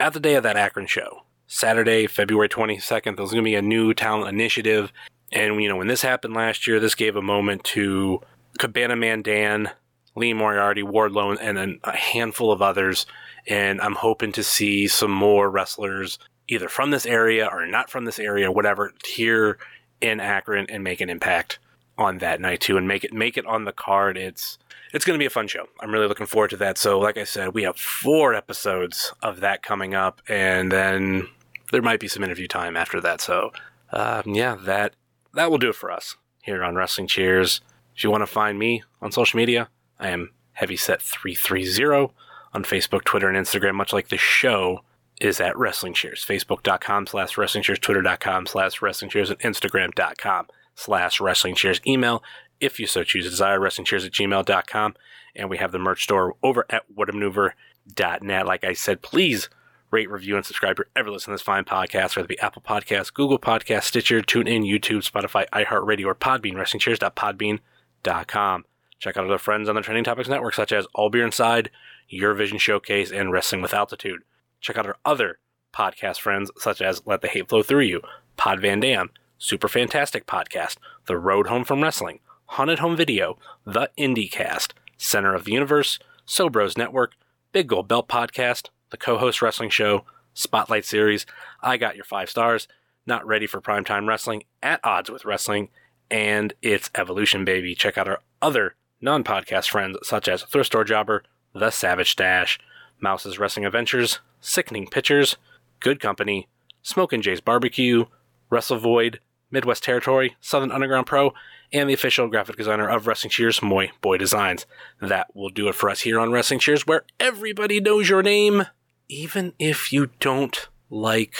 At 0.00 0.12
the 0.12 0.20
day 0.20 0.34
of 0.34 0.42
that 0.42 0.56
Akron 0.56 0.86
show, 0.86 1.24
Saturday, 1.46 2.06
February 2.06 2.48
22nd, 2.48 3.16
there's 3.16 3.30
going 3.30 3.36
to 3.36 3.42
be 3.42 3.54
a 3.54 3.62
new 3.62 3.94
talent 3.94 4.28
initiative. 4.28 4.92
And, 5.32 5.62
you 5.62 5.68
know, 5.68 5.76
when 5.76 5.86
this 5.86 6.02
happened 6.02 6.34
last 6.34 6.66
year, 6.66 6.80
this 6.80 6.94
gave 6.94 7.16
a 7.16 7.22
moment 7.22 7.64
to 7.64 8.20
Cabana 8.58 8.96
Man 8.96 9.22
Dan, 9.22 9.70
Lee 10.16 10.32
Moriarty, 10.32 10.82
Wardlow, 10.82 11.36
and 11.40 11.78
a 11.84 11.96
handful 11.96 12.50
of 12.50 12.62
others. 12.62 13.06
And 13.46 13.80
I'm 13.80 13.94
hoping 13.94 14.32
to 14.32 14.42
see 14.42 14.88
some 14.88 15.10
more 15.10 15.50
wrestlers 15.50 16.18
either 16.48 16.68
from 16.68 16.90
this 16.90 17.06
area 17.06 17.48
or 17.50 17.66
not 17.66 17.90
from 17.90 18.04
this 18.04 18.18
area, 18.18 18.50
whatever, 18.50 18.92
here 19.06 19.58
in 20.00 20.20
Akron 20.20 20.66
and 20.68 20.84
make 20.84 21.00
an 21.00 21.10
impact 21.10 21.58
on 21.96 22.18
that 22.18 22.40
night 22.40 22.60
too 22.60 22.76
and 22.76 22.88
make 22.88 23.04
it 23.04 23.12
make 23.12 23.36
it 23.36 23.46
on 23.46 23.64
the 23.64 23.72
card. 23.72 24.16
It's 24.16 24.58
it's 24.92 25.04
going 25.04 25.18
to 25.18 25.22
be 25.22 25.26
a 25.26 25.30
fun 25.30 25.48
show. 25.48 25.66
I'm 25.80 25.90
really 25.90 26.06
looking 26.06 26.26
forward 26.26 26.50
to 26.50 26.56
that. 26.58 26.78
So, 26.78 26.98
like 27.00 27.16
I 27.16 27.24
said, 27.24 27.54
we 27.54 27.64
have 27.64 27.76
four 27.76 28.34
episodes 28.34 29.12
of 29.22 29.40
that 29.40 29.62
coming 29.62 29.94
up, 29.94 30.22
and 30.28 30.70
then 30.70 31.28
there 31.72 31.82
might 31.82 32.00
be 32.00 32.08
some 32.08 32.22
interview 32.22 32.46
time 32.46 32.76
after 32.76 33.00
that. 33.00 33.20
So, 33.20 33.52
um, 33.92 34.22
yeah, 34.26 34.56
that 34.62 34.94
that 35.34 35.50
will 35.50 35.58
do 35.58 35.70
it 35.70 35.74
for 35.74 35.90
us 35.90 36.16
here 36.42 36.62
on 36.62 36.76
Wrestling 36.76 37.08
Cheers. 37.08 37.60
If 37.96 38.04
you 38.04 38.10
want 38.10 38.22
to 38.22 38.26
find 38.26 38.58
me 38.58 38.82
on 39.00 39.12
social 39.12 39.36
media, 39.36 39.68
I 39.98 40.10
am 40.10 40.30
Heavyset330 40.60 42.10
on 42.52 42.64
Facebook, 42.64 43.04
Twitter, 43.04 43.28
and 43.28 43.36
Instagram, 43.36 43.74
much 43.74 43.92
like 43.92 44.08
the 44.08 44.16
show 44.18 44.82
is 45.20 45.40
at 45.40 45.56
Wrestling 45.56 45.94
Cheers. 45.94 46.24
Facebook.com 46.24 47.06
slash 47.06 47.38
Wrestling 47.38 47.62
Cheers, 47.62 47.78
Twitter.com 47.78 48.46
slash 48.46 48.82
Wrestling 48.82 49.10
Cheers, 49.10 49.30
and 49.30 49.38
Instagram.com 49.40 50.46
slash 50.74 51.20
Wrestling 51.20 51.54
Cheers. 51.54 51.80
Email, 51.86 52.22
if 52.60 52.80
you 52.80 52.86
so 52.86 53.04
choose, 53.04 53.28
desire 53.28 53.60
Wrestling 53.60 53.84
Cheers 53.84 54.04
at 54.04 54.12
gmail.com. 54.12 54.94
And 55.36 55.50
we 55.50 55.58
have 55.58 55.72
the 55.72 55.78
merch 55.78 56.04
store 56.04 56.34
over 56.42 56.64
at 56.70 56.84
whatamaneuver.net. 56.94 58.46
Like 58.46 58.64
I 58.64 58.72
said, 58.72 59.02
please 59.02 59.48
rate, 59.90 60.10
review, 60.10 60.36
and 60.36 60.44
subscribe 60.44 60.78
wherever 60.78 61.08
you 61.08 61.12
listen 61.12 61.30
to 61.30 61.34
this 61.34 61.42
fine 61.42 61.64
podcast, 61.64 62.16
whether 62.16 62.24
it 62.24 62.28
be 62.28 62.38
Apple 62.40 62.62
Podcasts, 62.62 63.12
Google 63.12 63.38
Podcasts, 63.38 63.84
Stitcher, 63.84 64.20
TuneIn, 64.20 64.68
YouTube, 64.68 65.08
Spotify, 65.08 65.48
iHeartRadio, 65.50 66.06
or 66.06 66.14
Podbean, 66.14 66.54
WrestlingCheers.podbean.com. 66.54 68.64
Check 68.98 69.16
out 69.16 69.24
other 69.24 69.38
friends 69.38 69.68
on 69.68 69.74
the 69.74 69.82
Trending 69.82 70.04
Topics 70.04 70.28
Network, 70.28 70.54
such 70.54 70.72
as 70.72 70.86
All 70.94 71.10
Beer 71.10 71.24
Inside, 71.24 71.70
Eurovision 72.12 72.58
Showcase, 72.58 73.12
and 73.12 73.32
Wrestling 73.32 73.62
with 73.62 73.74
Altitude. 73.74 74.22
Check 74.64 74.78
out 74.78 74.86
our 74.86 74.96
other 75.04 75.40
podcast 75.74 76.20
friends, 76.20 76.50
such 76.56 76.80
as 76.80 77.02
Let 77.04 77.20
the 77.20 77.28
Hate 77.28 77.50
Flow 77.50 77.62
Through 77.62 77.82
You, 77.82 78.00
Pod 78.38 78.60
Van 78.60 78.80
Dam, 78.80 79.10
Super 79.36 79.68
Fantastic 79.68 80.26
Podcast, 80.26 80.78
The 81.04 81.18
Road 81.18 81.48
Home 81.48 81.64
from 81.64 81.82
Wrestling, 81.82 82.20
Haunted 82.46 82.78
Home 82.78 82.96
Video, 82.96 83.38
The 83.66 83.90
IndieCast, 83.98 84.72
Center 84.96 85.34
of 85.34 85.44
the 85.44 85.52
Universe, 85.52 85.98
Sobros 86.26 86.78
Network, 86.78 87.12
Big 87.52 87.66
Gold 87.66 87.88
Belt 87.88 88.08
Podcast, 88.08 88.70
The 88.88 88.96
Co-Host 88.96 89.42
Wrestling 89.42 89.68
Show, 89.68 90.06
Spotlight 90.32 90.86
Series, 90.86 91.26
I 91.60 91.76
Got 91.76 91.94
Your 91.94 92.06
Five 92.06 92.30
Stars, 92.30 92.66
Not 93.04 93.26
Ready 93.26 93.46
for 93.46 93.60
Primetime 93.60 94.08
Wrestling, 94.08 94.44
At 94.62 94.80
Odds 94.82 95.10
with 95.10 95.26
Wrestling, 95.26 95.68
and 96.10 96.54
It's 96.62 96.90
Evolution 96.94 97.44
Baby. 97.44 97.74
Check 97.74 97.98
out 97.98 98.08
our 98.08 98.20
other 98.40 98.76
non-podcast 99.02 99.68
friends 99.68 99.98
such 100.02 100.26
as 100.26 100.42
Thrift 100.44 100.68
Store 100.68 100.84
Jobber, 100.84 101.22
The 101.52 101.68
Savage 101.68 102.16
Dash, 102.16 102.58
Mouse's 102.98 103.38
Wrestling 103.38 103.66
Adventures, 103.66 104.20
Sickening 104.44 104.86
Pictures, 104.86 105.36
Good 105.80 106.00
Company, 106.00 106.48
Smoke 106.82 107.14
and 107.14 107.22
Jay's 107.22 107.40
Barbecue, 107.40 108.04
Wrestle 108.50 108.78
Void, 108.78 109.20
Midwest 109.50 109.82
Territory, 109.82 110.36
Southern 110.42 110.70
Underground 110.70 111.06
Pro, 111.06 111.32
and 111.72 111.88
the 111.88 111.94
official 111.94 112.28
graphic 112.28 112.56
designer 112.56 112.86
of 112.86 113.06
Wrestling 113.06 113.30
Cheers, 113.30 113.62
Moy 113.62 113.90
Boy 114.02 114.18
Designs. 114.18 114.66
That 115.00 115.34
will 115.34 115.48
do 115.48 115.68
it 115.68 115.74
for 115.74 115.88
us 115.88 116.02
here 116.02 116.20
on 116.20 116.30
Wrestling 116.30 116.60
Cheers, 116.60 116.86
where 116.86 117.04
everybody 117.18 117.80
knows 117.80 118.10
your 118.10 118.22
name, 118.22 118.66
even 119.08 119.54
if 119.58 119.94
you 119.94 120.10
don't 120.20 120.68
like 120.90 121.36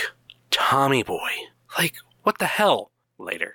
Tommy 0.51 1.03
Boy. 1.03 1.31
Like, 1.77 1.97
what 2.23 2.39
the 2.39 2.47
hell? 2.47 2.91
Later. 3.19 3.53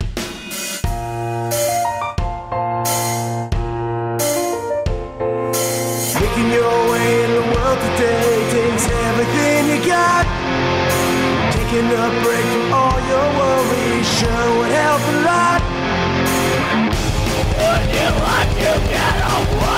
Taking 11.70 11.92
a 11.92 12.10
break 12.24 12.46
from 12.46 12.74
all 12.74 13.00
your 13.08 13.28
worries 13.38 14.08
sure 14.18 14.50
would 14.58 14.72
help 14.72 15.02
a 15.02 15.22
lot. 15.22 15.62
Would 17.60 17.90
you 17.94 18.10
like 18.26 18.54
to 18.58 18.74
get 18.90 19.18
away? 19.38 19.78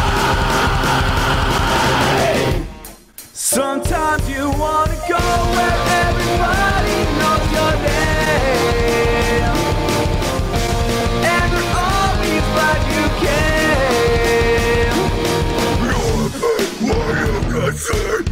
Sometimes 3.33 4.23
you 4.29 4.43
wanna 4.51 4.99
go 5.09 5.23
where 5.55 5.79
everybody 6.07 6.97
knows 7.19 7.47
your 7.57 7.73
name. 7.83 9.51
And 11.33 11.47
they're 11.51 11.75
always 11.75 12.45
glad 12.53 12.81
you 12.95 13.05
came. 13.21 14.95
Why 16.87 17.03
you 17.19 17.35
got 17.51 17.75
said? 17.75 18.31